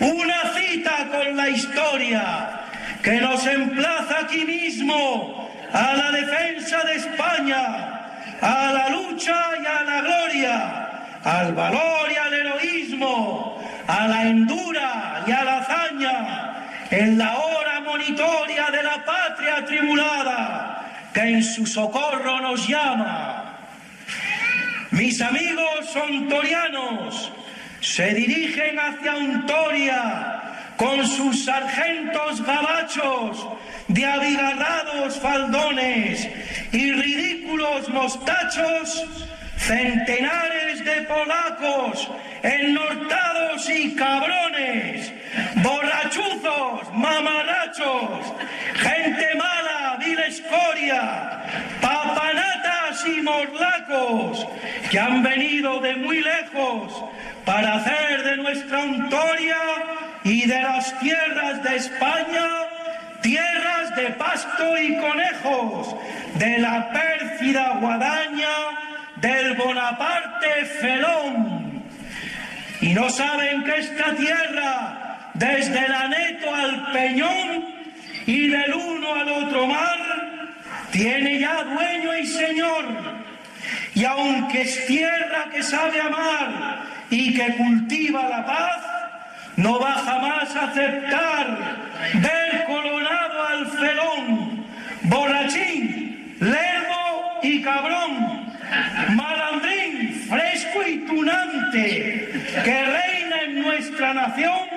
una 0.00 0.40
cita 0.56 1.06
con 1.12 1.36
la 1.36 1.50
historia 1.50 2.60
que 3.02 3.20
nos 3.20 3.46
emplaza 3.46 4.20
aquí 4.20 4.44
mismo 4.46 5.50
a 5.70 5.92
la 5.94 6.10
defensa 6.12 6.82
de 6.84 6.94
España, 6.94 7.62
a 8.40 8.72
la 8.72 8.88
lucha 8.88 9.38
y 9.62 9.66
a 9.66 9.82
la 9.82 10.00
gloria, 10.00 10.58
al 11.24 11.52
valor 11.52 12.10
y 12.10 12.16
al 12.16 12.32
heroísmo, 12.32 13.62
a 13.86 14.08
la 14.08 14.22
endura 14.22 15.24
y 15.26 15.30
a 15.30 15.44
la 15.44 15.58
hazaña, 15.58 16.18
en 16.90 17.18
la 17.18 17.36
hora 17.36 17.80
monitoria 17.80 18.70
de 18.70 18.82
la 18.82 19.04
patria 19.04 19.64
tribulada, 19.66 21.10
que 21.12 21.20
en 21.20 21.44
su 21.44 21.66
socorro 21.66 22.40
nos 22.40 22.66
llama. 22.66 23.58
Mis 24.90 25.20
amigos 25.20 25.96
ontorianos 25.96 27.32
se 27.82 28.14
dirigen 28.14 28.78
hacia 28.78 29.16
Ontoria 29.16 30.42
con 30.76 31.04
sus 31.06 31.44
sargentos 31.44 32.40
gabachos 32.44 33.46
de 33.88 34.06
abigarrados 34.06 35.18
faldones 35.18 36.28
y 36.72 36.92
ridículos 36.92 37.88
mostachos, 37.88 39.04
centenares 39.62 40.84
de 40.84 41.02
polacos 41.02 42.10
ennortados 42.42 43.70
y 43.70 43.94
cabrones, 43.94 45.12
borrachuzos, 45.56 46.92
mamarachos, 46.94 48.34
gente 48.74 49.34
mala, 49.36 49.96
vil 50.00 50.18
escoria, 50.18 51.42
papanatas 51.80 53.06
y 53.06 53.22
morlacos 53.22 54.46
que 54.90 54.98
han 54.98 55.22
venido 55.22 55.80
de 55.80 55.94
muy 55.96 56.20
lejos 56.20 57.04
para 57.44 57.74
hacer 57.74 58.24
de 58.24 58.36
nuestra 58.38 58.80
Ontoria 58.80 59.58
y 60.24 60.46
de 60.46 60.60
las 60.60 60.98
tierras 60.98 61.62
de 61.62 61.76
España 61.76 62.48
tierras 63.22 63.94
de 63.94 64.08
pasto 64.14 64.76
y 64.78 64.96
conejos, 64.96 65.94
de 66.34 66.58
la 66.58 66.90
pérfida 66.90 67.78
guadaña 67.80 68.91
del 69.22 69.54
Bonaparte 69.54 70.64
felón. 70.80 71.84
Y 72.80 72.92
no 72.92 73.08
saben 73.08 73.62
que 73.62 73.78
esta 73.78 74.14
tierra, 74.16 75.30
desde 75.34 75.78
el 75.86 75.92
Aneto 75.92 76.54
al 76.54 76.92
Peñón 76.92 77.64
y 78.26 78.48
del 78.48 78.74
uno 78.74 79.14
al 79.14 79.28
otro 79.28 79.66
mar, 79.68 79.98
tiene 80.90 81.38
ya 81.38 81.62
dueño 81.62 82.18
y 82.18 82.26
señor. 82.26 82.84
Y 83.94 84.04
aunque 84.04 84.62
es 84.62 84.86
tierra 84.86 85.46
que 85.52 85.62
sabe 85.62 86.00
amar 86.00 86.82
y 87.08 87.32
que 87.34 87.54
cultiva 87.56 88.28
la 88.28 88.44
paz, 88.44 88.82
no 89.56 89.78
va 89.78 89.92
jamás 89.92 90.56
a 90.56 90.64
aceptar 90.64 91.76
ver 92.14 92.64
coronado 92.66 93.46
al 93.46 93.66
felón, 93.70 94.66
borrachín, 95.02 96.36
lerdo 96.40 97.38
y 97.42 97.62
cabrón, 97.62 98.41
malandrín, 99.10 100.26
fresco 100.28 100.82
y 100.86 100.98
tunante, 101.06 102.32
que 102.64 102.84
reina 102.84 103.42
en 103.44 103.62
nuestra 103.62 104.14
nación, 104.14 104.68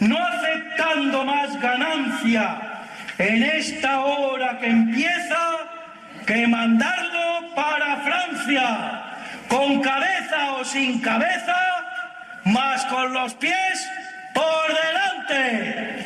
no 0.00 0.16
aceptando 0.18 1.24
más 1.24 1.60
ganancia 1.60 2.58
en 3.18 3.42
esta 3.42 4.00
hora 4.00 4.58
que 4.58 4.66
empieza 4.66 5.38
que 6.26 6.46
mandarlo 6.46 7.54
para 7.54 7.96
Francia, 7.98 9.02
con 9.48 9.80
cabeza 9.82 10.52
o 10.54 10.64
sin 10.64 11.00
cabeza, 11.00 11.56
más 12.44 12.84
con 12.86 13.12
los 13.12 13.34
pies 13.34 13.90
por 14.32 14.68
delante. 14.68 15.99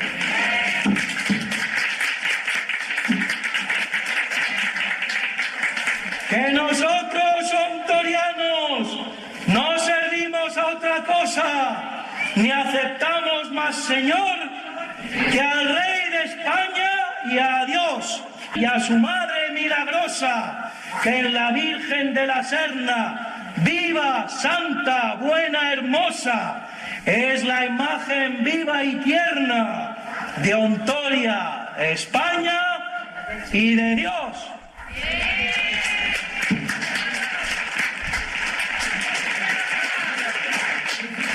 Que 6.34 6.50
nosotros, 6.50 7.54
ontorianos, 7.70 8.98
no 9.46 9.78
servimos 9.78 10.58
a 10.58 10.66
otra 10.66 11.04
cosa, 11.04 12.04
ni 12.34 12.50
aceptamos 12.50 13.52
más 13.52 13.76
Señor 13.76 14.36
que 15.30 15.40
al 15.40 15.64
Rey 15.64 16.10
de 16.10 16.24
España 16.24 16.90
y 17.26 17.38
a 17.38 17.64
Dios 17.66 18.24
y 18.56 18.64
a 18.64 18.80
su 18.80 18.98
Madre 18.98 19.50
milagrosa, 19.52 20.72
que 21.04 21.20
en 21.20 21.34
la 21.34 21.52
Virgen 21.52 22.14
de 22.14 22.26
la 22.26 22.42
Serna, 22.42 23.52
viva, 23.58 24.28
santa, 24.28 25.14
buena, 25.20 25.72
hermosa, 25.72 26.66
es 27.06 27.44
la 27.44 27.66
imagen 27.66 28.42
viva 28.42 28.82
y 28.82 28.96
tierna 28.96 29.96
de 30.38 30.52
Ontoria, 30.52 31.68
España 31.78 32.60
y 33.52 33.76
de 33.76 33.94
Dios. 33.94 34.50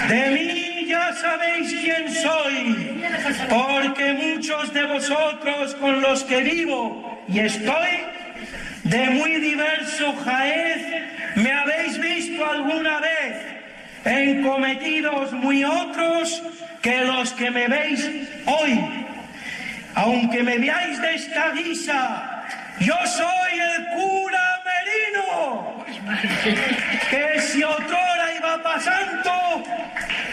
De 0.10 0.30
mí 0.32 0.86
ya 0.88 1.14
sabéis 1.14 1.72
quién 1.72 2.12
soy, 2.12 3.04
porque 3.48 4.14
muchos 4.14 4.74
de 4.74 4.84
vosotros 4.86 5.76
con 5.76 6.02
los 6.02 6.24
que 6.24 6.42
vivo 6.42 7.24
y 7.28 7.40
estoy, 7.42 7.92
de 8.86 9.10
muy 9.12 9.36
diverso 9.36 10.16
jaez, 10.26 10.82
me 11.36 11.52
habéis 11.52 12.00
visto 12.00 12.44
alguna 12.44 13.00
vez 13.00 13.36
en 14.06 14.42
cometidos 14.42 15.32
muy 15.34 15.64
otros 15.64 16.42
que 16.82 17.04
los 17.06 17.32
que 17.34 17.52
me 17.52 17.68
veis 17.68 18.04
hoy. 18.48 19.06
Aunque 19.94 20.42
me 20.42 20.58
veáis 20.58 21.00
de 21.00 21.14
esta 21.14 21.52
guisa, 21.52 22.48
yo 22.80 22.96
soy 23.06 23.60
el 23.60 23.86
cura 23.96 24.60
Que 27.10 27.42
si 27.42 27.64
otrora 27.64 28.34
iba 28.36 28.64
pasando, 28.64 29.64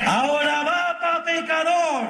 ahora 0.07 0.63
va 0.63 0.99
pa 1.01 1.25
pecador. 1.25 2.07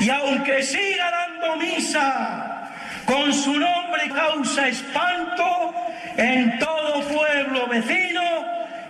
Y 0.00 0.10
aunque 0.10 0.62
siga 0.62 1.10
dando 1.10 1.56
misa, 1.56 2.70
con 3.06 3.32
su 3.32 3.58
nombre 3.58 4.08
causa 4.10 4.68
espanto 4.68 5.74
en 6.16 6.58
todo 6.58 7.00
pueblo 7.08 7.66
vecino 7.68 8.22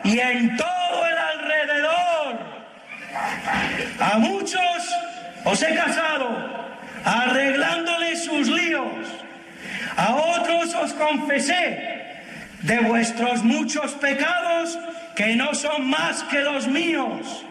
y 0.04 0.18
en 0.18 0.56
todo 0.56 1.06
el 1.06 1.18
alrededor. 1.18 2.38
A 4.00 4.18
muchos 4.18 4.94
os 5.44 5.62
he 5.62 5.74
casado 5.74 6.28
arreglándole 7.04 8.16
sus 8.16 8.48
líos. 8.48 9.06
A 9.96 10.14
otros 10.14 10.74
os 10.74 10.92
confesé 10.94 11.96
de 12.62 12.78
vuestros 12.80 13.42
muchos 13.44 13.92
pecados 13.92 14.78
que 15.14 15.34
no 15.36 15.54
son 15.54 15.88
más 15.88 16.22
que 16.24 16.40
los 16.40 16.66
míos. 16.66 17.44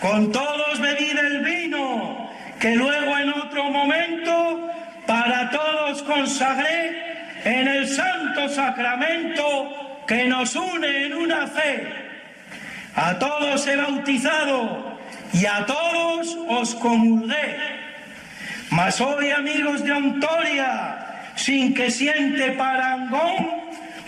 Con 0.00 0.32
todos 0.32 0.80
bebí 0.80 1.12
del 1.12 1.40
vino 1.40 2.30
que 2.58 2.74
luego 2.76 3.16
en 3.18 3.32
otro 3.32 3.64
momento 3.70 4.70
para 5.06 5.50
todos 5.50 6.02
consagré 6.02 7.40
en 7.44 7.68
el 7.68 7.88
santo 7.88 8.48
sacramento 8.48 10.04
que 10.06 10.24
nos 10.24 10.54
une 10.56 11.06
en 11.06 11.14
una 11.14 11.46
fe. 11.46 11.92
A 12.96 13.18
todos 13.18 13.66
he 13.66 13.76
bautizado 13.76 14.98
y 15.32 15.46
a 15.46 15.66
todos 15.66 16.36
os 16.48 16.74
comulgué. 16.76 17.58
Mas 18.70 19.00
hoy, 19.00 19.30
amigos 19.30 19.84
de 19.84 19.92
Ontoria, 19.92 21.32
sin 21.36 21.74
que 21.74 21.90
siente 21.90 22.52
parangón, 22.52 23.64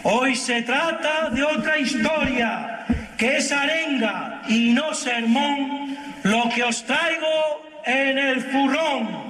hoy 0.08 0.36
se 0.36 0.62
trata 0.62 1.30
de 1.30 1.42
otra 1.42 1.78
historia, 1.78 2.86
que 3.16 3.38
es 3.38 3.50
arenga 3.50 4.42
y 4.48 4.72
no 4.72 4.94
sermón, 4.94 5.96
lo 6.22 6.48
que 6.54 6.62
os 6.62 6.84
traigo 6.84 7.62
en 7.84 8.18
el 8.18 8.40
furrón. 8.40 9.26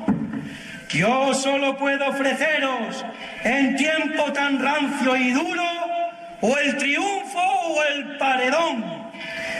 Yo 0.90 1.34
solo 1.34 1.76
puedo 1.76 2.08
ofreceros 2.08 3.04
en 3.44 3.76
tiempo 3.76 4.32
tan 4.32 4.58
rancio 4.58 5.14
y 5.16 5.30
duro 5.32 5.68
o 6.40 6.56
el 6.56 6.76
triunfo 6.78 7.38
o 7.38 7.82
el 7.84 8.16
paredón. 8.16 8.84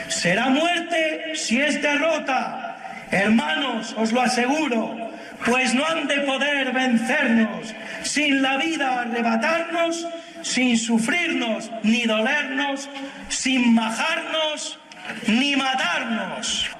Será 0.08 0.48
muerte 0.48 1.32
si 1.34 1.60
es 1.60 1.82
derrota, 1.82 2.76
hermanos, 3.10 3.94
os 3.98 4.12
lo 4.12 4.22
aseguro, 4.22 4.96
pues 5.44 5.74
no 5.74 5.84
han 5.86 6.06
de 6.08 6.20
poder 6.20 6.72
vencernos, 6.72 7.74
sin 8.02 8.40
la 8.40 8.56
vida 8.56 9.02
arrebatarnos, 9.02 10.06
sin 10.46 10.78
sufrirnos 10.78 11.70
ni 11.82 12.04
dolernos, 12.04 12.88
sin 13.28 13.74
majarnos 13.74 14.78
ni 15.26 15.56
matarnos. 15.56 16.70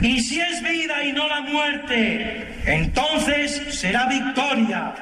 Y 0.00 0.20
si 0.20 0.40
es 0.40 0.62
vida 0.62 1.04
y 1.04 1.12
no 1.12 1.28
la 1.28 1.40
muerte, 1.40 2.46
entonces 2.66 3.62
será 3.70 4.06
victoria, 4.06 4.92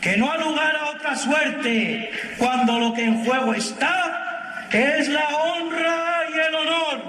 que 0.00 0.16
no 0.16 0.30
ha 0.30 0.36
lugar 0.38 0.76
a 0.76 0.90
otra 0.90 1.16
suerte, 1.16 2.10
cuando 2.36 2.78
lo 2.78 2.92
que 2.92 3.04
en 3.04 3.24
juego 3.24 3.54
está 3.54 4.66
es 4.72 5.08
la 5.08 5.28
honra 5.28 6.24
y 6.34 6.38
el 6.38 6.54
honor, 6.54 7.02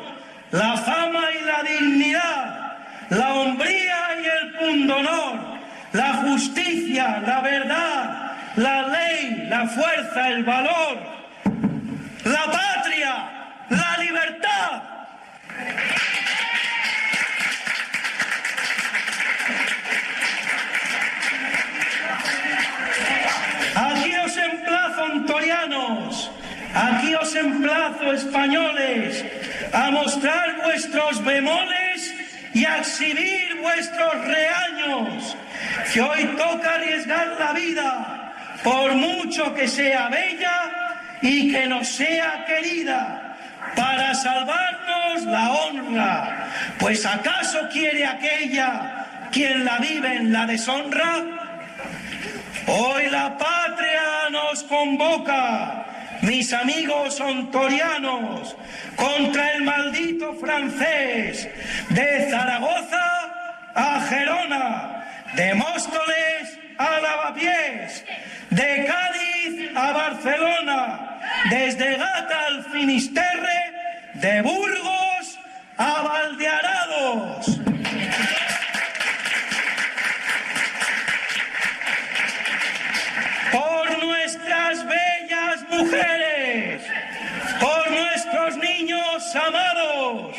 la 0.51 0.77
fama 0.77 1.23
y 1.39 1.45
la 1.45 1.63
dignidad, 1.63 2.60
la 3.11 3.33
hombría 3.33 4.21
y 4.21 4.25
el 4.25 4.53
pundonor, 4.53 5.39
la 5.91 6.13
justicia, 6.23 7.21
la 7.25 7.41
verdad, 7.41 8.31
la 8.55 8.87
ley, 8.87 9.47
la 9.49 9.67
fuerza, 9.67 10.29
el 10.29 10.43
valor, 10.45 10.97
la 12.23 12.45
patria, 12.45 13.13
la 13.69 13.97
libertad. 13.99 14.83
Aquí 23.75 24.15
os 24.25 24.37
emplazo, 24.37 25.03
ontorianos, 25.03 26.31
aquí 26.73 27.13
os 27.15 27.35
emplazo, 27.35 28.13
españoles, 28.13 29.25
a 29.73 29.91
mostrar 29.91 30.55
vuestros 30.63 31.21
bemoles 31.25 31.80
y 32.53 32.65
exhibir 32.65 33.59
vuestros 33.61 34.13
reaños, 34.25 35.37
que 35.93 36.01
hoy 36.01 36.25
toca 36.37 36.75
arriesgar 36.75 37.27
la 37.39 37.53
vida, 37.53 38.33
por 38.63 38.93
mucho 38.93 39.53
que 39.53 39.67
sea 39.67 40.09
bella 40.09 40.97
y 41.21 41.51
que 41.51 41.67
no 41.67 41.83
sea 41.83 42.45
querida, 42.45 43.37
para 43.75 44.13
salvarnos 44.15 45.23
la 45.25 45.51
honra, 45.51 46.47
pues 46.79 47.05
acaso 47.05 47.69
quiere 47.71 48.05
aquella 48.05 49.01
quien 49.31 49.63
la 49.63 49.77
vive 49.77 50.15
en 50.15 50.31
la 50.31 50.45
deshonra? 50.45 51.23
Hoy 52.67 53.09
la 53.09 53.37
patria 53.37 54.29
nos 54.31 54.63
convoca, 54.63 55.85
mis 56.21 56.53
amigos 56.53 57.19
ontorianos, 57.19 58.55
contra 58.95 59.53
el 59.53 59.63
maldito 59.63 60.33
francés, 60.35 61.49
de 61.89 62.29
Zaragoza 62.29 63.11
a 63.75 64.01
Gerona, 64.01 65.05
de 65.35 65.53
Móstoles 65.55 66.59
a 66.77 66.99
Lavapiés, 66.99 68.05
de 68.49 68.85
Cádiz 68.85 69.71
a 69.75 69.91
Barcelona, 69.91 71.19
desde 71.49 71.97
Gata 71.97 72.45
al 72.47 72.65
Finisterre, 72.65 73.73
de 74.15 74.41
Burgos 74.41 75.39
a 75.77 76.01
Valdearados. 76.01 77.59
Por 83.51 84.03
nuestras 84.03 84.85
bellas 84.85 85.69
por 87.59 87.91
nuestros 87.91 88.57
niños 88.57 89.35
amados, 89.35 90.35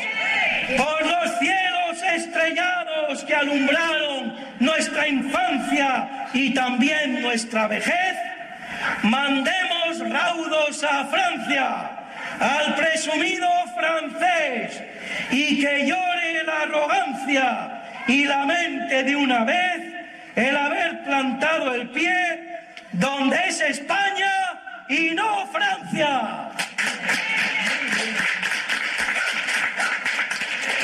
por 0.77 1.05
los 1.05 1.39
cielos 1.39 2.03
estrellados 2.15 3.23
que 3.23 3.35
alumbraron 3.35 4.35
nuestra 4.59 5.07
infancia 5.07 6.27
y 6.33 6.53
también 6.53 7.21
nuestra 7.21 7.67
vejez, 7.67 8.17
mandemos 9.03 10.09
raudos 10.09 10.83
a 10.83 11.05
Francia, 11.05 11.89
al 12.39 12.75
presumido 12.75 13.47
francés, 13.75 14.83
y 15.31 15.61
que 15.61 15.85
llore 15.85 16.43
la 16.45 16.61
arrogancia 16.61 17.83
y 18.07 18.25
lamente 18.25 19.03
de 19.03 19.15
una 19.15 19.45
vez 19.45 19.93
el 20.35 20.57
haber 20.57 21.03
plantado 21.03 21.73
el 21.73 21.89
pie 21.89 22.59
donde 22.91 23.37
es 23.47 23.61
España 23.61 24.52
y 24.87 25.11
no 25.11 25.47
Francia. 25.47 26.49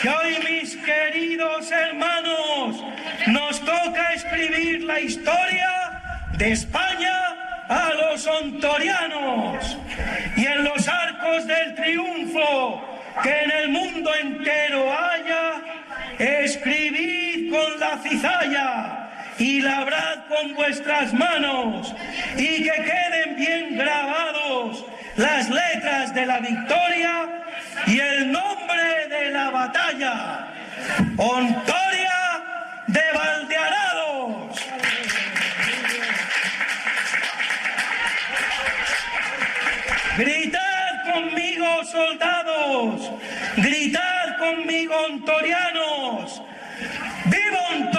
Y 0.03 0.07
hoy, 0.07 0.39
mis 0.49 0.77
queridos 0.77 1.71
hermanos, 1.71 2.83
nos 3.27 3.59
toca 3.59 4.13
escribir 4.13 4.83
la 4.83 4.99
historia 5.01 6.27
de 6.37 6.51
España 6.53 7.65
a 7.67 7.93
los 7.93 8.25
ontorianos 8.25 9.77
y 10.37 10.45
en 10.45 10.63
los 10.63 10.87
arcos 10.87 11.45
del 11.45 11.75
triunfo 11.75 12.81
que 13.21 13.43
en 13.43 13.51
el 13.51 13.69
mundo 13.69 14.11
entero 14.15 14.91
haya, 14.91 15.61
escribid 16.17 17.51
con 17.51 17.79
la 17.79 17.97
cizalla 17.97 19.08
y 19.39 19.61
labrad 19.61 20.27
con 20.27 20.53
vuestras 20.53 21.13
manos 21.13 21.93
y 22.37 22.63
que 22.63 22.71
queden 22.71 23.35
bien 23.37 23.77
grabados 23.77 24.85
las 25.15 25.49
letras 25.49 26.13
de 26.13 26.25
la 26.25 26.39
victoria 26.39 27.43
y 27.87 27.99
el 27.99 28.31
nombre 28.31 29.07
de 29.09 29.29
la 29.31 29.49
batalla. 29.49 30.47
Ontoria 31.17 32.43
de 32.87 33.01
Valdearados. 33.13 34.57
Gritad 40.17 41.13
conmigo, 41.13 41.83
soldados. 41.85 43.11
Gritad 43.55 44.37
conmigo, 44.37 44.95
ontorianos. 45.05 46.41
¡Viva 47.25 47.59
Ontoria 47.71 47.98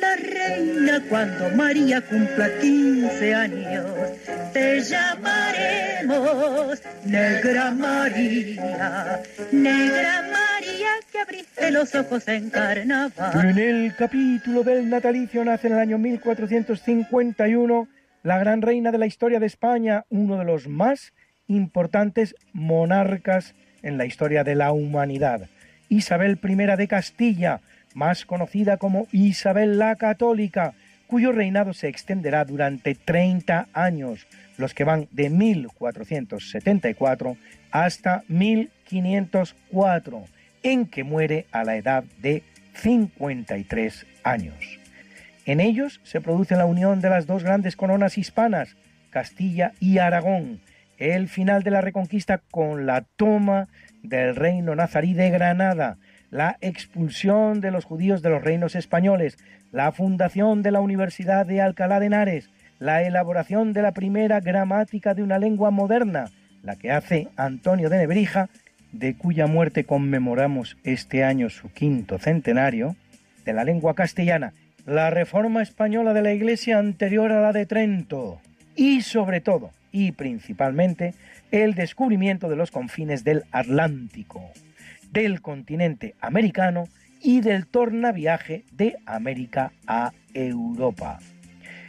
la 0.00 0.16
reina 0.16 1.02
cuando 1.08 1.50
María 1.50 2.00
cumpla 2.00 2.48
15 2.60 3.34
años. 3.34 3.86
Te 4.52 4.80
llamaremos 4.80 6.82
Negra 7.04 7.70
María, 7.70 9.22
Negra 9.52 10.22
María 10.22 10.90
que 11.10 11.18
abriste 11.18 11.70
los 11.70 11.94
ojos 11.94 12.26
en 12.28 12.50
carnaval. 12.50 13.50
En 13.50 13.58
el 13.58 13.94
capítulo 13.96 14.62
del 14.62 14.88
natalicio 14.88 15.44
nace 15.44 15.68
en 15.68 15.74
el 15.74 15.80
año 15.80 15.98
1451 15.98 17.88
la 18.22 18.38
gran 18.38 18.62
reina 18.62 18.90
de 18.90 18.98
la 18.98 19.06
historia 19.06 19.38
de 19.38 19.46
España, 19.46 20.06
uno 20.08 20.38
de 20.38 20.44
los 20.44 20.66
más 20.66 21.12
importantes 21.46 22.34
monarcas 22.52 23.54
en 23.82 23.98
la 23.98 24.06
historia 24.06 24.44
de 24.44 24.54
la 24.54 24.72
humanidad. 24.72 25.48
Isabel 25.90 26.38
I 26.42 26.54
de 26.54 26.88
Castilla, 26.88 27.60
más 27.94 28.26
conocida 28.26 28.76
como 28.76 29.06
Isabel 29.12 29.78
la 29.78 29.96
Católica, 29.96 30.74
cuyo 31.06 31.32
reinado 31.32 31.72
se 31.72 31.88
extenderá 31.88 32.44
durante 32.44 32.94
30 32.94 33.68
años, 33.72 34.26
los 34.58 34.74
que 34.74 34.84
van 34.84 35.08
de 35.12 35.30
1474 35.30 37.38
hasta 37.70 38.22
1504, 38.28 40.24
en 40.62 40.84
que 40.86 41.04
muere 41.04 41.46
a 41.52 41.64
la 41.64 41.76
edad 41.76 42.04
de 42.20 42.42
53 42.74 44.06
años. 44.22 44.78
En 45.46 45.60
ellos 45.60 46.00
se 46.04 46.20
produce 46.20 46.56
la 46.56 46.66
unión 46.66 47.00
de 47.00 47.08
las 47.10 47.26
dos 47.26 47.44
grandes 47.44 47.76
coronas 47.76 48.18
hispanas, 48.18 48.76
Castilla 49.10 49.72
y 49.78 49.98
Aragón, 49.98 50.60
el 50.98 51.28
final 51.28 51.62
de 51.62 51.70
la 51.70 51.80
reconquista 51.80 52.40
con 52.50 52.86
la 52.86 53.04
toma 53.16 53.68
del 54.02 54.36
reino 54.36 54.74
nazarí 54.74 55.14
de 55.14 55.30
Granada, 55.30 55.96
la 56.34 56.58
expulsión 56.60 57.60
de 57.60 57.70
los 57.70 57.84
judíos 57.84 58.20
de 58.20 58.28
los 58.28 58.42
reinos 58.42 58.74
españoles, 58.74 59.38
la 59.70 59.92
fundación 59.92 60.64
de 60.64 60.72
la 60.72 60.80
Universidad 60.80 61.46
de 61.46 61.60
Alcalá 61.60 62.00
de 62.00 62.06
Henares, 62.06 62.50
la 62.80 63.04
elaboración 63.04 63.72
de 63.72 63.82
la 63.82 63.92
primera 63.92 64.40
gramática 64.40 65.14
de 65.14 65.22
una 65.22 65.38
lengua 65.38 65.70
moderna, 65.70 66.32
la 66.64 66.74
que 66.74 66.90
hace 66.90 67.28
Antonio 67.36 67.88
de 67.88 67.98
Nebrija, 67.98 68.48
de 68.90 69.16
cuya 69.16 69.46
muerte 69.46 69.84
conmemoramos 69.84 70.76
este 70.82 71.22
año 71.22 71.50
su 71.50 71.70
quinto 71.70 72.18
centenario, 72.18 72.96
de 73.44 73.52
la 73.52 73.62
lengua 73.62 73.94
castellana, 73.94 74.54
la 74.86 75.10
reforma 75.10 75.62
española 75.62 76.14
de 76.14 76.22
la 76.22 76.32
Iglesia 76.32 76.80
anterior 76.80 77.30
a 77.30 77.42
la 77.42 77.52
de 77.52 77.64
Trento 77.64 78.40
y 78.74 79.02
sobre 79.02 79.40
todo 79.40 79.70
y 79.92 80.10
principalmente 80.10 81.14
el 81.52 81.74
descubrimiento 81.74 82.48
de 82.48 82.56
los 82.56 82.72
confines 82.72 83.22
del 83.22 83.44
Atlántico, 83.52 84.50
del 85.14 85.40
continente 85.40 86.16
americano 86.20 86.88
y 87.22 87.40
del 87.40 87.66
tornaviaje 87.66 88.64
de 88.72 88.96
América 89.06 89.72
a 89.86 90.12
Europa, 90.34 91.20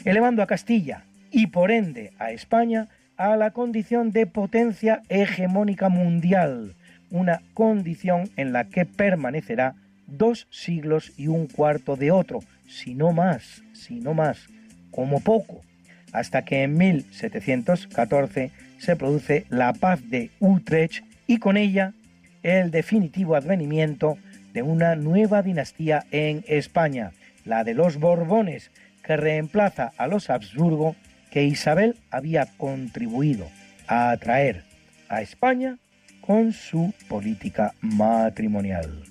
elevando 0.05 0.43
a 0.43 0.47
Castilla 0.47 1.03
y 1.31 1.47
por 1.47 1.71
ende 1.71 2.13
a 2.19 2.31
España 2.31 2.87
a 3.17 3.35
la 3.35 3.51
condición 3.51 4.11
de 4.11 4.27
potencia 4.27 5.01
hegemónica 5.09 5.89
mundial, 5.89 6.75
una 7.09 7.41
condición 7.53 8.29
en 8.37 8.53
la 8.53 8.65
que 8.65 8.85
permanecerá 8.85 9.73
dos 10.05 10.47
siglos 10.51 11.11
y 11.17 11.27
un 11.27 11.47
cuarto 11.47 11.95
de 11.95 12.11
otro, 12.11 12.41
si 12.67 12.93
no 12.93 13.11
más, 13.11 13.63
si 13.73 13.95
no 14.01 14.13
más, 14.13 14.47
como 14.91 15.19
poco, 15.19 15.61
hasta 16.13 16.45
que 16.45 16.61
en 16.61 16.77
1714 16.77 18.51
se 18.77 18.95
produce 18.95 19.45
la 19.49 19.73
paz 19.73 20.07
de 20.09 20.29
Utrecht 20.39 21.03
y 21.25 21.39
con 21.39 21.57
ella 21.57 21.93
el 22.45 22.69
definitivo 22.69 23.35
advenimiento 23.35 24.19
de 24.53 24.61
una 24.61 24.95
nueva 24.95 25.41
dinastía 25.41 26.05
en 26.11 26.45
España, 26.47 27.11
la 27.43 27.63
de 27.63 27.73
los 27.73 27.97
Borbones, 27.97 28.69
que 29.03 29.17
reemplaza 29.17 29.93
a 29.97 30.05
los 30.05 30.29
Habsburgo 30.29 30.95
que 31.31 31.43
Isabel 31.43 31.95
había 32.11 32.45
contribuido 32.57 33.47
a 33.87 34.11
atraer 34.11 34.63
a 35.09 35.23
España 35.23 35.79
con 36.21 36.53
su 36.53 36.93
política 37.07 37.73
matrimonial. 37.81 39.03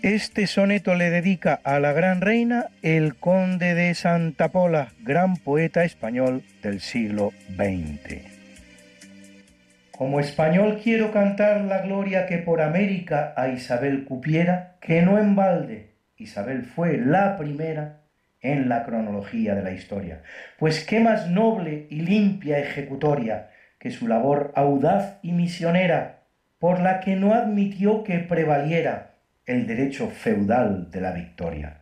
Este 0.00 0.46
soneto 0.46 0.94
le 0.94 1.10
dedica 1.10 1.60
a 1.62 1.78
la 1.78 1.92
gran 1.92 2.22
reina 2.22 2.68
el 2.80 3.16
conde 3.16 3.74
de 3.74 3.94
Santa 3.94 4.48
Pola, 4.48 4.92
gran 5.02 5.36
poeta 5.36 5.84
español 5.84 6.42
del 6.62 6.80
siglo 6.80 7.32
XX. 7.54 8.35
Como 9.96 10.20
español 10.20 10.80
quiero 10.82 11.10
cantar 11.10 11.62
la 11.62 11.80
gloria 11.80 12.26
que 12.26 12.36
por 12.36 12.60
América 12.60 13.32
a 13.34 13.48
Isabel 13.48 14.04
cupiera, 14.04 14.76
que 14.80 15.00
no 15.00 15.18
en 15.18 15.34
balde 15.34 15.96
Isabel 16.18 16.64
fue 16.64 16.98
la 16.98 17.36
primera 17.38 18.00
en 18.42 18.68
la 18.68 18.84
cronología 18.84 19.54
de 19.54 19.62
la 19.62 19.72
historia. 19.72 20.22
Pues 20.58 20.84
qué 20.84 21.00
más 21.00 21.30
noble 21.30 21.86
y 21.88 22.00
limpia 22.00 22.58
ejecutoria 22.58 23.48
que 23.78 23.90
su 23.90 24.06
labor 24.06 24.52
audaz 24.54 25.18
y 25.22 25.32
misionera, 25.32 26.20
por 26.58 26.80
la 26.80 27.00
que 27.00 27.16
no 27.16 27.34
admitió 27.34 28.04
que 28.04 28.18
prevaliera 28.18 29.14
el 29.46 29.66
derecho 29.66 30.08
feudal 30.08 30.90
de 30.90 31.00
la 31.00 31.12
victoria. 31.12 31.80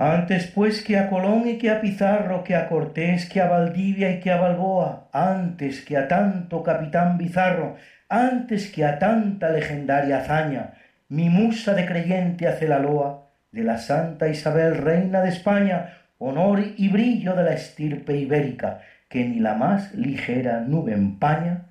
Antes 0.00 0.46
pues 0.46 0.82
que 0.82 0.96
a 0.96 1.10
Colón 1.10 1.46
y 1.46 1.58
que 1.58 1.68
a 1.68 1.82
Pizarro, 1.82 2.42
que 2.42 2.56
a 2.56 2.70
Cortés, 2.70 3.28
que 3.28 3.38
a 3.38 3.48
Valdivia 3.48 4.10
y 4.10 4.20
que 4.20 4.30
a 4.30 4.40
Balboa, 4.40 5.10
antes 5.12 5.84
que 5.84 5.98
a 5.98 6.08
tanto 6.08 6.62
capitán 6.62 7.18
bizarro, 7.18 7.76
antes 8.08 8.72
que 8.72 8.86
a 8.86 8.98
tanta 8.98 9.50
legendaria 9.50 10.20
hazaña, 10.20 10.72
mi 11.10 11.28
musa 11.28 11.74
de 11.74 11.84
creyente 11.84 12.48
hace 12.48 12.66
la 12.66 12.78
loa 12.78 13.28
de 13.52 13.62
la 13.62 13.76
Santa 13.76 14.28
Isabel, 14.28 14.78
reina 14.78 15.20
de 15.20 15.28
España, 15.28 15.98
honor 16.16 16.62
y 16.78 16.88
brillo 16.88 17.34
de 17.34 17.42
la 17.42 17.52
estirpe 17.52 18.16
ibérica, 18.16 18.80
que 19.10 19.28
ni 19.28 19.38
la 19.38 19.52
más 19.52 19.92
ligera 19.92 20.60
nube 20.60 20.94
empaña, 20.94 21.66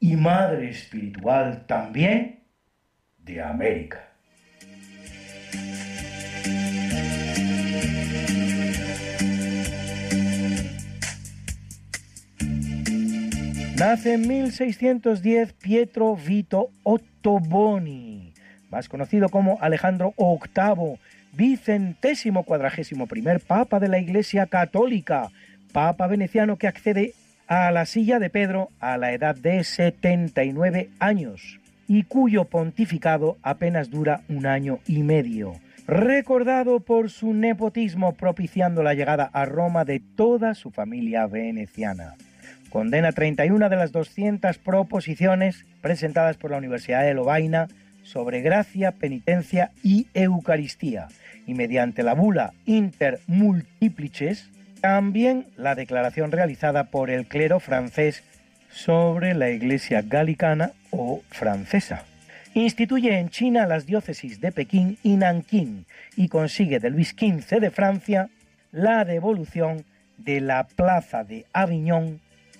y 0.00 0.16
madre 0.16 0.70
espiritual 0.70 1.66
también 1.66 2.40
de 3.18 3.42
América. 3.42 3.98
Nace 13.78 14.14
en 14.14 14.26
1610 14.26 15.52
Pietro 15.52 16.16
Vito 16.16 16.70
Ottoboni, 16.82 18.32
más 18.70 18.88
conocido 18.88 19.28
como 19.28 19.58
Alejandro 19.60 20.14
VIII, 20.16 20.98
vicentésimo 21.34 22.44
cuadragésimo 22.44 23.06
primer 23.06 23.40
Papa 23.40 23.78
de 23.78 23.88
la 23.88 23.98
Iglesia 23.98 24.46
Católica, 24.46 25.28
Papa 25.74 26.06
veneciano 26.06 26.56
que 26.56 26.68
accede 26.68 27.12
a 27.48 27.70
la 27.70 27.84
silla 27.84 28.18
de 28.18 28.30
Pedro 28.30 28.70
a 28.80 28.96
la 28.96 29.12
edad 29.12 29.36
de 29.36 29.62
79 29.62 30.88
años 30.98 31.60
y 31.86 32.04
cuyo 32.04 32.46
pontificado 32.46 33.36
apenas 33.42 33.90
dura 33.90 34.22
un 34.30 34.46
año 34.46 34.78
y 34.86 35.02
medio. 35.02 35.52
Recordado 35.86 36.80
por 36.80 37.10
su 37.10 37.34
nepotismo 37.34 38.14
propiciando 38.14 38.82
la 38.82 38.94
llegada 38.94 39.28
a 39.34 39.44
Roma 39.44 39.84
de 39.84 40.00
toda 40.00 40.54
su 40.54 40.70
familia 40.70 41.26
veneciana. 41.26 42.14
Condena 42.76 43.10
31 43.10 43.70
de 43.70 43.76
las 43.76 43.90
200 43.90 44.58
proposiciones 44.58 45.64
presentadas 45.80 46.36
por 46.36 46.50
la 46.50 46.58
Universidad 46.58 47.04
de 47.04 47.14
Lovaina 47.14 47.68
sobre 48.02 48.42
gracia, 48.42 48.92
penitencia 48.92 49.70
y 49.82 50.08
Eucaristía, 50.12 51.08
y 51.46 51.54
mediante 51.54 52.02
la 52.02 52.12
bula 52.12 52.52
Inter 52.66 53.20
Multiplices, 53.28 54.50
también 54.82 55.46
la 55.56 55.74
declaración 55.74 56.32
realizada 56.32 56.90
por 56.90 57.08
el 57.08 57.24
clero 57.24 57.60
francés 57.60 58.22
sobre 58.68 59.32
la 59.32 59.48
Iglesia 59.48 60.02
galicana 60.02 60.72
o 60.90 61.22
francesa. 61.30 62.04
Instituye 62.52 63.18
en 63.18 63.30
China 63.30 63.66
las 63.66 63.86
diócesis 63.86 64.38
de 64.42 64.52
Pekín 64.52 64.98
y 65.02 65.16
Nankín 65.16 65.86
y 66.14 66.28
consigue 66.28 66.78
de 66.78 66.90
Luis 66.90 67.16
XV 67.18 67.58
de 67.58 67.70
Francia 67.70 68.28
la 68.70 69.06
devolución 69.06 69.86
de 70.18 70.42
la 70.42 70.66
plaza 70.66 71.24
de 71.24 71.46
Aviñón 71.54 72.20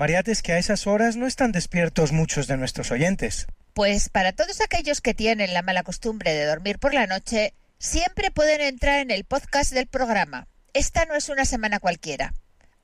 Mariate, 0.00 0.32
es 0.32 0.40
que 0.40 0.54
a 0.54 0.58
esas 0.58 0.86
horas 0.86 1.16
no 1.16 1.26
están 1.26 1.52
despiertos 1.52 2.10
muchos 2.10 2.46
de 2.46 2.56
nuestros 2.56 2.90
oyentes. 2.90 3.46
Pues 3.74 4.08
para 4.08 4.32
todos 4.32 4.62
aquellos 4.62 5.02
que 5.02 5.12
tienen 5.12 5.52
la 5.52 5.60
mala 5.60 5.82
costumbre 5.82 6.32
de 6.32 6.46
dormir 6.46 6.78
por 6.78 6.94
la 6.94 7.06
noche, 7.06 7.52
siempre 7.78 8.30
pueden 8.30 8.62
entrar 8.62 9.00
en 9.00 9.10
el 9.10 9.24
podcast 9.24 9.74
del 9.74 9.88
programa. 9.88 10.48
Esta 10.72 11.04
no 11.04 11.14
es 11.16 11.28
una 11.28 11.44
semana 11.44 11.80
cualquiera. 11.80 12.32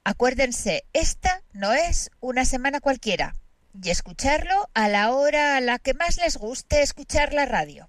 Acuérdense, 0.05 0.85
esta 0.93 1.43
no 1.55 1.73
es 1.73 2.11
una 2.21 2.45
semana 2.45 2.81
cualquiera. 2.81 3.35
Y 3.83 3.89
escucharlo 3.89 4.69
a 4.75 4.91
la 4.91 5.11
hora 5.13 5.57
a 5.57 5.63
la 5.63 5.79
que 5.79 5.95
más 5.95 6.19
les 6.19 6.37
guste 6.37 6.83
escuchar 6.83 7.33
la 7.33 7.47
radio. 7.47 7.89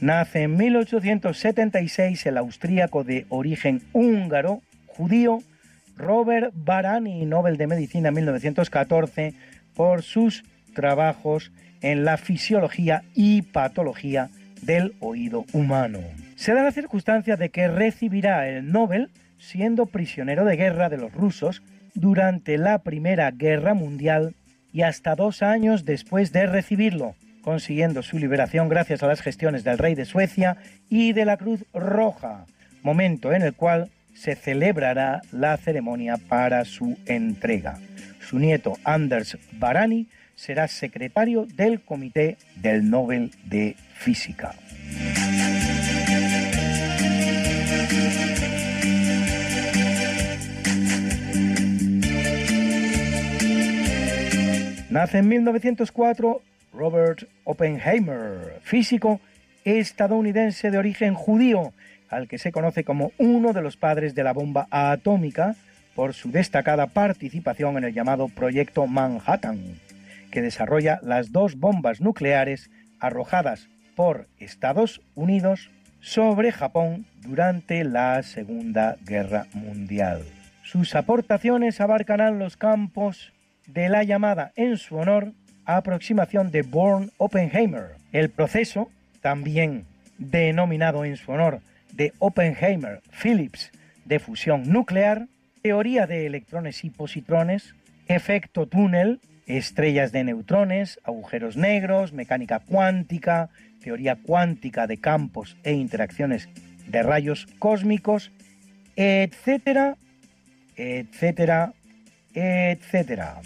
Nace 0.00 0.44
en 0.44 0.56
1876 0.56 2.24
el 2.24 2.38
austríaco 2.38 3.04
de 3.04 3.26
origen 3.28 3.82
húngaro, 3.92 4.62
judío, 4.86 5.40
Robert 5.96 6.52
Barani, 6.54 7.26
Nobel 7.26 7.58
de 7.58 7.66
Medicina 7.66 8.08
en 8.08 8.14
1914, 8.14 9.34
por 9.74 10.02
sus 10.02 10.42
trabajos 10.74 11.52
en 11.82 12.06
la 12.06 12.16
fisiología 12.16 13.02
y 13.14 13.42
patología 13.42 14.30
del 14.62 14.94
oído 15.00 15.44
humano. 15.52 15.98
Se 16.34 16.54
da 16.54 16.62
la 16.62 16.72
circunstancia 16.72 17.36
de 17.36 17.50
que 17.50 17.68
recibirá 17.68 18.48
el 18.48 18.72
Nobel 18.72 19.10
siendo 19.38 19.84
prisionero 19.84 20.46
de 20.46 20.56
guerra 20.56 20.88
de 20.88 20.96
los 20.96 21.12
rusos 21.12 21.62
durante 21.94 22.56
la 22.56 22.78
Primera 22.78 23.30
Guerra 23.32 23.74
Mundial 23.74 24.34
y 24.72 24.82
hasta 24.82 25.14
dos 25.14 25.42
años 25.42 25.84
después 25.84 26.32
de 26.32 26.46
recibirlo, 26.46 27.14
consiguiendo 27.42 28.02
su 28.02 28.18
liberación 28.18 28.68
gracias 28.68 29.02
a 29.02 29.06
las 29.06 29.20
gestiones 29.20 29.64
del 29.64 29.78
rey 29.78 29.94
de 29.94 30.04
Suecia 30.04 30.56
y 30.88 31.12
de 31.12 31.24
la 31.24 31.36
Cruz 31.36 31.64
Roja, 31.72 32.46
momento 32.82 33.32
en 33.32 33.42
el 33.42 33.54
cual 33.54 33.90
se 34.14 34.34
celebrará 34.34 35.22
la 35.32 35.56
ceremonia 35.56 36.16
para 36.16 36.64
su 36.64 36.98
entrega. 37.06 37.78
Su 38.20 38.38
nieto 38.38 38.74
Anders 38.84 39.38
Barani 39.52 40.08
será 40.34 40.68
secretario 40.68 41.46
del 41.46 41.80
Comité 41.80 42.36
del 42.56 42.88
Nobel 42.90 43.30
de 43.44 43.76
Física. 43.94 44.54
Nace 54.90 55.18
en 55.18 55.28
1904 55.28 56.42
Robert 56.72 57.24
Oppenheimer, 57.44 58.60
físico 58.62 59.20
estadounidense 59.64 60.70
de 60.70 60.78
origen 60.78 61.14
judío, 61.14 61.72
al 62.08 62.28
que 62.28 62.38
se 62.38 62.52
conoce 62.52 62.84
como 62.84 63.12
uno 63.18 63.52
de 63.52 63.62
los 63.62 63.76
padres 63.76 64.14
de 64.14 64.24
la 64.24 64.32
bomba 64.32 64.66
atómica 64.70 65.56
por 65.94 66.14
su 66.14 66.30
destacada 66.30 66.86
participación 66.86 67.76
en 67.76 67.84
el 67.84 67.94
llamado 67.94 68.28
Proyecto 68.28 68.86
Manhattan, 68.86 69.78
que 70.30 70.42
desarrolla 70.42 71.00
las 71.02 71.32
dos 71.32 71.56
bombas 71.56 72.00
nucleares 72.00 72.70
arrojadas 73.00 73.68
por 73.96 74.28
Estados 74.38 75.02
Unidos 75.14 75.70
sobre 76.00 76.52
Japón 76.52 77.06
durante 77.20 77.84
la 77.84 78.22
Segunda 78.22 78.96
Guerra 79.04 79.46
Mundial. 79.52 80.22
Sus 80.62 80.94
aportaciones 80.94 81.80
abarcarán 81.80 82.38
los 82.38 82.56
campos 82.56 83.32
de 83.66 83.88
la 83.88 84.04
llamada 84.04 84.52
en 84.56 84.78
su 84.78 84.96
honor 84.96 85.32
aproximación 85.64 86.50
de 86.50 86.62
Born-Oppenheimer. 86.62 87.96
El 88.12 88.30
proceso, 88.30 88.90
también 89.20 89.84
denominado 90.18 91.04
en 91.04 91.16
su 91.16 91.32
honor 91.32 91.60
de 91.92 92.12
Oppenheimer-Phillips 92.18 93.70
de 94.04 94.18
fusión 94.18 94.70
nuclear, 94.70 95.26
teoría 95.62 96.06
de 96.06 96.26
electrones 96.26 96.84
y 96.84 96.90
positrones, 96.90 97.74
efecto 98.08 98.66
túnel, 98.66 99.20
estrellas 99.46 100.12
de 100.12 100.24
neutrones, 100.24 101.00
agujeros 101.04 101.56
negros, 101.56 102.12
mecánica 102.12 102.60
cuántica, 102.60 103.50
teoría 103.82 104.16
cuántica 104.16 104.86
de 104.86 104.98
campos 104.98 105.56
e 105.64 105.72
interacciones 105.72 106.48
de 106.86 107.02
rayos 107.02 107.46
cósmicos, 107.58 108.30
etcétera, 108.96 109.96
etcétera, 110.76 111.72
etcétera. 112.34 113.40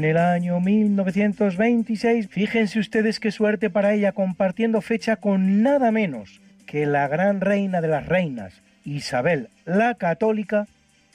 En 0.00 0.06
el 0.06 0.16
año 0.16 0.60
1926, 0.60 2.28
fíjense 2.28 2.78
ustedes 2.78 3.20
qué 3.20 3.30
suerte 3.30 3.68
para 3.68 3.92
ella 3.92 4.12
compartiendo 4.12 4.80
fecha 4.80 5.16
con 5.16 5.62
nada 5.62 5.90
menos 5.90 6.40
que 6.64 6.86
la 6.86 7.06
gran 7.06 7.42
reina 7.42 7.82
de 7.82 7.88
las 7.88 8.06
reinas, 8.06 8.62
Isabel 8.86 9.50
la 9.66 9.96
Católica, 9.96 10.66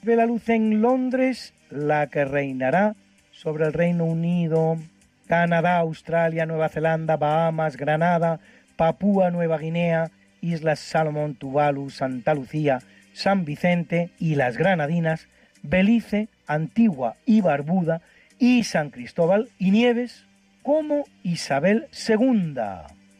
ve 0.03 0.15
la 0.15 0.27
luz 0.27 0.49
en 0.49 0.83
Londres, 0.83 1.55
la 1.71 2.05
que 2.11 2.25
reinará 2.25 2.93
sobre 3.31 3.65
el 3.65 3.73
Reino 3.73 4.05
Unido, 4.05 4.77
Canadá, 5.25 5.77
Australia, 5.77 6.45
Nueva 6.45 6.69
Zelanda, 6.69 7.17
Bahamas, 7.17 7.77
Granada, 7.77 8.39
Papúa 8.75 9.31
Nueva 9.31 9.57
Guinea, 9.57 10.11
Islas 10.41 10.77
Salomón, 10.77 11.33
Tuvalu, 11.33 11.89
Santa 11.89 12.35
Lucía, 12.35 12.83
San 13.13 13.45
Vicente 13.45 14.11
y 14.19 14.35
las 14.35 14.57
Granadinas, 14.57 15.27
Belice, 15.63 16.27
Antigua 16.45 17.15
y 17.25 17.41
Barbuda, 17.41 18.03
y 18.39 18.63
San 18.63 18.89
Cristóbal 18.89 19.49
y 19.59 19.71
Nieves 19.71 20.25
como 20.63 21.05
Isabel 21.23 21.87
II, 22.07 22.55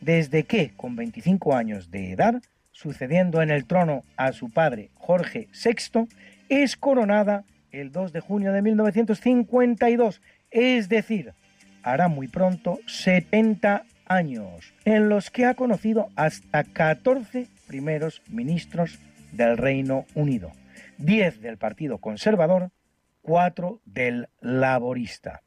desde 0.02 0.44
que, 0.44 0.72
con 0.76 0.96
25 0.96 1.56
años 1.56 1.92
de 1.92 2.12
edad, 2.12 2.42
sucediendo 2.72 3.42
en 3.42 3.52
el 3.52 3.66
trono 3.66 4.04
a 4.18 4.32
su 4.34 4.50
padre 4.50 4.90
Jorge 4.96 5.48
VI, 5.54 6.08
es 6.50 6.76
coronada 6.76 7.44
el 7.72 7.92
2 7.92 8.14
de 8.14 8.20
junio 8.20 8.52
de 8.52 8.62
1952, 8.62 10.22
es 10.52 10.90
decir, 10.90 11.34
hará 11.84 12.08
muy 12.08 12.28
pronto 12.28 12.80
70 12.88 13.84
años, 14.08 14.74
en 14.86 15.10
los 15.10 15.30
que 15.30 15.46
ha 15.46 15.54
conocido 15.54 16.10
hasta 16.16 16.64
14 16.64 17.48
primeros 17.68 18.22
ministros 18.30 19.00
del 19.32 19.58
Reino 19.58 20.06
Unido, 20.16 20.52
10 20.98 21.42
del 21.42 21.58
Partido 21.58 21.98
Conservador 22.00 22.72
4 23.26 23.82
del 23.86 24.28
Laborista. 24.40 25.42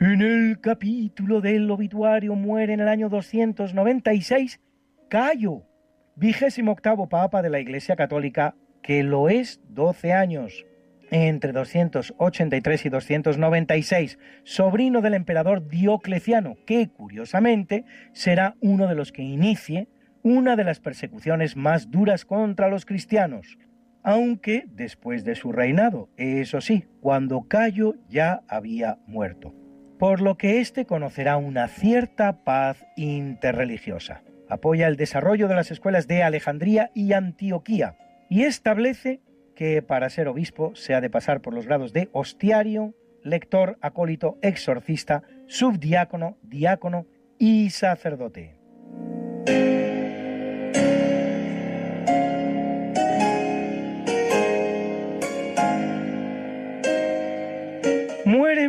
En 0.00 0.20
el 0.20 0.58
capítulo 0.60 1.40
del 1.40 1.70
obituario 1.70 2.34
muere 2.34 2.72
en 2.72 2.80
el 2.80 2.88
año 2.88 3.08
296 3.08 4.60
Cayo, 5.08 5.62
vigésimo 6.16 6.72
octavo 6.72 7.08
papa 7.08 7.42
de 7.42 7.50
la 7.50 7.60
Iglesia 7.60 7.94
Católica, 7.94 8.56
que 8.82 9.02
lo 9.02 9.28
es 9.28 9.60
12 9.68 10.12
años. 10.12 10.66
Entre 11.10 11.52
283 11.52 12.86
y 12.86 12.88
296, 12.88 14.18
sobrino 14.42 15.02
del 15.02 15.14
emperador 15.14 15.68
Diocleciano, 15.68 16.56
que 16.66 16.88
curiosamente 16.88 17.84
será 18.12 18.56
uno 18.60 18.88
de 18.88 18.96
los 18.96 19.12
que 19.12 19.22
inicie 19.22 19.88
una 20.22 20.56
de 20.56 20.64
las 20.64 20.80
persecuciones 20.80 21.54
más 21.54 21.92
duras 21.92 22.24
contra 22.24 22.68
los 22.68 22.86
cristianos, 22.86 23.58
aunque 24.02 24.64
después 24.66 25.22
de 25.22 25.36
su 25.36 25.52
reinado, 25.52 26.08
eso 26.16 26.60
sí, 26.60 26.86
cuando 27.00 27.46
Cayo 27.46 27.94
ya 28.08 28.42
había 28.48 28.98
muerto, 29.06 29.54
por 30.00 30.20
lo 30.20 30.36
que 30.36 30.60
éste 30.60 30.86
conocerá 30.86 31.36
una 31.36 31.68
cierta 31.68 32.42
paz 32.42 32.84
interreligiosa 32.96 34.22
apoya 34.48 34.86
el 34.88 34.96
desarrollo 34.96 35.48
de 35.48 35.54
las 35.54 35.70
escuelas 35.70 36.06
de 36.06 36.22
Alejandría 36.22 36.90
y 36.94 37.12
Antioquía 37.12 37.96
y 38.28 38.42
establece 38.42 39.20
que 39.54 39.82
para 39.82 40.10
ser 40.10 40.28
obispo 40.28 40.74
se 40.74 40.94
ha 40.94 41.00
de 41.00 41.10
pasar 41.10 41.40
por 41.40 41.54
los 41.54 41.66
grados 41.66 41.92
de 41.92 42.08
hostiario, 42.12 42.94
lector, 43.22 43.78
acólito, 43.80 44.38
exorcista, 44.42 45.22
subdiácono, 45.46 46.36
diácono 46.42 47.06
y 47.38 47.70
sacerdote. 47.70 48.56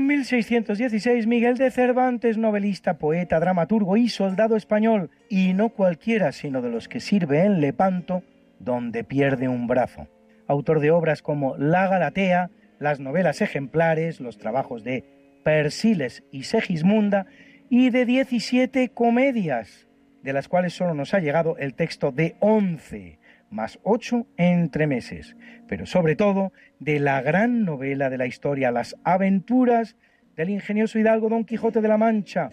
En 0.08 0.20
1616 0.20 1.28
Miguel 1.28 1.58
de 1.58 1.70
Cervantes, 1.70 2.38
novelista, 2.38 2.98
poeta, 2.98 3.42
dramaturgo 3.42 3.98
y 3.98 4.08
soldado 4.08 4.56
español, 4.56 5.10
y 5.28 5.54
no 5.54 5.68
cualquiera, 5.68 6.32
sino 6.32 6.62
de 6.62 6.70
los 6.70 6.88
que 6.88 7.02
sirve 7.02 7.44
en 7.44 7.60
Lepanto, 7.60 8.24
donde 8.60 9.04
pierde 9.04 9.50
un 9.50 9.68
brazo. 9.68 10.08
Autor 10.48 10.80
de 10.80 10.92
obras 10.92 11.22
como 11.22 11.58
La 11.58 11.90
Galatea, 11.90 12.52
las 12.80 13.02
novelas 13.02 13.42
ejemplares, 13.42 14.22
los 14.22 14.38
trabajos 14.38 14.86
de 14.86 15.04
Persiles 15.44 16.24
y 16.32 16.44
Segismunda, 16.44 17.26
y 17.70 17.90
de 17.90 18.06
17 18.06 18.88
comedias, 18.90 19.88
de 20.24 20.32
las 20.32 20.48
cuales 20.48 20.74
solo 20.74 20.94
nos 20.94 21.14
ha 21.14 21.20
llegado 21.20 21.58
el 21.58 21.74
texto 21.74 22.14
de 22.14 22.38
11, 22.40 23.17
más 23.50 23.80
ocho 23.84 24.28
entre 24.38 24.88
meses, 24.88 25.36
pero 25.68 25.86
sobre 25.86 26.16
todo 26.16 26.52
de 26.80 27.00
la 27.00 27.22
gran 27.22 27.64
novela 27.66 28.10
de 28.10 28.18
la 28.18 28.26
historia, 28.26 28.72
Las 28.72 28.96
aventuras 29.04 29.96
del 30.36 30.50
ingenioso 30.50 31.00
hidalgo 31.00 31.30
Don 31.30 31.46
Quijote 31.46 31.82
de 31.82 31.88
la 31.88 31.98
Mancha, 31.98 32.50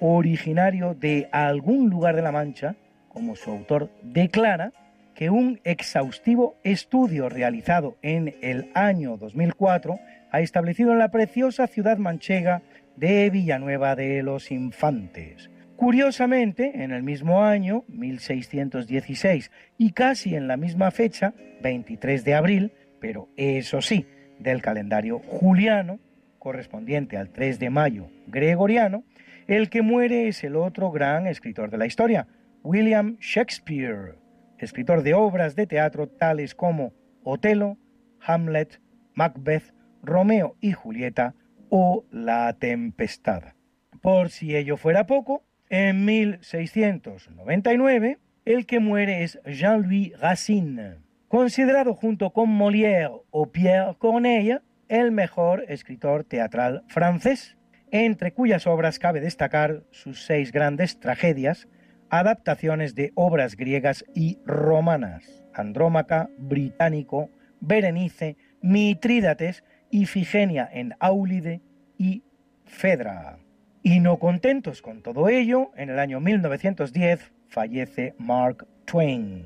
originario 0.00 0.94
de 0.94 1.28
algún 1.32 1.88
lugar 1.88 2.16
de 2.16 2.22
la 2.22 2.32
Mancha, 2.32 2.76
como 3.08 3.36
su 3.36 3.50
autor 3.50 3.90
declara, 4.02 4.72
que 5.14 5.30
un 5.30 5.60
exhaustivo 5.64 6.56
estudio 6.64 7.28
realizado 7.28 7.96
en 8.02 8.34
el 8.40 8.70
año 8.74 9.16
2004 9.16 9.98
ha 10.30 10.40
establecido 10.40 10.92
en 10.92 10.98
la 10.98 11.10
preciosa 11.10 11.66
ciudad 11.66 11.98
manchega 11.98 12.62
de 12.96 13.30
Villanueva 13.30 13.94
de 13.94 14.22
los 14.22 14.50
Infantes, 14.50 15.50
Curiosamente, 15.82 16.84
en 16.84 16.92
el 16.92 17.02
mismo 17.02 17.42
año, 17.42 17.82
1616, 17.88 19.50
y 19.78 19.90
casi 19.90 20.36
en 20.36 20.46
la 20.46 20.56
misma 20.56 20.92
fecha, 20.92 21.34
23 21.60 22.24
de 22.24 22.34
abril, 22.36 22.72
pero 23.00 23.28
eso 23.36 23.82
sí, 23.82 24.06
del 24.38 24.62
calendario 24.62 25.18
juliano, 25.18 25.98
correspondiente 26.38 27.16
al 27.16 27.30
3 27.30 27.58
de 27.58 27.70
mayo 27.70 28.06
gregoriano, 28.28 29.02
el 29.48 29.70
que 29.70 29.82
muere 29.82 30.28
es 30.28 30.44
el 30.44 30.54
otro 30.54 30.92
gran 30.92 31.26
escritor 31.26 31.68
de 31.72 31.78
la 31.78 31.86
historia, 31.86 32.28
William 32.62 33.16
Shakespeare, 33.18 34.14
escritor 34.58 35.02
de 35.02 35.14
obras 35.14 35.56
de 35.56 35.66
teatro 35.66 36.06
tales 36.06 36.54
como 36.54 36.92
Otelo, 37.24 37.76
Hamlet, 38.20 38.80
Macbeth, 39.14 39.74
Romeo 40.00 40.54
y 40.60 40.74
Julieta 40.74 41.34
o 41.70 42.04
La 42.12 42.52
Tempestad. 42.52 43.54
Por 44.00 44.30
si 44.30 44.54
ello 44.54 44.76
fuera 44.76 45.06
poco, 45.06 45.42
en 45.72 46.04
1699, 46.04 48.18
el 48.44 48.66
que 48.66 48.78
muere 48.78 49.24
es 49.24 49.40
Jean-Louis 49.46 50.12
Racine, 50.20 50.98
considerado 51.28 51.94
junto 51.94 52.30
con 52.30 52.50
Molière 52.50 53.22
o 53.30 53.50
Pierre 53.50 53.96
Corneille 53.96 54.60
el 54.88 55.12
mejor 55.12 55.64
escritor 55.68 56.24
teatral 56.24 56.84
francés, 56.88 57.56
entre 57.90 58.34
cuyas 58.34 58.66
obras 58.66 58.98
cabe 58.98 59.22
destacar 59.22 59.84
sus 59.90 60.26
seis 60.26 60.52
grandes 60.52 61.00
tragedias, 61.00 61.68
adaptaciones 62.10 62.94
de 62.94 63.12
obras 63.14 63.56
griegas 63.56 64.04
y 64.14 64.36
romanas, 64.44 65.42
Andrómaca, 65.54 66.28
Británico, 66.36 67.30
Berenice, 67.60 68.36
Mitrídates, 68.60 69.64
Ifigenia 69.90 70.68
en 70.70 70.94
Áulide 71.00 71.62
y 71.96 72.24
Fedra. 72.66 73.41
Y 73.82 73.98
no 73.98 74.18
contentos 74.18 74.80
con 74.80 75.02
todo 75.02 75.28
ello, 75.28 75.72
en 75.76 75.90
el 75.90 75.98
año 75.98 76.20
1910 76.20 77.32
fallece 77.48 78.14
Mark 78.16 78.66
Twain, 78.84 79.44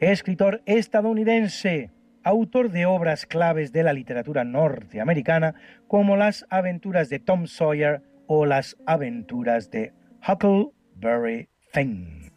escritor 0.00 0.62
estadounidense, 0.64 1.90
autor 2.22 2.70
de 2.70 2.86
obras 2.86 3.26
claves 3.26 3.72
de 3.72 3.82
la 3.82 3.92
literatura 3.92 4.42
norteamericana 4.44 5.54
como 5.86 6.16
Las 6.16 6.46
aventuras 6.48 7.10
de 7.10 7.18
Tom 7.18 7.46
Sawyer 7.46 8.00
o 8.26 8.46
Las 8.46 8.76
aventuras 8.86 9.70
de 9.70 9.92
Huckleberry 10.26 11.50
Finn. 11.70 12.32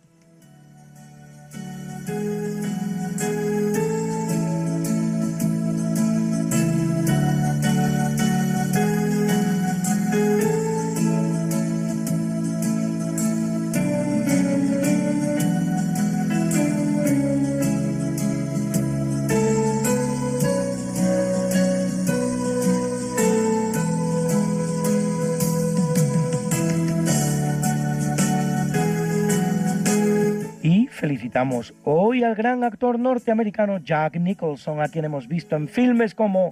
Citamos 31.00 31.76
hoy 31.84 32.24
al 32.24 32.34
gran 32.34 32.64
actor 32.64 32.98
norteamericano 32.98 33.78
Jack 33.78 34.16
Nicholson, 34.16 34.82
a 34.82 34.88
quien 34.88 35.06
hemos 35.06 35.28
visto 35.28 35.56
en 35.56 35.68
filmes 35.68 36.16
como 36.16 36.50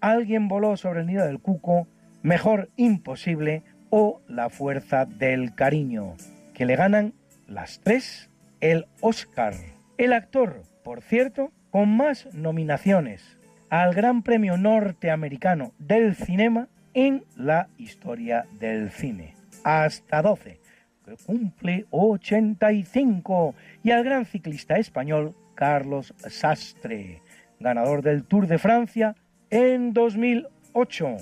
Alguien 0.00 0.46
voló 0.46 0.76
sobre 0.76 1.00
el 1.00 1.06
nido 1.06 1.26
del 1.26 1.40
cuco, 1.40 1.88
Mejor 2.22 2.70
imposible 2.76 3.64
o 3.90 4.20
La 4.28 4.50
fuerza 4.50 5.04
del 5.04 5.52
cariño, 5.56 6.14
que 6.54 6.64
le 6.64 6.76
ganan 6.76 7.12
las 7.48 7.80
tres 7.80 8.30
el 8.60 8.86
Oscar. 9.00 9.54
El 9.96 10.12
actor, 10.12 10.62
por 10.84 11.02
cierto, 11.02 11.50
con 11.70 11.96
más 11.96 12.32
nominaciones 12.32 13.36
al 13.68 13.94
Gran 13.94 14.22
Premio 14.22 14.56
Norteamericano 14.56 15.72
del 15.78 16.14
Cinema 16.14 16.68
en 16.94 17.24
la 17.36 17.68
historia 17.78 18.46
del 18.60 18.90
cine. 18.90 19.34
Hasta 19.64 20.22
12, 20.22 20.60
que 20.62 20.67
cumple 21.16 21.86
85, 21.90 23.54
y 23.82 23.90
al 23.90 24.04
gran 24.04 24.24
ciclista 24.24 24.76
español 24.78 25.34
Carlos 25.54 26.14
Sastre, 26.18 27.22
ganador 27.60 28.02
del 28.02 28.24
Tour 28.24 28.46
de 28.46 28.58
Francia 28.58 29.14
en 29.50 29.92
2008, 29.92 31.16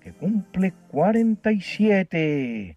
que 0.00 0.12
cumple 0.12 0.74
47. 0.90 2.76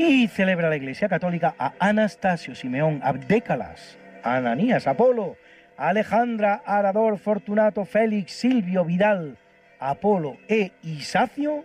Y 0.00 0.28
celebra 0.28 0.70
la 0.70 0.76
Iglesia 0.76 1.08
Católica 1.08 1.54
a 1.58 1.74
Anastasio, 1.78 2.54
Simeón, 2.54 3.00
Abdécalas, 3.04 3.98
Ananías, 4.22 4.86
Apolo, 4.86 5.36
Alejandra, 5.76 6.62
Arador, 6.64 7.18
Fortunato, 7.18 7.84
Félix, 7.84 8.32
Silvio, 8.32 8.84
Vidal, 8.84 9.36
Apolo 9.78 10.38
e 10.48 10.72
Isacio, 10.82 11.64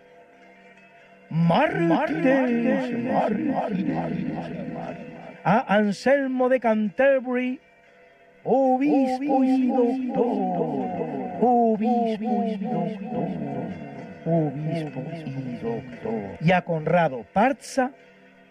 a 5.43 5.75
Anselmo 5.75 6.49
de 6.49 6.59
Canterbury, 6.59 7.61
obispo 8.43 9.43
y 9.43 9.67
doctor, 9.67 10.87
obispo 11.41 12.43
y 12.43 12.55
doctor, 12.57 13.27
obispo 14.25 15.03
y 15.25 15.57
doctor, 15.57 16.37
y 16.41 16.51
a 16.51 16.61
Conrado 16.61 17.25
Parza, 17.31 17.91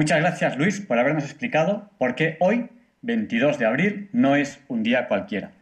Muchas 0.00 0.20
gracias 0.20 0.56
Luis 0.56 0.80
por 0.80 0.98
habernos 0.98 1.24
explicado 1.24 1.90
por 1.98 2.14
qué 2.14 2.38
hoy, 2.40 2.70
22 3.02 3.58
de 3.58 3.66
abril, 3.66 4.08
no 4.14 4.34
es 4.34 4.58
un 4.66 4.82
día 4.82 5.08
cualquiera. 5.08 5.52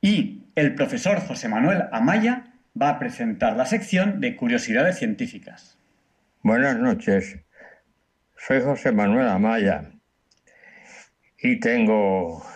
Y 0.00 0.44
el 0.54 0.76
profesor 0.76 1.18
José 1.18 1.48
Manuel 1.48 1.86
Amaya 1.90 2.52
va 2.80 2.90
a 2.90 2.98
presentar 3.00 3.56
la 3.56 3.66
sección 3.66 4.20
de 4.20 4.36
curiosidades 4.36 4.98
científicas. 4.98 5.76
Buenas 6.44 6.78
noches, 6.78 7.40
soy 8.36 8.60
José 8.60 8.92
Manuel 8.92 9.26
Amaya 9.26 9.90
y 11.42 11.58
tengo 11.58 12.46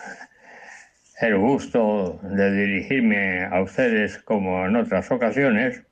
el 1.19 1.37
gusto 1.39 2.21
de 2.23 2.53
dirigirme 2.53 3.43
a 3.43 3.61
ustedes 3.61 4.17
como 4.19 4.65
en 4.65 4.77
otras 4.77 5.11
ocasiones 5.11 5.83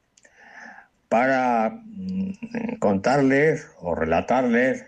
para 1.12 1.72
mm, 1.72 2.78
contarles 2.80 3.68
o 3.82 3.94
relatarles 3.96 4.86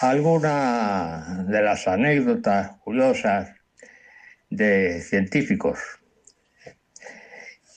algunas 0.00 1.46
de 1.46 1.62
las 1.62 1.86
anécdotas 1.86 2.72
curiosas 2.78 3.54
de 4.50 5.00
científicos. 5.02 5.78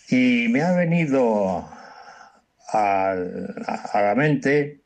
Y 0.09 0.47
me 0.49 0.63
ha 0.63 0.71
venido 0.71 1.69
a, 2.73 3.11
a 3.11 4.01
la 4.01 4.15
mente 4.17 4.81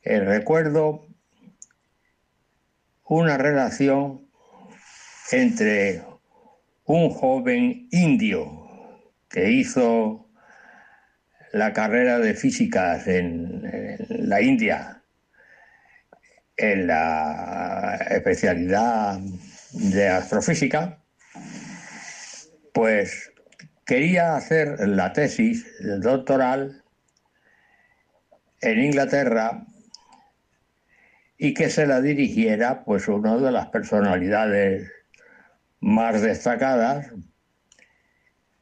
el 0.00 0.24
recuerdo 0.24 1.06
una 3.04 3.36
relación 3.36 4.26
entre 5.30 6.02
un 6.86 7.10
joven 7.10 7.86
indio 7.90 8.66
que 9.28 9.50
hizo 9.50 10.29
la 11.52 11.72
carrera 11.72 12.18
de 12.18 12.34
físicas 12.34 13.06
en, 13.06 14.06
la 14.08 14.40
India, 14.40 15.02
en 16.56 16.86
la 16.86 17.96
especialidad 18.10 19.18
de 19.72 20.08
astrofísica, 20.08 20.98
pues 22.72 23.32
quería 23.84 24.36
hacer 24.36 24.88
la 24.88 25.12
tesis 25.12 25.66
doctoral 26.00 26.84
en 28.60 28.78
Inglaterra 28.78 29.66
y 31.36 31.54
que 31.54 31.70
se 31.70 31.86
la 31.86 32.00
dirigiera 32.00 32.84
pues 32.84 33.08
una 33.08 33.38
de 33.38 33.50
las 33.50 33.68
personalidades 33.68 34.92
más 35.80 36.20
destacadas 36.20 37.10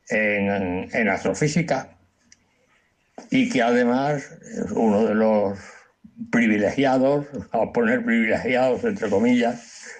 en 0.09 1.09
astrofísica 1.09 1.98
y 3.31 3.49
que 3.49 3.63
además 3.63 4.31
es 4.43 4.71
uno 4.73 5.05
de 5.05 5.15
los 5.15 5.59
privilegiados, 6.31 7.27
a 7.53 7.73
poner 7.73 8.05
privilegiados 8.05 8.85
entre 8.85 9.09
comillas, 9.09 9.93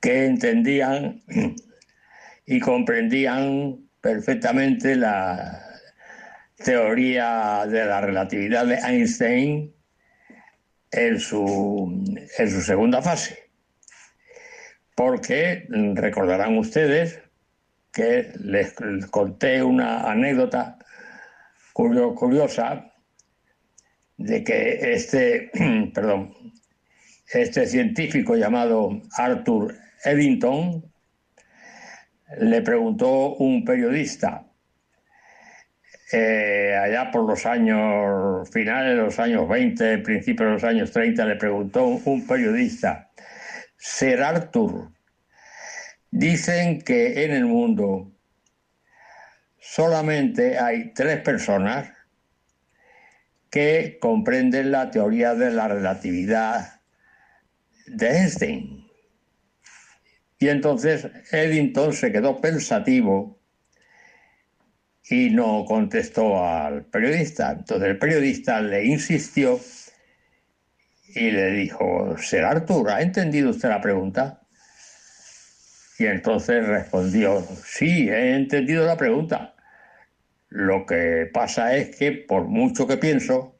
que 0.00 0.26
entendían 0.26 1.22
y 2.46 2.60
comprendían 2.60 3.78
perfectamente 4.00 4.96
la 4.96 5.62
teoría 6.56 7.66
de 7.66 7.84
la 7.84 8.00
relatividad 8.00 8.66
de 8.66 8.76
Einstein 8.76 9.74
en 10.90 11.20
su, 11.20 12.04
en 12.38 12.50
su 12.50 12.62
segunda 12.62 13.02
fase. 13.02 13.50
Porque 14.94 15.66
recordarán 15.94 16.58
ustedes 16.58 17.20
que 17.92 18.32
les 18.40 18.74
conté 19.10 19.62
una 19.62 20.10
anécdota 20.10 20.78
curiosa 21.72 22.92
de 24.16 24.44
que 24.44 24.92
este, 24.92 25.50
perdón, 25.94 26.34
este 27.32 27.66
científico 27.66 28.36
llamado 28.36 29.00
Arthur 29.16 29.74
Eddington 30.04 30.84
le 32.38 32.62
preguntó 32.62 33.34
un 33.36 33.64
periodista 33.64 34.46
eh, 36.12 36.76
allá 36.76 37.10
por 37.12 37.24
los 37.24 37.46
años 37.46 38.48
finales 38.50 38.96
de 38.96 39.02
los 39.02 39.18
años 39.20 39.48
20, 39.48 39.98
principios 39.98 40.48
de 40.48 40.52
los 40.54 40.64
años 40.64 40.90
30, 40.90 41.24
le 41.24 41.36
preguntó 41.36 41.84
un 41.86 42.26
periodista, 42.26 43.10
Sir 43.76 44.20
Arthur, 44.20 44.90
dicen 46.10 46.80
que 46.80 47.24
en 47.24 47.30
el 47.30 47.46
mundo 47.46 48.10
solamente 49.74 50.58
hay 50.58 50.92
tres 50.94 51.20
personas 51.20 51.92
que 53.50 53.98
comprenden 54.00 54.72
la 54.72 54.90
teoría 54.90 55.34
de 55.34 55.52
la 55.52 55.68
relatividad 55.68 56.80
de 57.86 58.08
Einstein. 58.08 58.86
Y 60.40 60.48
entonces 60.48 61.06
Eddington 61.30 61.92
se 61.92 62.10
quedó 62.10 62.40
pensativo 62.40 63.38
y 65.08 65.30
no 65.30 65.64
contestó 65.64 66.44
al 66.44 66.86
periodista. 66.86 67.52
Entonces 67.52 67.90
el 67.90 67.98
periodista 67.98 68.60
le 68.60 68.84
insistió 68.86 69.60
y 71.14 71.30
le 71.30 71.52
dijo, 71.52 72.16
¿Ser 72.18 72.44
Arthur, 72.44 72.90
¿ha 72.90 73.02
entendido 73.02 73.50
usted 73.50 73.68
la 73.68 73.80
pregunta? 73.80 74.40
Y 76.00 76.06
entonces 76.06 76.66
respondió, 76.66 77.46
sí, 77.64 78.08
he 78.08 78.34
entendido 78.34 78.86
la 78.86 78.96
pregunta. 78.96 79.54
Lo 80.50 80.84
que 80.84 81.30
pasa 81.32 81.76
es 81.76 81.96
que 81.96 82.10
por 82.10 82.44
mucho 82.44 82.86
que 82.88 82.96
pienso, 82.96 83.56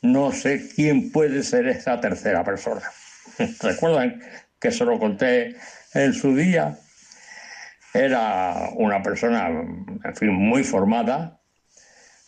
no 0.00 0.32
sé 0.32 0.68
quién 0.74 1.10
puede 1.10 1.42
ser 1.42 1.66
esa 1.66 2.00
tercera 2.00 2.44
persona. 2.44 2.82
¿Recuerdan 3.60 4.22
que 4.60 4.70
se 4.70 4.84
lo 4.84 4.98
conté 5.00 5.56
en 5.94 6.14
su 6.14 6.36
día? 6.36 6.78
Era 7.92 8.70
una 8.76 9.02
persona, 9.02 9.48
en 9.48 10.16
fin, 10.16 10.32
muy 10.32 10.62
formada, 10.62 11.40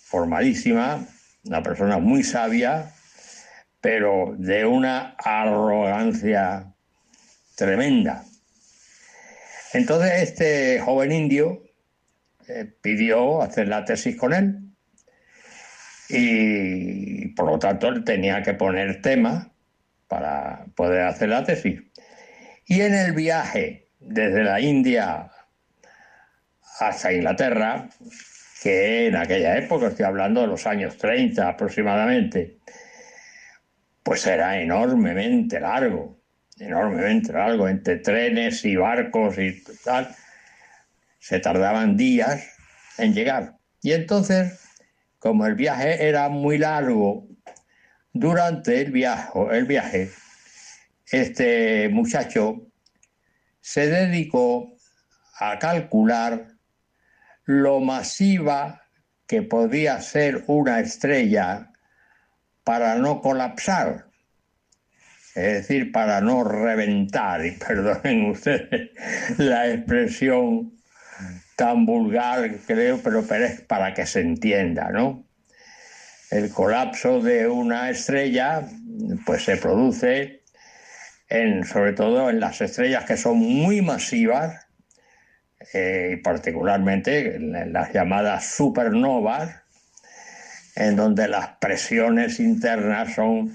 formadísima, 0.04 1.06
una 1.44 1.62
persona 1.62 1.98
muy 1.98 2.24
sabia, 2.24 2.92
pero 3.80 4.34
de 4.36 4.66
una 4.66 5.14
arrogancia 5.16 6.74
tremenda. 7.54 8.24
Entonces 9.72 10.22
este 10.22 10.80
joven 10.80 11.12
indio 11.12 11.69
eh, 12.50 12.74
pidió 12.80 13.42
hacer 13.42 13.68
la 13.68 13.84
tesis 13.84 14.16
con 14.16 14.32
él 14.32 14.58
y 16.08 17.28
por 17.28 17.46
lo 17.46 17.58
tanto 17.58 17.88
él 17.88 18.02
tenía 18.04 18.42
que 18.42 18.54
poner 18.54 19.00
tema 19.00 19.52
para 20.08 20.66
poder 20.74 21.02
hacer 21.02 21.28
la 21.28 21.44
tesis. 21.44 21.80
Y 22.66 22.80
en 22.80 22.94
el 22.94 23.12
viaje 23.12 23.88
desde 24.00 24.42
la 24.42 24.60
India 24.60 25.30
hasta 26.80 27.12
Inglaterra, 27.12 27.88
que 28.62 29.06
en 29.06 29.16
aquella 29.16 29.56
época, 29.56 29.88
estoy 29.88 30.06
hablando 30.06 30.40
de 30.40 30.48
los 30.48 30.66
años 30.66 30.96
30 30.98 31.48
aproximadamente, 31.48 32.58
pues 34.02 34.26
era 34.26 34.60
enormemente 34.60 35.60
largo, 35.60 36.18
enormemente 36.58 37.32
largo, 37.32 37.68
entre 37.68 37.98
trenes 37.98 38.64
y 38.64 38.76
barcos 38.76 39.38
y 39.38 39.62
tal, 39.84 40.14
se 41.20 41.38
tardaban 41.38 41.96
días 41.96 42.44
en 42.98 43.14
llegar. 43.14 43.56
Y 43.82 43.92
entonces, 43.92 44.58
como 45.18 45.46
el 45.46 45.54
viaje 45.54 46.08
era 46.08 46.28
muy 46.28 46.58
largo, 46.58 47.28
durante 48.12 48.80
el 48.80 48.90
viaje, 48.90 49.30
el 49.52 49.66
viaje 49.66 50.10
este 51.10 51.88
muchacho 51.88 52.66
se 53.60 53.86
dedicó 53.88 54.76
a 55.38 55.58
calcular 55.58 56.48
lo 57.44 57.80
masiva 57.80 58.82
que 59.26 59.42
podía 59.42 60.00
ser 60.00 60.44
una 60.46 60.80
estrella 60.80 61.70
para 62.64 62.96
no 62.96 63.20
colapsar, 63.20 64.06
es 65.34 65.68
decir, 65.68 65.92
para 65.92 66.20
no 66.20 66.44
reventar, 66.44 67.44
y 67.44 67.50
perdonen 67.66 68.30
ustedes 68.30 68.90
la 69.38 69.68
expresión 69.68 70.79
tan 71.60 71.84
vulgar, 71.84 72.50
creo, 72.66 73.02
pero, 73.04 73.22
para 73.66 73.92
que 73.92 74.06
se 74.06 74.20
entienda, 74.22 74.88
¿no? 74.90 75.26
El 76.30 76.48
colapso 76.48 77.20
de 77.20 77.48
una 77.48 77.90
estrella, 77.90 78.66
pues 79.26 79.44
se 79.44 79.58
produce 79.58 80.40
sobre 81.70 81.92
todo 81.92 82.30
en 82.30 82.40
las 82.40 82.62
estrellas 82.62 83.04
que 83.04 83.18
son 83.18 83.36
muy 83.36 83.82
masivas, 83.82 84.68
eh, 85.74 86.18
particularmente 86.24 87.36
en 87.36 87.74
las 87.74 87.92
llamadas 87.92 88.46
supernovas, 88.46 89.54
en 90.76 90.96
donde 90.96 91.28
las 91.28 91.58
presiones 91.60 92.40
internas 92.40 93.14
son 93.14 93.54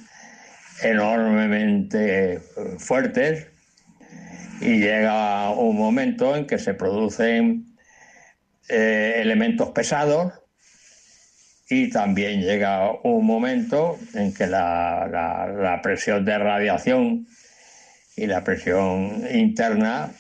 enormemente 0.84 2.40
fuertes 2.78 3.48
y 4.62 4.78
llega 4.78 5.50
un 5.50 5.76
momento 5.76 6.36
en 6.36 6.46
que 6.46 6.60
se 6.60 6.76
producen 6.76 7.75
eh, 8.68 9.16
elementos 9.18 9.70
pesados 9.70 10.34
y 11.70 11.90
también 11.90 12.42
llega 12.42 12.92
un 13.04 13.26
momento 13.26 13.98
en 14.14 14.34
que 14.34 14.48
la, 14.48 15.80
presión 15.82 16.26
de 16.26 16.38
radiación 16.38 17.28
y 18.16 18.28
la 18.28 18.44
presión 18.44 19.24
interna 19.32 20.12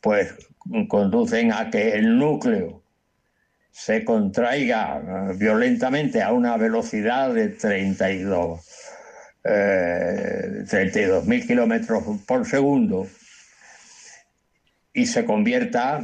pues 0.00 0.34
conducen 0.88 1.52
a 1.52 1.70
que 1.70 1.94
el 1.94 2.18
núcleo 2.18 2.82
se 3.70 4.04
contraiga 4.04 4.98
eh, 4.98 5.34
violentamente 5.36 6.22
a 6.22 6.32
una 6.32 6.56
velocidad 6.56 7.34
de 7.34 7.48
32 7.50 8.60
eh, 9.44 10.64
mil 11.26 11.46
kilómetros 11.46 12.02
por 12.26 12.46
segundo 12.46 13.06
y 14.92 15.06
se 15.06 15.24
convierta 15.24 16.00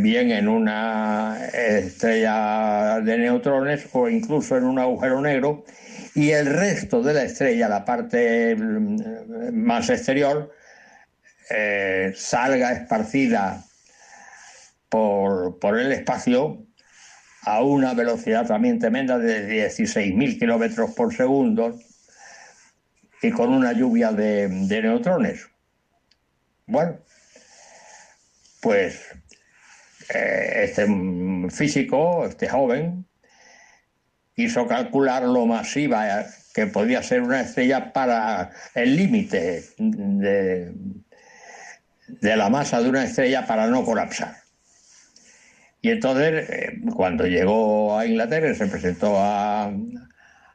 bien 0.00 0.30
en 0.30 0.48
una 0.48 1.46
estrella 1.52 3.00
de 3.00 3.18
neutrones 3.18 3.88
o 3.92 4.08
incluso 4.08 4.56
en 4.56 4.64
un 4.64 4.78
agujero 4.78 5.20
negro 5.20 5.64
y 6.14 6.30
el 6.30 6.46
resto 6.46 7.02
de 7.02 7.14
la 7.14 7.24
estrella, 7.24 7.68
la 7.68 7.84
parte 7.84 8.56
mm, 8.56 9.52
más 9.52 9.90
exterior, 9.90 10.52
eh, 11.50 12.12
salga 12.16 12.72
esparcida 12.72 13.62
por, 14.88 15.58
por, 15.58 15.78
el 15.78 15.92
espacio 15.92 16.66
a 17.42 17.62
una 17.62 17.94
velocidad 17.94 18.46
también 18.46 18.78
tremenda 18.78 19.18
de 19.18 19.68
16.000 19.68 20.38
kilómetros 20.38 20.92
por 20.92 21.14
segundo 21.14 21.78
y 23.22 23.30
con 23.30 23.52
una 23.52 23.72
lluvia 23.72 24.12
de, 24.12 24.48
neutrones. 24.48 25.48
Bueno, 26.66 26.98
pues 28.60 28.94
eh, 29.12 29.22
este 30.08 30.86
físico, 31.50 32.26
este 32.26 32.48
joven, 32.48 33.04
hizo 34.36 34.66
calcular 34.66 35.22
lo 35.22 35.46
masiva 35.46 36.26
que 36.54 36.66
podía 36.66 37.02
ser 37.02 37.22
una 37.22 37.40
estrella 37.40 37.92
para 37.92 38.50
el 38.74 38.96
límite 38.96 39.64
de, 39.78 40.72
la 42.20 42.48
masa 42.48 42.80
de 42.80 42.88
una 42.88 43.04
estrella 43.04 43.46
para 43.46 43.66
no 43.66 43.84
colapsar. 43.84 44.36
Y 45.82 45.90
entonces, 45.90 46.48
eh, 46.50 46.80
cuando 46.94 47.26
llegó 47.26 47.98
a 47.98 48.06
Inglaterra, 48.06 48.54
se 48.54 48.66
presentó 48.66 49.18
a, 49.18 49.72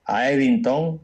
a 0.06 0.32
Eddington, 0.32 1.02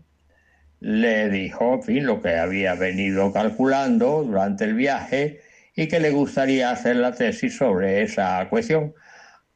le 0.79 1.29
dijo, 1.29 1.81
fin, 1.81 2.05
lo 2.05 2.21
que 2.21 2.35
había 2.35 2.75
venido 2.75 3.31
calculando 3.31 4.23
durante 4.23 4.65
el 4.65 4.73
viaje 4.73 5.41
y 5.77 5.87
que 5.87 5.99
le 5.99 6.09
gustaría 6.09 6.71
hacer 6.71 6.95
la 6.95 7.13
tesis 7.13 7.55
sobre 7.55 8.01
esa 8.01 8.49
cuestión. 8.49 8.95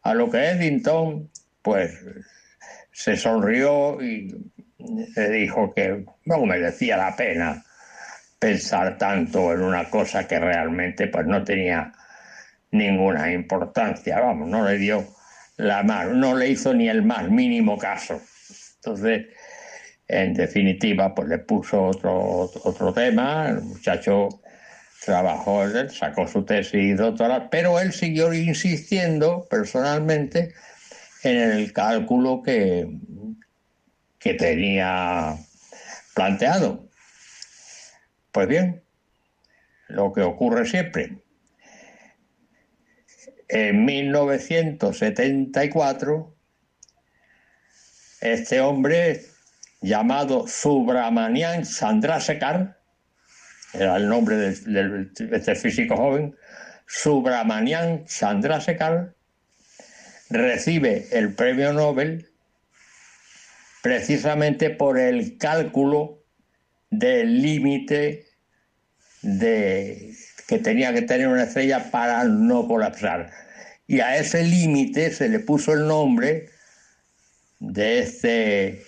A 0.03 0.13
lo 0.13 0.29
que 0.29 0.37
Eddington, 0.37 1.31
pues, 1.63 1.97
se 2.91 3.17
sonrió 3.17 3.99
y 4.01 4.35
le 4.77 5.29
dijo 5.31 5.73
que 5.73 6.05
no 6.25 6.45
merecía 6.45 6.95
la 6.95 7.15
pena 7.15 7.63
pensar 8.37 8.99
tanto 8.99 9.51
en 9.51 9.61
una 9.61 9.89
cosa 9.89 10.27
que 10.27 10.39
realmente 10.39 11.07
pues 11.07 11.25
no 11.25 11.43
tenía 11.43 11.91
ninguna 12.69 13.31
importancia, 13.31 14.19
vamos, 14.19 14.47
no 14.47 14.63
le 14.63 14.77
dio 14.77 15.03
la 15.57 15.81
más, 15.81 16.07
no 16.09 16.35
le 16.35 16.49
hizo 16.49 16.71
ni 16.73 16.87
el 16.87 17.01
más 17.01 17.29
mínimo 17.29 17.79
caso. 17.79 18.21
Entonces, 18.75 19.25
en 20.07 20.33
definitiva, 20.35 21.15
pues 21.15 21.27
le 21.29 21.39
puso 21.39 21.85
otro, 21.85 22.51
otro 22.63 22.93
tema, 22.93 23.49
el 23.49 23.61
muchacho 23.61 24.40
trabajó, 25.03 25.63
sacó 25.89 26.27
su 26.27 26.45
tesis 26.45 26.95
doctoral, 26.97 27.49
pero 27.49 27.79
él 27.79 27.91
siguió 27.91 28.31
insistiendo 28.33 29.47
personalmente 29.49 30.53
en 31.23 31.37
el 31.37 31.73
cálculo 31.73 32.43
que, 32.43 32.87
que 34.19 34.35
tenía 34.35 35.35
planteado. 36.13 36.87
Pues 38.31 38.47
bien, 38.47 38.83
lo 39.87 40.13
que 40.13 40.21
ocurre 40.21 40.67
siempre. 40.67 41.17
En 43.49 43.85
1974, 43.85 46.35
este 48.21 48.61
hombre 48.61 49.25
llamado 49.81 50.47
Subramanian 50.47 51.63
Chandrasekhar, 51.63 52.80
era 53.73 53.97
el 53.97 54.07
nombre 54.07 54.35
de, 54.35 55.07
este 55.31 55.55
físico 55.55 55.95
joven, 55.95 56.35
Subramanian 56.87 58.05
Chandrasekhar, 58.05 59.13
recibe 60.29 61.07
el 61.11 61.33
premio 61.33 61.73
Nobel 61.73 62.29
precisamente 63.81 64.69
por 64.69 64.99
el 64.99 65.37
cálculo 65.37 66.23
del 66.89 67.41
límite 67.41 68.25
de, 69.21 70.13
que 70.47 70.59
tenía 70.59 70.93
que 70.93 71.01
tener 71.01 71.27
una 71.27 71.43
estrella 71.43 71.89
para 71.91 72.23
no 72.25 72.67
colapsar. 72.67 73.31
Y 73.87 73.99
a 73.99 74.17
ese 74.17 74.43
límite 74.43 75.11
se 75.11 75.29
le 75.29 75.39
puso 75.39 75.73
el 75.73 75.87
nombre 75.87 76.49
de 77.59 77.99
este 77.99 78.83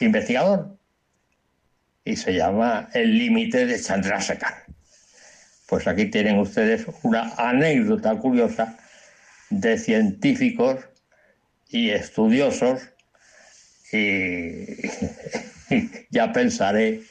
investigador 0.00 0.75
y 2.06 2.16
se 2.16 2.32
llama 2.32 2.88
el 2.94 3.18
límite 3.18 3.66
de 3.66 3.78
Chandrasekhar. 3.80 4.64
Pues 5.66 5.86
aquí 5.88 6.06
tienen 6.06 6.38
ustedes 6.38 6.86
una 7.02 7.34
anécdota 7.36 8.16
curiosa 8.16 8.78
de 9.50 9.76
científicos 9.76 10.88
y 11.68 11.90
estudiosos 11.90 12.80
y 13.92 14.66
ya 16.10 16.32
pensaré 16.32 17.02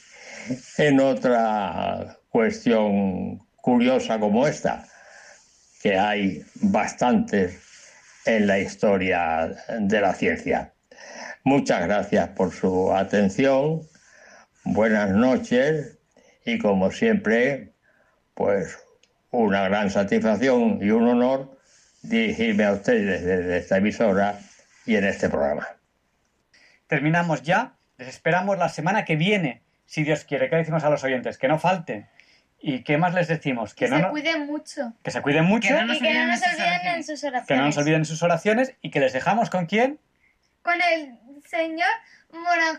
en 0.78 1.00
otra 1.02 2.18
cuestión 2.30 3.40
curiosa 3.58 4.18
como 4.18 4.48
esta, 4.48 4.88
que 5.82 5.98
hay 5.98 6.46
bastantes 6.62 7.60
en 8.26 8.48
la 8.48 8.60
historia 8.60 9.54
de 9.78 10.02
la 10.02 10.14
ciencia. 10.14 10.74
Muchas 11.44 11.82
gracias 11.82 12.30
por 12.30 12.54
su 12.54 12.94
atención, 12.94 13.82
buenas 14.66 15.12
noches 15.12 15.98
y 16.46 16.60
como 16.60 16.92
siempre, 16.92 17.72
pues 18.34 18.78
una 19.32 19.64
gran 19.68 19.90
satisfacción 19.90 20.80
y 20.82 20.92
un 20.92 21.08
honor 21.08 21.58
dirigirme 22.02 22.66
a 22.66 22.74
ustedes 22.74 23.24
desde 23.24 23.58
esta 23.58 23.78
emisora 23.78 24.40
y 24.86 24.96
en 24.96 25.06
este 25.06 25.30
programa. 25.30 25.68
Terminamos 26.88 27.42
ya, 27.42 27.74
les 27.98 28.08
esperamos 28.10 28.58
la 28.58 28.70
semana 28.70 29.06
que 29.06 29.16
viene, 29.16 29.62
si 29.86 30.04
Dios 30.04 30.24
quiere. 30.24 30.50
¿Qué 30.50 30.56
decimos 30.58 30.84
a 30.84 30.90
los 30.90 31.04
oyentes? 31.04 31.38
Que 31.38 31.48
no 31.48 31.58
falten. 31.58 32.08
¿Y 32.60 32.84
qué 32.84 32.98
más 32.98 33.14
les 33.14 33.28
decimos? 33.28 33.74
Que, 33.74 33.88
no 33.88 33.98
se 33.98 34.02
no- 34.04 34.10
cuiden 34.12 34.46
mucho. 34.48 34.94
que 35.04 35.12
se 35.12 35.22
cuiden 35.22 35.46
mucho, 35.46 35.68
y 35.68 35.70
que 35.70 35.76
no 35.76 35.86
nos 35.88 35.98
olviden 35.98 36.88
en 36.88 37.04
sus 37.04 37.24
oraciones. 37.24 37.48
que 37.48 37.56
no 37.56 37.66
nos 37.66 37.78
olviden 37.78 38.06
sus 38.06 38.24
oraciones 38.24 38.74
y 38.82 38.92
que 38.92 39.00
les 39.00 39.14
dejamos 39.14 39.50
con 39.50 39.66
quién? 39.66 40.00
Con 40.62 40.76
el 40.82 41.18
señor 41.48 41.90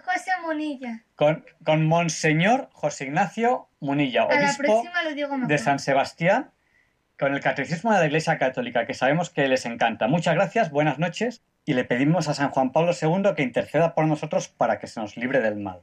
José 0.04 0.30
Munilla. 0.44 1.02
Con, 1.14 1.44
con 1.64 1.86
Monseñor 1.86 2.68
José 2.72 3.04
Ignacio 3.04 3.68
Munilla, 3.80 4.26
obispo 4.26 4.84
de 5.46 5.58
San 5.58 5.78
Sebastián, 5.78 6.50
con 7.18 7.34
el 7.34 7.40
Catecismo 7.40 7.92
de 7.92 8.00
la 8.00 8.06
Iglesia 8.06 8.38
Católica, 8.38 8.86
que 8.86 8.94
sabemos 8.94 9.30
que 9.30 9.48
les 9.48 9.66
encanta. 9.66 10.08
Muchas 10.08 10.34
gracias, 10.34 10.70
buenas 10.70 10.98
noches, 10.98 11.42
y 11.64 11.74
le 11.74 11.84
pedimos 11.84 12.28
a 12.28 12.34
San 12.34 12.50
Juan 12.50 12.72
Pablo 12.72 12.92
II 13.00 13.34
que 13.36 13.42
interceda 13.42 13.94
por 13.94 14.06
nosotros 14.06 14.48
para 14.48 14.78
que 14.78 14.86
se 14.86 15.00
nos 15.00 15.16
libre 15.16 15.40
del 15.40 15.56
mal. 15.56 15.82